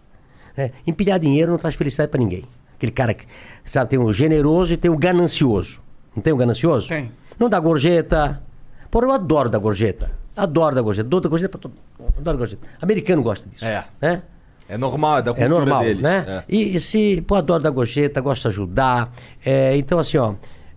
[0.57, 0.73] né?
[0.86, 2.44] Empilhar dinheiro não traz felicidade para ninguém.
[2.76, 3.26] Aquele cara que,
[3.65, 5.81] sabe, tem o generoso e tem o ganancioso.
[6.17, 6.89] Não tem o ganancioso?
[6.89, 7.12] Tem.
[7.39, 8.42] Não dá gorjeta.
[8.91, 10.10] Porra, eu adoro dar gorjeta.
[10.36, 11.09] Adoro dar gorjeta.
[11.09, 11.75] Dou da gorjeta pra todo
[12.17, 12.67] Adoro gorjeta.
[12.81, 13.65] Americano gosta disso.
[13.65, 13.84] É.
[14.00, 14.23] Né?
[14.70, 16.00] É normal, é da É cultura normal, deles.
[16.02, 16.24] né?
[16.28, 16.44] É.
[16.49, 19.12] E, e se, pô, adoro dar gorjeta, gosto de ajudar.
[19.44, 20.34] É, então, assim, ó,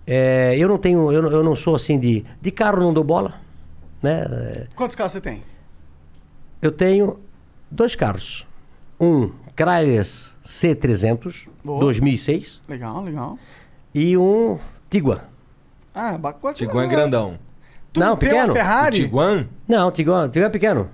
[0.08, 3.04] é, eu não tenho, eu, não- eu não sou assim de, de carro não dou
[3.04, 3.36] bola,
[4.02, 4.24] né?
[4.28, 5.44] É, Quantos carros você tem?
[6.62, 7.20] Eu tenho
[7.70, 8.48] dois carros.
[9.00, 10.04] Um Chrysler
[10.46, 11.80] C300, Boa.
[11.82, 13.38] 2006, Legal, legal.
[13.94, 14.58] e um
[14.90, 15.22] Tiguan.
[15.94, 16.54] Ah, bacana.
[16.54, 17.38] Tiguan é grandão.
[17.92, 18.54] Tu Não, pequeno.
[18.54, 18.98] Ferrari?
[18.98, 20.90] O Tiguan Não, Tiguan, Tiguan é pequeno.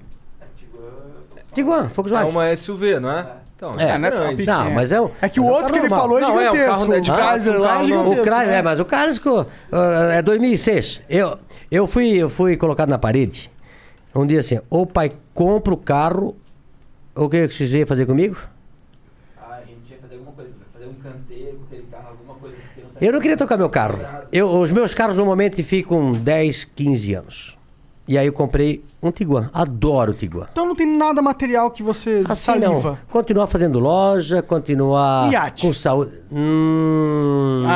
[1.53, 2.29] Tiguan, é Volkswagen.
[2.31, 3.27] uma SUV, não é?
[3.55, 4.45] Então, É, não é pequeno.
[4.45, 5.11] Não, mas é o.
[5.21, 5.99] É que o é um outro carro que ele normal.
[5.99, 6.79] falou é Não, é, o gigantesco.
[6.79, 8.09] carro é de o fato, Chrysler lá é carro gigantesco.
[8.09, 8.57] O Chrysler, né?
[8.57, 11.01] é, mas o Chrysler uh, é 2006.
[11.09, 13.51] Eu, eu, fui, eu fui colocado na parede.
[14.15, 16.35] Um dia assim, ou pai compra o carro,
[17.13, 18.37] o que vocês iam fazer comigo?
[19.37, 22.55] Ah, a gente ia fazer alguma coisa, fazer um canteiro com aquele carro, alguma coisa
[22.77, 23.99] não Eu não queria trocar meu carro.
[24.31, 27.57] Eu, os meus carros normalmente ficam 10, 15 anos.
[28.09, 29.51] E aí eu comprei um Tiguan.
[29.53, 30.47] Adoro o Tiguan.
[30.51, 32.89] Então não tem nada material que você Assim saliva.
[32.89, 32.97] não.
[33.07, 35.61] Continuar fazendo loja, continuar Iate.
[35.61, 36.13] com saúde.
[36.31, 37.61] Hum...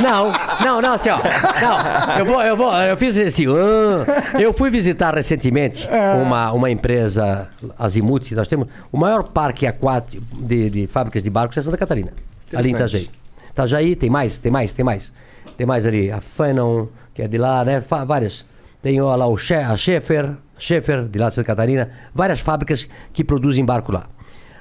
[0.00, 0.32] Não,
[0.64, 1.18] não, não, assim, ó.
[1.18, 3.44] Não, eu vou, eu vou, eu fiz assim.
[3.48, 5.86] ah, eu fui visitar recentemente
[6.24, 11.58] uma, uma empresa, Azimuth, nós temos o maior parque aquático de, de fábricas de barcos
[11.58, 12.12] é Santa Catarina,
[12.54, 13.10] ali em Itajaí.
[13.50, 15.12] Itajaí, tem mais, tem mais, tem mais.
[15.54, 16.86] Tem mais ali, a Fanon,
[17.20, 17.80] que é de lá, né?
[17.82, 18.46] Fa- várias.
[18.80, 22.88] Tem ó, lá o She a Schaefer, Schaefer, de lá de Santa Catarina, várias fábricas
[23.12, 24.06] que produzem barco lá.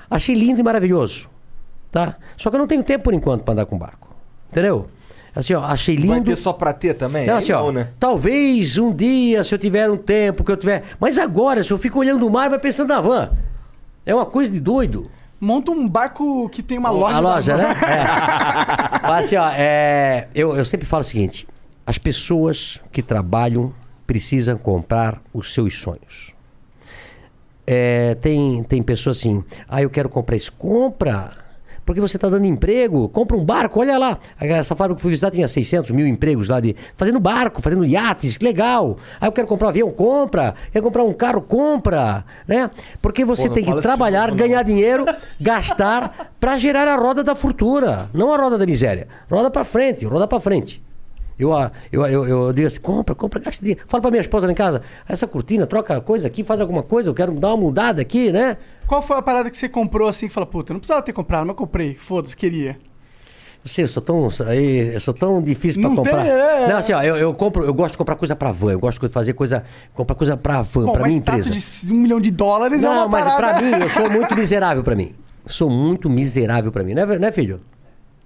[0.09, 1.29] Achei lindo e maravilhoso,
[1.89, 2.17] tá?
[2.35, 4.13] Só que eu não tenho tempo por enquanto para andar com barco,
[4.51, 4.89] entendeu?
[5.33, 6.09] Assim, ó, achei lindo.
[6.09, 7.25] Vai ter só pra ter também?
[7.27, 7.87] Não, assim, ó, não, né?
[7.97, 10.83] talvez um dia, se eu tiver um tempo, que eu tiver.
[10.99, 13.31] Mas agora, se eu fico olhando o mar, vai pensando na van.
[14.05, 15.09] É uma coisa de doido.
[15.39, 17.17] Monta um barco que tem uma loja.
[17.17, 17.63] A da loja, né?
[17.87, 19.07] É.
[19.07, 21.47] Mas assim, ó, é, eu, eu sempre falo o seguinte:
[21.89, 23.73] as pessoas que trabalham
[24.05, 26.35] precisam comprar os seus sonhos.
[27.65, 30.51] É, tem, tem pessoas assim, ah, eu quero comprar isso.
[30.51, 31.35] Compra!
[31.83, 34.19] Porque você está dando emprego, compra um barco, olha lá.
[34.39, 36.75] Essa fábrica que eu fui visitar tinha 600 mil empregos lá de.
[36.95, 38.99] Fazendo barco, fazendo iates, que legal.
[39.19, 40.53] Ah, eu quero comprar um avião, compra.
[40.71, 42.23] Quer comprar um carro, compra.
[42.47, 42.69] Né?
[43.01, 45.05] Porque você Pô, tem que trabalhar, tipo ganhar dinheiro,
[45.41, 49.07] gastar para gerar a roda da fortuna, não a roda da miséria.
[49.27, 50.87] Roda para frente, roda para frente.
[51.39, 53.81] Eu, ah, eu, eu, eu digo assim, compra, compra, gasta dinheiro.
[53.87, 57.09] Fala pra minha esposa lá em casa, essa cortina, troca coisa aqui, faz alguma coisa,
[57.09, 58.57] eu quero dar uma mudada aqui, né?
[58.85, 61.47] Qual foi a parada que você comprou assim e fala, puta, não precisava ter comprado,
[61.47, 61.95] mas comprei.
[61.95, 62.77] Foda-se, queria.
[63.63, 66.23] Não sei, eu sou tão, eu sou tão difícil pra Não comprar.
[66.23, 66.67] tem, é.
[66.67, 69.05] Não, assim, ó, eu, eu compro, eu gosto de comprar coisa pra van, eu gosto
[69.05, 71.51] de fazer coisa, comprar coisa pra van, mas minha empresa.
[71.51, 74.83] de um milhão de dólares é Não, uma mas pra mim, eu sou muito miserável
[74.83, 75.13] pra mim.
[75.45, 77.59] Sou muito miserável pra mim, né, né filho?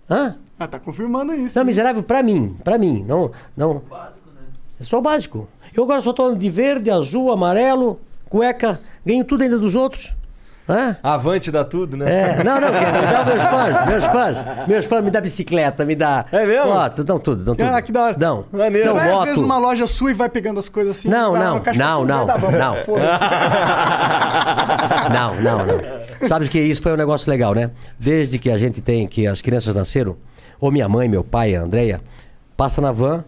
[0.09, 0.35] Hã?
[0.59, 1.57] Ah, tá confirmando isso.
[1.57, 3.81] Não, miserável pra mim, pra mim, não, não.
[4.79, 5.47] É só o básico.
[5.73, 7.99] Eu agora só tô de verde, azul, amarelo,
[8.29, 10.11] cueca, ganho tudo ainda dos outros.
[10.67, 10.95] Hã?
[11.03, 12.05] Avante dá tudo, né?
[12.39, 15.93] É, não, não, me dá meus fãs, meus fãs, meus fãs me dá bicicleta, me
[15.93, 16.25] dá.
[16.31, 16.67] É mesmo?
[16.67, 17.67] Moto, dão tudo, dão tudo.
[17.67, 18.13] Ah, que da hora.
[18.13, 18.45] Dão.
[18.49, 18.87] Maneiro.
[18.87, 19.25] Dão Vai às moto.
[19.25, 21.09] vezes numa loja sua e vai pegando as coisas assim.
[21.09, 22.75] Não, não, não, assim, não, não.
[22.85, 23.23] Foda-se.
[25.13, 26.27] Não, não, não.
[26.27, 27.71] Sabe que isso foi um negócio legal, né?
[27.99, 30.15] Desde que a gente tem, que as crianças nasceram,
[30.59, 32.01] ou minha mãe, meu pai, a Andrea,
[32.55, 33.23] passa na van,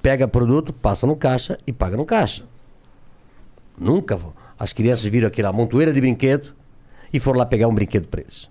[0.00, 2.44] pega produto, passa no caixa e paga no caixa.
[3.78, 4.18] Nunca.
[4.58, 6.54] As crianças viram aquela montoeira de brinquedo
[7.12, 8.48] e foram lá pegar um brinquedo para eles.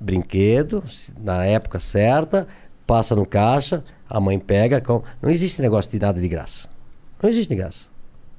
[0.00, 0.82] Brinquedo,
[1.22, 2.46] na época certa,
[2.86, 4.80] passa no caixa, a mãe pega.
[4.80, 6.68] com- Não existe negócio de nada de graça.
[7.22, 7.86] Não existe de graça.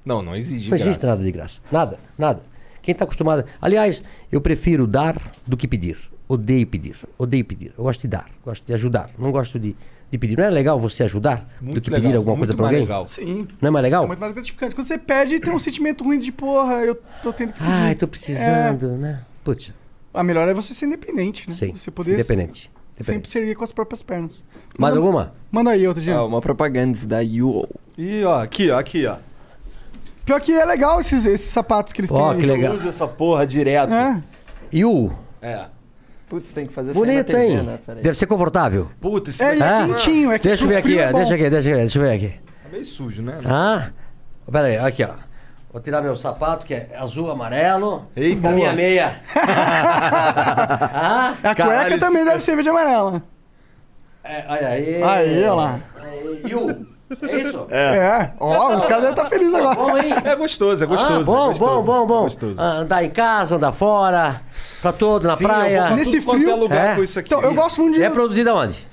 [0.06, 1.08] Não, não exige Não existe graça.
[1.08, 1.62] nada de graça.
[1.72, 2.42] Nada, nada.
[2.82, 3.44] Quem está acostumado.
[3.60, 5.98] Aliás, eu prefiro dar do que pedir.
[6.28, 6.96] Odeio pedir.
[7.18, 7.74] Odeio pedir.
[7.76, 8.30] Eu gosto de dar.
[8.44, 9.10] Gosto de ajudar.
[9.18, 9.76] Não gosto de,
[10.16, 10.38] de pedir.
[10.38, 12.76] Não é legal você ajudar do Muito que legal, pedir alguma muito coisa para mais
[12.76, 12.88] alguém?
[12.88, 13.08] legal.
[13.08, 13.48] Sim.
[13.62, 14.04] Não é mais legal?
[14.04, 14.76] É muito mais gratificante.
[14.76, 17.72] Quando você pede, tem um sentimento ruim de porra, eu tô tendo que pedir.
[17.72, 19.22] Ai, tô precisando, né?
[19.44, 19.74] Putz,
[20.14, 21.56] A melhor é você ser independente, né?
[21.56, 21.74] sim.
[21.74, 22.64] Você poder Independente.
[22.98, 23.30] sempre Independente.
[23.30, 24.44] ser com as próprias pernas.
[24.78, 25.32] Mais Manda- alguma?
[25.52, 26.18] Manda aí outra, Jean.
[26.18, 27.68] Ah, uma propaganda da UO.
[27.98, 29.18] E ó, aqui, ó, aqui, ó.
[30.26, 32.40] Pior que é legal esses, esses sapatos que eles Ó, têm.
[32.40, 32.52] que aí.
[32.58, 32.74] legal.
[32.76, 33.94] Usa essa porra direto.
[33.94, 34.22] É.
[34.84, 35.12] O?
[35.42, 35.68] É.
[36.28, 37.62] Putz, tem que fazer Bonito, TV, hein?
[37.62, 37.80] né?
[38.02, 38.90] Deve ser confortável.
[39.00, 41.50] Puta, esse É, e é quentinho, é que Deixa eu ver aqui, é deixa aqui,
[41.50, 42.34] deixa aqui, deixa eu ver aqui.
[42.66, 43.38] é meio sujo, né?
[43.46, 43.90] Ah?
[44.52, 45.10] Pera aí, aqui, ó.
[45.72, 48.08] Vou tirar meu sapato, que é azul, amarelo.
[48.16, 49.20] Eita, Com a minha meia.
[49.36, 51.36] ah?
[51.44, 53.22] A Caralho, cueca também esse- deve ser verde e amarela.
[54.24, 55.04] É, olha aí.
[55.04, 55.80] Aí, olha lá.
[56.02, 56.88] Aí, Yu.
[57.22, 57.68] É isso?
[57.70, 58.32] É.
[58.40, 59.76] Ó, os caras devem estar felizes agora.
[59.76, 60.14] Bom, hein?
[60.24, 61.14] É gostoso, é gostoso.
[61.22, 62.20] Ah, bom, é gostoso, bom, bom, bom.
[62.20, 62.56] é gostoso.
[62.60, 64.42] Ah, Andar em casa, andar fora,
[64.82, 65.78] pra todo, na Sim, eu praia.
[65.80, 66.96] vou pra Nesse tudo frio- é lugar É.
[66.96, 67.34] com isso aqui.
[67.34, 68.04] Então, eu gosto muito de.
[68.04, 68.86] É produzido aonde?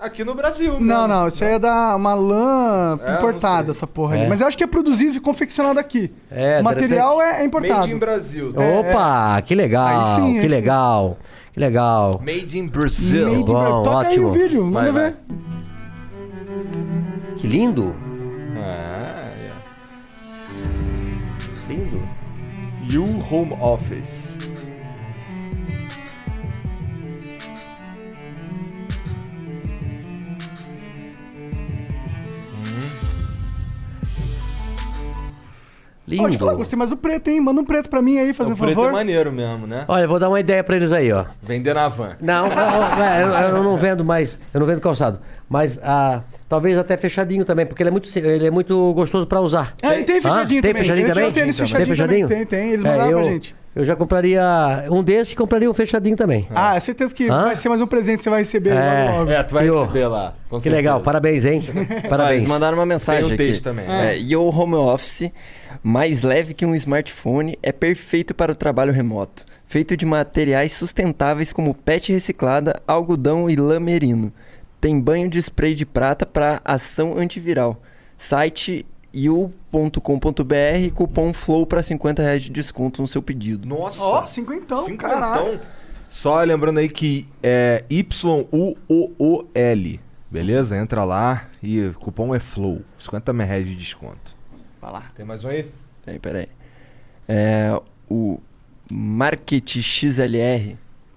[0.00, 0.74] Aqui no Brasil.
[0.80, 1.08] Não, mesmo.
[1.08, 4.22] não, isso aí é da uma lã É, importada, essa porra aí.
[4.22, 4.28] É.
[4.28, 6.10] Mas eu acho que é produzido e confeccionado aqui.
[6.30, 7.80] É, o material é, é importado.
[7.80, 8.52] Made in Brasil.
[8.54, 8.62] tá?
[8.62, 10.46] Opa, que legal, Aí sim, aí que sim.
[10.48, 11.18] legal,
[11.52, 12.20] que legal.
[12.24, 13.26] Made in Brazil.
[13.28, 14.28] Made in Bom, Bra- Toca aí ótimo.
[14.28, 15.16] o vídeo, manda Vai, ver.
[17.38, 17.94] Que lindo,
[18.56, 19.52] Ah, é.
[21.68, 22.02] lindo.
[22.90, 24.36] You Home Office.
[36.10, 36.56] Ó, deixa eu falar, Lindo.
[36.56, 37.38] gostei mais do preto, hein?
[37.38, 38.88] Manda um preto pra mim aí, fazer o um preto favor.
[38.88, 39.84] é maneiro mesmo, né?
[39.86, 41.26] Olha, eu vou dar uma ideia pra eles aí, ó.
[41.42, 42.16] Vender na van.
[42.18, 45.18] Não, não, não, é, eu, eu não vendo mais, eu não vendo calçado.
[45.50, 49.40] Mas ah, talvez até fechadinho também, porque ele é muito, ele é muito gostoso pra
[49.40, 49.74] usar.
[49.82, 50.74] É, e tem fechadinho Ah, tem também.
[50.74, 51.32] fechadinho Eu tinha também?
[51.32, 52.28] Tem fechadinho fechadinho?
[52.28, 52.46] também.
[52.46, 52.72] Tem, tem.
[52.72, 53.54] Eles É, mandaram eu, pra gente.
[53.76, 54.42] Eu já compraria
[54.90, 56.48] um desse e compraria um fechadinho também.
[56.52, 57.44] Ah, é certeza que Hã?
[57.44, 59.04] vai ser mais um presente que você vai receber É.
[59.04, 59.30] logo logo.
[59.30, 60.34] É, tu vai Eu- receber lá.
[60.50, 60.76] com que certeza.
[60.76, 61.62] legal, parabéns, hein?
[62.04, 62.38] Ah, Parabéns.
[62.38, 63.44] eles mandaram uma mensagem Tem um aqui.
[63.46, 63.84] texto também.
[63.86, 65.30] É, Yo Home Office,
[65.80, 69.44] mais leve que um smartphone, é perfeito para o trabalho remoto.
[69.66, 74.32] Feito de materiais sustentáveis como PET reciclada, algodão e lã merino.
[74.80, 77.80] Tem banho de spray de prata para ação antiviral.
[78.16, 83.66] Site you.com.br, cupom FLOW para 50 reais de desconto no seu pedido.
[83.66, 84.02] Nossa.
[84.02, 85.20] Ó, cinquentão, Cinquentão.
[85.20, 85.60] caralho.
[86.08, 90.00] Só lembrando aí que é Y-U-O-O-L.
[90.30, 90.76] Beleza?
[90.76, 92.82] Entra lá e o cupom é FLOW.
[92.98, 94.36] 50 reais de desconto.
[94.80, 95.10] Vai lá.
[95.16, 95.66] Tem mais um aí?
[96.04, 96.48] Peraí, peraí.
[97.26, 98.38] É, o
[98.90, 100.76] Market XLR,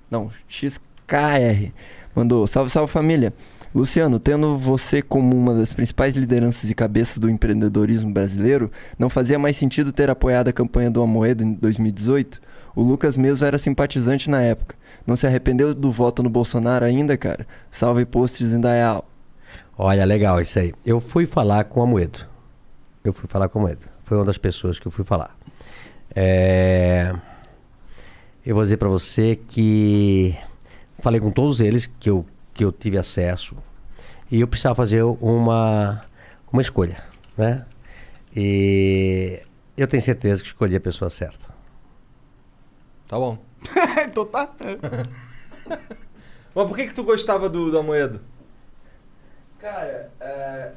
[0.10, 1.72] não, XKR,
[2.16, 3.34] mandou, salve, salve família.
[3.74, 9.40] Luciano, tendo você como uma das principais lideranças e cabeças do empreendedorismo brasileiro, não fazia
[9.40, 12.42] mais sentido ter apoiado a campanha do Amoedo em 2018?
[12.76, 14.76] O Lucas mesmo era simpatizante na época.
[15.08, 17.48] Não se arrependeu do voto no Bolsonaro ainda, cara?
[17.70, 19.08] Salve posts em Dayal.
[19.78, 20.74] Olha, legal isso aí.
[20.86, 22.20] Eu fui falar com a Moedo.
[23.04, 23.88] Eu fui falar com a Moedo.
[24.04, 25.36] Foi uma das pessoas que eu fui falar.
[26.14, 27.14] É,
[28.46, 30.36] Eu vou dizer pra você que
[31.02, 33.56] falei com todos eles que eu, que eu tive acesso
[34.30, 36.06] e eu precisava fazer uma,
[36.52, 37.04] uma escolha,
[37.38, 37.66] né?
[38.36, 39.42] E
[39.76, 41.48] eu tenho certeza que escolhi a pessoa certa.
[43.08, 43.38] Tá bom.
[44.08, 44.54] então tá.
[46.56, 48.22] Mas por que que tu gostava do, do Amoedo?
[49.60, 50.72] Cara, é,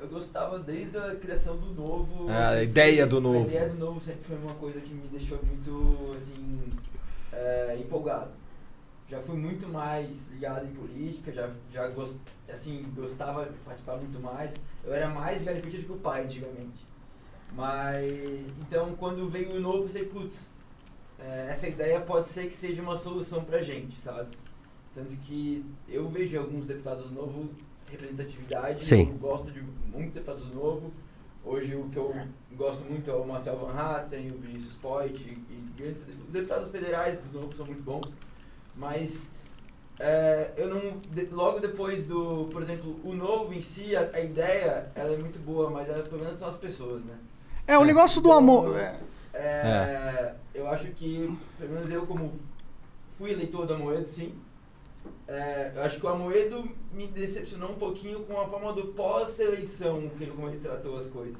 [0.00, 2.26] eu gostava desde a criação do novo.
[2.30, 3.44] Ah, a ideia do novo.
[3.44, 6.72] A ideia do novo sempre foi uma coisa que me deixou muito, assim,
[7.32, 8.30] é, empolgado.
[9.10, 12.16] Já fui muito mais ligado em política, já, já gost,
[12.48, 14.54] assim, gostava de participar muito mais.
[14.84, 16.86] Eu era mais velho do que o pai antigamente.
[17.52, 20.48] Mas, então, quando veio o novo, eu pensei, putz,
[21.18, 24.38] é, essa ideia pode ser que seja uma solução pra gente, sabe?
[24.94, 27.50] Tanto que eu vejo alguns deputados novos,
[27.90, 29.08] representatividade, Sim.
[29.10, 30.92] eu gosto de muitos deputados novos.
[31.44, 32.14] Hoje o que eu
[32.52, 36.30] gosto muito é o Marcel Van Hatten, o Vinícius Poit, e, e grandes de- os
[36.30, 38.08] deputados federais do novo são muito bons.
[38.80, 39.28] Mas
[39.98, 40.98] é, eu não.
[41.10, 42.48] de- logo depois do.
[42.50, 46.02] Por exemplo, o novo em si, a, a ideia ela é muito boa, mas ela,
[46.02, 47.14] pelo menos são as pessoas, né?
[47.66, 48.78] É, o negócio do Então, amor.
[48.78, 48.96] é,
[49.34, 52.32] é, Eu acho que, pelo menos eu como
[53.18, 54.34] fui eleitor do Amoedo, sim.
[55.28, 60.08] É, eu acho que o Amoedo me decepcionou um pouquinho com a forma do pós-eleição,
[60.16, 61.36] que ele, como ele tratou as coisas.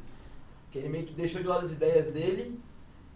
[0.70, 2.60] Que ele meio que deixou de lado as ideias dele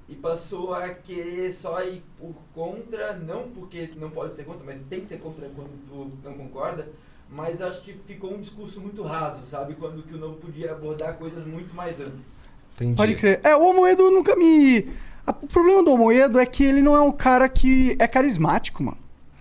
[0.08, 4.78] e passou a querer só ir por contra, não porque não pode ser contra, mas
[4.90, 6.88] tem que ser contra quando tu não concorda.
[7.30, 9.74] Mas acho que ficou um discurso muito raso, sabe?
[9.74, 12.20] Quando que o novo podia abordar coisas muito mais amplas.
[12.76, 12.94] Entendi.
[12.96, 13.40] Pode crer.
[13.42, 14.88] É, o Almoedo nunca me.
[15.26, 18.82] a- O problema do Almoedo é que ele não é um cara que é carismático,
[18.82, 18.98] mano.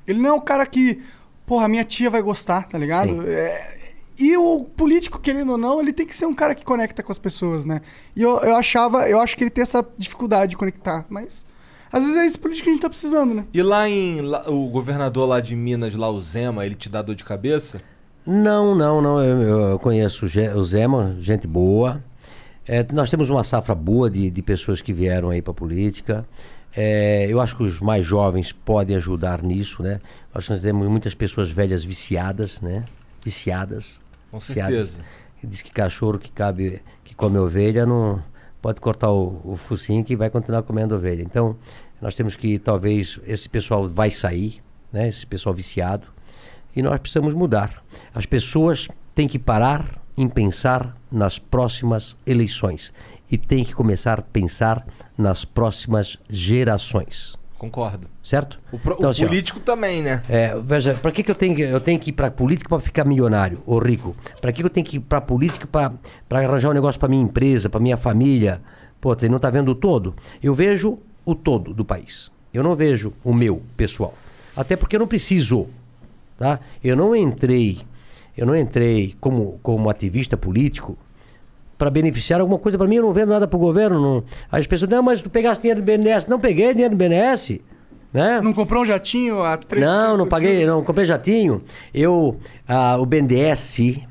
[0.08, 1.04] Ele não é um cara que,
[1.46, 3.10] porra, minha tia vai gostar, tá ligado?
[3.10, 3.28] Sim.
[3.28, 3.83] É,
[4.18, 7.12] E o político, querendo ou não, ele tem que ser um cara que conecta com
[7.12, 7.82] as pessoas, né?
[8.16, 11.46] E eu, eu achava, eu acho que ele tem essa dificuldade de conectar, mas.
[11.92, 13.46] Às vezes é esse político que a gente tá precisando, né?
[13.54, 14.22] E lá em.
[14.22, 17.82] lá- o governador lá de Minas, lá o Zema, ele te dá dor de cabeça?
[18.26, 19.22] Não, não, não.
[19.22, 22.04] Eu, eu conheço o Zema, gente boa.
[22.68, 26.26] É, nós temos uma safra boa de, de pessoas que vieram aí para a política.
[26.76, 30.00] É, eu acho que os mais jovens podem ajudar nisso, né?
[30.34, 32.86] Acho que nós temos muitas pessoas velhas viciadas, né?
[33.24, 34.02] Viciadas.
[34.34, 35.04] Com certeza.
[35.44, 38.20] E diz que cachorro que cabe, que come ovelha, não
[38.60, 41.22] pode cortar o, o focinho que vai continuar comendo ovelha.
[41.22, 41.56] Então,
[42.02, 45.08] nós temos que talvez esse pessoal vai sair, né?
[45.08, 46.08] Esse pessoal viciado.
[46.76, 47.84] E nós precisamos mudar.
[48.12, 52.92] As pessoas têm que parar em pensar nas próximas eleições
[53.30, 54.84] e têm que começar a pensar
[55.16, 57.38] nas próximas gerações.
[57.64, 58.08] Concordo.
[58.22, 58.60] Certo?
[58.74, 60.22] O, pro- Então, o assim, ó, político também, né?
[60.28, 62.80] é, veja, para que, que eu tenho que eu tenho que ir para política para
[62.82, 64.14] ficar milionário ou rico?
[64.42, 67.24] Para que, que eu tenho que ir para política para arranjar um negócio para minha
[67.24, 68.60] empresa, para minha família?
[69.00, 70.14] Pô, você não tá vendo o todo?
[70.42, 72.30] Eu vejo o todo do país.
[72.54, 74.14] Eu não vejo o meu pessoal.
[74.58, 75.68] Até porque eu não preciso,
[76.38, 76.60] tá?
[76.84, 77.80] Eu não entrei,
[78.38, 80.98] eu não entrei como como ativista político
[81.78, 84.24] para beneficiar alguma coisa para mim, eu não vendo nada pro governo, não.
[84.52, 86.28] Aí As pessoas, não, mas tu pegaste dinheiro do BNDES.
[86.28, 87.60] Não peguei dinheiro do BNDES.
[88.14, 88.40] Né?
[88.42, 91.64] Não comprou um jatinho a três Não, não paguei, não comprei jatinho.
[91.94, 92.38] Eu,
[92.68, 94.02] ah, o BNDES,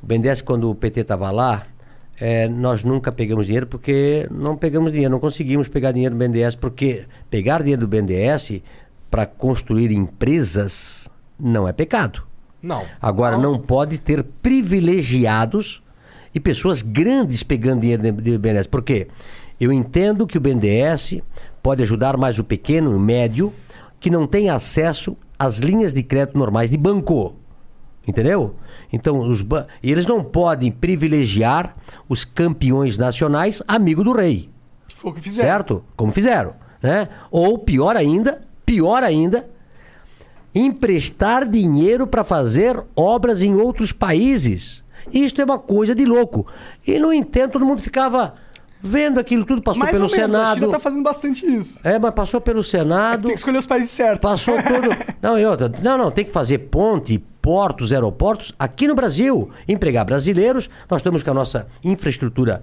[0.00, 1.64] o BNDES quando o PT estava lá,
[2.20, 6.54] eh, nós nunca pegamos dinheiro porque não pegamos dinheiro, não conseguimos pegar dinheiro do BNDES
[6.54, 8.62] porque pegar dinheiro do BNDES
[9.10, 12.22] para construir empresas não é pecado.
[12.62, 12.84] Não.
[13.00, 15.82] Agora não pode ter privilegiados
[16.40, 18.66] pessoas grandes pegando dinheiro do BNDES.
[18.66, 19.08] Por quê?
[19.60, 21.20] Eu entendo que o BNDES
[21.62, 23.52] pode ajudar mais o pequeno e o médio
[24.00, 27.34] que não tem acesso às linhas de crédito normais de banco.
[28.06, 28.54] Entendeu?
[28.92, 31.76] Então, os ba- eles não podem privilegiar
[32.08, 34.48] os campeões nacionais amigo do rei.
[34.96, 35.48] Foi o que fizeram.
[35.48, 35.84] Certo?
[35.96, 37.08] Como fizeram, né?
[37.30, 39.48] Ou pior ainda, pior ainda,
[40.54, 44.82] emprestar dinheiro para fazer obras em outros países.
[45.12, 46.46] Isto é uma coisa de louco.
[46.86, 48.34] E no entanto, todo mundo ficava
[48.80, 50.58] vendo aquilo tudo, passou Mais pelo ou menos, A Senado.
[50.60, 51.80] China tá fazendo bastante isso.
[51.82, 53.22] É, mas passou pelo Senado.
[53.22, 54.20] Tem que escolher os países certos.
[54.20, 54.88] Passou tudo.
[55.20, 59.50] Não, e outra, não, não, tem que fazer ponte, portos, aeroportos aqui no Brasil.
[59.66, 60.70] Empregar brasileiros.
[60.88, 62.62] Nós estamos com a nossa infraestrutura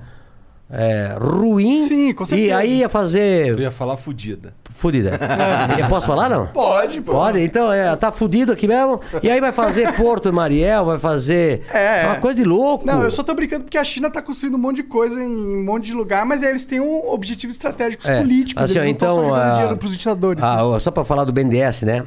[0.70, 1.88] é, ruim.
[1.88, 2.58] Sim, com E certeza.
[2.58, 3.54] aí ia fazer.
[3.56, 4.54] Tu ia falar fudida.
[4.72, 5.12] Fudida.
[5.80, 6.48] Eu posso falar, não?
[6.48, 7.14] Pode, pô.
[7.14, 9.00] Pode, então é, tá fudido aqui mesmo.
[9.24, 11.64] E aí vai fazer Porto Mariel, vai fazer.
[11.74, 12.06] É.
[12.08, 12.86] Uma coisa de louco.
[12.86, 15.28] Não, eu só tô brincando porque a China tá construindo um monte de coisa em
[15.28, 18.62] um monte de lugar, mas aí eles têm um objetivo estratégico É, políticos.
[18.64, 20.44] assim, eles não tão então, só jogando ah, dinheiro pros ditadores.
[20.44, 20.80] ah, né?
[20.80, 22.06] só para falar do BNDES, né?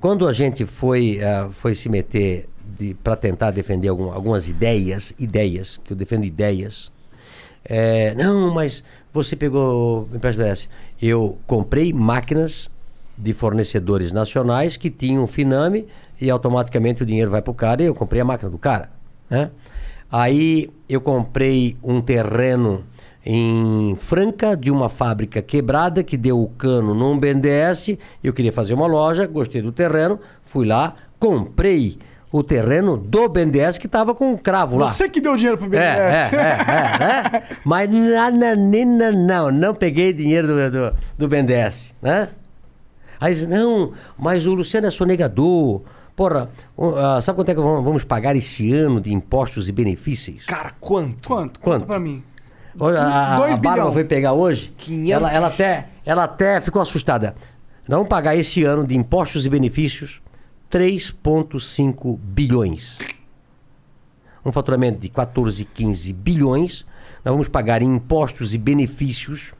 [0.00, 2.48] Quando a gente foi, ah, foi se meter
[3.04, 6.90] para tentar defender algum- algumas ideias, ideias, que eu defendo ideias.
[7.64, 8.82] É, não, mas
[9.12, 10.68] você pegou empréstimo BNDES.
[11.00, 12.70] Eu comprei máquinas
[13.16, 15.86] de fornecedores nacionais que tinham Finame
[16.20, 18.90] e automaticamente o dinheiro vai para o cara e eu comprei a máquina do cara.
[19.28, 19.50] Né?
[20.10, 22.84] Aí eu comprei um terreno
[23.24, 27.98] em Franca de uma fábrica quebrada que deu o cano num BNDES.
[28.24, 31.98] Eu queria fazer uma loja, gostei do terreno, fui lá, comprei
[32.32, 34.88] o terreno do BNDES que estava com um cravo lá.
[34.88, 36.32] Você que deu dinheiro pro É, BNDES.
[36.32, 37.56] é, é, é, é.
[37.64, 42.28] Mas nananina, não, não peguei dinheiro do, do, do BNDES, né?
[43.20, 45.82] Aí diz, não, mas o Luciano é sonegador.
[46.16, 50.46] Porra, o- ah, sabe quanto é que vamos pagar esse ano de impostos e benefícios?
[50.46, 51.28] Cara, quanto?
[51.28, 51.60] Quanto?
[51.60, 51.84] Quanto?
[51.84, 52.22] Pra mim.
[52.78, 54.72] Olha, a, a, a Bárbara foi pegar hoje.
[54.78, 55.12] 500.
[55.12, 57.34] Ela, ela, até, ela até ficou assustada.
[57.86, 60.22] Vamos pagar esse ano de impostos e benefícios
[60.70, 62.98] 3,5 bilhões.
[64.44, 66.84] Um faturamento de 14, 15 bilhões.
[67.24, 69.52] Nós vamos pagar em impostos e benefícios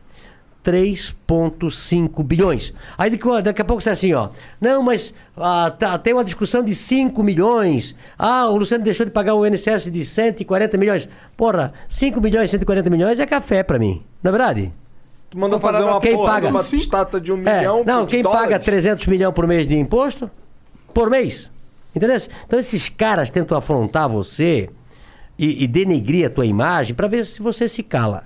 [0.65, 2.73] 3,5 bilhões.
[2.97, 4.29] Aí daqui, daqui a pouco você é assim, ó.
[4.61, 7.95] Não, mas ah, tá, tem uma discussão de 5 milhões.
[8.19, 11.09] Ah, o Luciano deixou de pagar o INSS de 140 milhões.
[11.37, 14.03] Porra, 5 milhões, 140 milhões é café pra mim.
[14.23, 14.73] Não é verdade?
[15.31, 16.47] Tu mandou fazer uma Quem porra paga?
[16.49, 18.45] de uma estátua de um É, milhão não, quem dólares?
[18.45, 20.31] paga 300 milhões por mês de imposto?
[20.95, 21.51] Por mês.
[21.95, 22.17] Entendeu?
[22.47, 24.71] Então esses caras tentam afrontar você
[25.39, 28.25] e, e denegrir a tua imagem pra ver se você se cala.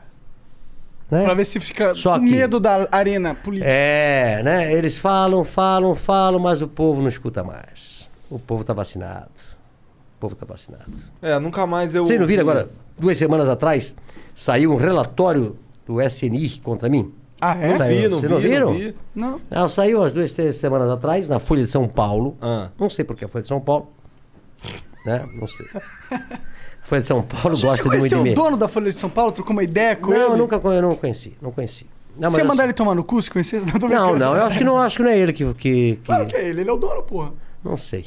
[1.10, 1.22] Né?
[1.24, 3.70] Pra ver se fica Só com que- medo da arena política.
[3.70, 4.72] É, né?
[4.72, 8.10] Eles falam, falam, falam, mas o povo não escuta mais.
[8.30, 9.30] O povo tá vacinado.
[10.16, 10.84] O povo tá vacinado.
[11.22, 12.04] É, nunca mais eu.
[12.06, 13.94] Vocês não viram agora, duas semanas atrás,
[14.34, 17.12] saiu um relatório do SNI contra mim?
[17.40, 17.76] Ah, é?
[17.78, 18.66] Não vi, não Vocês vi, não viram?
[18.66, 18.94] não vi.
[19.14, 19.40] Não.
[19.50, 22.36] Não, saiu umas duas, três semanas atrás, na Folha de São Paulo.
[22.40, 22.70] Ah.
[22.78, 23.88] Não sei porque a Folha de São Paulo.
[25.04, 25.24] Né?
[25.34, 25.66] Não sei.
[26.10, 28.34] A Folha de São Paulo Você gosta de muito de o mim.
[28.34, 29.32] dono da Folha de São Paulo?
[29.32, 30.24] Trocou uma ideia com Não, ele?
[30.32, 31.36] eu nunca eu não conheci.
[31.42, 31.86] Não conheci.
[32.16, 33.66] Não, Você ia mandar ele tomar no cu se conhecesse?
[33.80, 35.44] Não, Não, não, eu acho que não, acho que não é ele que.
[35.54, 37.32] que, que- Claro que é ele, ele é o dono, porra.
[37.64, 38.06] Não sei.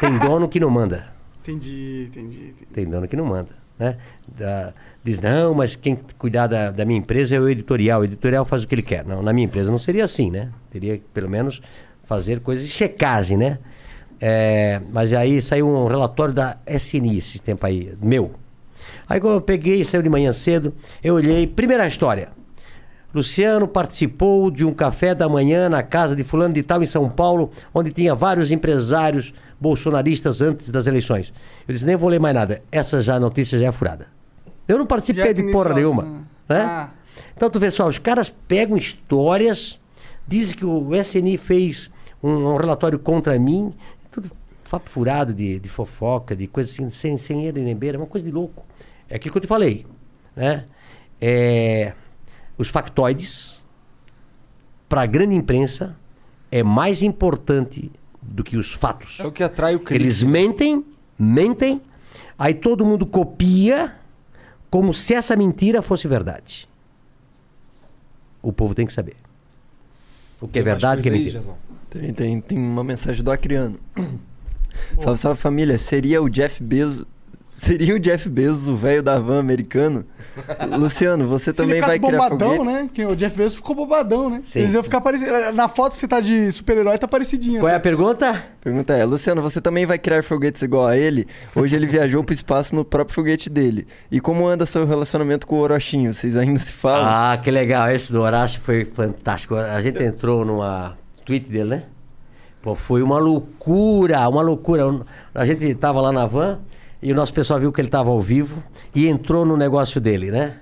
[0.00, 1.08] Tem dono que não manda.
[1.42, 2.36] Entendi, entendi.
[2.50, 2.66] entendi.
[2.72, 3.48] Tem dono que não manda.
[3.78, 3.96] Né?
[4.28, 4.72] Da-
[5.04, 8.00] diz, não, mas quem cuidar da, da minha empresa é o editorial.
[8.00, 9.04] O editorial faz o que ele quer.
[9.04, 10.50] Não, na minha empresa não seria assim, né?
[10.70, 11.62] Teria que, pelo menos,
[12.04, 13.58] fazer coisas de checagem, né?
[14.20, 18.32] É, mas aí saiu um relatório da SNI esse tempo aí, meu.
[19.08, 22.28] Aí quando eu peguei, saiu de manhã cedo, eu olhei, primeira história.
[23.12, 27.08] Luciano participou de um café da manhã na casa de fulano de tal em São
[27.08, 31.32] Paulo, onde tinha vários empresários bolsonaristas antes das eleições.
[31.66, 32.62] Eu disse, nem vou ler mais nada.
[32.70, 34.06] Essa já notícia já é furada.
[34.70, 36.02] Eu não participei é de porra nenhuma.
[36.04, 36.20] né?
[36.48, 36.60] Né?
[36.62, 36.90] Ah.
[37.36, 39.80] Então tu vê só, os caras pegam histórias,
[40.28, 41.90] dizem que o SNI fez
[42.22, 43.74] um, um relatório contra mim,
[44.10, 44.30] tudo
[44.70, 48.24] papo furado de, de fofoca, de coisa assim, sem, sem ele nem beira, uma coisa
[48.24, 48.64] de louco.
[49.08, 49.84] É aquilo que eu te falei.
[50.36, 50.66] Né?
[51.20, 51.92] É,
[52.56, 53.60] os factoides,
[54.88, 55.96] para a grande imprensa,
[56.52, 57.90] é mais importante
[58.22, 59.18] do que os fatos.
[59.18, 60.04] É o que atrai o crítico.
[60.04, 60.84] Eles mentem,
[61.18, 61.82] mentem,
[62.38, 63.96] aí todo mundo copia
[64.70, 66.68] como se essa mentira fosse verdade.
[68.42, 69.16] O povo tem que saber.
[70.40, 71.42] O que é verdade, o que é mentira.
[71.90, 73.78] Tem, tem, tem uma mensagem do Acriano.
[74.98, 75.76] Salve, salve família.
[75.76, 77.04] Seria o Jeff Bezos.
[77.60, 80.06] Seria o Jeff Bezos o velho da van americano?
[80.78, 82.74] Luciano, você Se também vai criar bombadão, foguete?
[82.74, 82.90] né?
[82.90, 84.40] Que o Jeff Bezos ficou bombadão, né?
[84.42, 84.60] Sim.
[84.60, 85.54] Eles iam ficar parecidos.
[85.54, 87.60] Na foto que você tá de super-herói, tá parecidinho.
[87.60, 88.42] Qual é a pergunta?
[88.62, 91.26] Pergunta é, Luciano, você também vai criar foguetes igual a ele?
[91.54, 93.86] Hoje ele viajou pro espaço no próprio foguete dele.
[94.10, 96.14] E como anda seu relacionamento com o Orochinho?
[96.14, 97.04] Vocês ainda se falam?
[97.06, 97.90] Ah, que legal.
[97.90, 99.54] Esse do Horácio foi fantástico.
[99.54, 101.82] A gente entrou numa tweet dele, né?
[102.62, 104.84] Pô, foi uma loucura, uma loucura.
[105.34, 106.58] A gente tava lá na van
[107.02, 108.62] e o nosso pessoal viu que ele tava ao vivo
[108.94, 110.56] e entrou no negócio dele, né?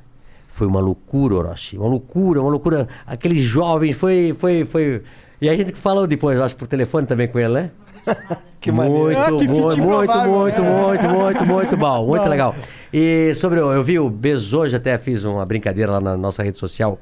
[0.48, 1.76] Foi uma loucura, Orochi.
[1.78, 2.88] Uma loucura, uma loucura.
[3.06, 5.02] Aqueles jovens, foi, foi, foi.
[5.40, 7.70] E a gente falou depois, eu acho, por telefone também com ele, né?
[8.60, 9.20] Que muito, maneiro.
[9.20, 10.32] Ah, que muito, fit muito, improvável.
[10.32, 12.28] muito, muito, muito, muito bom, muito Não.
[12.28, 12.56] legal.
[12.92, 16.42] E sobre, o- eu vi o Bezos hoje, até fiz uma brincadeira lá na nossa
[16.42, 16.98] rede social.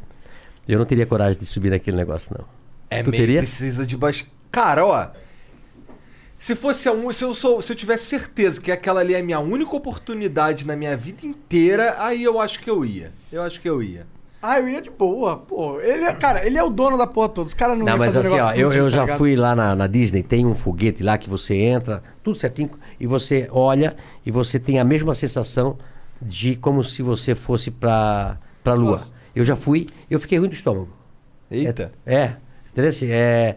[0.69, 2.45] Eu não teria coragem de subir naquele negócio, não.
[2.91, 3.39] É tu meio teria?
[3.39, 4.31] precisa de bastante.
[4.53, 5.07] Cara, ó.
[6.39, 9.21] Se fosse a um, se eu sou, se eu tivesse certeza que aquela ali é
[9.21, 13.11] a minha única oportunidade na minha vida inteira, aí eu acho que eu ia.
[13.33, 14.07] Eu acho que eu ia.
[14.43, 15.81] Ah, eu ia de boa, pô.
[15.81, 17.49] Ele é, cara, ele é o dono da porra toda.
[17.49, 19.19] Os caras não, Não, mas fazer assim, ó, eu, eu tá já ligado?
[19.19, 23.07] fui lá na, na Disney, tem um foguete lá que você entra, tudo certinho, e
[23.07, 25.79] você olha e você tem a mesma sensação
[26.21, 28.93] de como se você fosse pra, pra Lua.
[28.93, 29.11] Nossa.
[29.35, 30.89] Eu já fui, eu fiquei ruim do estômago.
[31.51, 31.93] Eita.
[32.05, 32.37] É, é
[32.71, 32.89] entendeu?
[32.91, 33.57] Assim, É,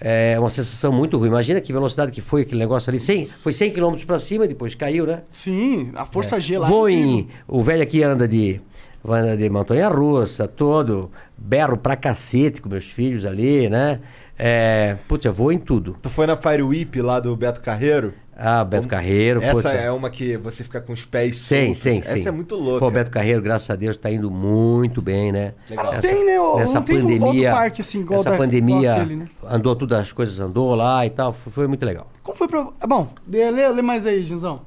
[0.00, 1.28] é uma sensação muito ruim.
[1.28, 3.00] Imagina que velocidade que foi aquele negócio ali.
[3.00, 5.22] 100, foi 100 km pra cima, depois caiu, né?
[5.30, 6.40] Sim, a força É.
[6.40, 6.68] G lá.
[6.68, 7.28] Vou em.
[7.46, 8.60] O velho aqui anda de.
[9.06, 11.10] Anda de montanha russa, todo.
[11.36, 14.00] Berro pra cacete com meus filhos ali, né?
[14.38, 15.96] É, putz, eu vou em tudo.
[16.02, 18.14] Tu foi na Fire Whip lá do Beto Carreiro?
[18.36, 19.68] Ah, Beto Carreiro, Essa poxa.
[19.70, 21.78] é uma que você fica com os pés Sim, soltos.
[21.82, 22.28] sim, Essa sim.
[22.28, 22.80] é muito louca.
[22.80, 25.54] Pô, o Beto Carreiro, graças a Deus, tá indo muito bem, né?
[25.70, 25.92] Legal.
[25.92, 26.36] Não tem, né?
[26.36, 27.26] Não tem pandemia.
[27.28, 29.26] outro parque assim, igual essa da- pandemia igual aquele, né?
[29.48, 31.32] andou tudo, as coisas andou lá e tal.
[31.32, 32.10] Foi, foi muito legal.
[32.24, 32.66] Como foi pra...
[32.80, 34.62] Ah, Bom, lê, lê, lê mais aí, Junzão.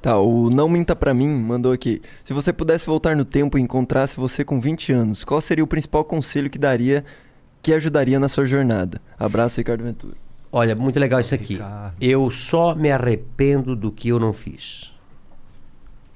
[0.00, 2.00] Tá, o Não Minta Pra Mim mandou aqui.
[2.24, 5.66] Se você pudesse voltar no tempo e encontrasse você com 20 anos, qual seria o
[5.66, 7.04] principal conselho que daria,
[7.62, 9.00] que ajudaria na sua jornada?
[9.18, 10.16] Abraço, Ricardo Ventura.
[10.52, 11.58] Olha, muito legal isso aqui.
[12.00, 14.92] Eu só me arrependo do que eu não fiz.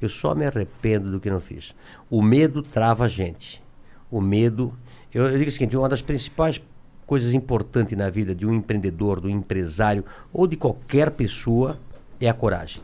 [0.00, 1.74] Eu só me arrependo do que não fiz.
[2.10, 3.62] O medo trava a gente.
[4.10, 4.74] O medo.
[5.12, 6.60] Eu, eu digo o seguinte: uma das principais
[7.06, 11.78] coisas importantes na vida de um empreendedor, do empresário ou de qualquer pessoa
[12.20, 12.82] é a coragem.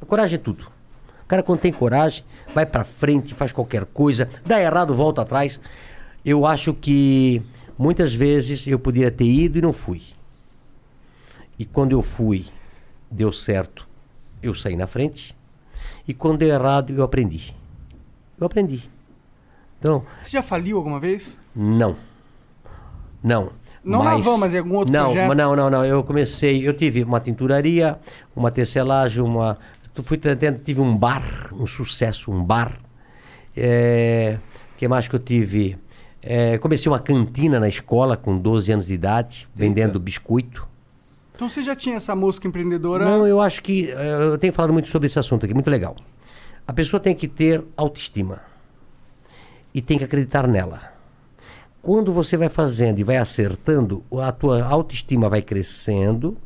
[0.00, 0.66] A coragem é tudo.
[1.24, 5.60] O cara, quando tem coragem, vai pra frente, faz qualquer coisa, dá errado, volta atrás.
[6.24, 7.42] Eu acho que
[7.78, 10.02] muitas vezes eu poderia ter ido e não fui.
[11.58, 12.46] E quando eu fui,
[13.10, 13.86] deu certo,
[14.42, 15.34] eu saí na frente.
[16.06, 17.54] E quando deu errado, eu aprendi.
[18.38, 18.88] Eu aprendi.
[19.78, 21.38] Então, Você já faliu alguma vez?
[21.54, 21.96] não.
[23.22, 23.52] Não.
[23.84, 25.26] Não na van, mas em algum outro não, projeto?
[25.28, 25.84] mas Não, não, não.
[25.84, 27.98] Eu comecei, eu tive uma tinturaria,
[28.34, 29.58] uma tecelagem, uma.
[29.92, 32.78] tu- Fui tentando, tive um bar, um sucesso, um bar.
[33.56, 34.38] É,
[34.76, 35.76] que mais que eu tive?
[36.22, 40.66] É, comecei uma cantina na escola com 12 anos de idade, vendendo biscoito.
[41.34, 43.04] Então você já tinha essa música empreendedora?
[43.04, 43.90] Não, eu acho que.
[43.90, 45.96] eh, Eu tenho falado muito sobre esse assunto aqui, muito legal.
[46.66, 48.40] A pessoa tem que ter autoestima.
[49.74, 50.92] E tem que acreditar nela.
[51.80, 56.36] Quando você vai fazendo e vai acertando, a tua autoestima vai crescendo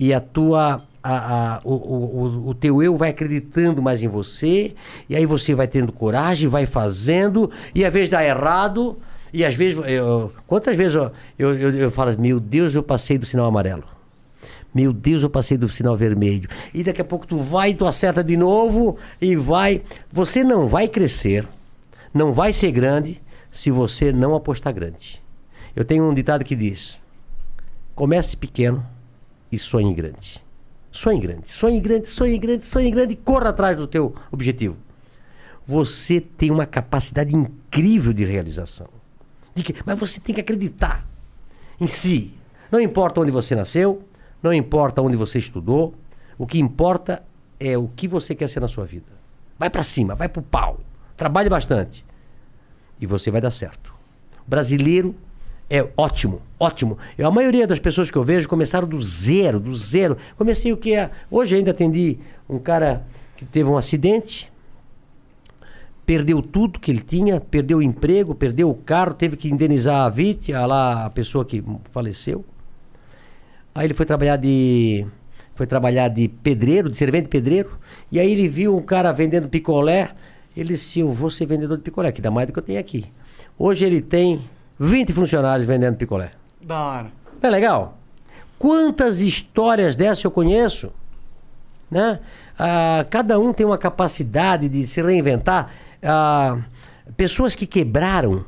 [0.00, 0.80] e a tua.
[1.02, 4.74] A, a- o, o, o- teu eu vai acreditando mais em você,
[5.08, 8.96] e aí você vai tendo coragem, vai fazendo, e às vezes dá errado,
[9.32, 9.82] e às vezes.
[9.86, 13.82] eu- quantas vezes eu, eu, eu, eu falo, meu Deus, eu passei do sinal amarelo.
[14.74, 16.48] Meu Deus, eu passei do sinal vermelho.
[16.72, 19.82] E daqui a pouco tu vai, tu acerta de novo e vai.
[20.10, 21.46] Você não vai crescer,
[22.14, 25.20] não vai ser grande se você não apostar grande.
[25.76, 26.98] Eu tenho um ditado que diz:
[27.94, 28.86] comece pequeno
[29.50, 30.40] e sonhe grande.
[30.92, 34.76] Sonhe grande, sonhe grande, sonhe grande, sonhe grande e corra atrás do teu objetivo.
[35.66, 38.88] Você tem uma capacidade incrível de realização.
[39.54, 41.06] De que- mas você tem que acreditar
[41.80, 42.34] em si.
[42.70, 44.02] Não importa onde você nasceu,
[44.42, 45.94] não importa onde você estudou,
[46.36, 47.22] o que importa
[47.58, 49.06] é o que você quer ser na sua vida.
[49.58, 50.80] Vai pra cima, vai pro pau.
[51.16, 52.04] Trabalhe bastante.
[53.00, 53.94] E você vai dar certo.
[54.46, 55.14] O brasileiro
[55.72, 56.98] é ótimo, ótimo.
[57.16, 60.18] Eu, a maioria das pessoas que eu vejo começaram do zero, do zero.
[60.36, 61.10] Comecei o que é.
[61.30, 64.52] Hoje ainda atendi um cara que teve um acidente,
[66.04, 70.10] perdeu tudo que ele tinha, perdeu o emprego, perdeu o carro, teve que indenizar a
[70.10, 72.44] vítima, lá a pessoa que faleceu.
[73.74, 75.06] Aí ele foi trabalhar de
[75.54, 77.78] foi trabalhar de pedreiro, de servente pedreiro,
[78.10, 80.10] e aí ele viu um cara vendendo picolé,
[80.54, 82.78] ele disse, eu vou ser vendedor de picolé, que dá mais do que eu tenho
[82.78, 83.06] aqui.
[83.58, 84.42] Hoje ele tem
[84.82, 86.32] 20 funcionários vendendo picolé.
[86.60, 87.12] Da hora.
[87.40, 87.98] Não é legal?
[88.58, 90.92] Quantas histórias dessas eu conheço?
[91.88, 92.18] Né?
[92.58, 95.70] Ah, cada um tem uma capacidade de se reinventar.
[96.02, 96.58] Ah,
[97.16, 98.44] pessoas que quebraram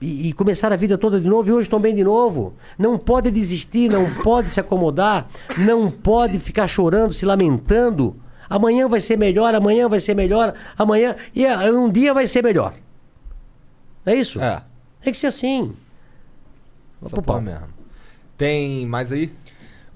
[0.00, 2.54] e, e começaram a vida toda de novo e hoje estão bem de novo.
[2.78, 5.26] Não pode desistir, não pode se acomodar,
[5.58, 8.14] não pode ficar chorando, se lamentando.
[8.48, 11.16] Amanhã vai ser melhor, amanhã vai ser melhor, amanhã.
[11.34, 12.72] E ah, um dia vai ser melhor.
[14.04, 14.40] É isso?
[14.40, 14.62] É.
[15.06, 15.72] Tem que ser assim.
[17.00, 17.68] Só pô mesmo.
[18.36, 19.32] Tem mais aí?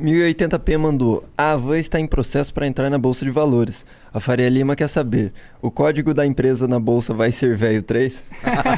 [0.00, 1.24] 1080p mandou.
[1.36, 3.84] A Avan está em processo para entrar na Bolsa de Valores.
[4.14, 8.22] A Faria Lima quer saber: o código da empresa na bolsa vai ser velho 3?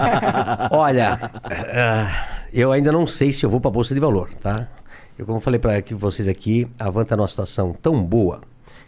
[0.73, 4.69] Olha, ah, eu ainda não sei se eu vou para a Bolsa de Valor, tá?
[5.19, 8.41] Eu, como falei para vocês aqui, a Avan está numa situação tão boa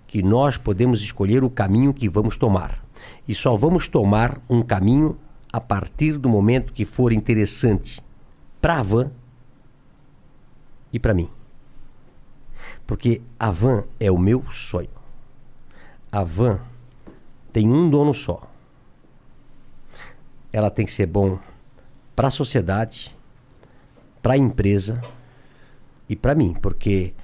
[0.06, 2.82] que nós podemos escolher o caminho que vamos tomar.
[3.28, 5.18] E só vamos tomar um caminho
[5.54, 8.02] a partir do momento que for interessante
[8.60, 9.12] para a Van
[10.92, 11.30] e para mim.
[12.84, 14.90] Porque a Van é o meu sonho.
[16.10, 16.58] A Van
[17.52, 18.50] tem um dono só.
[20.52, 21.38] Ela tem que ser bom
[22.16, 23.16] para a sociedade,
[24.20, 25.00] para a empresa
[26.08, 27.14] e para mim, porque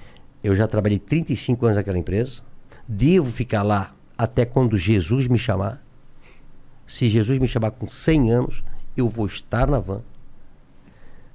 [0.41, 2.41] eu já trabalhei 35 anos naquela empresa,
[2.87, 5.80] devo ficar lá até quando Jesus me chamar.
[6.91, 8.63] Se Jesus me chamar com 100 anos,
[8.97, 10.01] eu vou estar na van.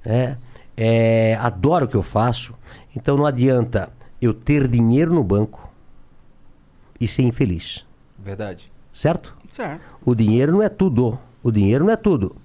[0.05, 0.37] É,
[0.77, 2.53] é, adoro o que eu faço,
[2.95, 3.89] então não adianta
[4.21, 5.67] eu ter dinheiro no banco
[7.01, 7.83] e ser infeliz.
[8.19, 8.71] Verdade.
[8.93, 9.35] Certo?
[9.49, 9.81] Certo.
[10.05, 11.17] O dinheiro não é tudo.
[11.41, 12.35] O dinheiro não é tudo.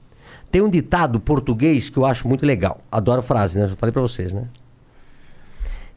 [0.50, 2.80] Tem um ditado português que eu acho muito legal.
[2.90, 3.68] Adoro a frase, né?
[3.68, 4.48] Já falei para vocês, né?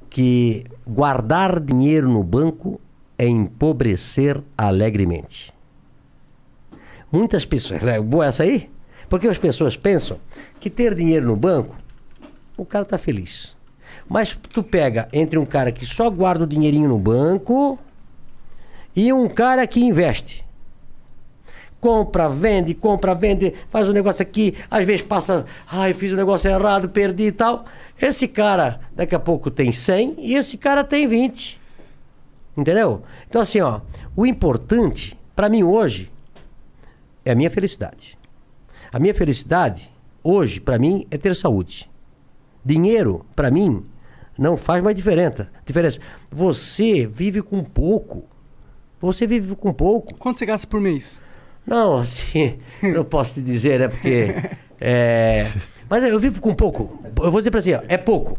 [0.09, 2.81] Que guardar dinheiro no banco
[3.17, 5.54] é empobrecer alegremente.
[7.15, 7.81] Muitas pessoas.
[7.81, 8.69] É boa essa aí?
[9.07, 10.19] Porque as pessoas pensam
[10.59, 11.73] que ter dinheiro no banco,
[12.57, 13.55] o cara tá feliz.
[14.05, 17.79] Mas tu pega entre um cara que só guarda o dinheirinho no banco
[18.93, 20.43] e um cara que investe.
[21.79, 26.49] Compra, vende, compra, vende, faz um negócio aqui, às vezes passa, ai, fiz um negócio
[26.49, 27.63] errado, perdi e tal.
[28.01, 31.61] Esse cara, daqui a pouco tem 100 e esse cara tem 20.
[32.57, 33.03] Entendeu?
[33.29, 33.79] Então, assim, ó,
[34.17, 36.11] o importante para mim hoje
[37.25, 38.17] é a minha felicidade.
[38.93, 39.91] A minha felicidade
[40.23, 41.89] hoje, para mim, é ter saúde.
[42.63, 43.83] Dinheiro, para mim,
[44.37, 45.49] não faz mais diferença.
[45.65, 45.99] diferença.
[46.31, 48.23] Você vive com pouco.
[49.01, 50.15] Você vive com pouco.
[50.15, 51.21] Quanto você gasta por mês?
[51.65, 53.87] Não, assim, não posso te dizer, né?
[53.87, 54.27] Porque.
[54.79, 55.47] É...
[55.89, 56.99] Mas eu vivo com pouco.
[57.21, 58.37] Eu vou dizer pra você, ó, é pouco.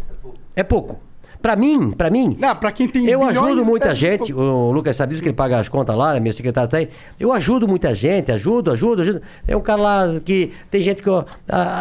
[0.54, 1.00] É pouco.
[1.46, 2.36] Pra mim, pra mim.
[2.40, 4.34] Não, pra quem tem Eu ajudo muita é gente.
[4.34, 6.18] O Lucas sabe disso que ele paga as contas lá, né?
[6.18, 6.88] Meu secretário tá aí.
[7.20, 9.22] Eu ajudo muita gente, ajudo, ajudo, ajudo.
[9.46, 10.50] É um cara lá que.
[10.72, 11.24] Tem gente que eu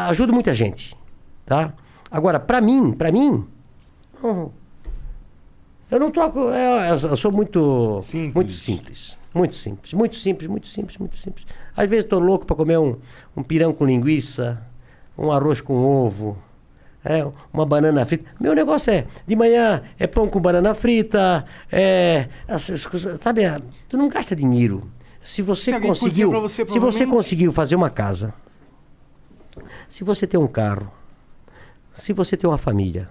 [0.08, 0.96] ajudo muita gente.
[1.48, 1.74] Tá?
[2.12, 3.44] Agora, pra mim, pra mim.
[4.24, 4.50] hum,
[5.90, 6.38] Eu não troco.
[6.42, 6.52] Eu,
[7.00, 8.00] eu- eu sou muito.
[8.36, 9.18] Muito simples.
[9.34, 9.94] Muito simples.
[9.96, 11.44] Muito simples, muito simples, muito simples.
[11.76, 12.98] Às vezes estou louco para comer um,
[13.36, 14.62] um pirão com linguiça,
[15.18, 16.38] um arroz com ovo,
[17.06, 18.26] é, uma banana frita.
[18.40, 22.28] Meu negócio é, de manhã é pão com banana frita, é.
[22.48, 23.56] essas coisas, sabe, é,
[23.88, 24.90] tu não gasta dinheiro.
[25.24, 26.32] Se você Se conseguiu.
[26.32, 28.34] você, se você conseguiu fazer uma casa,
[29.88, 30.92] se você tem um carro,
[31.94, 33.10] se você tem uma família,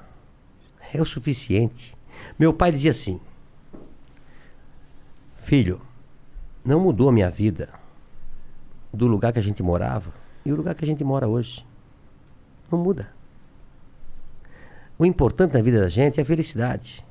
[0.93, 1.97] é o suficiente.
[2.39, 3.21] Meu pai dizia assim:
[5.37, 5.81] Filho,
[6.65, 7.69] não mudou a minha vida
[8.93, 10.13] do lugar que a gente morava
[10.45, 11.65] e o lugar que a gente mora hoje.
[12.71, 13.09] Não muda.
[15.05, 17.05] O importante na vida da gente é a felicidade.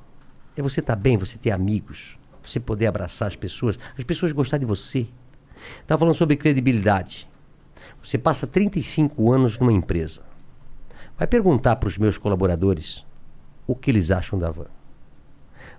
[0.58, 4.58] É você estar bem, você ter amigos, você poder abraçar as pessoas, as pessoas gostar
[4.58, 5.06] de você.
[5.80, 7.30] Estava falando sobre credibilidade.
[8.04, 10.24] Você passa 35 anos numa empresa.
[11.20, 13.06] Vai perguntar para os meus colaboradores
[13.68, 14.66] o que eles acham da van.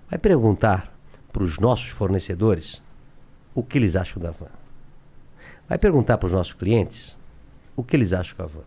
[0.09, 0.97] Vai perguntar
[1.33, 2.81] para os nossos fornecedores
[3.53, 4.47] o que eles acham da van.
[5.67, 7.17] Vai perguntar para os nossos clientes
[7.75, 8.63] o que eles acham da van.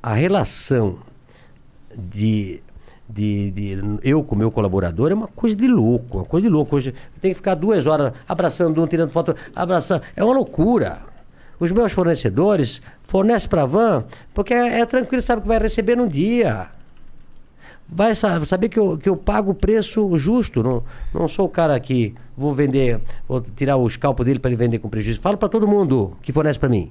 [0.00, 1.00] A relação
[1.98, 2.60] de,
[3.08, 6.76] de, de- eu com meu colaborador é uma coisa de louco, uma coisa de louco.
[6.76, 10.02] Hoje tem que ficar duas horas abraçando um, tirando foto, abraçando.
[10.14, 11.00] É uma loucura.
[11.58, 15.96] Os meus fornecedores fornecem para a van porque é, é tranquilo, sabe que vai receber
[15.96, 16.68] num dia.
[17.88, 20.62] Vai sa- saber que eu, que eu pago o preço justo.
[20.62, 20.82] Não,
[21.14, 24.78] não sou o cara que vou vender, vou tirar o escalpo dele para ele vender
[24.80, 25.20] com prejuízo.
[25.20, 26.90] Falo para todo mundo que fornece para mim.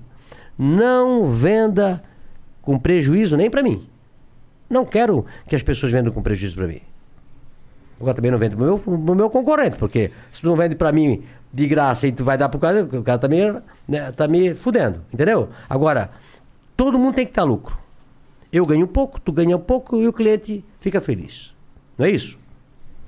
[0.57, 2.01] Não venda
[2.61, 3.85] com prejuízo nem para mim.
[4.69, 6.81] Não quero que as pessoas vendam com prejuízo para mim.
[7.99, 10.91] Agora também não vende pro meu, pro meu concorrente, porque se tu não vende para
[10.91, 14.27] mim de graça e tu vai dar pro cara, o cara tá me, né, tá
[14.27, 15.49] me fudendo, entendeu?
[15.69, 16.11] Agora,
[16.75, 17.77] todo mundo tem que estar lucro.
[18.51, 21.53] Eu ganho pouco, tu ganha pouco e o cliente fica feliz.
[21.97, 22.37] Não é isso?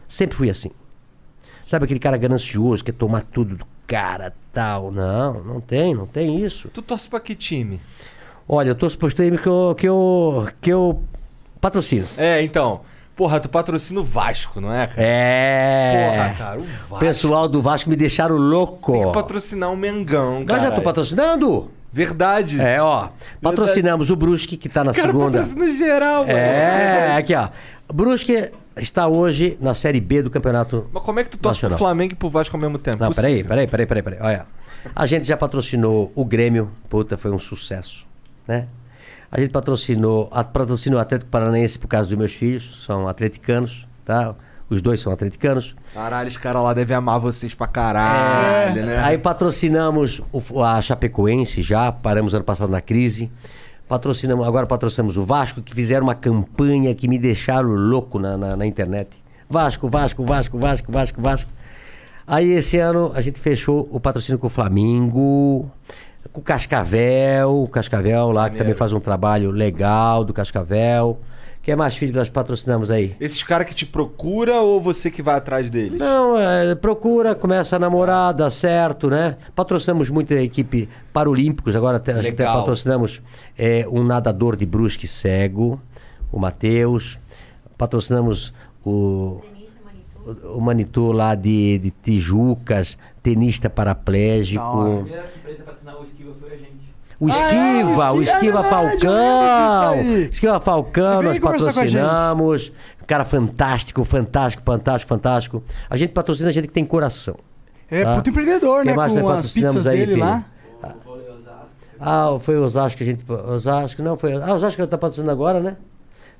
[0.08, 0.72] Sempre fui assim.
[1.66, 4.90] Sabe aquele cara ganancioso que quer tomar tudo do cara, tal?
[4.90, 6.70] Não, não tem, não tem isso.
[6.70, 7.82] Tu torce pra que time?
[8.48, 11.04] Olha, eu tô suposto aí que eu, que eu, que eu
[11.58, 12.08] patrocino.
[12.18, 12.82] É, então.
[13.16, 15.02] Porra, tu patrocina o Vasco, não é, cara?
[15.02, 16.12] É.
[16.12, 17.00] Porra, cara, o Vasco.
[17.00, 18.92] Pessoal do Vasco me deixaram louco.
[18.92, 20.62] Tem que patrocinar o Mengão, Nós cara.
[20.62, 21.72] já tô patrocinando?
[21.92, 22.62] Verdade.
[22.62, 23.10] É, ó.
[23.42, 25.40] Patrocinamos o Brusque, que tá na Cara, segunda.
[25.40, 26.38] patrocina geral, mano.
[26.38, 27.50] É, aqui, ó.
[27.92, 31.76] Brusque está hoje na Série B do Campeonato Mas como é que tu torce pro
[31.78, 33.04] Flamengo e pro Vasco ao mesmo tempo?
[33.04, 34.20] Não, peraí, peraí, peraí, peraí, peraí.
[34.22, 34.46] Olha.
[34.96, 38.06] A gente já patrocinou o Grêmio, puta, foi um sucesso,
[38.48, 38.68] né?
[39.38, 43.86] A gente patrocinou, a, patrocinou o Atlético Paranaense por causa dos meus filhos, são atleticanos,
[44.04, 44.34] tá?
[44.68, 45.76] Os dois são atleticanos.
[45.94, 48.96] Caralho, os caras lá devem amar vocês pra caralho, né?
[48.96, 49.00] É.
[49.00, 53.32] Aí patrocinamos o- a Chapecoense já, paramos ano passado na crise.
[53.88, 58.56] Patrocinamos, agora patrocinamos o Vasco, que fizeram uma campanha que me deixaram louco na, na,
[58.58, 59.24] na internet.
[59.48, 61.52] Vasco, Vasco, Vasco, Vasco, Vasco, Vasco.
[62.26, 65.72] Aí esse ano a gente fechou o patrocínio com o Flamengo,
[66.32, 71.18] com o Cascavel, o Cascavel lá, que também faz um trabalho legal do Cascavel.
[71.68, 73.14] Quem é mais filho que nós patrocinamos aí?
[73.20, 76.00] Esses caras que te procura ou você que vai atrás deles?
[76.00, 79.36] Não, é, procura, começa a namorar, dá certo, né?
[79.54, 83.22] Patrocinamos muito a equipe Paralímpicos, agora até, a gente até patrocinamos
[83.58, 85.78] é, um nadador de Brusque cego,
[86.32, 87.20] o Matheus.
[87.78, 88.54] Patrocinamos
[88.86, 89.42] o,
[90.26, 92.98] o, o Manitou lá de, de Tijucas,
[93.28, 94.64] tenista paraplégico.
[94.64, 96.78] A primeira empresa a patrocinar o Esquiva foi a gente.
[97.20, 99.96] O Esquiva, o Esquiva é Falcão.
[100.32, 102.72] Esquiva Falcão, nós a patrocinamos.
[103.06, 105.64] Cara fantástico, fantástico, fantástico, fantástico.
[105.90, 107.36] A gente patrocina gente que tem coração.
[107.90, 108.16] É tá?
[108.16, 108.98] puto empreendedor, Quem né?
[108.98, 110.26] mais Com nós as patrocinamos pizzas aí, dele filho?
[110.26, 110.46] lá.
[112.00, 113.26] Ah, foi o Osasco que a gente.
[113.30, 114.34] Osasco, não, foi.
[114.34, 115.76] Ah, o Osasco que está patrocinando agora, né?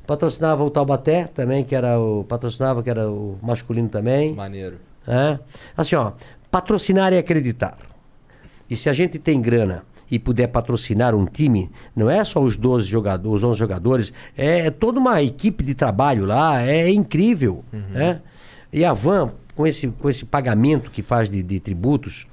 [0.06, 2.24] Patrocinava o Taubaté também, que era o.
[2.26, 4.36] Patrocinava, que era o masculino também.
[4.36, 4.78] Maneiro.
[5.08, 5.40] É.
[5.76, 6.12] Assim, ó,
[6.52, 7.78] patrocinar é acreditar.
[8.70, 12.56] E se a gente tem grana e puder patrocinar um time, não é só os
[12.56, 18.22] 12 jogadores, os 11 jogadores, é, toda uma equipe de trabalho lá, é incrível, né?
[18.72, 22.28] E a Van, com esse, com esse pagamento que faz de, de tributos,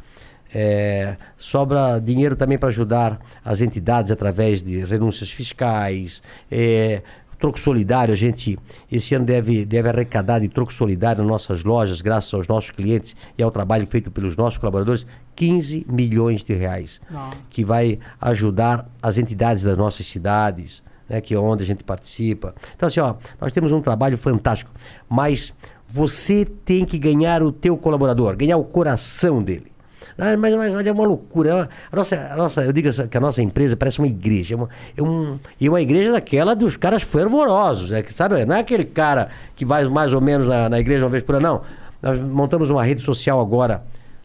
[0.55, 7.03] é, sobra dinheiro também para ajudar as entidades através de renúncias fiscais, é,
[7.45, 8.59] troco solidário, a gente
[8.91, 13.15] esse ano deve, deve arrecadar de troco solidário nas nossas lojas, graças aos nossos clientes
[13.37, 15.07] e ao trabalho feito pelos nossos colaboradores,
[15.37, 17.29] 15 milhões de reais, Não.
[17.51, 22.55] que vai ajudar as entidades das nossas cidades, né, que é onde a gente participa.
[22.75, 24.71] Então assim, ó, nós temos um trabalho fantástico,
[25.07, 25.53] mas
[25.87, 29.74] você tem que ganhar o teu colaborador, ganhar o coração dele.
[30.19, 31.51] Ah, mas, mas, mas é uma loucura.
[31.51, 31.53] é
[31.93, 34.55] A nossa, a nossa, eu digo essa- que a nossa empresa parece uma igreja.
[34.55, 37.91] É uma, é um, e uma igreja daquela dos caras fervorosos.
[37.93, 38.45] É, sabe?
[38.45, 41.35] Não é aquele cara que vai mais ou menos na, na igreja uma vez por
[41.35, 41.63] ano, não.
[42.03, 43.83] Nós montamos uma rede social agora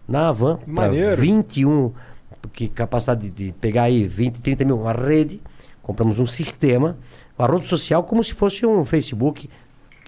[0.07, 0.57] na Avan.
[0.57, 1.19] pra Maneiro.
[1.21, 1.91] 21,
[2.53, 5.41] que capacidade de, de pegar aí 20, 30 mil, uma rede.
[5.81, 6.97] Compramos um sistema,
[7.37, 9.49] uma rede social como se fosse um Facebook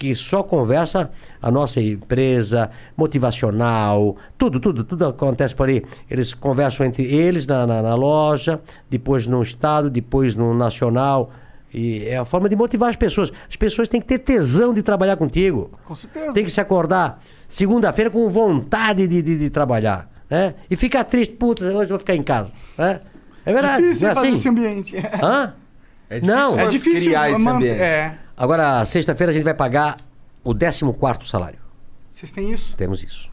[0.01, 5.85] que só conversa a nossa empresa, motivacional, tudo, tudo, tudo acontece por ali.
[6.09, 11.29] Eles conversam entre eles na, na, na loja, depois no estado, depois no nacional.
[11.71, 13.31] E é a forma de motivar as pessoas.
[13.47, 15.69] As pessoas têm que ter tesão de trabalhar contigo.
[15.85, 16.33] Com certeza.
[16.33, 20.09] Tem que se acordar segunda-feira com vontade de, de, de trabalhar.
[20.27, 20.55] Né?
[20.67, 22.51] E ficar triste, putz, hoje eu vou ficar em casa.
[22.75, 23.01] Né?
[23.45, 23.83] É verdade.
[23.83, 24.35] difícil é fazer assim?
[24.35, 24.95] esse ambiente.
[25.21, 25.53] Hã?
[26.09, 26.59] É difícil Não.
[26.59, 27.79] É difícil criar esse ambiente.
[27.79, 28.17] É.
[28.41, 29.97] Agora, sexta-feira a gente vai pagar
[30.43, 31.59] o 14 salário.
[32.09, 32.75] Vocês têm isso?
[32.75, 33.29] Temos isso.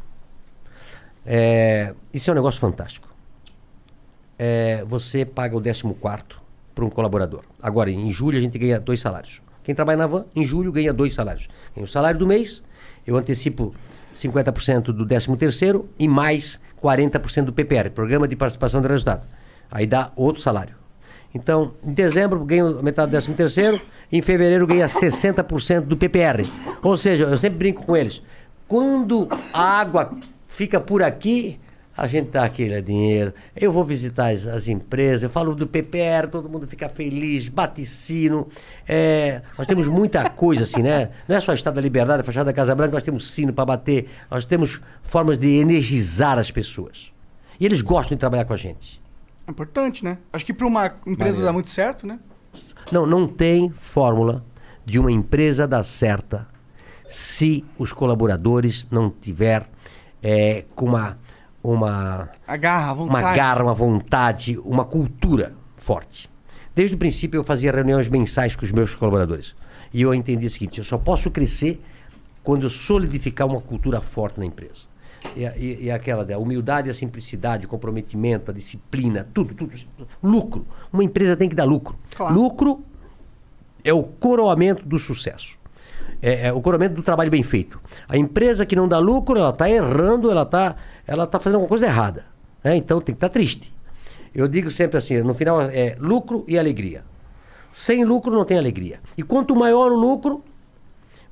[1.25, 3.09] É, isso é um negócio fantástico.
[4.39, 5.95] É, você paga o 14
[6.75, 7.43] para um colaborador.
[7.63, 9.41] Agora, em julho, a gente ganha dois salários.
[9.65, 11.49] Quem trabalha na van, em julho, ganha dois salários.
[11.75, 12.63] Tem o salário do mês,
[13.07, 13.75] eu antecipo
[14.15, 19.27] 50% do 13 terceiro e mais 40% do PPR, Programa de Participação do Resultado.
[19.71, 20.77] Aí dá outro salário.
[21.35, 23.81] Então, em dezembro, ganho metade do 13 terceiro,
[24.11, 26.49] em fevereiro ganha 60% do PPR.
[26.83, 28.23] Ou seja, eu sempre brinco com eles.
[28.67, 31.59] Quando a água fica por aqui,
[31.99, 33.35] a gente dá aquele dinheiro.
[33.57, 37.85] Eu vou visitar as, as empresas, eu falo do PPR, todo mundo fica feliz, bate
[37.85, 38.47] sino.
[38.87, 41.11] É, nós temos muita coisa assim, né?
[41.27, 43.65] Não é só Estado da Liberdade, a Fachada da Casa Branca, nós temos sino para
[43.65, 47.13] bater, nós temos formas de energizar as pessoas.
[47.59, 49.01] E eles gostam de trabalhar com a gente.
[49.45, 50.19] É importante, né?
[50.33, 51.43] Acho que para uma empresa Maneiro.
[51.43, 52.21] dar muito certo, né?
[52.91, 54.45] Não, não tem fórmula
[54.85, 56.47] de uma empresa dar certa
[57.09, 59.69] se os colaboradores não tiver
[60.23, 61.19] é, com uma
[61.63, 63.25] uma A garra, vontade.
[63.25, 66.31] uma garra, uma vontade, uma cultura forte.
[66.75, 69.55] Desde o princípio eu fazia reuniões mensais com os meus colaboradores.
[69.93, 71.83] E eu entendi o seguinte, eu só posso crescer
[72.43, 74.85] quando eu solidificar uma cultura forte na empresa.
[75.39, 79.73] E, e- e aquela da humildade, a simplicidade, o comprometimento, a disciplina, tudo, tudo.
[80.23, 80.67] Lucro.
[80.93, 81.97] Uma empresa tem que dar lucro.
[82.33, 82.83] Lucro
[83.85, 85.57] é o coroamento do sucesso.
[86.21, 87.81] É, é o coroamento do trabalho bem feito.
[88.09, 90.75] A empresa que não dá lucro, ela está errando, ela está
[91.07, 92.27] ela tá fazendo alguma coisa errada.
[92.63, 92.77] né?
[92.77, 93.73] Então tem que estar triste.
[94.35, 97.05] Eu digo sempre assim, no final é lucro e alegria.
[97.73, 98.99] Sem lucro não tem alegria.
[99.17, 100.43] E quanto maior o lucro,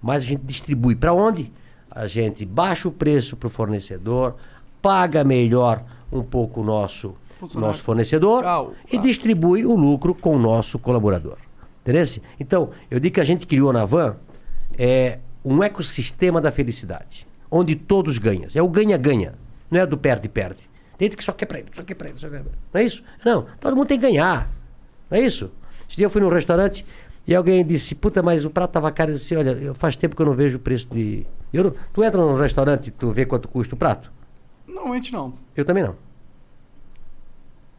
[0.00, 0.94] mais a gente distribui.
[0.94, 1.52] Para onde?
[1.96, 4.36] A gente baixa o preço para o fornecedor,
[4.82, 7.14] paga melhor um pouco o nosso,
[7.54, 8.44] nosso fornecedor
[8.92, 11.38] e distribui o lucro com o nosso colaborador.
[11.80, 12.04] Entendeu?
[12.38, 14.16] Então, eu digo que a gente criou na Van
[14.76, 18.46] é, um ecossistema da felicidade, onde todos ganham.
[18.54, 19.32] É o ganha-ganha,
[19.70, 20.68] não é do perde-perde.
[20.98, 22.58] Tem gente que só quer pra ele, só quer pra ele, só quer pra ele.
[22.74, 23.02] Não é isso?
[23.24, 24.50] Não, todo mundo tem que ganhar.
[25.10, 25.50] Não é isso?
[25.88, 26.84] Esse dia eu fui num restaurante
[27.26, 29.12] e alguém disse, puta, mas o prato tava caro.
[29.12, 31.26] Eu disse, olha, faz tempo que eu não vejo o preço de...
[31.56, 34.12] Eu Tu entra num restaurante e tu vê quanto custa o prato?
[34.66, 35.34] Normalmente não.
[35.56, 35.94] Eu também não.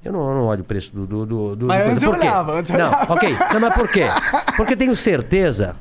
[0.04, 1.06] Eu não, eu não olho o preço do.
[1.06, 3.14] do, do, do Mas antes eu olhava, antes eu não, olhava.
[3.14, 3.36] ok.
[3.54, 4.04] Não, mas por quê?
[4.56, 5.76] Porque tenho certeza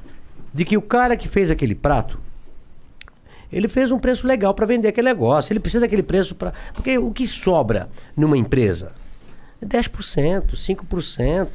[0.52, 2.18] de que o cara que fez aquele prato,
[3.52, 5.52] ele fez um preço legal para vender aquele negócio.
[5.52, 6.52] Ele precisa daquele preço para.
[6.74, 8.92] Porque o que sobra numa empresa
[9.60, 11.48] é 10%, 5%.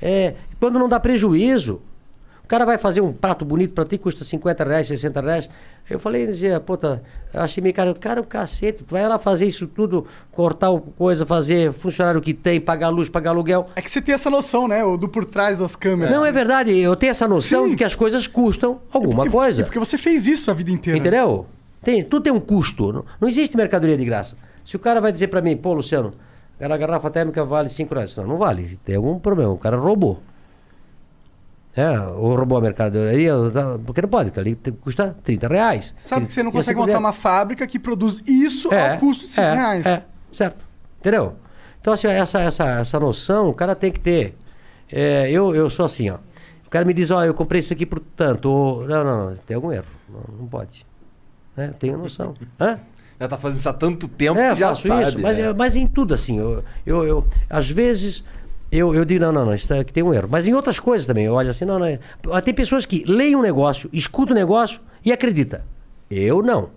[0.00, 1.80] É, quando não dá prejuízo.
[2.44, 5.50] O cara vai fazer um prato bonito para ti, custa 50 reais, 60 reais.
[5.90, 7.02] Eu falei, dizia, puta,
[7.34, 7.94] eu achei meio caro.
[7.98, 12.32] Cara, o cacete, tu vai lá fazer isso tudo, cortar o coisa, fazer funcionário que
[12.32, 13.68] tem, pagar luz, pagar aluguel.
[13.76, 14.84] É que você tem essa noção, né?
[14.84, 16.14] O do por trás das câmeras.
[16.14, 19.64] Não, é verdade, eu tenho essa noção de que as coisas custam alguma coisa.
[19.64, 20.98] Porque você fez isso a vida inteira.
[20.98, 21.46] Entendeu?
[21.82, 22.92] Tem, tudo tem um custo.
[22.92, 24.36] Não, não existe mercadoria de graça.
[24.64, 26.14] Se o cara vai dizer pra mim, pô, Luciano,
[26.56, 28.14] aquela garrafa térmica vale 5 reais.
[28.16, 28.78] Não, não vale.
[28.84, 29.52] Tem algum problema.
[29.52, 30.22] O cara roubou.
[31.74, 33.32] É, ou roubou a mercadoria,
[33.84, 35.94] porque não pode, porque ali custa 30 reais.
[35.96, 39.30] Sabe que você não consegue montar uma fábrica que produz isso É, ao custo de
[39.32, 39.86] 5 é, reais.
[39.86, 40.64] É, certo.
[41.00, 41.34] Entendeu?
[41.80, 44.36] Então, assim, essa, essa, essa noção o cara tem que ter.
[44.90, 46.18] É, eu, eu sou assim, ó.
[46.66, 48.50] O cara me diz, ó, eu comprei isso aqui por tanto.
[48.50, 49.86] Ou, não, não, não, tem algum erro.
[50.08, 50.86] Não, não pode.
[51.56, 51.72] Né?
[51.78, 52.34] Tenho noção.
[52.60, 52.78] Hã?
[53.18, 55.02] Já tá fazendo isso há tanto tempo É, que já faço sabe.
[55.04, 55.18] isso.
[55.20, 55.44] Mas, né?
[55.44, 58.22] é, mas em tudo, assim, eu, eu, eu- às vezes
[58.72, 60.28] eu, eu digo, não, não, não, isso aqui tem um erro.
[60.30, 61.86] Mas em outras coisas também, eu olho assim, não, não.
[61.86, 61.98] é-
[62.42, 65.64] Tem pessoas que leem um negócio, escutam o negócio e acredita.
[66.10, 66.70] Eu não.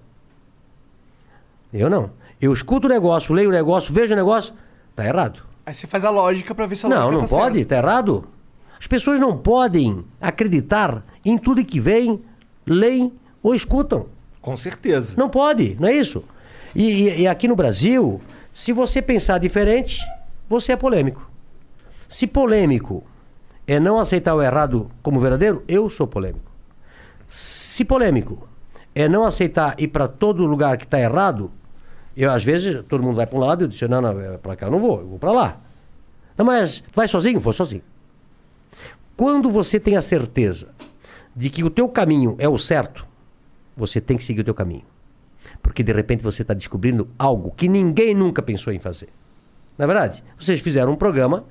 [1.73, 2.09] Eu não.
[2.41, 4.53] Eu escuto o negócio, leio o negócio, vejo o negócio,
[4.95, 5.41] tá errado.
[5.65, 7.75] Aí você faz a lógica pra ver se a Não, lógica não tá pode, certa.
[7.75, 8.27] tá errado.
[8.79, 12.21] As pessoas não podem acreditar em tudo que veem,
[12.65, 14.05] leem ou escutam.
[14.41, 15.15] Com certeza.
[15.17, 16.23] Não pode, não é isso?
[16.75, 18.21] E, e- e aqui no Brasil,
[18.53, 19.99] se você pensar diferente,
[20.47, 21.27] você é polêmico.
[22.07, 23.03] Se polêmico
[23.67, 26.51] é não aceitar o errado como verdadeiro, eu sou polêmico.
[27.27, 28.47] Se polêmico
[28.93, 31.51] é não aceitar ir para todo lugar que está errado,
[32.15, 34.55] eu às vezes todo mundo vai para um lado e eu disse, não, não, para
[34.55, 35.57] cá eu não vou, eu vou para lá.
[36.37, 37.39] Não, mas vai sozinho?
[37.39, 37.81] Vou sozinho.
[39.17, 40.69] Quando você tem a certeza
[41.35, 43.05] de que o teu caminho é o certo,
[43.75, 44.83] você tem que seguir o teu caminho.
[45.61, 49.09] Porque de repente você está descobrindo algo que ninguém nunca pensou em fazer.
[49.77, 51.45] Na é verdade, vocês fizeram um programa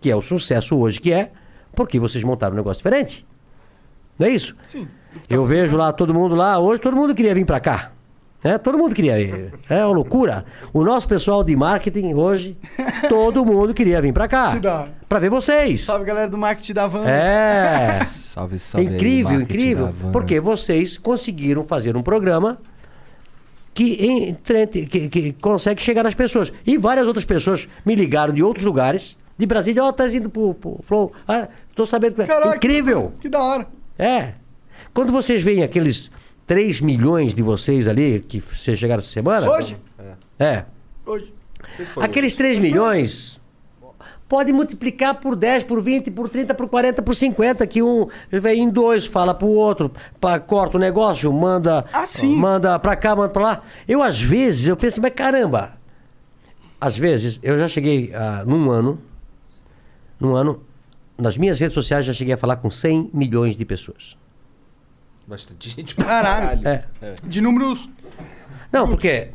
[0.00, 1.30] que é o sucesso hoje que é,
[1.74, 3.24] porque vocês montaram um negócio diferente.
[4.18, 4.54] Não é isso?
[4.66, 4.86] Sim.
[5.28, 7.92] Eu vejo lá todo mundo lá, hoje todo mundo queria vir para cá.
[8.42, 9.52] É, todo mundo queria ir.
[9.68, 10.44] É uma loucura.
[10.72, 12.56] O nosso pessoal de marketing hoje,
[13.08, 14.58] todo mundo queria vir para cá.
[15.08, 15.82] Para ver vocês.
[15.84, 17.04] Salve, galera do marketing da van.
[17.08, 18.04] É.
[18.28, 18.86] Salve, salve.
[18.86, 19.86] aí, incrível, marketing incrível.
[19.86, 20.12] da van.
[20.12, 22.58] Porque vocês conseguiram fazer um programa
[23.74, 26.52] que, entre- que, que consegue chegar nas pessoas.
[26.64, 30.52] E várias outras pessoas me ligaram de outros lugares, de Brasília, ó, tá indo pro,
[30.52, 31.12] pro Flow.
[31.26, 33.12] Ah, tô sabendo que Caraca, incrível.
[33.20, 33.66] Que da hora.
[33.96, 34.34] É.
[34.92, 36.10] Quando vocês veem aqueles
[36.46, 39.48] 3 milhões de vocês ali, que vocês chegaram essa semana.
[39.48, 39.78] Hoje?
[40.38, 40.64] É.
[41.06, 41.32] Hoje.
[41.96, 43.38] Aqueles 3 milhões,
[44.28, 48.64] Pode multiplicar por 10, por 20, por 30, por 40, por 50, que um vem
[48.64, 51.86] em dois, fala pro outro, pá, corta o negócio, manda,
[52.36, 53.62] manda pra cá, manda pra lá.
[53.88, 55.78] Eu, às vezes, eu penso, mas caramba,
[56.78, 58.98] às vezes, eu já cheguei ah, num ano,
[60.20, 60.62] num ano,
[61.16, 64.16] nas minhas redes sociais já cheguei a falar com 100 milhões de pessoas.
[65.26, 66.62] Bastante gente Caralho.
[66.62, 66.84] caralho.
[67.02, 67.14] É.
[67.22, 67.88] De números.
[68.72, 69.28] Não, porque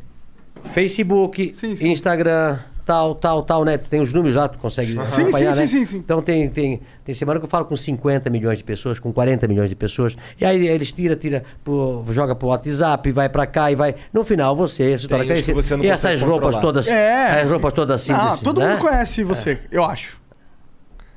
[0.64, 1.54] Facebook,
[1.84, 3.78] Instagram, tal, tal, tal, né?
[3.78, 5.68] Tu tem os números lá, tu consegue Sim, acompanhar, sim, né?
[5.68, 5.98] sim, sim, sim.
[5.98, 9.48] Então tem, tem, tem semana que eu falo com 50 milhões de pessoas, com 40
[9.48, 10.16] milhões de pessoas.
[10.40, 13.96] E aí eles tira, tira, pro, joga pro WhatsApp, vai pra cá e vai.
[14.12, 16.62] No final você você não E essas roupas controlar.
[16.62, 16.88] todas.
[16.88, 17.42] É.
[17.42, 18.14] As roupas todas assim.
[18.14, 18.70] Ah, todo né?
[18.70, 20.23] mundo conhece você, eu acho.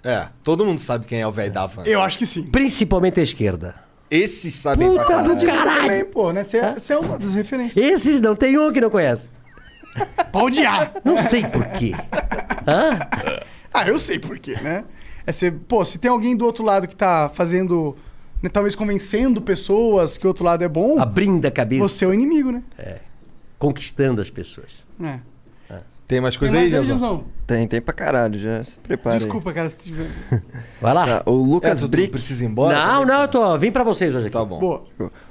[0.08, 1.82] É, todo mundo sabe quem é o velho da van.
[1.84, 2.44] Eu acho que sim.
[2.44, 3.74] Principalmente a esquerda.
[4.08, 5.80] Esses sabem Puta pra Mas eu caralho.
[5.82, 6.44] também, pô, né?
[6.44, 7.84] Você é, você é uma das referências.
[7.84, 9.28] Esses não tem um que não conhece.
[10.30, 10.92] Pra odiar.
[11.04, 11.92] Não sei por quê.
[12.68, 12.98] Hã?
[13.74, 14.84] Ah, eu sei por quê, né?
[15.26, 17.96] É ser, pô, se tem alguém do outro lado que tá fazendo,
[18.40, 21.80] né, talvez convencendo pessoas que o outro lado é bom, Abrindo a cabeça.
[21.88, 22.62] você é o inimigo, né?
[22.78, 22.98] É.
[23.58, 24.86] Conquistando as pessoas.
[25.02, 25.18] É.
[26.06, 27.24] Tem mais Tem coisa mais aí, aí, Jezão?
[27.46, 29.22] Tem, tem pra caralho, já se prepara aí.
[29.22, 30.08] Desculpa, cara, se tiver.
[30.80, 31.04] Vai lá.
[31.22, 32.10] Tá, o Lucas É, Brick.
[32.10, 32.78] precisa ir embora?
[32.78, 33.58] Não, não, eu tô.
[33.58, 34.32] Vim pra vocês hoje aqui.
[34.32, 34.58] Tá bom.
[34.60, 34.84] Boa.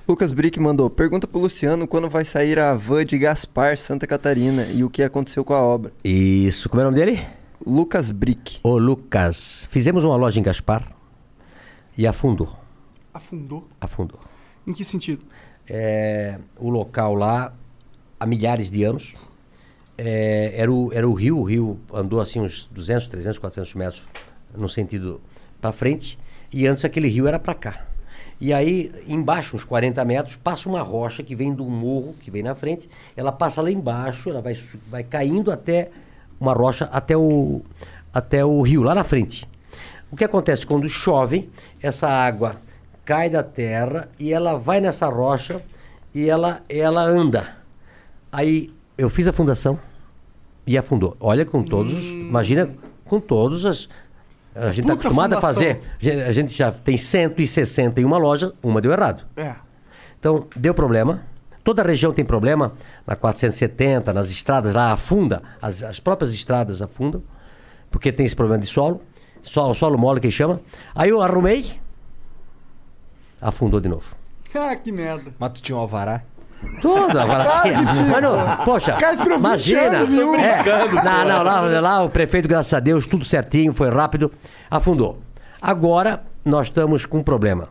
[0.07, 4.65] Lucas Brick mandou: pergunta pro Luciano quando vai sair a van de Gaspar, Santa Catarina,
[4.65, 5.93] e o que aconteceu com a obra.
[6.03, 6.67] Isso.
[6.67, 7.25] Como é o nome dele?
[7.65, 8.59] Lucas Brick.
[8.61, 9.67] Ô, Lucas.
[9.71, 10.83] Fizemos uma loja em Gaspar
[11.97, 12.49] e afundou.
[13.13, 13.65] Afundou?
[13.79, 14.19] Afundou.
[14.67, 15.23] Em que sentido?
[15.69, 17.53] É, o local lá,
[18.19, 19.13] há milhares de anos,
[19.97, 21.37] é, era, o, era o rio.
[21.37, 24.03] O rio andou assim uns 200, 300, 400 metros
[24.55, 25.21] no sentido
[25.59, 26.17] para frente.
[26.51, 27.85] E antes aquele rio era para cá.
[28.39, 32.43] E aí, embaixo, uns 40 metros, passa uma rocha que vem do morro, que vem
[32.43, 32.89] na frente.
[33.15, 34.57] Ela passa lá embaixo, ela vai,
[34.89, 35.89] vai caindo até
[36.39, 37.61] uma rocha, até o,
[38.13, 39.47] até o rio, lá na frente.
[40.11, 41.49] O que acontece quando chove,
[41.81, 42.57] essa água
[43.05, 45.61] cai da terra e ela vai nessa rocha
[46.13, 47.57] e ela, ela anda.
[48.31, 49.79] Aí eu fiz a fundação
[50.65, 51.15] e afundou.
[51.19, 52.69] Olha com todos, os- imagina
[53.05, 53.87] com todos as
[54.55, 55.53] a gente está acostumado a fundação.
[55.63, 55.81] fazer.
[55.99, 59.25] A gente- A gente já tem 161 lojas, uma deu errado.
[59.35, 59.55] É.
[60.19, 61.23] Então, deu problema.
[61.61, 62.73] Toda a região tem problema.
[63.05, 65.41] Na 470, nas estradas lá afunda.
[65.61, 67.21] As, as próprias estradas afundam.
[67.91, 69.01] Porque tem esse problema de solo.
[69.43, 70.61] Solo, solo mole que chama.
[70.95, 71.73] Aí eu arrumei.
[73.41, 74.15] Afundou de novo.
[74.53, 75.33] Ah, que merda.
[75.37, 76.23] Mas tu tinha um alvará?
[76.81, 77.45] Tudo, agora.
[78.09, 78.29] Mano,
[78.63, 79.97] poxa, Cara, esperou 20 imagina.
[79.97, 80.13] anos?
[80.13, 80.63] É,
[81.03, 84.31] não, não, lá, lá o prefeito, graças a Deus, tudo certinho, foi rápido,
[84.69, 85.19] afundou.
[85.61, 87.69] Agora nós estamos com um problema.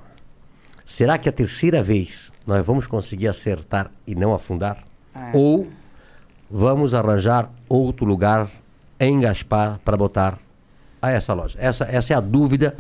[0.85, 4.79] Será que a terceira vez nós vamos conseguir acertar e não afundar?
[5.33, 5.67] Ou
[6.51, 8.49] vamos arranjar outro lugar
[8.99, 10.39] em Gaspar para botar
[11.01, 11.57] a essa loja?
[11.61, 12.77] Essa, essa é a dúvida.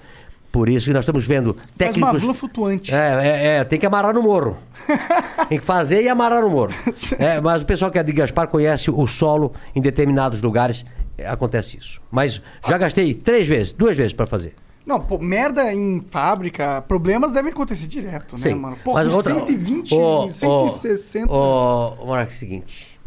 [0.55, 2.20] Por isso que nós estamos vendo Faz uma técnicos.
[2.20, 2.94] vila flutuante.
[2.94, 4.57] É, é, é, tem que amarrar no morro.
[5.49, 6.73] tem que fazer e amarrar no morro.
[7.18, 10.84] É, mas o pessoal que é de Gaspar conhece o solo em determinados lugares.
[11.18, 12.00] é, acontece isso.
[12.08, 14.55] Mas já gastei três vezes, duas vezes para fazer.
[14.86, 18.55] Não, pô, merda em fábrica, problemas devem acontecer direto, né, Sim.
[18.55, 18.78] mano?
[18.84, 21.33] Pô, Mas outra- 120, Ô, ô, 160.
[21.33, 23.00] Ô, Monarca, é o seguinte.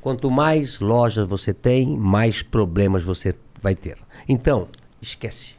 [0.00, 3.98] Quanto mais lojas você tem, mais problemas você vai ter.
[4.28, 4.68] Então,
[5.02, 5.58] esquece.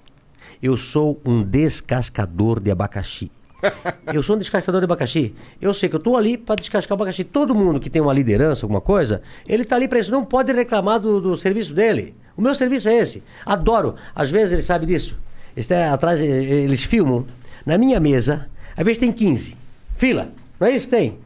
[0.62, 3.32] Eu sou um descascador de abacaxi.
[4.14, 5.36] Eu sou um descascador de abacaxi.
[5.62, 7.24] Eu sei que eu estou ali para descascar o abacaxi.
[7.24, 10.12] Todo mundo que tem uma liderança, alguma coisa, ele está ali para isso.
[10.12, 12.16] Não pode reclamar do, do serviço dele.
[12.36, 13.24] O meu serviço é esse.
[13.46, 13.96] Adoro.
[14.16, 15.16] Às vezes ele sabe disso.
[15.56, 17.26] Está atrás, eh, eles filmam.
[17.66, 19.56] Na minha mesa, às vezes tem 15.
[19.96, 20.30] Fila.
[20.60, 21.20] Não é isso que tem?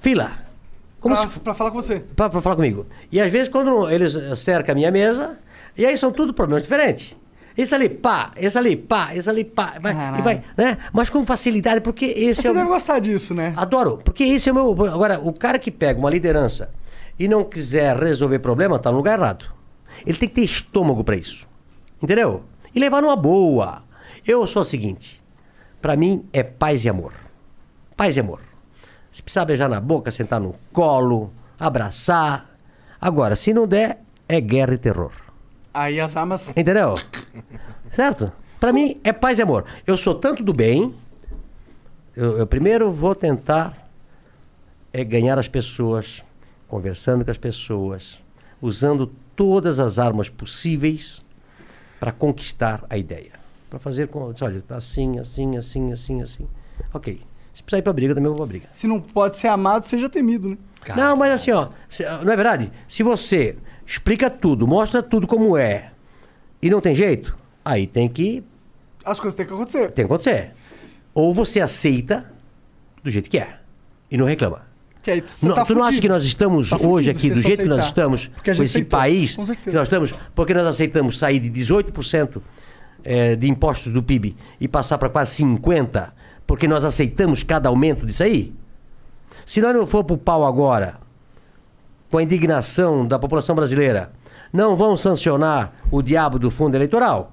[0.00, 0.32] Fila.
[1.00, 2.00] Como pra, se pra falar com você.
[2.16, 2.86] para falar comigo.
[3.10, 5.38] E às vezes quando eles cercam a minha mesa,
[5.76, 7.16] e aí são tudo problemas diferentes.
[7.56, 10.78] Esse ali, pá, esse ali, pá, esse ali, pá, vai, e vai, né?
[10.92, 12.54] Mas com facilidade, porque esse Você é o...
[12.54, 13.52] deve gostar disso, né?
[13.56, 14.70] Adoro, porque esse é o meu.
[14.86, 16.70] Agora, o cara que pega uma liderança
[17.18, 19.46] e não quiser resolver problema, tá no lugar errado.
[20.06, 21.46] Ele tem que ter estômago para isso.
[22.02, 22.42] Entendeu?
[22.74, 23.82] E levar numa boa.
[24.26, 25.22] Eu sou o seguinte:
[25.80, 27.12] para mim é paz e amor.
[27.96, 28.40] Paz e amor.
[29.10, 32.46] Se precisar beijar na boca, sentar no colo, abraçar.
[32.98, 35.12] Agora, se não der, é guerra e terror.
[35.72, 36.56] Aí as armas.
[36.56, 36.94] Entendeu?
[37.92, 38.32] certo?
[38.60, 39.64] Pra mim é paz e amor.
[39.86, 40.94] Eu sou tanto do bem.
[42.14, 43.88] Eu, eu primeiro vou tentar
[44.92, 46.22] é ganhar as pessoas,
[46.68, 48.22] conversando com as pessoas,
[48.60, 51.22] usando todas as armas possíveis
[51.98, 53.32] para conquistar a ideia.
[53.70, 54.34] Para fazer com.
[54.38, 56.48] Olha, tá assim, assim, assim, assim, assim.
[56.92, 57.22] Ok.
[57.54, 58.66] Se precisar ir pra briga, também eu vou pra briga.
[58.70, 60.58] Se não pode ser amado, seja temido, né?
[60.96, 61.68] Não, mas assim, ó,
[62.24, 62.72] não é verdade?
[62.88, 63.56] Se você
[63.92, 65.90] explica tudo, mostra tudo como é,
[66.62, 68.42] e não tem jeito, aí tem que,
[69.04, 69.90] As coisas têm que acontecer.
[69.90, 70.52] tem que acontecer.
[71.14, 72.24] Ou você aceita
[73.04, 73.58] do jeito que é
[74.10, 74.62] e não reclama.
[75.06, 77.68] Aí Não, tá tu não acha que nós estamos Tá hoje aqui, do jeito que
[77.68, 81.50] nós estamos, com esse aceitou, país com que nós estamos, porque nós aceitamos sair de
[81.50, 82.40] 18%
[83.04, 86.12] eh, de impostos do PIB e passar para quase 50%,
[86.46, 88.54] porque nós aceitamos cada aumento disso aí?
[89.44, 91.01] Se nós não for pro pau agora,
[92.12, 94.12] com a indignação da população brasileira,
[94.52, 97.32] não vão sancionar o diabo do fundo eleitoral?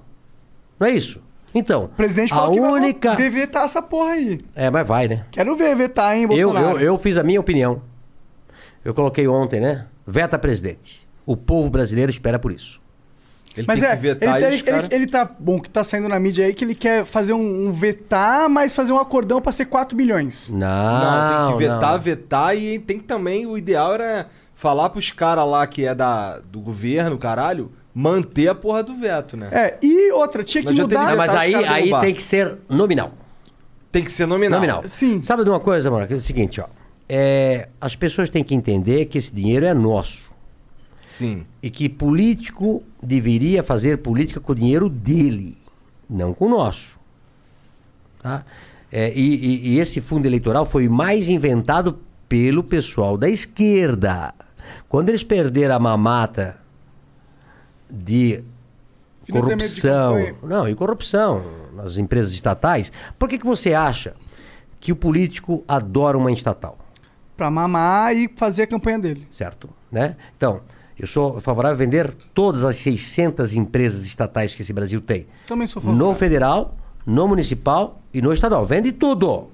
[0.78, 1.20] Não é isso?
[1.54, 3.14] Então, O presidente a falou que única...
[3.14, 4.40] vai vetar essa porra aí.
[4.56, 5.24] É, mas vai, né?
[5.30, 6.78] Quero ver vetar, hein, Eu, Bolsonaro.
[6.78, 7.82] eu, eu fiz a minha opinião.
[8.84, 9.84] Eu coloquei ontem, né?
[10.06, 11.06] Veta presidente.
[11.26, 12.80] O povo brasileiro espera por isso.
[13.56, 15.68] Ele Mas tem é, que vetar ele, e ele, cara- ele, ele tá bom que
[15.68, 18.98] tá saindo na mídia aí que ele quer fazer um, um vetar, mas fazer um
[18.98, 20.48] acordão pra ser 4 bilhões.
[20.48, 22.00] Não, Não, tem que vetar, não.
[22.00, 24.28] vetar e tem que também, o ideal era
[24.60, 29.34] falar pros caras lá que é da, do governo, caralho, manter a porra do veto,
[29.34, 29.48] né?
[29.50, 31.08] É, e outra, tinha que teve mudar.
[31.10, 32.00] Não, mas aí, aí derrubar.
[32.02, 33.14] tem que ser nominal.
[33.90, 34.60] Tem que ser nominal.
[34.60, 34.82] Nominal.
[34.86, 35.22] Sim.
[35.22, 36.06] Sabe de uma coisa, mano?
[36.06, 36.66] Que é o seguinte, ó.
[37.08, 40.30] É, as pessoas têm que entender que esse dinheiro é nosso.
[41.08, 41.46] Sim.
[41.62, 45.56] E que político deveria fazer política com o dinheiro dele,
[46.08, 47.00] não com o nosso.
[48.22, 48.44] Tá?
[48.92, 51.98] É, e, e- e esse fundo eleitoral foi mais inventado
[52.28, 54.34] pelo pessoal da esquerda.
[54.88, 56.56] Quando eles perderam a mamata
[57.88, 58.42] de
[59.30, 64.14] corrupção, não, e corrupção nas empresas estatais, por que, que você acha
[64.78, 66.78] que o político adora uma estatal?
[67.36, 69.26] Pra mamar e fazer a campanha dele.
[69.30, 69.68] certo?
[69.90, 70.16] Né?
[70.36, 70.60] Então,
[70.98, 75.26] eu sou favorável a vender todas as 600 empresas estatais que esse Brasil tem.
[75.46, 76.06] Também sou favorável.
[76.06, 76.76] No federal,
[77.06, 78.64] no municipal e no estadual.
[78.66, 79.48] Vende tudo.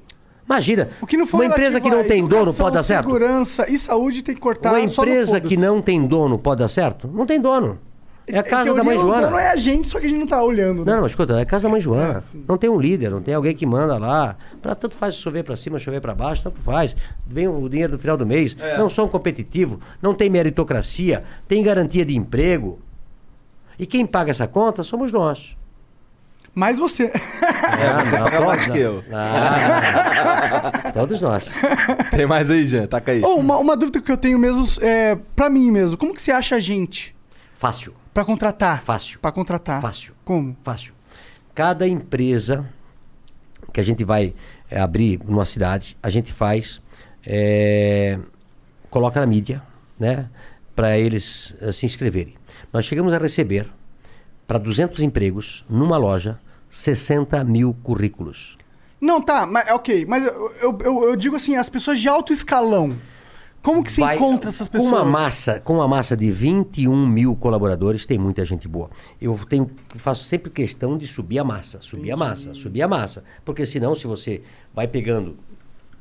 [0.47, 3.05] Imagina, O que não for uma empresa que não tem dono pode dar certo?
[3.07, 7.09] Segurança e saúde tem que cortar Uma empresa que não tem dono pode dar certo?
[7.09, 7.79] Não tem dono.
[8.29, 9.29] É a casa da mãe Joana.
[9.29, 10.85] dono é a gente, só que a gente não tá olhando.
[10.85, 10.93] né?
[10.93, 12.19] Não, não, escuta, é a casa da mãe Joana.
[12.19, 14.37] É, não tem um líder, não tem alguém que manda lá.
[14.61, 16.97] Pra, tanto faz chover pra cima, chover pra baixo, tanto faz.
[17.25, 18.57] Vem o dinheiro no final do mês.
[18.61, 18.79] É.
[18.79, 22.81] Não são competitivos, não tem meritocracia, tem garantia de emprego.
[23.79, 25.56] E quem paga essa conta somos nós.
[26.59, 27.05] Mas você.
[27.05, 28.75] É, você não, paga mais não.
[28.75, 29.05] que eu.
[29.13, 31.55] Ah, todos nós.
[32.11, 32.87] Tem mais aí, Jean?
[32.87, 33.23] Taca aí.
[33.23, 35.99] Oh, uma, uma dúvida que eu tenho mesmo, é, pra mim mesmo.
[35.99, 37.15] Como que você acha a gente
[37.59, 38.83] Fácil, pra contratar?
[38.83, 39.83] fácil, Pra contratar.
[39.83, 40.15] fácil.
[40.25, 40.57] Como?
[40.65, 40.95] Fácil.
[41.55, 42.67] Cada empresa
[43.71, 44.33] que a gente vai
[44.71, 46.81] eh, abrir numa cidade, a gente faz,
[47.27, 48.19] eh,
[48.89, 49.63] coloca na mídia,
[49.99, 50.31] né?
[50.75, 52.35] Para eles eh, se inscreverem.
[52.73, 53.69] Nós chegamos a receber
[54.47, 56.39] para 200 empregos numa loja
[56.77, 58.59] 60 mil currículos.
[59.01, 60.05] Não, tá, mas ok.
[60.07, 62.97] Mas eu, eu, eu- eu digo assim, as pessoas de alto escalão.
[63.63, 64.91] Como que você Vai- encontra essas pessoas?
[64.93, 68.91] Com uma massa, com uma massa de 21 mil colaboradores, tem muita gente boa.
[69.21, 73.25] Eu tenho, faço sempre questão de subir a massa, subir a massa, subir a massa.
[73.45, 74.43] Porque senão, se você
[74.75, 75.37] vai pegando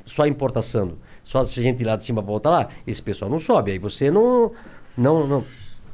[0.05, 3.39] só importação, só se a gente ir lá de cima volta lá, esse pessoal não
[3.39, 3.71] sobe.
[3.71, 4.51] Aí você não,
[4.95, 5.43] não, não,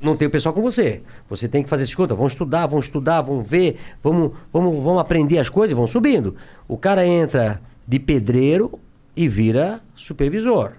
[0.02, 1.02] não tem o pessoal com você.
[1.30, 5.38] Você tem que fazer escuta, vão estudar, vão estudar, vão ver, vamos, vamos, vamos aprender
[5.38, 6.36] as coisas e vão subindo.
[6.68, 8.80] O cara entra de pedreiro
[9.16, 10.74] e vira supervisor.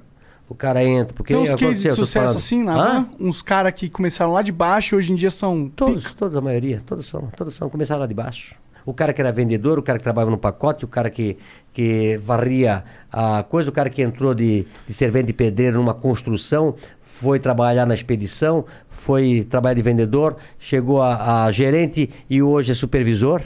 [0.49, 2.75] O cara entra, porque Tem uns cases de sucesso assim, Hã?
[2.75, 3.09] van?
[3.19, 5.71] Uns caras que começaram lá de baixo e hoje em dia são.
[5.75, 8.55] Todos, todos, a maioria, todos são, todos são, começaram lá de baixo.
[8.85, 11.39] O cara que era vendedor, o cara que trabalhava no pacote, o cara que,
[11.73, 16.75] que varria a coisa, o cara que entrou de, de servente de pedreiro numa construção,
[17.01, 18.65] foi trabalhar na expedição,
[19.03, 23.43] foi trabalhar de vendedor, chegou a, a gerente e hoje é supervisor.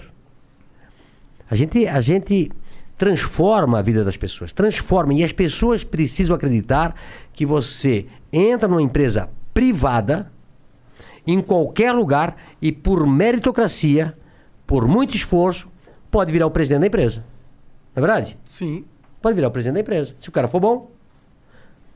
[1.50, 2.52] A gente, a gente
[2.98, 5.14] transforma a vida das pessoas, transforma.
[5.14, 6.94] E as pessoas precisam acreditar
[7.32, 10.30] que você entra numa empresa privada,
[11.26, 14.14] em qualquer lugar, e por meritocracia,
[14.66, 15.72] por muito esforço,
[16.10, 17.24] pode virar o presidente da empresa.
[17.94, 18.36] Não é verdade?
[18.44, 18.84] Sim.
[19.22, 20.14] Pode virar o presidente da empresa.
[20.20, 20.95] Se o cara for bom.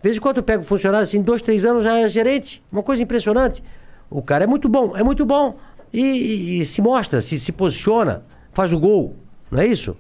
[0.01, 2.63] De vez em quando eu pego um funcionário assim, dois, três anos já é gerente.
[2.73, 3.63] Uma coisa impressionante.
[4.09, 5.59] O cara é muito bom, é muito bom.
[5.93, 9.15] E, e- e se mostra, se, se posiciona, faz o gol.
[9.51, 9.97] Não é isso?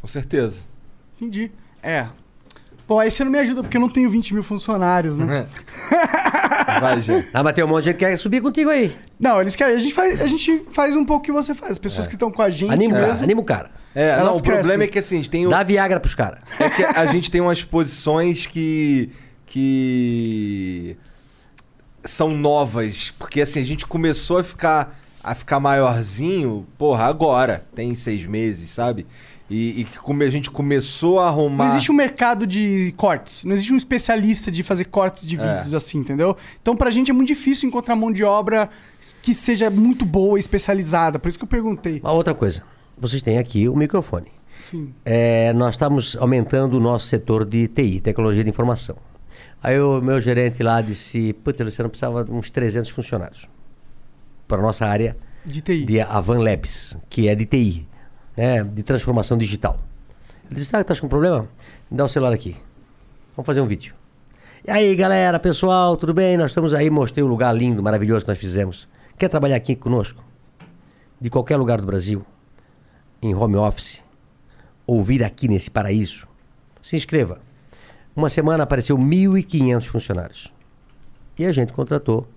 [0.00, 0.64] Com certeza.
[1.16, 1.50] Entendi.
[1.82, 2.08] É.
[2.86, 5.46] Pô, aí você não me ajuda porque eu não tenho 20 mil funcionários, né?
[6.80, 7.24] Vai, Jean.
[7.32, 8.96] Ah, mas tem um monte de gente que quer subir contigo aí.
[9.18, 9.76] Não, eles querem.
[9.76, 11.72] A gente faz, a gente faz um pouco o que você faz.
[11.72, 13.24] As pessoas que estão com a gente Anima, o cara, mesmo.
[13.24, 13.70] anima o cara.
[13.94, 14.60] É, Elas não, o crescem.
[14.60, 16.40] problema é que assim, a gente tem, o- Dá Viagra pros caras.
[16.58, 19.10] é que a gente tem umas posições que.
[19.46, 20.96] que.
[22.04, 23.10] são novas.
[23.18, 27.64] Porque assim, a gente começou a ficar a ficar maiorzinho, porra, agora.
[27.76, 29.06] Tem seis meses, sabe?
[29.52, 31.64] E, e que come- a gente começou a arrumar.
[31.64, 33.44] Não existe um mercado de cortes.
[33.44, 35.54] Não existe um especialista de fazer cortes de É.
[35.56, 36.36] vídeos assim, entendeu?
[36.60, 38.70] Então, pra gente é muito difícil encontrar mão de obra
[39.20, 41.18] que seja muito boa e especializada.
[41.18, 42.00] Por isso que eu perguntei.
[42.00, 42.62] Uma outra coisa.
[42.96, 44.28] Vocês têm aqui o microfone.
[44.70, 44.94] Sim.
[45.04, 48.96] É, nós estamos aumentando o nosso setor de TI, tecnologia de informação.
[49.62, 53.48] Aí o meu gerente lá disse, putz, Luciano, precisava de uns 300 funcionários
[54.48, 55.84] para a nossa área De TI.
[55.84, 57.86] de Avan Labs, que é de TI,
[58.36, 59.78] né, de transformação digital.
[60.50, 61.48] Ele disse, ah, estás com problema?
[61.90, 62.56] Me dá o celular aqui.
[63.36, 63.94] Vamos fazer um vídeo.
[64.66, 66.36] E aí, galera, pessoal, tudo bem?
[66.36, 68.86] Nós estamos aí, mostrei o lugar lindo, maravilhoso que nós fizemos.
[69.18, 70.22] Quer trabalhar aqui conosco?
[71.20, 72.24] De qualquer lugar do Brasil,
[73.20, 74.02] em home office,
[74.86, 76.28] ou vir aqui nesse paraíso?
[76.82, 77.40] Se inscreva.
[78.14, 80.52] Uma semana apareceu 1.500 funcionários.
[81.38, 82.28] E a gente contratou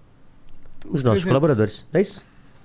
[0.86, 1.26] os nossos 300.
[1.26, 1.86] colaboradores.
[1.94, 2.24] É isso?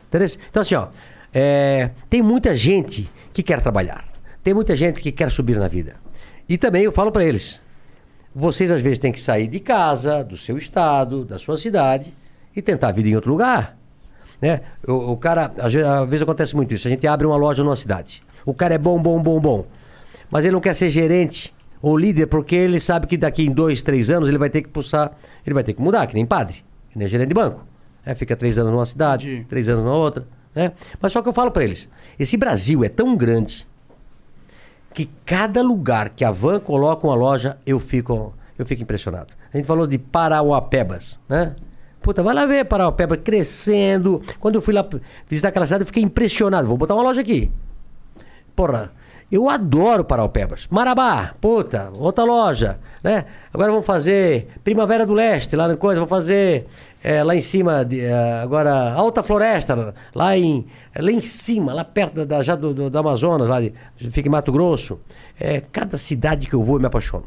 [0.09, 0.39] Interesse?
[0.49, 0.89] Então, assim, ó,
[1.33, 4.05] é, tem muita gente que quer trabalhar.
[4.42, 5.97] Tem muita gente que quer subir na vida.
[6.49, 7.60] E também eu falo para eles:
[8.34, 12.15] vocês às vezes têm que sair de casa, do seu estado, da sua cidade
[12.55, 13.76] e tentar a vida em outro lugar.
[14.41, 14.60] Né?
[14.86, 16.89] O, o cara, às vezes, às vezes acontece muito isso.
[16.89, 18.23] A gente abre uma loja numa cidade.
[18.44, 19.67] O cara é bom, bom, bom, bom.
[20.31, 23.83] Mas ele não quer ser gerente ou líder porque ele sabe que daqui em dois,
[23.83, 25.12] três anos ele vai ter que pulsar,
[25.47, 27.65] ele vai ter que mudar, que nem padre, que nem gerente de banco.
[28.05, 30.26] É, fica três anos numa cidade, três anos na outra.
[30.60, 30.72] Né?
[31.00, 33.66] Mas só que eu falo para eles: esse Brasil é tão grande
[34.92, 39.32] que cada lugar que a Van coloca uma loja, eu fico, eu fico impressionado.
[39.50, 41.56] A gente falou de Parauapebas, né?
[42.02, 44.20] Puta, vai lá ver Parauapebas crescendo.
[44.39, 44.86] Quando eu fui lá
[45.26, 46.68] visitar aquela cidade, eu fiquei impressionado.
[46.68, 47.50] Vou botar uma loja aqui.
[48.55, 48.92] Porra,
[49.32, 50.66] eu adoro Parauapebas.
[50.68, 53.24] Marabá, puta, outra loja, né?
[53.50, 56.66] Agora vamos fazer Primavera do Leste, lá na coisa, vamos fazer
[57.02, 61.84] é, lá em cima, de, é, agora Alta Floresta, lá em, lá em cima, lá
[61.84, 63.72] perto da, já do, do, do Amazonas, lá de,
[64.10, 65.00] fica em Mato Grosso.
[65.38, 67.24] É, cada cidade que eu vou eu me apaixono.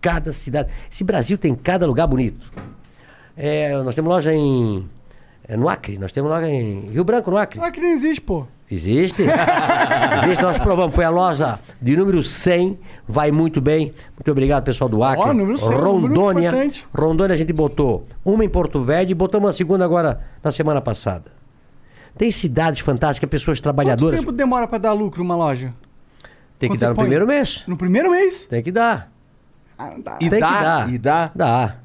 [0.00, 0.70] Cada cidade.
[0.90, 2.52] Esse Brasil tem cada lugar bonito.
[3.36, 4.88] É, nós temos loja em.
[5.48, 7.58] é, no Acre, nós temos loja em Rio Branco, no Acre.
[7.60, 8.46] Ah, que nem existe, pô.
[8.74, 9.22] Existe.
[10.24, 10.94] Existe, nós provamos.
[10.94, 13.94] Foi a loja de número 100, vai muito bem.
[14.16, 15.22] Muito obrigado, pessoal do Acre.
[15.28, 16.48] Ó, número 100, número Rondônia.
[16.48, 16.86] importante.
[16.94, 20.80] Rondônia a gente botou uma em Porto Velho e botamos uma segunda agora na semana
[20.80, 21.32] passada.
[22.16, 24.20] Tem cidades fantásticas, pessoas Quanto trabalhadoras.
[24.20, 25.72] tempo demora pra dar lucro uma loja?
[26.58, 27.04] Tem que Quando dar você no põe?
[27.04, 27.64] primeiro mês.
[27.66, 28.44] No primeiro mês?
[28.44, 29.10] Tem que dar.
[29.76, 30.18] Ah, dá.
[30.20, 30.92] E Tem dá, que dar.
[30.92, 31.30] e dá.
[31.34, 31.76] Dá.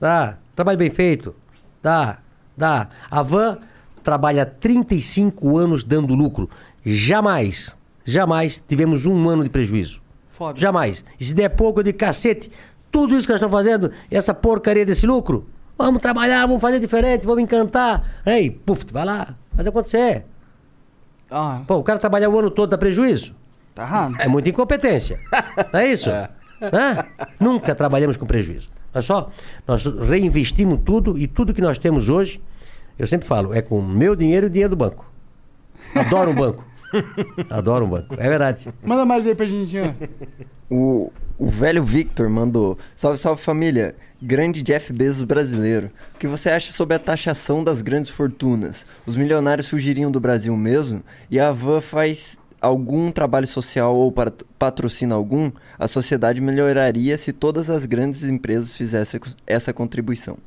[0.00, 0.34] Dá.
[0.54, 1.34] Trabalho bem feito.
[1.82, 2.18] Dá.
[2.56, 2.88] Dá.
[3.10, 3.58] A Van
[4.04, 6.48] trabalha 35 anos dando lucro.
[6.84, 10.00] Jamais, jamais tivemos um ano de prejuízo.
[10.28, 10.58] Foda.
[10.58, 11.04] Jamais.
[11.18, 12.50] E se der pouco, digo, cacete,
[12.92, 17.26] tudo isso que nós estamos fazendo, essa porcaria desse lucro, vamos trabalhar, vamos fazer diferente,
[17.26, 18.20] vamos encantar.
[18.26, 20.24] Ei, puf, vai lá, faz acontecer.
[21.30, 23.34] Ah, Pô, o cara trabalhar o ano todo dá prejuízo.
[23.74, 24.16] tá errado.
[24.20, 25.18] É muita incompetência.
[25.72, 26.10] Não é isso?
[26.62, 27.04] Hã?
[27.40, 28.68] Nunca trabalhamos com prejuízo.
[28.94, 29.30] Nós só
[29.66, 32.40] nós reinvestimos tudo e tudo que nós temos hoje,
[32.98, 35.04] eu sempre falo, é com o meu dinheiro e o dinheiro do banco.
[35.94, 36.64] Adoro um banco.
[37.50, 38.14] Adoro um banco.
[38.18, 38.68] É verdade.
[38.82, 39.76] Manda mais aí pra gente.
[40.70, 43.94] O, o velho Victor mandou: Salve, salve família.
[44.22, 45.90] Grande Jeff Bezos brasileiro.
[46.14, 48.86] O que você acha sobre a taxação das grandes fortunas?
[49.04, 51.02] Os milionários fugiriam do Brasil mesmo?
[51.30, 55.50] E a Van faz algum trabalho social ou pat- patrocina algum?
[55.78, 60.38] A sociedade melhoraria se todas as grandes empresas fizessem essa contribuição.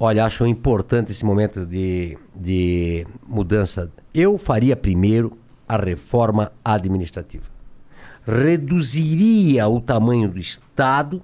[0.00, 3.90] Olha, acho importante esse momento de, de mudança.
[4.14, 5.36] Eu faria primeiro
[5.68, 7.46] a reforma administrativa.
[8.24, 11.20] Reduziria o tamanho do Estado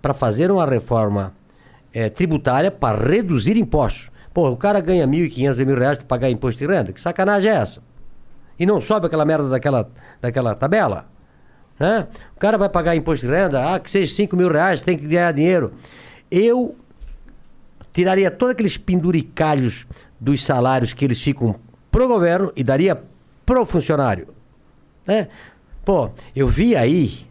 [0.00, 1.34] para fazer uma reforma
[1.92, 4.10] eh, tributária para reduzir impostos.
[4.32, 6.92] Pô, o cara ganha 1.500, mil reais para pagar imposto de renda.
[6.92, 7.82] Que sacanagem é essa?
[8.58, 9.90] E não sobe aquela merda daquela,
[10.22, 11.06] daquela tabela?
[11.78, 12.06] Né?
[12.34, 15.06] O cara vai pagar imposto de renda, ah, que seja 5 mil reais, tem que
[15.06, 15.74] ganhar dinheiro.
[16.30, 16.76] Eu
[17.94, 19.86] tiraria todos aqueles penduricalhos
[20.20, 21.54] dos salários que eles ficam
[21.90, 23.00] pro governo e daria
[23.46, 24.28] pro funcionário.
[25.06, 25.28] Né?
[25.84, 27.26] Pô, eu vi aí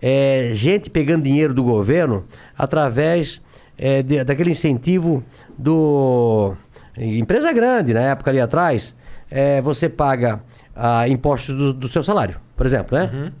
[0.00, 2.24] é, gente pegando dinheiro do governo
[2.56, 3.42] através
[3.76, 5.22] é, de- daquele incentivo
[5.58, 6.54] do.
[6.96, 8.94] Empresa grande, na época ali atrás,
[9.28, 10.40] é, você paga
[10.76, 13.32] ah, impostos do, do seu salário, por exemplo, né?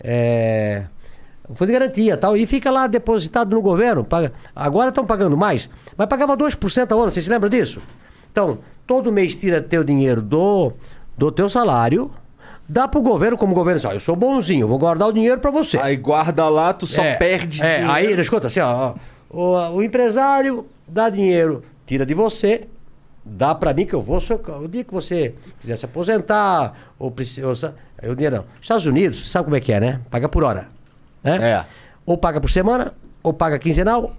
[0.00, 0.84] É,
[1.52, 4.04] fundo de garantia tal, e fica lá depositado no governo.
[4.04, 7.80] Paga, agora estão pagando mais, mas pagava 2% ao ano, você se lembra disso?
[8.32, 10.72] Então, todo mês tira teu dinheiro do,
[11.18, 12.10] do teu salário,
[12.68, 15.50] dá pro governo como governo, assim, ó, eu sou bonzinho, vou guardar o dinheiro para
[15.50, 15.78] você.
[15.78, 17.92] Aí guarda lá, tu só É, perde é, dinheiro.
[17.92, 18.94] Aí, escuta, assim, ó,
[19.30, 22.68] ó, o, o empresário dá dinheiro, tira de você,
[23.24, 24.18] Dá pra mim que eu vou,
[24.60, 27.74] o dia que você quiser se aposentar, ou precisa.
[28.02, 28.44] Eu dinheiro não.
[28.60, 30.00] Estados Unidos, sabe como é que é, né?
[30.10, 30.68] Paga por hora.
[31.24, 31.38] Né?
[31.52, 31.64] É.
[32.06, 34.14] Ou paga por semana, ou paga quinzenal,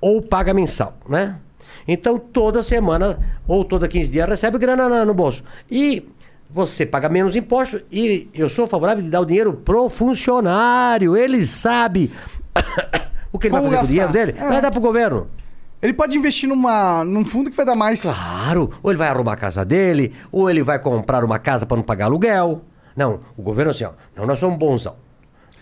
[0.00, 1.36] ou paga mensal, né?
[1.88, 5.42] Então toda semana, ou toda 15 dias, recebe grana na- no bolso.
[5.70, 6.06] E
[6.50, 11.16] você paga menos impostos e eu sou favorável de dar o dinheiro pro funcionário.
[11.16, 12.12] Ele sabe
[13.32, 14.26] o que ele vai Como fazer com o dinheiro gastar.
[14.26, 14.38] dele.
[14.38, 14.48] É.
[14.48, 15.28] Vai dar pro governo.
[15.82, 18.02] Ele pode investir numa, num fundo que vai dar mais.
[18.02, 21.76] Claro, ou ele vai arrumar a casa dele, ou ele vai comprar uma casa para
[21.76, 22.60] não pagar aluguel.
[22.94, 24.96] Não, o governo assim, ó, não, nós somos bonzão.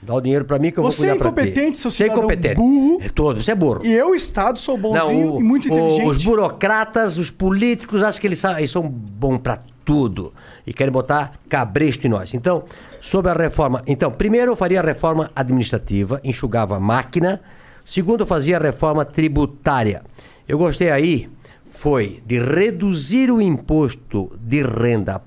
[0.03, 1.49] Dá o dinheiro para mim que eu Você é vou cuidar pra ti.
[1.51, 2.55] incompetente, seu Você é cidadão incompetente.
[2.57, 2.99] burro.
[3.03, 3.81] É todo, você é burro.
[3.85, 6.09] E eu, Estado, sou bonzinho o- e muito o- inteligente.
[6.09, 10.33] Os burocratas, os políticos, acham que eles, sa- eles são bons para tudo.
[10.67, 12.33] E querem botar cabresto em nós.
[12.35, 12.65] Então,
[13.01, 13.83] sobre a reforma.
[13.87, 17.41] Então, primeiro eu faria a reforma administrativa, enxugava a máquina.
[17.85, 20.03] Segundo, eu fazia a reforma tributária.
[20.47, 21.29] Eu gostei aí,
[21.71, 25.23] foi de reduzir o imposto de renda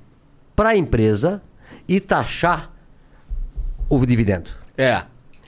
[0.55, 1.41] para a empresa
[1.87, 2.71] e taxar
[3.89, 4.60] o dividendo.
[4.77, 5.03] É.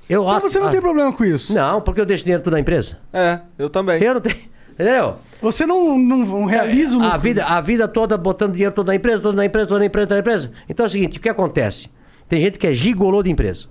[0.10, 1.53] Eu, Então você não tem problema com isso?
[1.53, 2.98] Não, porque eu deixo dinheiro tudo na empresa.
[3.11, 4.02] É, eu também.
[4.03, 4.35] Eu não tenho.
[4.74, 5.18] Entendeu?
[5.42, 7.19] Você não, não, não realiza o A lucro.
[7.22, 10.08] vida, a vida toda botando dinheiro toda na empresa, toda na empresa, toda na empresa,
[10.08, 10.52] toda na empresa.
[10.68, 11.90] Então é o seguinte, o que acontece?
[12.27, 13.68] Tem gente que é gigolô de empresa.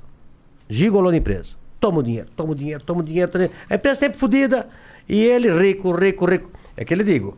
[0.68, 1.56] Gigolô de empresa.
[1.80, 3.64] Toma o dinheiro, toma o dinheiro, toma o dinheiro, toma o dinheiro.
[3.68, 4.68] A empresa sempre fodida
[5.08, 6.50] e ele rico, rico, rico.
[6.76, 7.36] É que ele digo,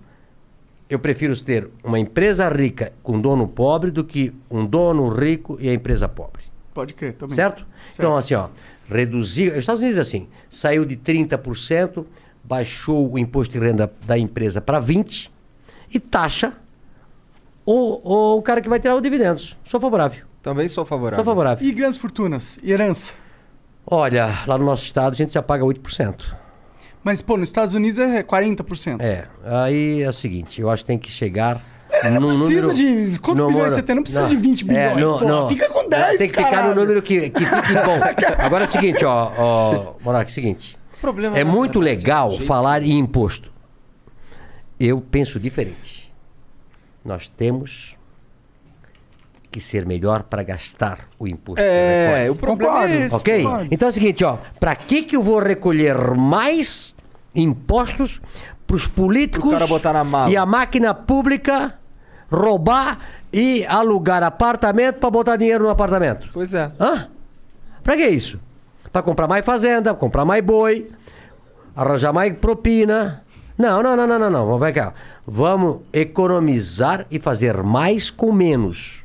[0.89, 5.68] eu prefiro ter uma empresa rica com dono pobre do que um dono rico e
[5.68, 6.43] a empresa pobre.
[6.75, 7.36] Pode crer, também.
[7.36, 7.65] Certo?
[7.94, 8.49] Então, assim, ó,
[8.91, 9.53] reduzir.
[9.53, 12.05] Os Estados Unidos, é assim, saiu de 30%,
[12.43, 15.31] baixou o imposto de renda da empresa para 20%
[15.93, 16.53] e taxa
[17.65, 19.57] o, o cara que vai tirar os dividendos.
[19.65, 20.25] Sou favorável.
[20.43, 21.25] Também sou favorável.
[21.25, 21.67] Sou favorável.
[21.67, 22.59] E grandes fortunas?
[22.62, 23.15] E herança?
[23.86, 26.23] Olha, lá no nosso estado a gente já paga 8%.
[27.03, 29.01] Mas, pô, nos Estados Unidos é 40%.
[29.01, 31.62] É, aí é o seguinte, eu acho que tem que chegar.
[32.10, 33.94] Não precisa número- de- quantos no bilhões você tem?
[33.97, 35.49] Não precisa de 20 bilhões, pô.
[35.49, 36.74] Fica com 10, Tem que ficar caralho.
[36.74, 37.99] no número que, que fique bom.
[38.39, 40.78] Agora é o seguinte, ó, ó Monark, é o seguinte.
[41.00, 43.52] Problema É muito verdade, legal falar em imposto.
[44.81, 46.12] Eu penso diferente.
[47.05, 47.94] Nós temos
[49.50, 51.60] que ser melhor para gastar o imposto.
[51.62, 53.15] É, o problema é esse.
[53.15, 53.42] Ok?
[53.44, 53.68] concordo.
[53.70, 54.39] Então é o seguinte, ó.
[54.58, 56.94] Para que que eu vou recolher mais
[57.34, 58.20] impostos
[58.66, 59.52] para os políticos
[60.28, 61.74] e a máquina pública
[62.35, 62.99] roubar
[63.33, 66.29] e alugar apartamento para botar dinheiro no apartamento?
[66.33, 66.71] Pois é.
[66.79, 67.09] Hã?
[67.83, 68.39] Pra que isso?
[68.93, 70.89] Pra comprar mais fazenda, comprar mais boi,
[71.75, 73.23] arranjar mais propina.
[73.59, 74.45] Não, não, não, não, não, não.
[74.59, 74.95] Vamos cá.
[75.27, 79.05] Vamos economizar e fazer mais com menos.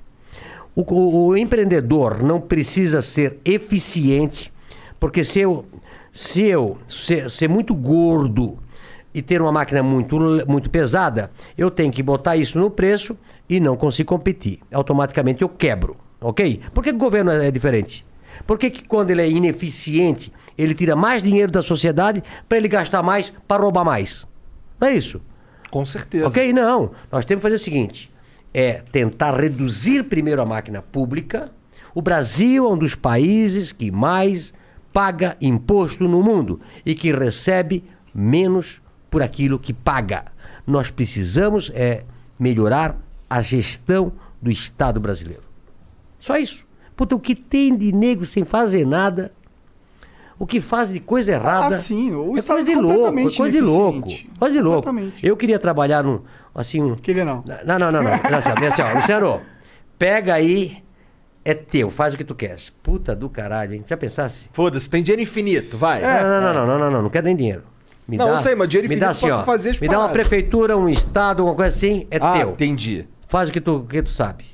[0.76, 4.52] O, o- o empreendedor não precisa ser eficiente,
[5.00, 5.66] porque se eu,
[6.12, 8.58] se eu ser, ser muito gordo
[9.20, 10.18] e ter uma máquina muito,
[10.48, 13.18] muito pesada, eu tenho que botar isso no preço
[13.50, 14.60] e não consigo competir.
[14.72, 16.62] Automaticamente eu quebro, ok?
[16.74, 18.06] Por que o governo é é diferente?
[18.48, 22.70] Por que, que quando ele é ineficiente, ele tira mais dinheiro da sociedade para ele
[22.70, 24.26] gastar mais, para roubar mais?
[24.80, 25.22] Não é isso?
[25.70, 26.26] Com certeza.
[26.28, 26.54] Ok?
[26.54, 26.92] Não.
[27.12, 28.10] Nós temos que fazer o seguinte:
[28.54, 31.52] é tentar reduzir primeiro a máquina pública.
[31.94, 34.54] O Brasil é um dos países que mais
[34.94, 37.84] paga imposto no mundo e que recebe
[38.16, 40.26] menos por aquilo que paga.
[40.66, 42.04] Nós precisamos é,
[42.38, 42.96] melhorar
[43.30, 45.44] a gestão do Estado brasileiro.
[46.20, 46.66] Só isso.
[46.96, 49.32] Puta, o que tem de negro sem fazer nada,
[50.38, 51.76] o que faz de coisa errada.
[51.76, 54.10] Ah, sim, o é Estado coisa de louco, é completamente coisa de louco.
[54.40, 54.90] Coisa de louco.
[55.24, 56.22] Eu queria trabalhar num.
[56.54, 56.82] Assim.
[56.82, 57.44] um- Queria não.
[57.66, 58.12] Não, não, não, não.
[58.12, 59.42] Olha assim, ó, assim, ó, Luciano,
[59.98, 60.84] pega aí,
[61.46, 62.70] é teu, faz o que tu queres.
[62.84, 63.84] Puta do caralho, hein?
[63.86, 64.50] Já pensasse?
[64.52, 66.02] Foda-se, tem dinheiro infinito, vai.
[66.02, 67.64] não, não, não, não, não, não, não, não quero nem dinheiro.
[68.10, 70.10] Me Não, eu sei, mas dinheiro me infinito dá assim, ó, fazer Me dá uma
[70.10, 72.50] prefeitura, um estado, alguma coisa assim, é Ah, teu.
[72.52, 73.08] entendi.
[73.28, 74.46] Faz o que tu, o que tu sabe.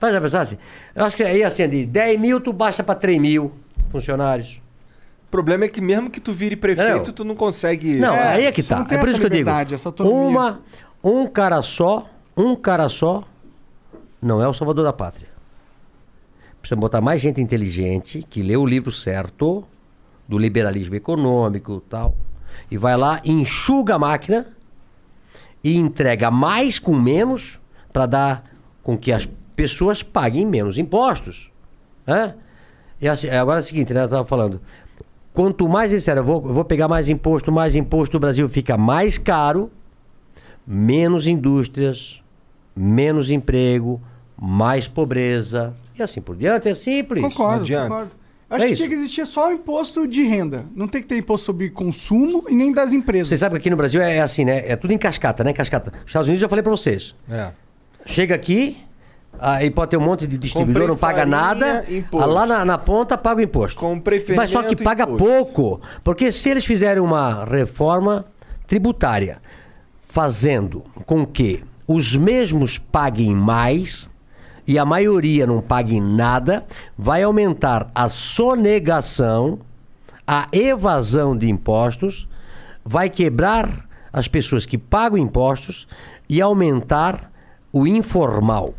[0.00, 0.58] Mas já pensasse?
[0.94, 3.52] Eu acho que aí assim, de 10 mil, tu baixa pra 3 mil
[3.88, 4.60] funcionários.
[5.28, 7.12] O problema é que mesmo que tu vire prefeito, Entendeu?
[7.12, 7.94] tu não consegue.
[7.98, 8.78] Não, aí é que tá.
[8.80, 9.48] não É por isso que eu digo.
[9.48, 10.12] autonomia.
[10.28, 10.60] Uma,
[11.02, 13.22] um cara só, um cara só,
[14.20, 15.28] não é o salvador da pátria.
[16.60, 19.64] Precisa botar mais gente inteligente, que lê o livro certo,
[20.28, 22.14] do liberalismo econômico e tal,
[22.70, 24.46] e vai lá, enxuga a máquina
[25.62, 27.58] e entrega mais com menos
[27.92, 28.44] para dar
[28.82, 31.50] com que as pessoas paguem menos impostos.
[32.06, 32.34] Né?
[33.00, 34.00] E assim, agora é o seguinte, né?
[34.00, 34.60] Eu estava falando.
[35.32, 38.76] Quanto mais disser, eu vou, eu vou pegar mais imposto, mais imposto, o Brasil fica
[38.76, 39.70] mais caro,
[40.66, 42.22] menos indústrias,
[42.76, 44.00] menos emprego,
[44.40, 45.74] mais pobreza.
[45.98, 47.22] E assim por diante, é simples.
[47.22, 47.88] Concordo, adianta.
[47.88, 48.21] concordo.
[48.52, 48.82] Acho É que isso.
[48.82, 50.66] tinha que existir só o imposto de renda.
[50.76, 53.28] Não tem que ter imposto sobre consumo e nem das empresas.
[53.28, 54.62] Você sabe que aqui no Brasil é, assim, né?
[54.66, 55.52] É tudo em cascata, né?
[55.52, 55.90] Cascata.
[56.00, 57.14] Os Estados Unidos eu já falei pra vocês.
[57.30, 57.50] É.
[58.04, 58.76] Chega aqui,
[59.38, 61.84] aí pode ter um monte de distribuidor, Comprei não paga farinha, nada.
[61.90, 62.28] imposto.
[62.28, 63.80] Lá na, na ponta paga o imposto.
[63.80, 65.24] Comprei Mas só que fermento, paga imposto.
[65.24, 65.80] pouco.
[66.04, 68.26] Porque se eles fizerem uma reforma
[68.66, 69.40] tributária
[70.06, 74.10] fazendo com que os mesmos paguem mais
[74.72, 76.64] e a maioria não pague nada,
[76.96, 79.58] vai aumentar a sonegação,
[80.26, 82.26] a evasão de impostos,
[82.82, 85.86] vai quebrar as pessoas que pagam impostos
[86.26, 87.30] e aumentar
[87.70, 88.74] o informal.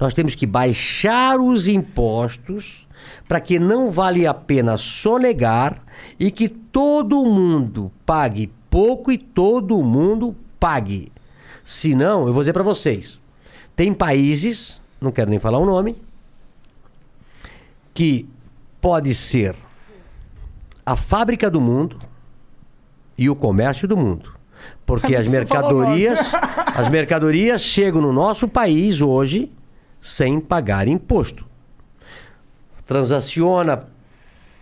[0.00, 2.88] Nós temos que baixar os impostos
[3.28, 5.84] para que não vale a pena sonegar
[6.18, 11.12] e que todo mundo pague pouco e todo mundo pague.
[11.66, 13.20] Senão, eu vou dizer para vocês,
[13.76, 15.96] tem países, não quero nem falar o nome,
[17.94, 18.28] que
[18.80, 19.54] pode ser
[20.84, 21.98] a fábrica do mundo
[23.16, 24.32] e o comércio do mundo.
[24.86, 26.32] Porque as mercadorias,
[26.74, 29.52] as mercadorias chegam no nosso país hoje
[30.00, 31.46] sem pagar imposto.
[32.86, 33.86] Transaciona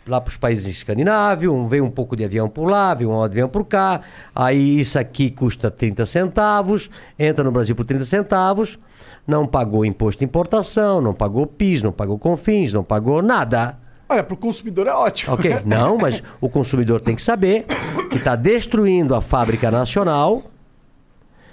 [0.07, 3.49] lá para os países escandinavos, vem um pouco de avião por lá, vem um avião
[3.49, 4.03] por cá,
[4.35, 8.79] aí isso aqui custa 30 centavos, entra no Brasil por 30 centavos,
[9.27, 13.77] não pagou imposto de importação, não pagou PIS, não pagou CONFINS, não pagou nada.
[14.09, 15.35] Olha, pro consumidor é ótimo.
[15.35, 17.65] Ok, não, mas o consumidor tem que saber
[18.09, 20.45] que está destruindo a fábrica nacional,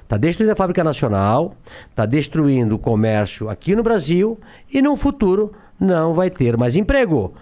[0.03, 1.56] está destruindo a fábrica nacional,
[1.90, 4.40] está destruindo o comércio aqui no Brasil
[4.72, 7.34] e no futuro não vai ter mais emprego.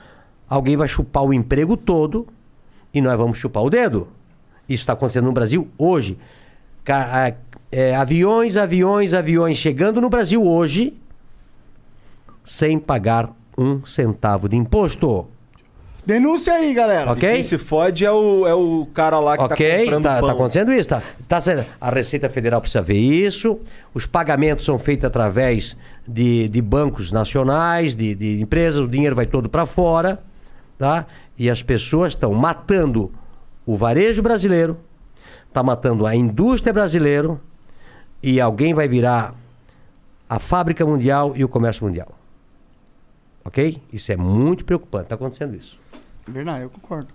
[0.47, 2.25] Alguém vai chupar o emprego todo
[2.93, 4.07] e nós vamos chupar o dedo.
[4.69, 6.17] Isso está acontecendo no Brasil hoje.
[6.85, 7.35] Ca-
[7.71, 10.93] é, aviões, aviões, aviões chegando no Brasil hoje
[12.43, 15.27] sem pagar um centavo de imposto.
[16.03, 17.11] Denúncia aí, galera.
[17.11, 17.29] Ok?
[17.29, 20.27] Quem se fode é o, é o cara lá que tá Ok, comprando tá, pão.
[20.29, 20.89] tá acontecendo isso.
[20.89, 23.59] Tá, tá sendo- a Receita Federal precisa ver isso.
[23.93, 25.77] Os pagamentos são feitos através
[26.07, 30.19] de, de bancos nacionais, de, de empresas, o dinheiro vai todo para fora.
[30.79, 31.05] Tá?
[31.37, 33.11] E as pessoas estão matando
[33.63, 34.77] o varejo brasileiro,
[35.47, 37.39] está matando a indústria brasileira
[38.21, 39.35] e alguém vai virar
[40.29, 42.17] a fábrica mundial e o comércio mundial.
[43.43, 43.81] Ok?
[43.91, 45.05] Isso é muito preocupante.
[45.05, 45.77] Está acontecendo isso.
[46.27, 47.07] Verdade, eu concordo.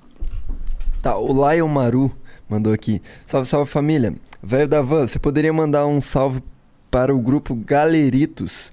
[1.01, 2.10] Tá, o Lion Maru
[2.49, 3.01] mandou aqui.
[3.26, 4.15] Salve, salve família.
[4.43, 6.43] Velho da van, você poderia mandar um salve
[6.91, 8.73] para o grupo Galeritos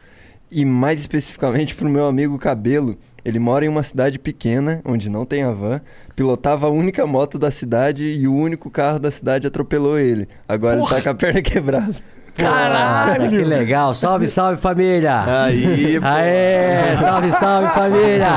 [0.51, 2.97] e mais especificamente para o meu amigo Cabelo.
[3.23, 5.79] Ele mora em uma cidade pequena, onde não tem a van,
[6.15, 10.27] pilotava a única moto da cidade e o único carro da cidade atropelou ele.
[10.47, 11.95] Agora ele tá com a perna quebrada.
[12.35, 13.29] Caralho!
[13.29, 13.93] Que legal.
[13.93, 15.23] Salve, salve família!
[15.45, 16.07] Aí, pô.
[16.07, 16.97] Aê!
[16.97, 18.27] Salve, salve família!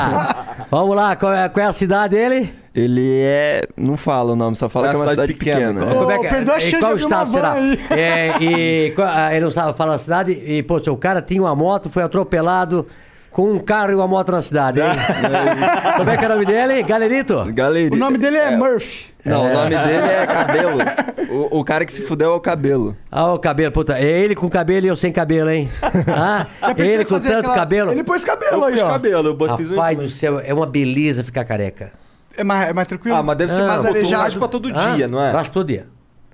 [0.71, 2.53] Vamos lá, qual é, qual é a cidade dele?
[2.75, 3.63] Ele é.
[3.75, 5.81] Não fala o nome, só fala É que é uma cidade cidade pequena.
[5.81, 5.99] pequena.
[5.99, 7.53] Como é que, perdeu a e chance qual de abrir uma estado será?
[7.55, 7.81] aí.
[7.91, 11.41] É, e qual- ah, ele não sabe falar a cidade e, pô, o cara tinha
[11.41, 12.87] uma moto, foi atropelado
[13.37, 14.87] com um carro e uma moto na cidade, hein?
[15.99, 16.83] Como é que é o nome dele?
[16.83, 17.45] Galerito?
[17.53, 17.95] Galerito.
[17.95, 19.09] O nome dele é, Murphy.
[19.23, 20.79] Não, o nome dele é Cabelo.
[21.29, 22.97] O, o cara que se fudeu é o Cabelo.
[23.11, 23.99] Ah, o cabelo, puta.
[23.99, 25.69] É ele com cabelo e eu sem cabelo, hein?
[26.09, 26.47] Ah,
[26.79, 27.91] ele com tanto aquela- cabelo.
[27.93, 28.89] Ele pôs cabelo Eu aí, pus ó.
[28.89, 31.91] cabelo, eu fiz um Rapaz do céu, é uma beleza ficar careca.
[32.39, 33.17] É mais, é mais tranquilo?
[33.17, 33.69] Ah, mas deve ser Não.
[33.69, 34.23] mais arejado.
[34.23, 35.31] raspa todo Ah, dia, não é?
[35.31, 35.87] Raspa todo dia.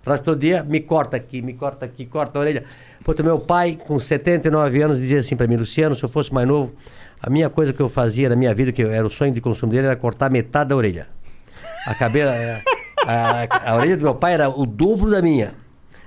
[0.05, 2.64] Raspa todo dia, me corta aqui, me corta aqui, corta a orelha.
[3.05, 6.47] Puta, meu pai, com 79 anos, dizia assim pra mim, Luciano, se eu fosse mais
[6.47, 6.72] novo,
[7.20, 9.72] a minha coisa que eu fazia na minha vida, que era o sonho de consumo
[9.72, 11.06] dele, era cortar metade da orelha.
[11.86, 12.34] A cabela,
[13.06, 15.55] a, a orelha do meu pai era o dobro da minha.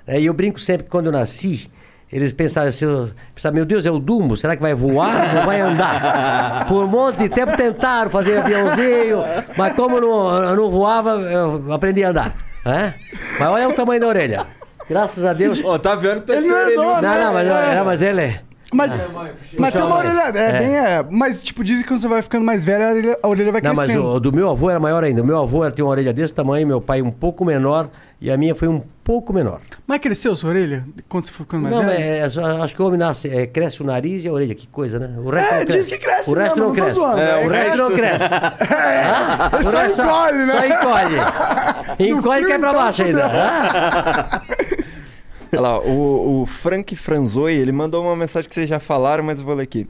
[0.08, 1.70] É, E eu brinco sempre que quando eu nasci,
[2.12, 2.86] eles pensavam assim,
[3.34, 6.66] pensavam, meu Deus, é o Dumbo, será que vai voar ou vai andar?
[6.68, 9.22] Por um monte de tempo tentaram fazer aviãozinho,
[9.58, 12.36] mas como não, não voava, eu aprendi a andar.
[12.66, 12.94] É?
[13.40, 14.48] Mas olha o tamanho da orelha.
[14.90, 15.64] Graças a Deus.
[15.64, 16.82] Ó, tá vendo que tá Ele esse não orelhudo.
[16.90, 17.76] andou, Não, não, mas, É.
[17.76, 18.40] não, mas ele é.
[18.74, 18.92] Mas,
[19.58, 20.20] mas tem uma orelha.
[20.36, 20.60] É, é.
[20.60, 20.76] bem.
[20.78, 23.52] É, mas, tipo, dizem que quando você vai ficando mais velho, a orelha, a orelha
[23.52, 24.06] vai Não, mas crescendo.
[24.08, 25.22] o, o do meu avô era maior ainda.
[25.22, 27.90] O meu avô era- tinha uma orelha desse tamanho, meu pai um pouco menor
[28.22, 29.60] e a minha foi um pouco menor.
[29.86, 32.02] Mas cresceu sua orelha quando você foi ficando mais não, velho?
[32.02, 34.56] é, é só- acho que o homem nasce, é, cresce o nariz e a orelha,
[34.56, 35.14] que coisa, né?
[35.18, 35.90] O resto É, não diz cresce.
[35.92, 36.94] que cresce O resto não não cresce.
[36.96, 38.26] zoando, É, é, o resto não cresce.
[38.36, 40.46] Ah, o só resto encolhe, né?
[40.48, 41.16] Só encolhe.
[42.12, 43.26] encolhe e cai pra então, baixo ainda.
[43.28, 44.42] Ah,
[45.52, 49.40] Olha lá, o, o Frank Franzoi, ele mandou uma mensagem que vocês já falaram, mas
[49.40, 49.88] eu vou ler aqui.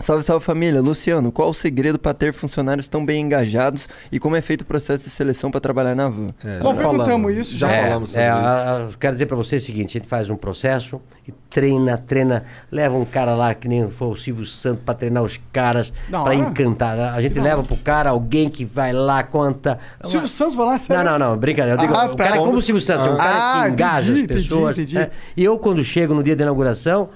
[0.00, 0.80] Salve, salve família.
[0.80, 4.64] Luciano, qual o segredo para ter funcionários tão bem engajados e como é feito o
[4.64, 6.28] processo de seleção para trabalhar na van?
[6.44, 7.36] É, Bom, já perguntamos falamos.
[7.36, 8.36] isso, Já É, falamos sobre é, isso.
[8.38, 11.98] a- a- quero dizer pra vocês o seguinte: a gente faz um processo e treina,
[11.98, 15.92] treina, leva um cara lá que nem foi o Silvio Santos pra treinar os caras,
[16.12, 16.32] hora.
[16.32, 16.96] encantar.
[17.00, 19.80] A gente leva pro cara alguém que vai lá, conta.
[20.04, 21.02] Silvio Santos vai lá, sério?
[21.02, 21.76] Não, não, não, brincadeira.
[21.76, 22.22] Eu digo, Ah, o tá.
[22.24, 24.78] cara é como o Silvio Santos, é um cara Ah, que engaja entendi, as pessoas.
[24.78, 25.00] entendi, né?
[25.02, 25.16] entendi.
[25.36, 27.08] E eu, quando chego no dia da inauguração,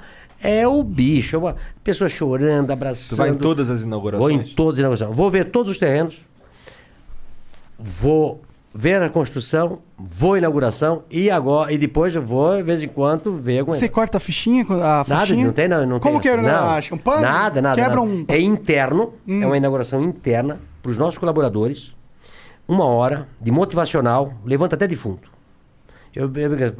[0.43, 3.11] é o bicho, é uma pessoa chorando, abraçando.
[3.11, 4.53] Tu vai em todas as Vou em inaugurações?
[4.53, 5.17] todas as inaugurações.
[5.17, 6.19] Vou ver todos os terrenos,
[7.79, 8.41] vou
[8.75, 12.89] ver a construção, vou à inauguração e agora e depois eu vou, de vez em
[12.89, 15.45] quando, ver alguma Você corta a fichinha, a Nada, fichinha?
[15.47, 16.41] não tem, não, não Como tem que era?
[16.43, 16.83] essa, não.
[16.83, 17.23] Champanhe?
[17.23, 17.75] Nada, nada.
[17.77, 18.03] Quebra nada.
[18.09, 18.25] um...
[18.29, 19.43] É interno, Hum.
[19.43, 21.93] é uma inauguração interna para os nossos colaboradores.
[22.67, 25.31] Uma hora de motivacional, levanta até defunto.
[26.15, 26.31] Eu,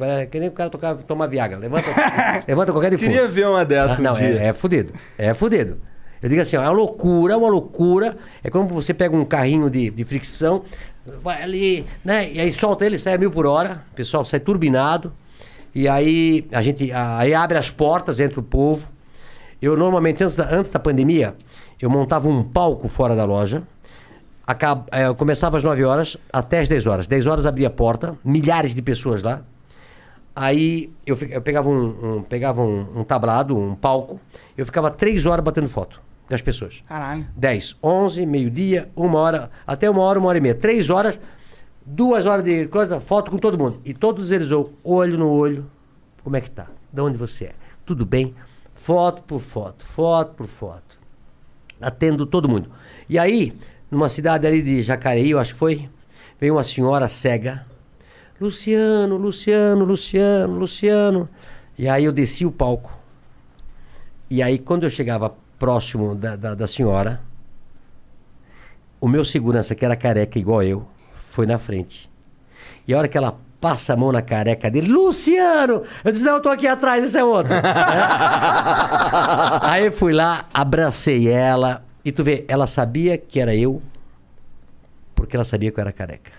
[0.01, 1.57] é que nem o cara tocar, tomar Viagra.
[1.57, 1.87] Levanta,
[2.47, 3.09] levanta qualquer defunto.
[3.11, 4.25] Queria ver uma dessa Ah, um não, dia.
[4.43, 4.93] é, é fudido.
[5.17, 5.77] É fudido.
[6.21, 8.15] Eu digo assim, ó, é uma loucura, uma loucura.
[8.43, 10.63] É como você pega um carrinho de, de fricção,
[11.21, 12.31] vai ali, né?
[12.31, 15.11] E aí solta ele, sai a mil por hora, o pessoal sai turbinado.
[15.75, 18.87] E aí a gente aí abre as portas, entra o povo.
[19.61, 21.33] Eu normalmente, antes da, antes da pandemia,
[21.81, 23.63] eu montava um palco fora da loja.
[24.45, 27.07] Acab- eu começava às 9 horas até às 10 horas.
[27.07, 29.41] 10 horas abria a porta, milhares de pessoas lá.
[30.35, 34.19] Aí eu, eu pegava, um, um- pegava um, um tablado, um palco,
[34.57, 36.83] eu ficava três horas batendo foto das pessoas.
[36.87, 37.27] Caralho.
[37.37, 40.55] 10, 11, meio-dia, uma hora, até uma hora, uma hora e meia.
[40.55, 41.19] Três horas,
[41.85, 43.79] duas horas de coisa, foto com todo mundo.
[43.85, 44.49] E todos eles,
[44.83, 45.65] olho no olho,
[46.23, 46.65] como é que tá?
[46.91, 47.51] De onde você é?
[47.85, 48.33] Tudo bem?
[48.73, 50.97] Foto por foto, foto por foto.
[51.79, 52.71] Atendo todo mundo.
[53.07, 53.53] E aí,
[53.93, 55.89] numa cidade ali de Jacareí, eu acho que foi,
[56.39, 57.65] veio uma senhora cega.
[58.41, 61.29] Luciano, Luciano, Luciano, Luciano.
[61.77, 62.91] E aí eu desci o palco.
[64.29, 67.21] E aí, quando eu chegava próximo da, da, da senhora,
[68.99, 72.09] o meu segurança, que era careca igual eu, foi na frente.
[72.87, 75.83] E a hora que ela passa a mão na careca dele, Luciano!
[76.03, 77.53] Eu disse, não, eu tô aqui atrás, esse é outro.
[79.61, 83.81] aí eu fui lá, abracei ela, e tu vê, ela sabia que era eu,
[85.15, 86.31] porque ela sabia que eu era careca.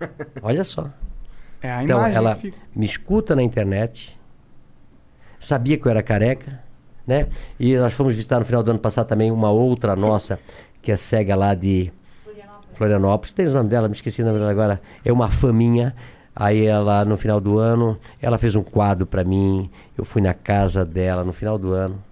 [0.42, 0.90] Olha só.
[1.60, 2.56] É a Então, imagem ela fica.
[2.74, 4.18] me escuta na internet,
[5.38, 6.62] sabia que eu era careca,
[7.06, 7.26] né?
[7.58, 10.38] E nós fomos visitar no final do ano passado também uma outra nossa,
[10.80, 11.92] que é cega lá de
[12.74, 13.32] Florianópolis.
[13.32, 14.80] Tem o nome dela, me esqueci o nome dela agora.
[15.04, 15.94] É uma faminha.
[16.34, 19.68] Aí ela, no final do ano, ela fez um quadro para mim.
[19.96, 22.02] Eu fui na casa dela no final do ano.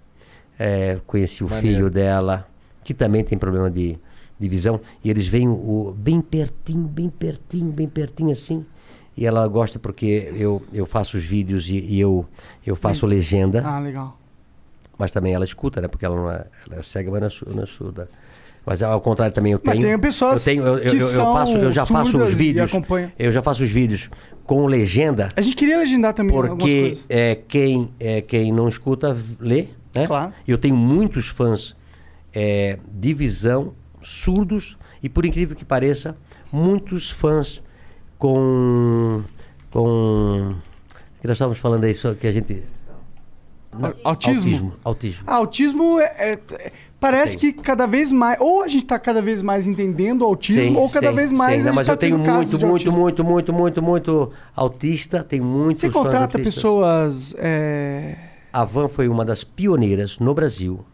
[0.58, 1.76] É, conheci o Maneiro.
[1.76, 2.48] filho dela,
[2.82, 3.98] que também tem problema de,
[4.38, 4.80] de visão.
[5.04, 8.64] E eles vêm o, bem pertinho, bem pertinho, bem pertinho assim.
[9.16, 12.26] E ela gosta porque eu, eu faço os vídeos e, e eu,
[12.66, 13.62] eu faço legenda.
[13.64, 14.18] Ah, legal.
[14.98, 15.88] Mas também ela escuta, né?
[15.88, 18.08] Porque ela não é, ela é cega, mas não é não é surda.
[18.66, 19.86] Mas ao contrário também eu Mas tenho.
[19.86, 22.72] tem pessoas eu, tenho, eu, eu, que eu, faço, eu já faço os vídeos.
[23.16, 24.10] Eu já faço os vídeos
[24.44, 29.68] com legenda, A gente queria legendar também porque é, quem, é, quem não escuta lê,
[29.96, 30.06] né?
[30.06, 30.32] Claro.
[30.46, 31.74] E eu tenho muitos fãs
[32.32, 36.16] é, de visão, surdos, e por incrível que pareça,
[36.52, 37.62] muitos fãs
[38.18, 39.22] com.
[39.70, 40.54] com.
[41.20, 42.62] que nós estávamos falando aí, só que a gente.
[43.78, 44.50] Não, Autismo?
[44.52, 44.72] Autismo.
[44.84, 45.24] autismo.
[45.26, 48.40] Ah, autismo é, é- parece que cada vez mais.
[48.40, 51.28] Ou a gente tá cada vez mais entendendo o autismo, Sim, ou cada sim, vez
[51.28, 51.36] sim.
[51.36, 52.98] mais Não, a gente mas tá eu tenho muito, de muito, autismo.
[52.98, 55.22] muito, muito, muito, muito autista.
[55.22, 57.34] Tem muitos Você contrata pessoas.
[57.38, 58.16] é,
[58.52, 60.84] A Van foi uma das pioneiras no Brasil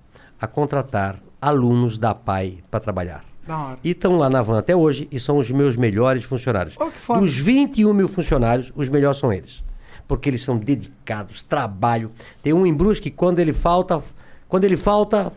[0.41, 3.25] a contratar alunos da PAI para trabalhar.
[3.47, 3.79] Da hora.
[3.83, 6.77] E estão lá na Van até hoje e são os meus melhores funcionários.
[6.79, 7.21] Oh, que foda.
[7.21, 9.63] Dos 21 mil funcionários, os melhores são eles.
[10.07, 12.13] Porque eles são dedicados, trabalho.
[12.43, 14.03] Tem um em Brusque que quando ele falta,
[14.49, 15.33] quando ele falta,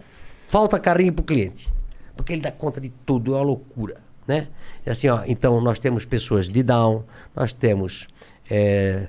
[0.48, 1.72] falta carrinho para o cliente.
[2.16, 3.98] Porque ele dá conta de tudo, é uma loucura.
[4.28, 4.48] Né?
[4.86, 7.04] E assim, ó, então nós temos pessoas de Down,
[7.36, 8.08] nós temos
[8.50, 9.08] eh,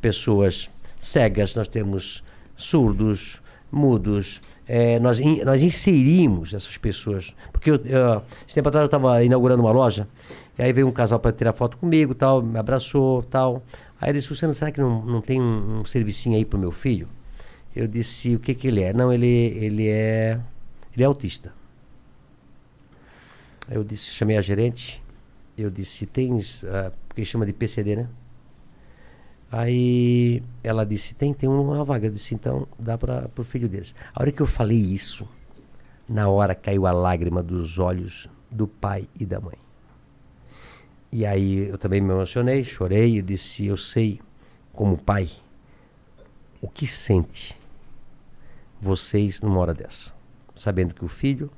[0.00, 2.22] pessoas cegas, nós temos
[2.64, 4.40] surdos, mudos.
[4.66, 7.34] eh, nós, in- nós inserimos essas pessoas.
[7.52, 10.08] Porque eu, eu, esse tempo atrás eu estava inaugurando uma loja,
[10.58, 13.62] e aí veio um casal para tirar foto comigo, tal, me abraçou, tal.
[14.00, 16.70] Aí ele disse, Luciano, será que não, não tem um, um servicinho aí pro meu
[16.72, 17.08] filho?
[17.74, 18.92] Eu disse, o que que ele é?
[18.92, 20.38] Não, ele, ele é
[20.94, 21.52] ele é autista.
[23.68, 25.02] Aí eu disse, chamei a gerente,
[25.56, 28.08] eu disse, tens, ah, porque chama de PCD, né?
[29.52, 32.06] Aí ela disse, tem, tem uma vaga.
[32.06, 33.94] Eu disse, então dá para o filho deles.
[34.14, 35.28] A hora que eu falei isso,
[36.08, 39.58] na hora caiu a lágrima dos olhos do pai e da mãe.
[41.12, 44.22] E aí eu também me emocionei, chorei e disse, eu sei,
[44.72, 45.28] como pai,
[46.58, 47.54] o que sente
[48.80, 50.14] vocês numa hora dessa.
[50.56, 51.50] sabendo que o filho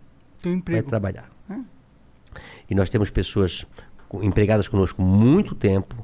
[0.42, 1.30] Tem um vai trabalhar.
[1.48, 1.60] É.
[2.68, 3.64] E nós temos pessoas
[4.20, 6.03] empregadas conosco muito tempo,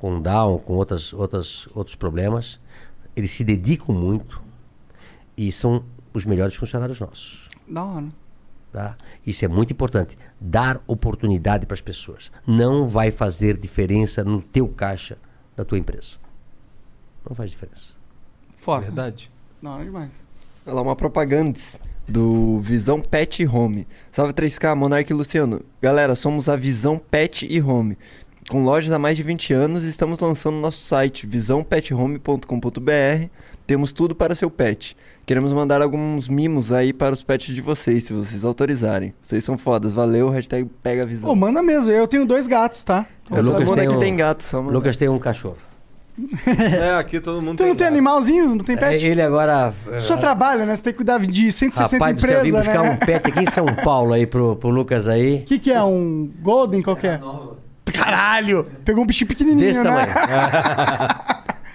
[0.00, 2.58] com Down, com outras, outras, outros problemas.
[3.14, 4.40] Eles se dedicam muito
[5.36, 7.48] e são os melhores funcionários nossos.
[7.68, 8.08] Da hora.
[8.72, 8.96] Tá?
[9.26, 10.16] Isso é muito importante.
[10.40, 12.32] Dar oportunidade para as pessoas.
[12.46, 15.18] Não vai fazer diferença no teu caixa
[15.54, 16.16] da tua empresa.
[17.28, 17.92] Não faz diferença.
[18.56, 18.82] Foda.
[18.82, 19.30] Verdade.
[19.62, 20.10] Da hora demais.
[20.64, 21.58] Olha lá, uma propaganda
[22.08, 23.86] do Visão Pet e Home.
[24.10, 25.60] Salve 3K, Monark e Luciano.
[25.82, 27.98] Galera, somos a Visão Pet e Home.
[28.50, 33.28] Com lojas há mais de 20 anos, estamos lançando nosso site visãopethome.com.br.
[33.64, 34.96] Temos tudo para seu pet.
[35.24, 39.14] Queremos mandar alguns mimos aí para os pets de vocês, se vocês autorizarem.
[39.22, 39.92] Vocês são fodas.
[39.92, 41.30] Valeu, hashtag pega a visão.
[41.30, 41.92] Pô, manda mesmo.
[41.92, 43.06] Eu tenho dois gatos, tá?
[43.30, 44.58] O Lucas tem, aqui tem gato, só.
[44.58, 45.56] Lucas tem um cachorro.
[46.44, 48.48] É, aqui todo mundo Tu não tem animalzinho?
[48.48, 49.02] Não tem pet?
[49.02, 49.72] É, ele agora.
[50.00, 50.74] Só trabalha, né?
[50.74, 52.90] Você tem que cuidar de 160 Rapaz do céu, vim empresas, buscar né?
[52.90, 55.36] um pet aqui em São Paulo aí pro, pro Lucas aí.
[55.36, 55.80] O que, que é?
[55.80, 57.20] Um Golden qualquer?
[57.92, 58.66] Caralho!
[58.84, 60.06] Pegou um bichinho pequenininho, Desse né?
[60.06, 60.12] tamanho.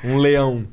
[0.03, 0.67] Um leão.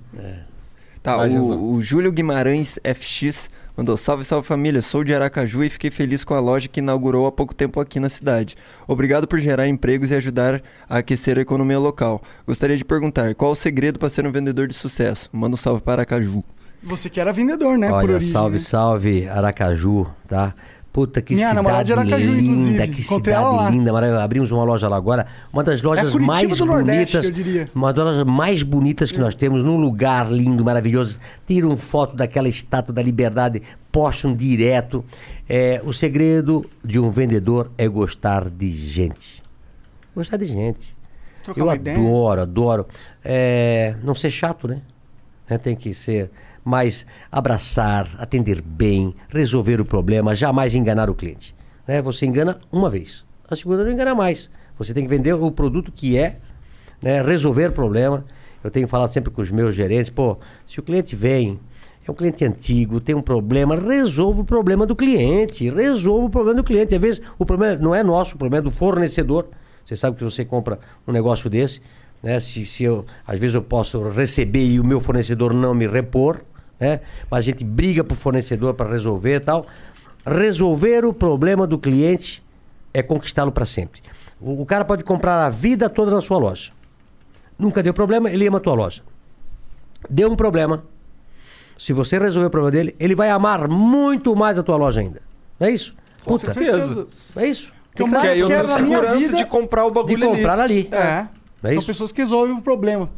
[1.03, 1.51] Tá, Vai, Jesus.
[1.51, 6.23] o, o Júlio Guimarães FX mandou: Salve, salve família, sou de Aracaju e fiquei feliz
[6.23, 8.57] com a loja que inaugurou há pouco tempo aqui na cidade.
[8.87, 12.23] Obrigado por gerar empregos e ajudar a aquecer a economia local.
[12.47, 15.29] Gostaria de perguntar: qual o segredo para ser um vendedor de sucesso?
[15.33, 16.45] Manda um salve para Aracaju.
[16.85, 17.89] Você que era vendedor, né?
[17.89, 18.31] por Olha, origem.
[18.33, 18.62] salve, né?
[18.62, 20.53] salve, Aracaju, tá?
[20.93, 24.25] Puta, que Minha cidade Aracaju, linda, que Encontrei cidade linda, maravilhosa.
[24.25, 28.25] Abrimos uma loja lá agora, uma das lojas Curitiba mais Nordeste, bonitas, uma das lojas
[28.25, 31.19] mais bonitas que nós temos, num lugar lindo, maravilhoso.
[31.47, 35.03] Tiram foto daquela estátua da liberdade, postam direto.
[35.49, 39.43] É, o segredo de um vendedor é gostar de gente.
[40.15, 40.95] Gostar de gente.
[41.43, 41.97] Trocar Eu uma ideia.
[41.97, 42.87] adoro, adoro.
[43.25, 44.83] É, não ser chato, né?
[45.49, 46.31] Né, Tem que ser
[46.65, 51.55] mais abraçar, atender bem, resolver o problema, jamais enganar o cliente.
[51.86, 52.00] Né?
[52.02, 54.50] Você engana uma vez, a segunda não engana mais.
[54.78, 56.36] Você tem que vender o produto que é,
[57.00, 57.23] né?
[57.23, 58.24] resolver o problema.
[58.62, 61.58] Eu tenho falado sempre com os meus gerentes, pô, se o cliente vem,
[62.07, 66.57] é um cliente antigo, tem um problema, resolva o problema do cliente, resolva o problema
[66.57, 66.94] do cliente.
[66.94, 69.49] Às vezes o problema não é nosso, o problema é do fornecedor.
[69.84, 71.81] Você sabe que você compra um negócio desse,
[72.23, 72.39] né?
[72.41, 76.41] Se, se eu, às vezes eu posso receber e o meu fornecedor não me repor,
[76.83, 77.01] né?
[77.31, 79.67] Mas a gente briga pro fornecedor para resolver e tal.
[80.27, 82.43] Resolver o problema do cliente
[82.93, 84.01] é conquistá-lo para sempre.
[84.41, 86.73] O, o cara pode comprar a vida toda na sua loja.
[87.59, 89.02] Nunca deu problema, ele ama a tua loja.
[90.11, 90.83] Deu um problema.
[91.78, 95.23] Se você resolver o problema dele, ele vai amar muito mais a tua loja ainda.
[95.59, 95.94] Não é isso?
[96.25, 97.07] Com certeza.
[97.36, 97.73] É isso.
[97.94, 100.23] Que eu Porque mais aí eu quero tenho segurança vida- de comprar o bagulho De
[100.23, 100.89] comprar ali.
[100.91, 100.97] É.
[101.62, 101.86] É São isso?
[101.86, 103.09] pessoas que resolvem o problema.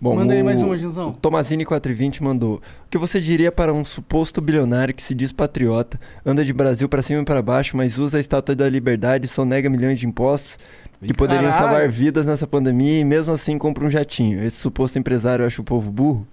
[0.00, 1.08] Bom, Manda aí mais uma, Gilzão.
[1.10, 5.30] O Tomazini 420 mandou: O que você diria para um suposto bilionário que se diz
[5.30, 9.28] patriota, anda de Brasil para cima e para baixo, mas usa a estátua da liberdade,
[9.28, 10.58] sonega milhões de impostos
[11.04, 11.68] que poderiam Caralho.
[11.68, 14.42] salvar vidas nessa pandemia e mesmo assim compra um jatinho?
[14.42, 16.26] Esse suposto empresário acha o povo burro?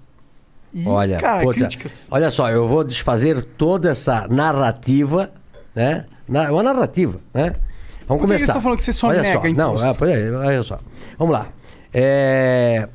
[0.73, 1.43] Ih, Olha, cara,
[2.11, 5.31] olha só, eu vou desfazer toda essa narrativa,
[5.75, 6.05] né?
[6.27, 7.55] Na, uma narrativa, né?
[8.07, 8.45] Vamos Por que que começar.
[8.45, 9.55] você tá falando que você só olha nega só.
[9.55, 9.87] Não, imposto?
[9.87, 10.79] é, pois é, olha só.
[11.17, 11.47] Vamos lá.
[11.93, 12.87] É,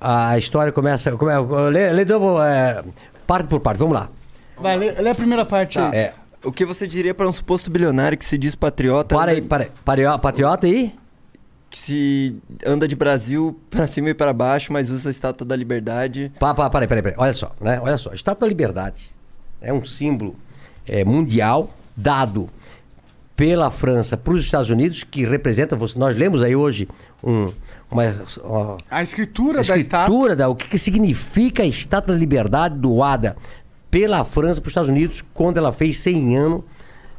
[0.00, 1.10] a história começa.
[1.12, 1.32] Come,
[1.70, 2.84] lê, lê de novo, é,
[3.26, 3.78] parte por parte.
[3.78, 4.08] Vamos lá.
[4.56, 5.96] Vai, lê, lê a primeira parte aí.
[5.96, 6.12] É,
[6.44, 9.64] O que você diria para um suposto bilionário que se diz patriota, para aí, para
[9.64, 9.70] aí.
[9.84, 10.94] Pario- Patriota aí?
[11.70, 15.54] que se anda de Brasil para cima e para baixo, mas usa a estátua da
[15.54, 16.32] liberdade?
[16.40, 17.18] Pa, pa, peraí, peraí, peraí.
[17.18, 17.78] Olha só, né?
[17.82, 18.10] Olha só.
[18.14, 19.10] Estátua da Liberdade
[19.60, 20.34] é um símbolo
[20.86, 22.48] é, mundial dado
[23.36, 26.88] pela França para os Estados Unidos, que representa, você- nós lemos aí hoje
[27.22, 27.52] um,
[27.90, 28.02] uma,
[28.42, 30.04] ó, A escritura, a da estátua.
[30.04, 33.36] escritura da, o que, que significa a Estátua da Liberdade doada
[33.90, 36.62] pela França para os Estados Unidos quando ela fez 100 anos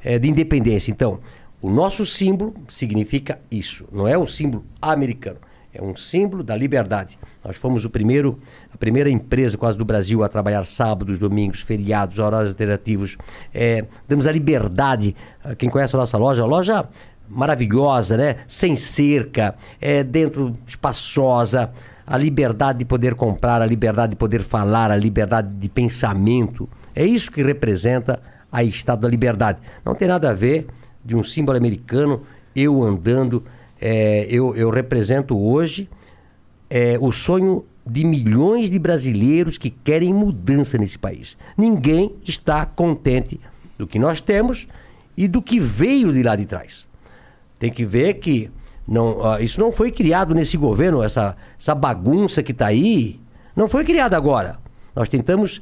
[0.04, 0.92] eh, de independência.
[0.92, 1.20] Então,
[1.62, 3.86] o nosso símbolo significa isso.
[3.92, 5.38] Não é um símbolo americano.
[5.74, 7.18] É um símbolo da liberdade.
[7.44, 8.40] Nós fomos o primeiro,
[8.74, 13.18] a primeira empresa quase do Brasil a trabalhar sábados, domingos, feriados, horários alternativos.
[13.54, 15.16] Eh, damos a liberdade.
[15.58, 16.90] Quem conhece a nossa loja, a loja
[17.30, 18.38] maravilhosa, né?
[18.48, 21.72] Sem cerca, é, dentro espaçosa,
[22.06, 26.67] a liberdade de poder comprar, a liberdade de poder falar, a liberdade de pensamento.
[26.95, 28.19] É isso que representa
[28.51, 29.59] a Estado da Liberdade.
[29.85, 30.67] Não tem nada a ver
[31.06, 32.24] de um símbolo americano,
[32.56, 33.43] eu andando.
[33.80, 35.88] é, eu, eu represento hoje
[36.69, 41.38] é, o sonho de milhões de brasileiros que querem mudança nesse país.
[41.58, 43.40] Ninguém está contente
[43.77, 44.67] do que nós temos
[45.17, 46.89] e do que veio de lá de trás.
[47.60, 48.50] Tem que ver que
[48.88, 53.20] não, ah, isso não foi criado nesse governo, essa, essa bagunça que está aí,
[53.56, 54.58] não foi criada agora.
[54.96, 55.62] Nós tentamos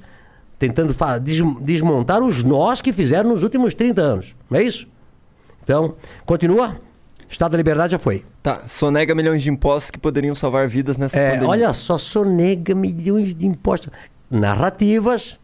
[0.60, 4.36] tentando des- desmontar os nós que fizeram nos últimos 30 anos.
[4.50, 4.88] Não é isso?
[5.64, 5.96] Então,
[6.26, 6.80] continua.
[7.30, 8.24] Estado da Liberdade já foi.
[8.42, 11.50] Tá, sonega milhões de impostos que poderiam salvar vidas nessa É, pandemia.
[11.50, 13.90] olha só, sonega milhões de impostos.
[14.32, 15.38] Narrativas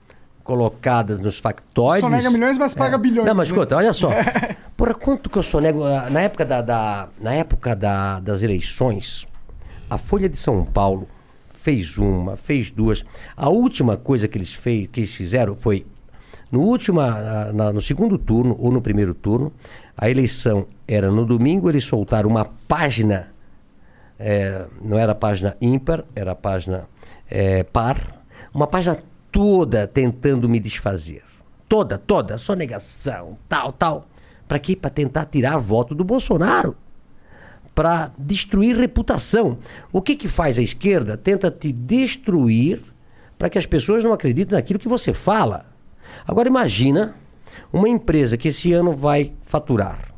[0.43, 2.01] colocadas nos factoides.
[2.01, 3.55] Sonega milhões, mas paga bilhões, Não, mas né?
[3.55, 4.09] escuta, olha só.
[4.75, 5.83] Porra, quanto que eu sonego.
[5.85, 9.25] ah, Na época, da, da- na época da- das eleições,
[9.89, 11.07] a Folha de São Paulo
[11.55, 13.05] fez uma, fez duas.
[13.37, 15.85] A última coisa que eles, fez, que eles fizeram foi.
[16.51, 19.51] No, última, na- na- no segundo turno ou no primeiro turno,
[19.97, 23.29] a eleição era no domingo, eles soltaram uma página
[24.19, 26.87] é, não era a página ímpar, era a página
[27.29, 28.23] é, par,
[28.53, 28.97] uma página
[29.33, 31.23] toda tentando me desfazer.
[31.67, 34.07] Toda, toda, sonegação, tal, tal.
[34.47, 34.75] Para quê?
[34.75, 36.77] Para tentar tirar voto do Bolsonaro.
[37.73, 39.57] Para destruir reputação.
[39.91, 41.17] O que, que faz a esquerda?
[41.17, 42.81] Tenta te destruir
[43.37, 45.65] para que as pessoas não acreditem naquilo que você fala.
[46.27, 47.15] Agora imagina
[47.71, 50.13] uma empresa que esse ano vai faturar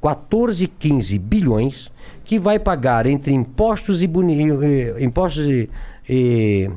[0.00, 1.90] 14, 15 bilhões,
[2.24, 5.68] que vai pagar entre impostos e, eh, impostos e,
[6.08, 6.70] e-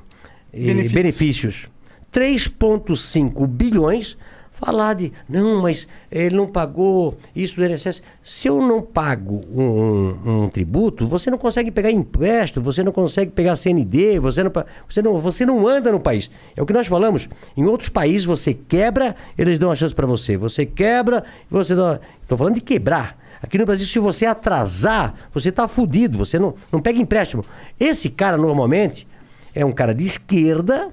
[0.52, 0.92] e Benefícios.
[0.94, 1.68] benefícios
[2.14, 4.18] 3,5 bilhões.
[4.52, 8.02] Falar de, não, mas ele não pagou isso do INSS.
[8.22, 13.32] Se eu não pago um, um- tributo, você não consegue pegar empréstimo, você não consegue
[13.32, 14.52] pegar CND, você não,
[14.88, 16.30] você, não, você não anda no país.
[16.56, 17.28] É o que nós falamos.
[17.58, 20.38] Em outros países você quebra, eles dão uma chance para você.
[20.38, 22.00] Você quebra, você dá.
[22.22, 23.18] Estou falando de quebrar.
[23.42, 27.44] Aqui no Brasil, se você atrasar, você está fudido, você não, não pega empréstimo.
[27.78, 29.06] Esse cara, normalmente,
[29.54, 30.90] é um cara de esquerda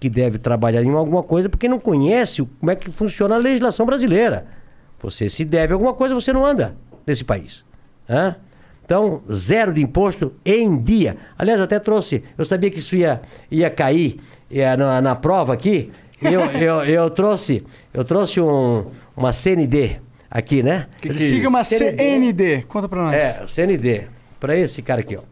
[0.00, 3.86] que deve trabalhar em alguma coisa porque não conhece como é que funciona a legislação
[3.86, 4.46] brasileira.
[5.00, 6.74] Você se deve a alguma coisa, você não anda
[7.06, 7.64] nesse país.
[8.08, 8.36] Hã?
[8.84, 11.16] Então, zero de imposto em dia.
[11.38, 15.54] Aliás, eu até trouxe, eu sabia que isso ia, ia cair ia, na, na prova
[15.54, 15.90] aqui.
[16.20, 20.00] Eu, eu, eu trouxe, eu trouxe um, uma CND
[20.30, 20.86] aqui, né?
[21.00, 22.62] Siga uma CND.
[22.68, 23.14] Conta pra nós.
[23.14, 24.02] É, CND.
[24.38, 25.22] Para esse cara aqui, ó.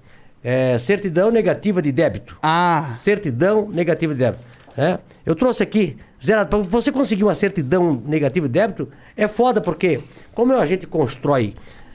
[0.44, 2.36] É, certidão negativa de débito.
[2.42, 2.94] Ah.
[2.96, 4.51] Certidão negativa de débito.
[4.76, 4.98] É?
[5.24, 6.48] Eu trouxe aqui, zerado.
[6.48, 10.00] Para você conseguir uma certidão negativa de débito, é foda, porque
[10.34, 11.54] como a gente constrói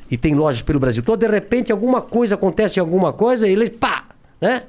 [0.09, 3.69] e tem lojas pelo Brasil todo, de repente alguma coisa acontece, alguma coisa, e ele
[3.69, 4.05] pá,
[4.39, 4.63] né?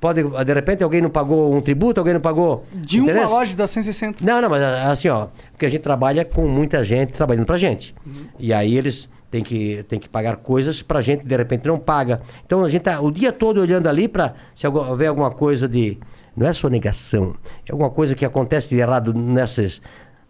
[0.00, 2.64] Pode, de repente alguém não pagou um tributo, alguém não pagou.
[2.72, 3.32] De uma interesse?
[3.32, 4.24] loja da 160.
[4.24, 7.94] Não, não, mas assim, ó, porque a gente trabalha com muita gente trabalhando pra gente.
[8.38, 12.20] E aí eles têm que, têm que pagar coisas pra gente, de repente não paga.
[12.44, 15.98] Então a gente tá o dia todo olhando ali pra se houver alguma coisa de.
[16.36, 17.36] Não é sonegação,
[17.68, 19.80] é alguma coisa que acontece de errado nessas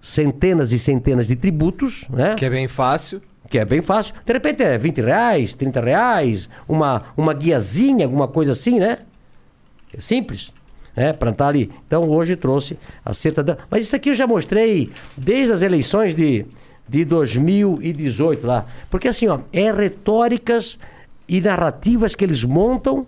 [0.03, 2.35] centenas e centenas de tributos, né?
[2.35, 3.23] Que é bem fácil.
[3.49, 4.15] Que é bem fácil.
[4.25, 8.99] De repente é 20 reais, 30 reais, uma, uma guiazinha, alguma coisa assim, né?
[9.97, 10.53] É simples,
[10.97, 11.13] né?
[11.13, 11.71] Para estar ali.
[11.87, 13.57] Então hoje trouxe a certidão.
[13.71, 16.47] Mas isso aqui eu já mostrei desde as eleições de,
[16.89, 18.67] de 2018 lá.
[18.91, 20.79] Porque assim, ó, é retóricas
[21.29, 23.07] e narrativas que eles montam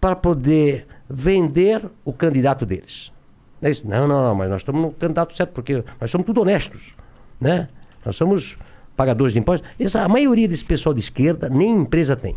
[0.00, 3.12] para poder vender o candidato deles.
[3.60, 6.40] Não, é não, não, não, mas nós estamos no candidato certo, porque nós somos tudo
[6.42, 6.94] honestos,
[7.40, 7.68] né?
[8.04, 8.56] Nós somos
[8.96, 9.68] pagadores de impostos.
[9.78, 12.36] Essa, a maioria desse pessoal de esquerda nem empresa tem.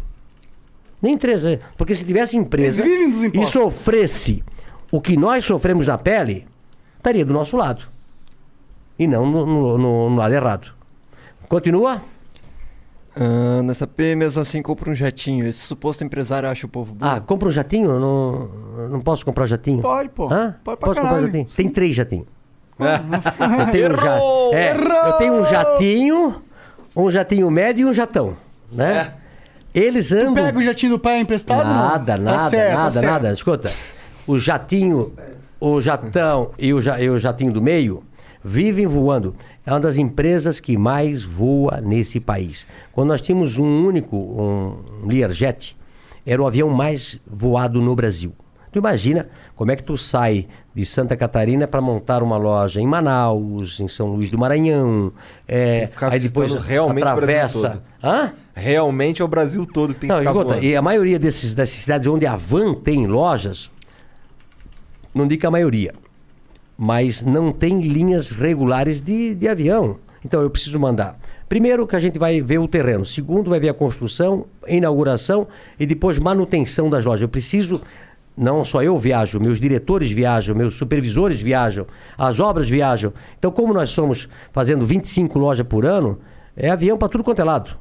[1.01, 1.59] Nem empresa.
[1.77, 2.83] Porque se tivesse empresa
[3.41, 4.43] e sofresse
[4.91, 6.45] o que nós sofremos na pele,
[6.97, 7.83] estaria do nosso lado.
[8.97, 10.73] E não no, no- no- no lado errado.
[11.47, 12.01] Continua?
[13.21, 15.45] Ah, nessa P, mesmo assim, compra um jatinho.
[15.45, 17.11] Esse suposto empresário acha o povo burro.
[17.11, 17.89] Ah, compra um jatinho?
[17.91, 18.49] Eu Não,
[18.83, 19.81] eu não posso comprar jatinho?
[19.81, 20.31] Pode, pô.
[20.31, 20.55] Hã?
[20.63, 21.25] Pode pra Posso comprar caralho.
[21.25, 21.47] jatinho?
[21.55, 22.27] Tem três jatinhos.
[22.79, 24.19] eu, tenho um ja...
[24.57, 26.35] é, eu tenho um jatinho,
[26.95, 28.37] um jatinho médio e um jatão.
[28.71, 29.13] Né?
[29.73, 30.33] Eles andam.
[30.45, 31.67] Pega o jatinho do pai emprestado?
[31.67, 31.73] não?
[31.73, 33.05] Nada, Tá nada, certo, tá nada, certo.
[33.05, 33.31] nada.
[33.33, 33.71] Escuta,
[34.25, 35.11] o jatinho,
[35.59, 38.01] o jatão e o, ja- e o jatinho do meio
[38.41, 39.35] vivem voando.
[39.69, 42.65] É uma das empresas que mais voa nesse país.
[42.91, 45.77] Quando nós tínhamos um único, um Learjet,
[46.25, 48.33] era o avião mais voado no Brasil.
[48.71, 52.87] Tu imagina como é que tu sai de Santa Catarina para montar uma loja em
[52.87, 55.13] Manaus, em São Luís do Maranhão,
[55.47, 57.83] é, aí depois realmente atravessa.
[58.03, 58.33] Hã?
[58.55, 60.65] Realmente é o Brasil todo que tem que Não, ficar escuta, voando.
[60.65, 63.69] e a maioria desses, dessas cidades onde a van tem lojas,
[65.13, 65.93] não digo que a maioria,
[66.81, 69.97] mas não tem linhas regulares de, de avião.
[70.23, 71.19] Então eu preciso mandar.
[71.49, 73.05] Primeiro que a gente vai ver o terreno.
[73.05, 75.45] Segundo, vai ver a construção, inauguração
[75.77, 77.21] e depois manutenção das lojas.
[77.23, 77.81] Eu preciso,
[78.37, 81.85] não só eu viajo, meus diretores viajam, meus supervisores viajam,
[82.17, 83.11] as obras viajam.
[83.37, 86.17] Então, como nós somos fazendo 25 lojas por ano,
[86.55, 87.71] é avião para tudo quanto é lado.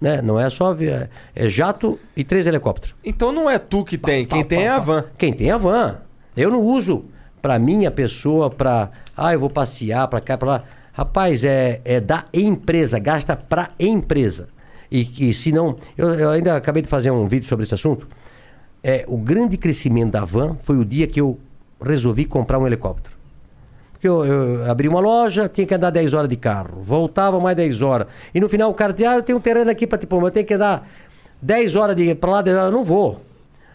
[0.00, 0.22] Né?
[0.22, 2.94] Não é só avi- é jato e três helicópteros.
[3.04, 5.04] Então não é tu que tem, quem tem é a van.
[5.18, 5.96] Quem tem a van.
[6.34, 7.04] Eu não uso
[7.46, 10.64] para minha pessoa, para ah, eu vou passear para cá, para lá.
[10.92, 14.48] Rapaz, é, é da empresa, gasta para empresa.
[14.90, 18.08] E, e se não, eu, eu ainda acabei de fazer um vídeo sobre esse assunto.
[18.82, 21.38] É, o grande crescimento da van foi o dia que eu
[21.80, 23.14] resolvi comprar um helicóptero.
[23.92, 27.56] Porque eu, eu abri uma loja, tinha que andar 10 horas de carro, voltava mais
[27.56, 28.08] 10 horas.
[28.34, 30.16] E no final o cara dizia, ah, eu tenho um terreno aqui para te pôr,
[30.16, 30.84] mas eu tenho que andar
[31.40, 33.20] 10 horas de para lá, 10 horas, eu não vou.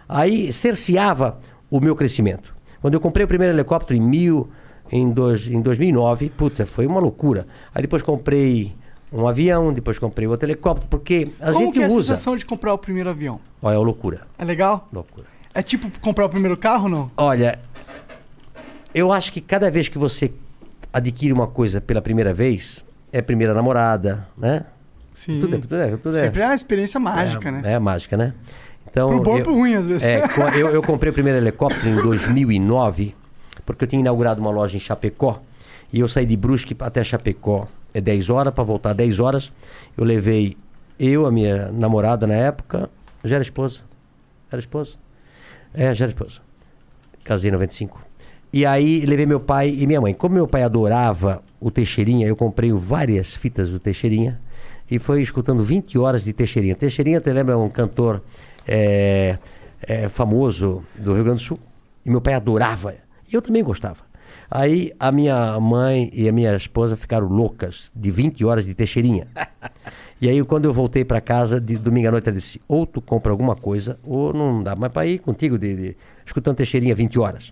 [0.09, 2.59] Aí cerceava o meu crescimento.
[2.81, 4.49] Quando eu comprei o primeiro helicóptero em, mil,
[4.91, 7.45] em, dois, em 2009, puta, foi uma loucura.
[7.73, 8.75] Aí depois comprei
[9.11, 12.01] um avião, depois comprei outro helicóptero, porque a Como gente que é a usa.
[12.15, 13.39] sensação de comprar o primeiro avião?
[13.61, 14.21] Olha, é uma loucura.
[14.37, 14.87] É legal?
[14.91, 15.27] Loucura.
[15.53, 17.11] É tipo comprar o primeiro carro, não?
[17.17, 17.59] Olha,
[18.95, 20.31] eu acho que cada vez que você
[20.93, 24.65] adquire uma coisa pela primeira vez, é primeira namorada, né?
[25.13, 25.39] Sim.
[25.41, 26.19] Tudo é, tudo é, tudo é.
[26.19, 27.73] Sempre é uma experiência mágica, é, né?
[27.73, 28.33] É mágica, né?
[28.91, 30.03] Então, Pro bom eu- pro ruim, às vezes.
[30.03, 30.21] É,
[30.59, 33.15] eu, eu comprei o primeiro helicóptero em 2009,
[33.65, 35.41] porque eu tinha inaugurado uma loja em Chapecó.
[35.93, 37.67] E eu saí de Brusque até Chapecó.
[37.93, 39.51] É 10 horas, para voltar 10 horas.
[39.97, 40.55] Eu levei
[40.99, 42.89] eu, a minha namorada na época.
[43.23, 43.79] Já era esposa.
[44.51, 44.91] Era esposa?
[45.73, 46.39] É, já era esposa.
[47.23, 47.99] Casei em 95.
[48.53, 50.13] E aí levei meu pai e minha mãe.
[50.13, 54.39] Como meu pai adorava o Teixeirinha, eu comprei várias fitas do Teixeirinha
[54.89, 56.75] e foi escutando 20 horas de Teixeirinha.
[56.75, 58.21] Teixeirinha, te lembra um cantor
[58.67, 59.37] é,
[59.81, 61.59] é, famoso do Rio Grande do Sul?
[62.05, 62.93] E meu pai adorava.
[63.31, 64.03] E eu também gostava.
[64.49, 69.27] Aí a minha mãe e a minha esposa ficaram loucas de 20 horas de Teixeirinha.
[70.19, 73.01] E aí, quando eu voltei para casa, de domingo à noite, ela disse: ou tu
[73.01, 77.17] compra alguma coisa, ou não dá mais para ir contigo, de, de- escutando Teixeirinha 20
[77.17, 77.51] horas.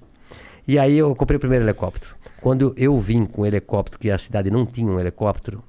[0.68, 2.16] E aí, eu comprei o primeiro helicóptero.
[2.40, 5.64] Quando eu vim com o helicóptero, que a cidade não tinha um helicóptero,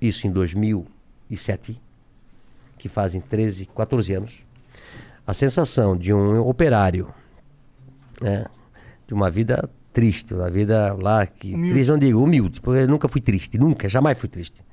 [0.00, 1.78] isso em 2007,
[2.78, 4.32] que fazem 13, 14 anos,
[5.28, 7.12] a sensação de um operário,
[8.18, 8.46] né,
[9.06, 11.52] de uma vida triste, uma vida lá que.
[11.52, 11.70] Humilde.
[11.70, 14.64] Triste, não digo, humilde, porque eu nunca fui triste, nunca, jamais fui triste.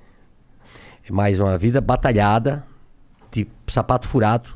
[1.11, 2.65] Mas uma vida batalhada,
[3.29, 4.49] de sapato furado.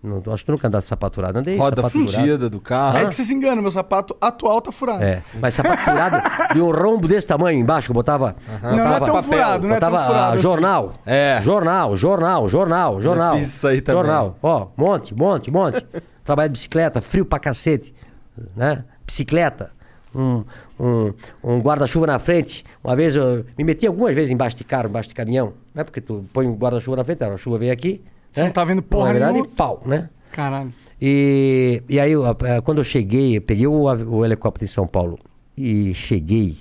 [0.00, 1.38] Não, acho que tu nunca andar de sapato furado.
[1.38, 2.12] Andei de Roda sapato furado.
[2.12, 2.98] fundida do carro.
[2.98, 5.02] É que você se engana, meu sapato atual tá furado.
[5.02, 6.16] É, mas sapato furado
[6.54, 8.36] de um rombo desse tamanho embaixo, que eu botava.
[8.62, 10.42] Não, não é tão furado, não é tão botava, furado ah, assim.
[10.42, 10.92] jornal.
[11.04, 11.40] É.
[11.42, 13.36] Jornal, jornal, jornal, jornal.
[13.36, 14.02] fiz isso aí também.
[14.02, 14.38] Jornal.
[14.40, 15.84] Ó, monte, monte, monte.
[16.24, 17.92] Trabalho de bicicleta, frio pra cacete.
[18.54, 18.84] Né?
[19.04, 19.72] Bicicleta.
[20.14, 20.44] Um,
[20.78, 21.12] um,
[21.42, 22.64] um guarda-chuva na frente.
[22.84, 25.82] Uma vez eu me meti algumas vezes embaixo de carro, embaixo de caminhão, né?
[25.82, 28.00] Porque tu põe o guarda-chuva na frente, a chuva vem aqui.
[28.38, 29.50] Você não tá vendo porra Na verdade, nenhuma.
[29.56, 30.08] pau, né?
[30.32, 30.72] Caralho.
[31.00, 34.68] E, e aí, eu, eh, quando eu cheguei, eu peguei o, av- o helicóptero em
[34.72, 35.18] São Paulo
[35.56, 36.56] e cheguei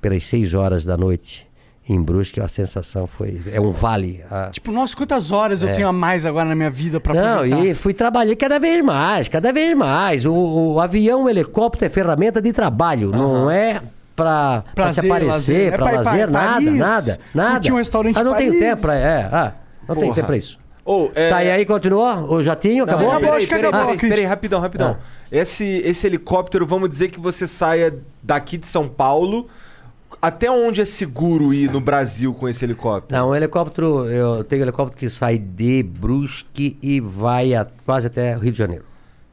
[0.00, 1.46] pelas 6 horas da noite
[1.88, 3.40] em Brusque, a sensação foi.
[3.50, 4.22] É um vale.
[4.30, 5.72] a- Tipo, nossa, quantas horas eu É.
[5.72, 7.64] tenho a mais agora na minha vida pra não, aproveitar?
[7.64, 10.26] e fui trabalhar cada vez mais, cada vez mais.
[10.26, 13.80] O, o avião, o helicóptero é ferramenta de trabalho, não é
[14.14, 15.72] pra, pra se Prazer, aparecer, lazer.
[15.72, 17.50] É pra pra ir pra lazer, nada, Paris, nada, nada.
[17.52, 18.66] curtir um restaurante ah, não tenho Paris.
[18.68, 18.94] tempo pra.
[18.94, 19.52] É, ah,
[19.88, 20.14] não tenho Porra.
[20.16, 20.58] tempo pra isso.
[20.88, 21.28] Ou, é...
[21.28, 22.32] Tá, e aí continuou?
[22.32, 22.86] O jatinho?
[22.86, 23.08] Não, Acabou?
[23.10, 24.14] acabou, peraí, acho que peraí, acabou, peraí, acredito.
[24.16, 24.96] peraí, rapidão, rapidão.
[25.30, 29.48] Esse, esse helicóptero, vamos dizer que você saia daqui de São Paulo.
[30.22, 33.20] Até onde é seguro ir no Brasil com esse helicóptero?
[33.20, 38.06] Não, um helicóptero, eu tenho um helicóptero que sai de Brusque e vai a- quase
[38.06, 38.84] até Rio de Janeiro.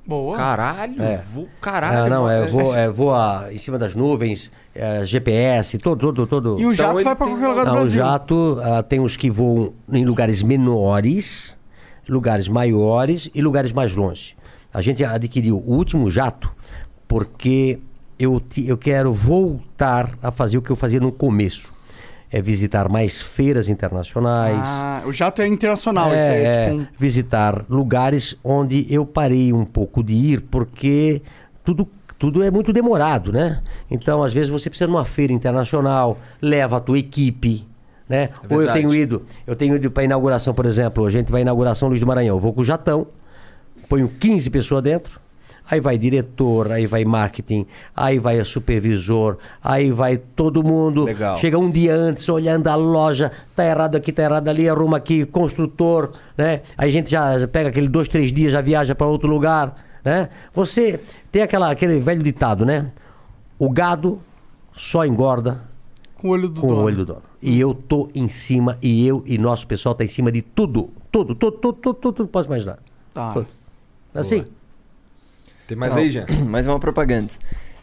[0.07, 0.37] Boa.
[0.37, 1.17] Caralho, É.
[1.17, 2.05] voo, caralho.
[2.05, 6.59] Ah, não, é, voa, é, voa em cima das nuvens, é, GPS, todo, todo, todo.
[6.59, 8.01] E o jato ele vai pra tem qualquer lugar do Não, o Brasil.
[8.03, 11.57] jato ah, tem uns que voam em lugares menores,
[12.07, 14.35] lugares maiores e lugares mais longe.
[14.73, 16.51] A gente adquiriu o último jato
[17.07, 17.79] porque
[18.19, 21.73] eu, eu quero voltar a fazer o que eu fazia no começo.
[22.37, 24.59] É visitar mais feiras internacionais.
[24.61, 26.87] Ah, o jato é internacional, esse aí é É, tipo um...
[26.97, 31.21] visitar lugares onde eu parei um pouco de ir, porque
[31.63, 31.87] tudo,
[32.19, 33.61] tudo é muito demorado, né?
[33.89, 37.65] Então, às vezes, você precisa de uma feira internacional, leva a tua equipe,
[38.09, 38.29] né?
[38.49, 41.43] Ou eu tenho ido, eu tenho ido para inauguração, por exemplo, a gente vai à
[41.43, 43.07] inauguração Luiz do Maranhão, eu vou com o Jatão,
[43.87, 45.21] ponho 15 pessoas dentro,
[45.69, 51.05] aí vai diretor, aí vai marketing, aí vai supervisor, aí vai todo mundo.
[51.05, 51.37] Legal.
[51.37, 55.25] Chega um dia antes, olhando a loja, tá errado aqui, tá errado ali, arruma aqui,
[55.25, 56.61] construtor, né?
[56.77, 60.29] Aí a gente já pega aquele dois, três dias, já viaja para outro lugar, né?
[60.53, 60.99] Você
[61.31, 62.91] tem aquela, aquele velho ditado, né?
[63.57, 64.19] O gado
[64.73, 65.61] só engorda
[66.17, 66.81] Com o olho do com dono.
[66.81, 67.21] o olho do dono.
[67.41, 70.89] E eu tô em cima, e eu e nosso pessoal tá em cima de tudo.
[71.11, 72.79] Tudo, tudo, tudo, tudo, tudo, tudo posso imaginar.
[73.13, 73.31] Tá.
[73.31, 73.47] Tudo.
[74.13, 74.45] Assim.
[75.67, 76.25] Tem mais Não, aí, Jean?
[76.47, 77.31] Mais uma propaganda.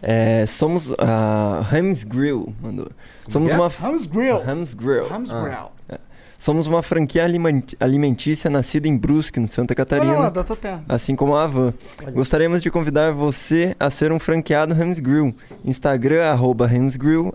[0.00, 2.88] É, somos a Hams Grill, mandou.
[3.28, 3.54] Somos é?
[3.54, 4.36] uma Hams Grill.
[4.48, 5.06] Hams Grill.
[5.12, 5.42] Hams Ah.
[5.42, 5.68] Grill.
[5.88, 5.98] É.
[6.38, 10.10] Somos uma franquia alimen- alimentícia nascida em Brusque, no Santa Catarina.
[10.12, 10.82] Olha lá, da tua terra.
[10.88, 11.72] Assim como a Avan.
[12.12, 15.32] Gostaríamos de convidar você a ser um franqueado Rams Grill.
[15.64, 17.32] Instagram, arroba Rams Grill,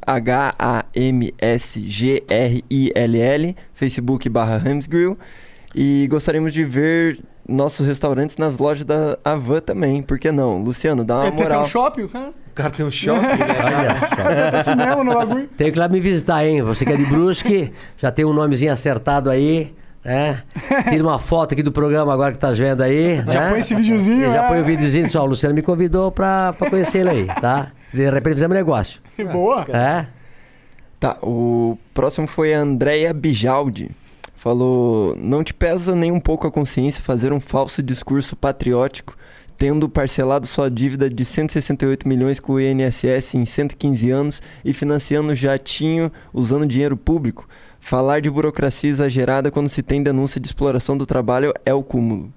[2.27, 5.17] H-A-M-S-G-R-I-L-L, Facebook barra Rams Grill.
[5.75, 10.01] E gostaríamos de ver nossos restaurantes nas lojas da Avan também.
[10.01, 10.57] Por que não?
[10.61, 11.61] Luciano, dá uma É, tem, tem moral.
[11.61, 12.29] um shopping, o cara?
[12.29, 13.37] O cara tem um shopping, né?
[13.79, 14.51] Olha só.
[14.51, 15.47] Tem cinema no bagulho.
[15.57, 16.61] Tem que ir lá me visitar, hein?
[16.63, 20.41] Você que é de Brusque, já tem um nomezinho acertado aí, né?
[20.89, 23.17] Tira uma foto aqui do programa agora que tá vendo aí.
[23.27, 23.49] Já né?
[23.51, 24.47] põe esse videozinho, Já é.
[24.47, 25.23] põe o videozinho só.
[25.23, 27.67] O Luciano me convidou pra, pra conhecer ele aí, tá?
[27.93, 28.99] De repente fizemos negócio.
[29.31, 29.65] Boa.
[29.69, 30.07] É?
[30.99, 33.91] Tá, o próximo foi a Andrea Bijaldi.
[34.47, 39.17] Falou: Não te pesa nem um pouco a consciência fazer um falso discurso patriótico,
[39.57, 45.35] tendo parcelado sua dívida de 168 milhões com o INSS em 115 anos e financiando
[45.35, 47.45] jatinho usando dinheiro público?
[47.81, 52.31] Falar de burocracia exagerada quando se tem denúncia de exploração do trabalho é o cúmulo.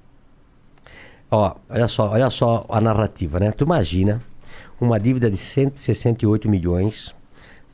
[1.31, 3.53] Ó, olha só, olha só a narrativa, né?
[3.53, 4.21] Tu imagina
[4.81, 7.15] uma dívida de 168 milhões,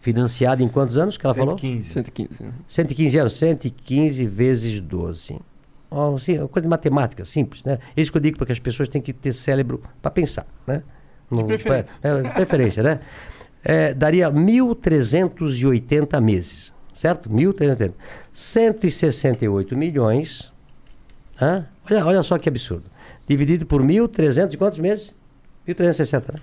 [0.06, 1.58] financiada em quantos anos que ela falou?
[1.58, 1.92] 115.
[1.94, 2.42] 115.
[2.44, 2.52] né?
[2.68, 5.36] 115 anos, 115 vezes 12.
[5.90, 7.80] Ó, assim, uma coisa de matemática, simples, né?
[7.96, 10.84] É Isso que eu digo porque as pessoas têm que ter cérebro para pensar, né?
[11.28, 11.98] Não- preferência.
[12.04, 13.00] é, de preferência, né?
[13.64, 17.28] É, daria 1.380 meses, certo?
[17.28, 17.94] 1.380.
[18.32, 20.52] 168 milhões.
[21.40, 21.66] hã?
[21.90, 22.84] Olha, olha só que absurdo.
[23.26, 25.12] Dividido por 1.300 e quantos meses?
[25.66, 26.40] 1.360, né?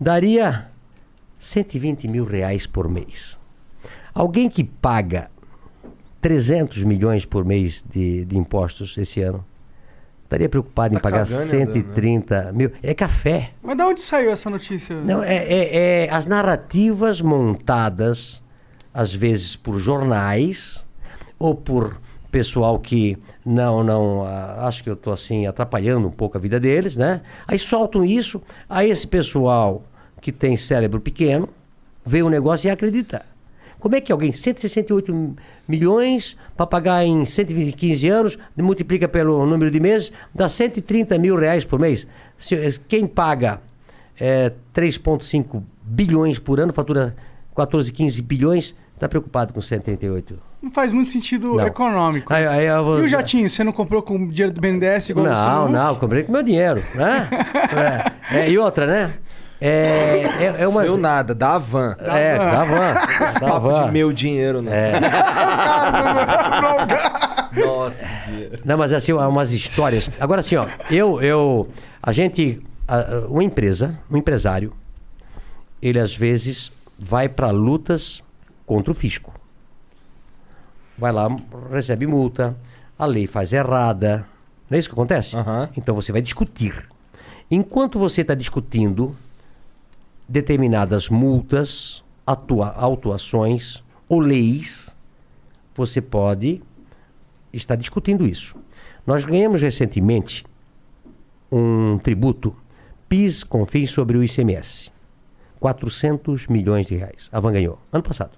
[0.00, 0.66] Daria
[1.40, 3.36] 120 mil reais por mês.
[4.14, 5.30] Alguém que paga
[6.20, 9.44] 300 milhões por mês de, de impostos esse ano,
[10.24, 11.82] estaria preocupado em Tá pagar cagando e andando, né?
[11.82, 12.70] 130 mil.
[12.82, 13.50] É café.
[13.62, 14.94] Mas da onde saiu essa notícia?
[14.96, 18.42] Não, é, é- é as narrativas montadas,
[18.92, 20.86] às vezes por jornais
[21.38, 21.98] ou por
[22.30, 24.24] pessoal que não, não,
[24.58, 27.22] acho que eu estou assim atrapalhando um pouco a vida deles, né?
[27.48, 29.82] Aí soltam isso, aí esse pessoal
[30.20, 31.48] que tem cérebro pequeno
[32.04, 33.24] vê o negócio e acredita.
[33.78, 39.80] Como é que alguém, 168 milhões para pagar em 115 anos, multiplica pelo número de
[39.80, 42.06] meses, dá 130 mil reais por mês.
[42.38, 43.60] Se- Quem paga
[44.20, 47.16] é, 3,5 bilhões por ano, fatura
[47.56, 50.38] 14, 15 bilhões, está preocupado com 188.
[50.62, 51.66] Não faz muito sentido Não.
[51.66, 52.30] econômico.
[52.34, 55.08] Aí, aí eu vou- E o jatinho, você não comprou com o dinheiro do BNDES
[55.08, 57.28] igual Não, não, comprei com meu dinheiro, né?
[58.30, 59.14] É, é, e outra, né?
[59.60, 60.84] É, é, é uma...
[60.84, 61.94] Seu nada, da Avan.
[62.00, 62.94] É, da van.
[63.40, 63.86] Da Papo van.
[63.86, 64.72] de meu dinheiro, não.
[64.72, 64.92] É.
[67.52, 68.60] Nossa, dia.
[68.64, 70.08] Não, mas assim, umas histórias.
[70.18, 71.68] Agora assim, ó, eu, eu,
[72.02, 72.62] a gente,
[73.28, 74.72] uma empresa, um empresário,
[75.82, 78.22] ele às vezes vai para lutas
[78.64, 79.32] contra o fisco.
[80.96, 81.28] Vai lá,
[81.70, 82.56] recebe multa,
[82.98, 84.26] a lei faz errada.
[84.70, 85.36] Não é isso que acontece?
[85.76, 86.88] Então você vai discutir.
[87.50, 89.16] Enquanto você está discutindo
[90.30, 94.96] determinadas multas, atua, autuações ou leis,
[95.74, 96.62] você pode
[97.52, 98.54] está discutindo isso.
[99.04, 100.44] Nós ganhamos recentemente
[101.50, 102.54] um tributo
[103.08, 104.92] PIS, CONFINS sobre o ICMS.
[105.58, 107.28] 400 milhões de reais.
[107.32, 107.78] A Van ganhou.
[107.92, 108.30] Ano passado.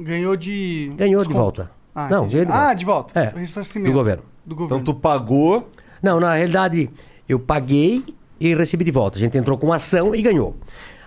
[0.00, 0.90] Ganhou de.
[0.96, 1.70] Ganhou de volta.
[1.94, 2.74] Ah, Não, de Ah, volta.
[2.74, 3.20] de volta.
[3.20, 4.22] É, do governo.
[4.46, 4.80] Do governo.
[4.80, 5.68] Então tu pagou.
[6.02, 6.88] Não, na realidade,
[7.28, 8.02] eu paguei
[8.40, 9.18] e recebi de volta.
[9.18, 10.56] A gente entrou com uma ação e ganhou.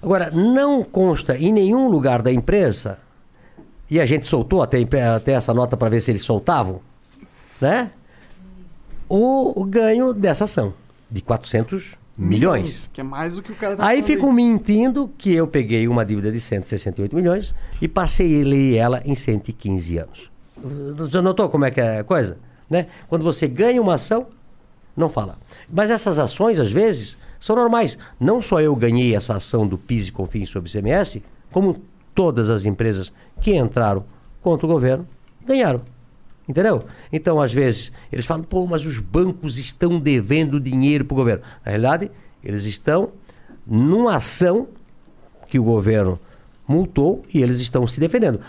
[0.04, 3.00] Agora, não consta em nenhum lugar da empresa,
[3.90, 6.82] e a gente soltou até, até essa nota para ver se eles soltavam,
[7.62, 7.90] né?
[9.08, 10.74] O, o ganho dessa ação,
[11.10, 12.90] de 400 milhões.
[12.92, 16.06] Que é mais do que o cara tá Aí ficam mentindo que eu peguei uma
[16.06, 20.32] dívida de 168 milhões e parcelei ela em 115 anos.
[20.98, 22.38] Você notou como é que é a coisa?
[22.70, 22.88] Né?
[23.08, 24.28] Quando você ganha uma ação,
[24.98, 25.38] não fala.
[25.72, 27.98] Mas essas ações, às vezes, são normais.
[28.18, 31.82] Não só eu ganhei essa ação do PIS e CONFINS sobre o CMS, como
[32.16, 34.06] todas as empresas que entraram
[34.42, 35.06] contra o governo
[35.46, 35.82] ganharam.
[36.48, 36.86] Entendeu?
[37.12, 41.44] Então, às vezes, eles falam, pô, mas os bancos estão devendo dinheiro para o governo.
[41.66, 42.10] Na realidade,
[42.42, 43.12] eles estão
[43.68, 44.70] numa ação
[45.50, 46.18] que o governo
[46.66, 48.40] multou e eles estão se defendendo.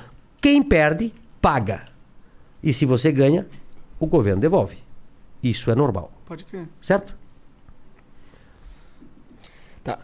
[0.41, 1.89] Quem perde, paga.
[2.63, 3.45] E se você ganha,
[3.99, 4.79] o governo devolve.
[5.43, 6.13] Isso é normal.
[6.27, 6.69] Pode crer.
[6.81, 7.25] Certo?
[9.85, 9.99] Tá.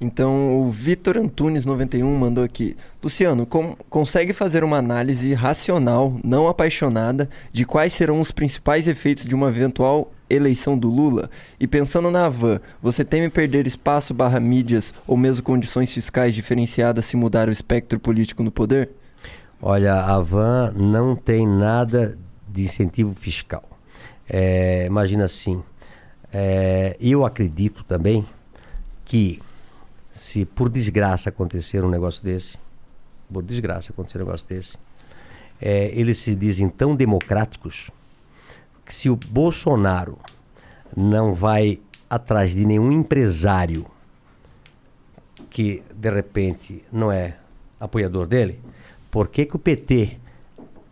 [0.00, 2.76] Então o Vitor Antunes 91 mandou aqui.
[3.02, 9.24] Luciano, com- consegue fazer uma análise racional, não apaixonada, de quais serão os principais efeitos
[9.26, 11.30] de uma eventual eleição do Lula?
[11.58, 17.06] E pensando na van, você teme perder espaço barra mídias ou mesmo condições fiscais diferenciadas
[17.06, 18.90] se mudar o espectro político no poder?
[19.62, 23.64] Olha, a Van não tem nada de incentivo fiscal.
[24.28, 25.62] É, imagina assim,
[26.30, 28.26] é, eu acredito também
[29.04, 29.40] que
[30.16, 32.58] se por desgraça acontecer um negócio desse,
[33.30, 34.78] por desgraça acontecer um negócio desse,
[35.60, 37.90] é, eles se dizem tão democráticos
[38.84, 40.18] que se o Bolsonaro
[40.96, 43.86] não vai atrás de nenhum empresário
[45.50, 47.36] que de repente não é
[47.78, 48.60] apoiador dele,
[49.10, 50.18] por que, que o PT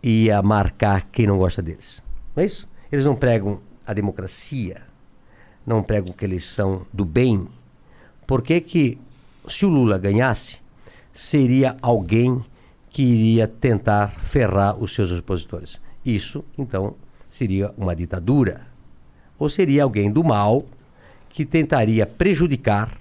[0.03, 2.03] ia marcar quem não gosta deles?
[2.35, 2.67] Não é isso?
[2.91, 4.81] Eles não pregam a democracia,
[5.65, 7.47] não pregam que eles são do bem.
[8.27, 8.99] Por que, que
[9.49, 10.59] se o Lula ganhasse,
[11.13, 12.43] seria alguém
[12.89, 15.81] que iria tentar ferrar os seus opositores?
[16.05, 16.95] Isso, então,
[17.29, 18.67] seria uma ditadura.
[19.37, 20.65] Ou seria alguém do mal
[21.29, 22.97] que tentaria prejudicar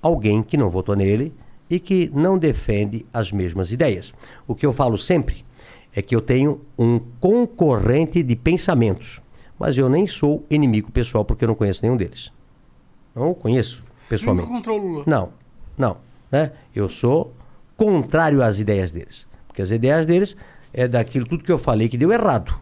[0.00, 1.32] alguém que não votou nele
[1.68, 4.14] e que não defende as mesmas ideias.
[4.46, 5.44] O que eu falo sempre
[5.92, 9.20] é que eu tenho um concorrente de pensamentos,
[9.58, 12.32] mas eu nem sou inimigo pessoal porque eu não conheço nenhum deles.
[13.14, 14.48] Não conheço pessoalmente.
[14.48, 15.04] Nunca contra o Lula.
[15.06, 15.30] Não,
[15.78, 15.96] não.
[16.30, 16.52] Né?
[16.74, 17.32] Eu sou
[17.76, 19.26] contrário às ideias deles.
[19.46, 20.36] Porque as ideias deles
[20.72, 22.54] é daquilo tudo que eu falei que deu errado.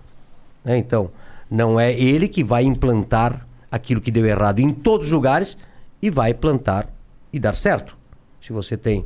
[0.65, 0.77] né?
[0.77, 1.11] Então,
[1.51, 5.57] não é ele que vai implantar aquilo que deu errado em todos os lugares
[6.01, 6.89] e vai plantar
[7.33, 7.97] e dar certo.
[8.41, 9.05] Se você tem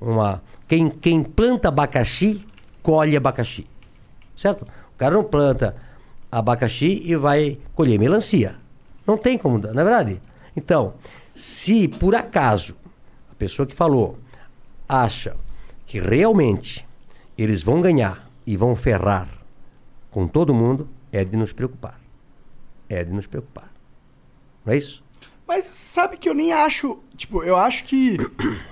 [0.00, 0.42] uma.
[0.68, 2.44] Quem, quem planta abacaxi,
[2.82, 3.66] colhe abacaxi.
[4.36, 4.62] Certo?
[4.62, 5.76] O cara não planta
[6.30, 8.56] abacaxi e vai colher melancia.
[9.06, 10.20] Não tem como, não é verdade?
[10.56, 10.94] Então,
[11.34, 12.74] se por acaso
[13.36, 14.18] a pessoa que falou
[14.88, 15.36] acha
[15.84, 16.86] que realmente
[17.36, 19.28] eles vão ganhar e vão ferrar
[20.10, 22.00] com todo mundo, é de nos preocupar.
[22.88, 23.70] É de nos preocupar.
[24.64, 25.04] Não é isso?
[25.46, 26.98] Mas sabe que eu nem acho.
[27.14, 28.16] Tipo, eu acho que.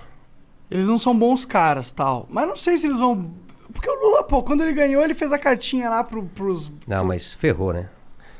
[0.70, 2.26] Eles não são bons caras tal.
[2.30, 3.30] Mas não sei se eles vão.
[3.70, 6.72] Porque o Lula, pô, quando ele ganhou, ele fez a cartinha lá pro, pros.
[6.86, 7.90] Não, mas ferrou, né?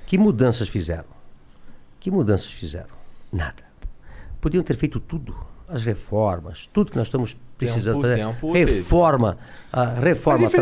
[0.07, 1.05] Que mudanças fizeram?
[2.01, 2.97] Que mudanças fizeram?
[3.31, 3.63] Nada.
[4.41, 5.37] Podiam ter feito tudo.
[5.75, 8.17] As reformas, tudo que nós estamos precisando Tempo, fazer.
[8.25, 9.39] tempo reforma,
[9.73, 10.57] a reforma infelizmente,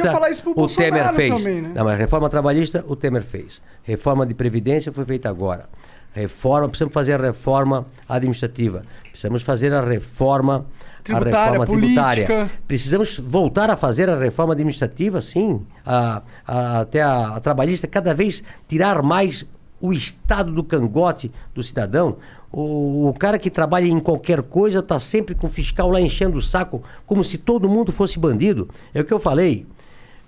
[0.00, 1.34] trabalhista, o Temer Bolsonaro fez.
[1.34, 1.72] também, né?
[1.74, 3.60] Não, mas reforma trabalhista, o Temer fez.
[3.82, 5.68] Reforma de previdência foi feita agora.
[6.14, 8.84] Reforma, precisamos fazer a reforma administrativa.
[9.10, 10.66] Precisamos fazer a reforma
[11.02, 12.26] Tributária, a reforma tributária.
[12.26, 12.50] política.
[12.68, 15.66] Precisamos voltar a fazer a reforma administrativa, sim.
[15.84, 19.44] A, a- até a, a trabalhista, cada vez tirar mais
[19.80, 22.18] o estado do cangote do cidadão.
[22.52, 26.36] O, o cara que trabalha em qualquer coisa está sempre com o fiscal lá enchendo
[26.36, 28.68] o saco, como se todo mundo fosse bandido.
[28.92, 29.66] É o que eu falei.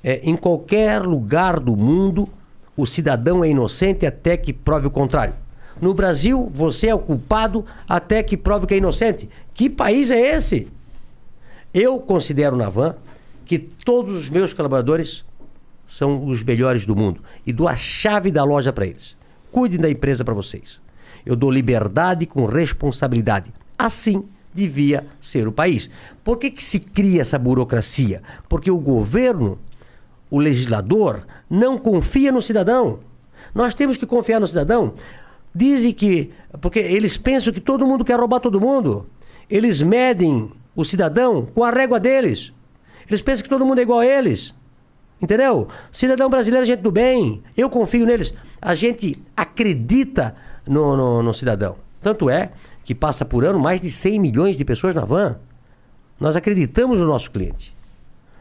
[0.03, 2.29] É, em qualquer lugar do mundo,
[2.77, 5.35] o cidadão é inocente até que prove o contrário.
[5.81, 9.29] No Brasil, você é o culpado até que prove que é inocente.
[9.53, 10.69] Que país é esse?
[11.73, 12.95] Eu considero na Van
[13.45, 15.25] que todos os meus colaboradores
[15.87, 19.17] são os melhores do mundo e dou a chave da loja para eles.
[19.53, 20.84] Cuidem da empresa para vocês.
[21.25, 23.53] Eu dou liberdade com responsabilidade.
[23.79, 25.91] Assim devia ser o país.
[26.23, 28.23] Por que, que se cria essa burocracia?
[28.49, 29.59] Porque o governo,
[30.31, 33.01] o legislador, não confia no cidadão.
[33.55, 34.95] Nós temos que confiar no cidadão.
[35.55, 36.31] Dizem que.
[36.61, 39.07] Porque eles pensam que todo mundo quer roubar todo mundo.
[39.49, 42.53] Eles medem o cidadão com a régua deles.
[43.09, 44.55] Eles pensam que todo mundo é igual a eles.
[45.21, 45.69] Entendeu?
[45.93, 47.43] Cidadão brasileiro é gente do bem.
[47.57, 48.35] Eu confio neles.
[48.61, 50.35] A gente acredita
[50.67, 51.77] no, no, no cidadão.
[52.01, 52.51] Tanto é
[52.85, 55.37] que passa por ano mais de 100 milhões de pessoas na van.
[56.21, 57.75] Nós acreditamos no nosso cliente.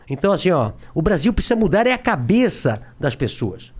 [0.09, 3.71] Então, assim, ó, o Brasil precisa mudar é a cabeça das pessoas.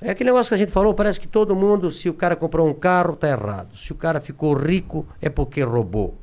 [0.00, 2.68] É aquele negócio que a gente falou, parece que todo mundo, se o cara comprou
[2.68, 3.76] um carro, tá errado.
[3.76, 6.18] Se o cara ficou rico, é porque roubou.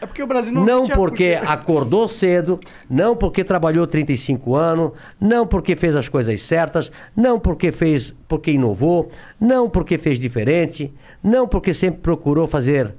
[0.00, 0.88] É porque o Brasil Não, não.
[0.88, 7.40] porque acordou cedo, não porque trabalhou 35 anos, não porque fez as coisas certas, não
[7.40, 9.10] porque fez, porque inovou,
[9.40, 10.92] não porque fez diferente,
[11.22, 12.94] não porque sempre procurou fazer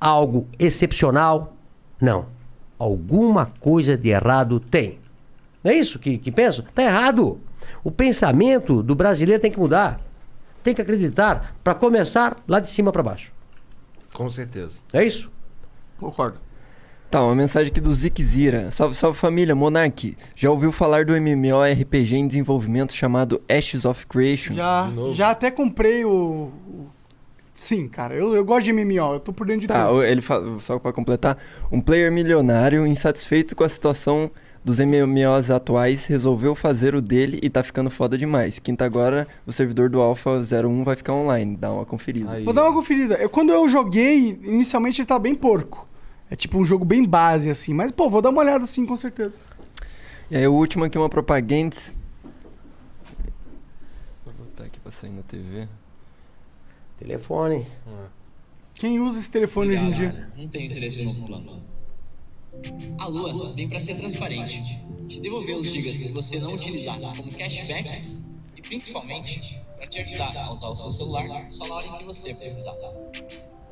[0.00, 1.54] algo excepcional.
[2.00, 2.26] Não.
[2.78, 4.98] Alguma coisa de errado tem.
[5.62, 6.62] Não é isso que, que penso?
[6.62, 7.40] Está errado.
[7.84, 10.00] O pensamento do brasileiro tem que mudar.
[10.62, 13.32] Tem que acreditar para começar lá de cima para baixo.
[14.14, 14.80] Com certeza.
[14.92, 15.30] É isso?
[15.98, 16.38] Concordo.
[17.10, 18.70] Tá, uma mensagem aqui do Zikzira.
[18.70, 20.14] Salve, salve família, Monark.
[20.36, 24.52] Já ouviu falar do MMORPG em desenvolvimento chamado Ashes of Creation?
[24.52, 26.10] Já, já até comprei o.
[26.10, 26.86] o-
[27.54, 30.04] Sim, cara, eu, eu gosto de MMO, eu tô por dentro de Tá, tudo.
[30.04, 31.36] ele fala, só pra completar,
[31.72, 34.30] um player milionário insatisfeito com a situação
[34.64, 38.60] dos MMOs atuais resolveu fazer o dele e tá ficando foda demais.
[38.60, 42.38] Quinta agora, o servidor do Alpha 01 vai ficar online, dá uma conferida.
[42.44, 43.14] Vou dar uma conferida.
[43.16, 45.87] Eu, quando eu joguei, inicialmente ele tava bem porco.
[46.30, 47.72] É tipo um jogo bem base, assim.
[47.72, 49.38] Mas, pô, vou dar uma olhada assim, com certeza.
[50.30, 51.76] E aí o último aqui é uma propaganda.
[54.24, 55.66] Vou botar aqui pra sair na TV.
[56.98, 57.66] Telefone.
[58.74, 60.30] Quem usa esse telefone hoje em dia?
[60.36, 61.62] Não tenho interesse no novo plano.
[62.98, 64.62] A Lua vem para ser transparente,
[65.08, 68.18] te devolver os gigas se você não utilizar como cashback
[68.56, 72.04] e principalmente para te ajudar a usar o seu celular só na hora em que
[72.04, 72.74] você precisar.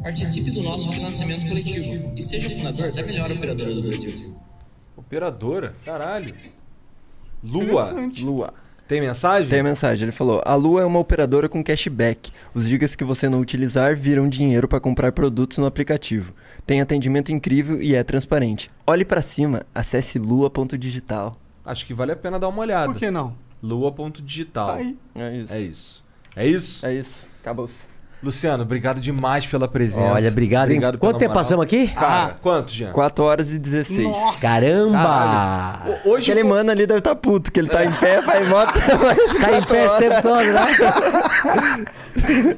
[0.02, 4.36] Participe do nosso financiamento coletivo e seja o fundador da melhor operadora do Brasil.
[4.97, 5.75] Operadora?
[5.84, 6.34] Caralho.
[7.42, 7.91] Lua.
[8.20, 8.55] Lua.
[8.86, 9.49] Tem mensagem?
[9.49, 10.05] Tem a mensagem.
[10.05, 12.31] Ele falou: A Lua é uma operadora com cashback.
[12.55, 16.33] Os gigas que você não utilizar viram dinheiro para comprar produtos no aplicativo.
[16.65, 18.70] Tem atendimento incrível e é transparente.
[18.86, 21.33] Olhe para cima, acesse lua.digital.
[21.65, 22.92] Acho que vale a pena dar uma olhada.
[22.92, 23.36] Por que não?
[23.60, 24.68] Lua.digital.
[24.68, 24.97] Tá aí.
[25.16, 25.52] É isso.
[25.52, 26.05] É isso.
[26.36, 26.86] É isso?
[26.86, 27.26] É isso.
[27.41, 27.68] Acabou.
[28.23, 30.15] Luciano, obrigado demais pela presença.
[30.15, 31.35] Olha, obrigado, pela Quanto tempo moral.
[31.35, 31.89] passamos aqui?
[31.89, 32.91] Cara, quanto, Jean?
[32.91, 34.09] 4 horas e 16.
[34.41, 34.97] Caramba!
[34.99, 35.93] Caralho.
[36.05, 38.43] O- Hoje Aquele foi- mano ali deve estar puto, que ele tá em pé, vai
[38.43, 38.73] e volta.
[38.97, 39.99] mais Tá em pé esse horas.
[39.99, 40.67] tempo todo, né?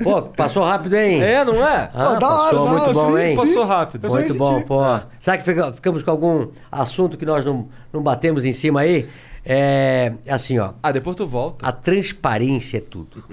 [0.02, 1.20] Pô, passou rápido, hein?
[1.22, 1.90] É, não é?
[1.92, 3.36] Ah, Pô, da hora, passou não, muito bom, sim, hein?
[3.36, 4.08] Passou rápido.
[4.08, 4.80] Muito bom, pô.
[5.20, 9.08] Sabe que fica- ficamos com algum assunto que nós não, não batemos em cima aí?
[9.44, 10.72] É assim, ó.
[10.82, 11.66] Ah, depois tu volta.
[11.66, 13.24] A transparência é tudo.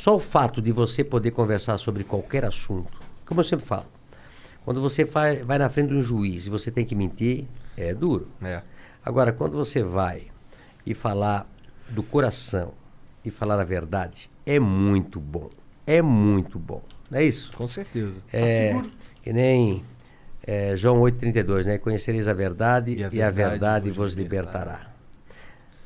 [0.00, 3.84] Só o fato de você poder conversar sobre qualquer assunto, como eu sempre falo,
[4.64, 7.44] quando você faz, vai na frente de um juiz e você tem que mentir,
[7.76, 8.26] é duro.
[8.42, 8.62] É.
[9.04, 10.28] Agora, quando você vai
[10.86, 11.46] e falar
[11.90, 12.72] do coração
[13.22, 15.50] e falar a verdade, é muito bom.
[15.86, 16.82] É muito bom.
[17.10, 17.52] Não é isso?
[17.52, 18.24] Com certeza.
[18.32, 18.80] É,
[19.22, 19.84] que nem
[20.46, 21.76] é, João 8,32, né?
[21.76, 24.80] Conhecereis a verdade e a verdade, vos libertará.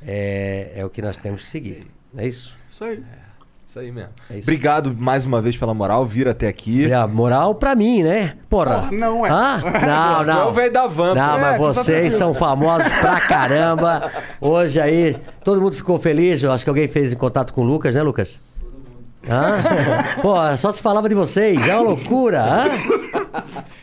[0.00, 1.88] É, é o que nós temos que seguir.
[2.12, 2.56] Não é isso?
[2.70, 3.02] Isso aí.
[3.74, 4.10] Isso aí mesmo.
[4.30, 4.44] É isso.
[4.48, 6.92] Obrigado mais uma vez pela moral, vir até aqui.
[6.92, 8.34] A moral pra mim, né?
[8.48, 8.82] Porra.
[8.82, 9.30] Porra, não é.
[9.30, 9.56] Hã?
[9.64, 10.48] Não, Tu é não.
[10.48, 11.14] o velho da van.
[11.16, 12.10] Não, mas É, tu tá vocês tranquilo.
[12.18, 14.12] são famosos pra caramba.
[14.40, 16.40] Hoje aí, todo mundo ficou feliz.
[16.40, 18.40] Eu acho que alguém fez em contato com o Lucas, né, Lucas?
[19.28, 19.56] Hã?
[20.22, 21.66] Pô, só se falava de vocês.
[21.66, 22.44] É uma loucura.
[22.44, 22.64] Hã?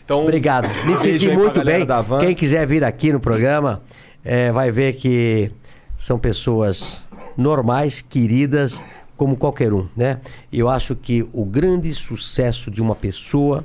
[0.05, 0.69] Então, Obrigado.
[0.85, 1.85] Me senti muito bem.
[2.21, 3.81] Quem quiser vir aqui no programa
[4.23, 5.51] é, vai ver que
[5.97, 7.01] são pessoas
[7.37, 8.83] normais, queridas,
[9.21, 10.19] como qualquer um, né?
[10.51, 13.63] Eu acho que o grande sucesso de uma pessoa,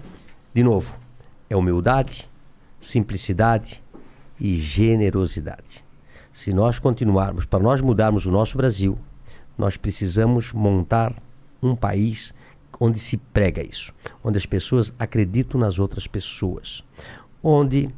[0.53, 0.95] de novo,
[1.49, 2.29] é humildade,
[2.79, 3.83] simplicidade
[4.39, 5.83] e generosidade.
[6.31, 8.99] Se nós continuarmos, para nós mudarmos o nosso Brasil,
[9.57, 11.15] nós precisamos montar
[11.63, 12.35] um país
[12.79, 16.85] onde se prega isso, onde as pessoas acreditam nas outras pessoas,
[17.43, 17.89] onde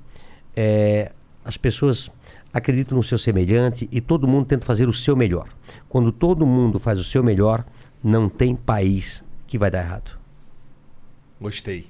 [0.55, 1.11] eh,
[1.45, 2.09] as pessoas
[2.53, 5.49] acreditam no seu semelhante e todo mundo tenta fazer o seu melhor.
[5.89, 7.65] Quando todo mundo faz o seu melhor,
[8.03, 10.19] não tem país que vai dar errado.
[11.41, 11.87] Gostei.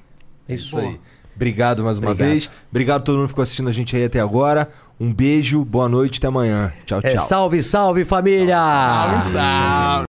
[0.48, 0.98] É Isso aí.
[1.34, 2.32] Obrigado mais uma Obrigado.
[2.32, 2.50] vez.
[2.70, 4.68] Obrigado a todo mundo que ficou assistindo a gente aí até agora.
[4.98, 6.72] Um beijo, boa noite, até amanhã.
[6.84, 7.10] Tchau, tchau.
[7.10, 8.58] É, salve, salve família!
[9.20, 10.07] salve.